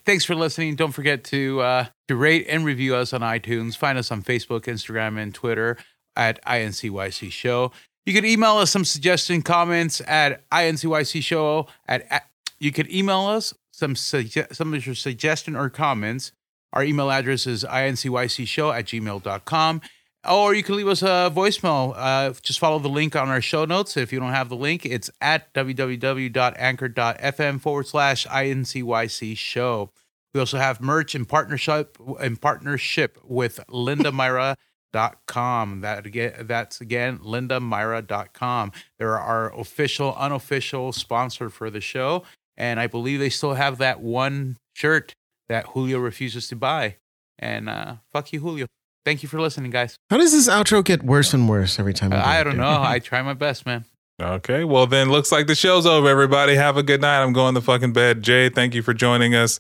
thanks 0.04 0.26
for 0.26 0.34
listening. 0.34 0.76
Don't 0.76 0.92
forget 0.92 1.24
to 1.24 1.60
uh, 1.60 1.86
to 2.08 2.16
rate 2.16 2.46
and 2.50 2.66
review 2.66 2.94
us 2.94 3.14
on 3.14 3.22
iTunes. 3.22 3.76
Find 3.76 3.96
us 3.96 4.12
on 4.12 4.22
Facebook, 4.22 4.64
Instagram, 4.64 5.18
and 5.18 5.34
Twitter 5.34 5.78
at 6.14 6.42
INCYC 6.44 7.32
Show. 7.32 7.72
You 8.04 8.12
can 8.12 8.26
email 8.26 8.58
us 8.58 8.70
some 8.70 8.84
suggestion 8.84 9.40
comments 9.40 10.02
at 10.06 10.48
INCYC 10.50 11.22
Show. 11.22 11.66
At, 11.88 12.06
at 12.10 12.26
you 12.58 12.72
can 12.72 12.92
email 12.92 13.20
us 13.20 13.54
some 13.72 13.94
sugge- 13.94 14.54
some 14.54 14.74
of 14.74 14.84
your 14.84 14.94
suggestion 14.94 15.56
or 15.56 15.70
comments. 15.70 16.32
Our 16.74 16.84
email 16.84 17.10
address 17.10 17.46
is 17.46 17.64
incycshow 17.64 18.78
at 18.78 18.84
gmail.com. 18.84 19.80
Or 20.28 20.52
you 20.54 20.62
can 20.62 20.76
leave 20.76 20.88
us 20.88 21.00
a 21.02 21.32
voicemail. 21.34 21.94
Uh, 21.96 22.34
just 22.42 22.58
follow 22.58 22.78
the 22.78 22.90
link 22.90 23.16
on 23.16 23.30
our 23.30 23.40
show 23.40 23.64
notes. 23.64 23.96
If 23.96 24.12
you 24.12 24.20
don't 24.20 24.32
have 24.32 24.50
the 24.50 24.56
link, 24.56 24.84
it's 24.84 25.10
at 25.20 25.54
www.anchor.fm 25.54 27.60
forward 27.60 27.86
slash 27.86 28.26
INCYC 28.26 29.38
show. 29.38 29.90
We 30.34 30.40
also 30.40 30.58
have 30.58 30.82
merch 30.82 31.14
in 31.14 31.24
partnership 31.24 31.96
in 32.20 32.36
partnership 32.36 33.16
with 33.24 33.60
lindamyra.com. 33.68 35.80
That 35.80 36.04
again 36.06 36.46
that's 36.46 36.82
again 36.82 37.18
lindamyra.com. 37.18 38.72
They're 38.98 39.18
our 39.18 39.58
official, 39.58 40.14
unofficial 40.16 40.92
sponsor 40.92 41.50
for 41.50 41.70
the 41.70 41.80
show. 41.80 42.24
And 42.56 42.78
I 42.78 42.86
believe 42.86 43.18
they 43.20 43.30
still 43.30 43.54
have 43.54 43.78
that 43.78 44.00
one 44.00 44.58
shirt 44.74 45.14
that 45.48 45.68
Julio 45.68 45.98
refuses 45.98 46.46
to 46.48 46.56
buy. 46.56 46.96
And 47.38 47.70
uh, 47.70 47.96
fuck 48.12 48.34
you, 48.34 48.40
Julio. 48.40 48.66
Thank 49.04 49.22
you 49.22 49.28
for 49.28 49.40
listening, 49.40 49.70
guys. 49.70 49.96
How 50.10 50.18
does 50.18 50.32
this 50.32 50.48
outro 50.48 50.84
get 50.84 51.02
worse 51.02 51.32
and 51.32 51.48
worse 51.48 51.78
every 51.78 51.94
time? 51.94 52.10
we 52.10 52.16
do 52.16 52.22
I 52.22 52.42
don't 52.42 52.52
dude? 52.52 52.60
know. 52.60 52.82
I 52.82 52.98
try 52.98 53.22
my 53.22 53.34
best, 53.34 53.64
man. 53.66 53.84
Okay, 54.20 54.64
well 54.64 54.86
then 54.86 55.08
looks 55.10 55.32
like 55.32 55.46
the 55.46 55.54
show's 55.54 55.86
over. 55.86 56.06
Everybody, 56.08 56.54
have 56.54 56.76
a 56.76 56.82
good 56.82 57.00
night. 57.00 57.22
I'm 57.22 57.32
going 57.32 57.54
to 57.54 57.62
fucking 57.62 57.94
bed. 57.94 58.22
Jay, 58.22 58.50
thank 58.50 58.74
you 58.74 58.82
for 58.82 58.92
joining 58.92 59.34
us. 59.34 59.58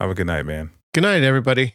Have 0.00 0.10
a 0.10 0.14
good 0.14 0.26
night, 0.26 0.44
man. 0.44 0.70
Good 0.92 1.02
night, 1.02 1.22
everybody. 1.22 1.72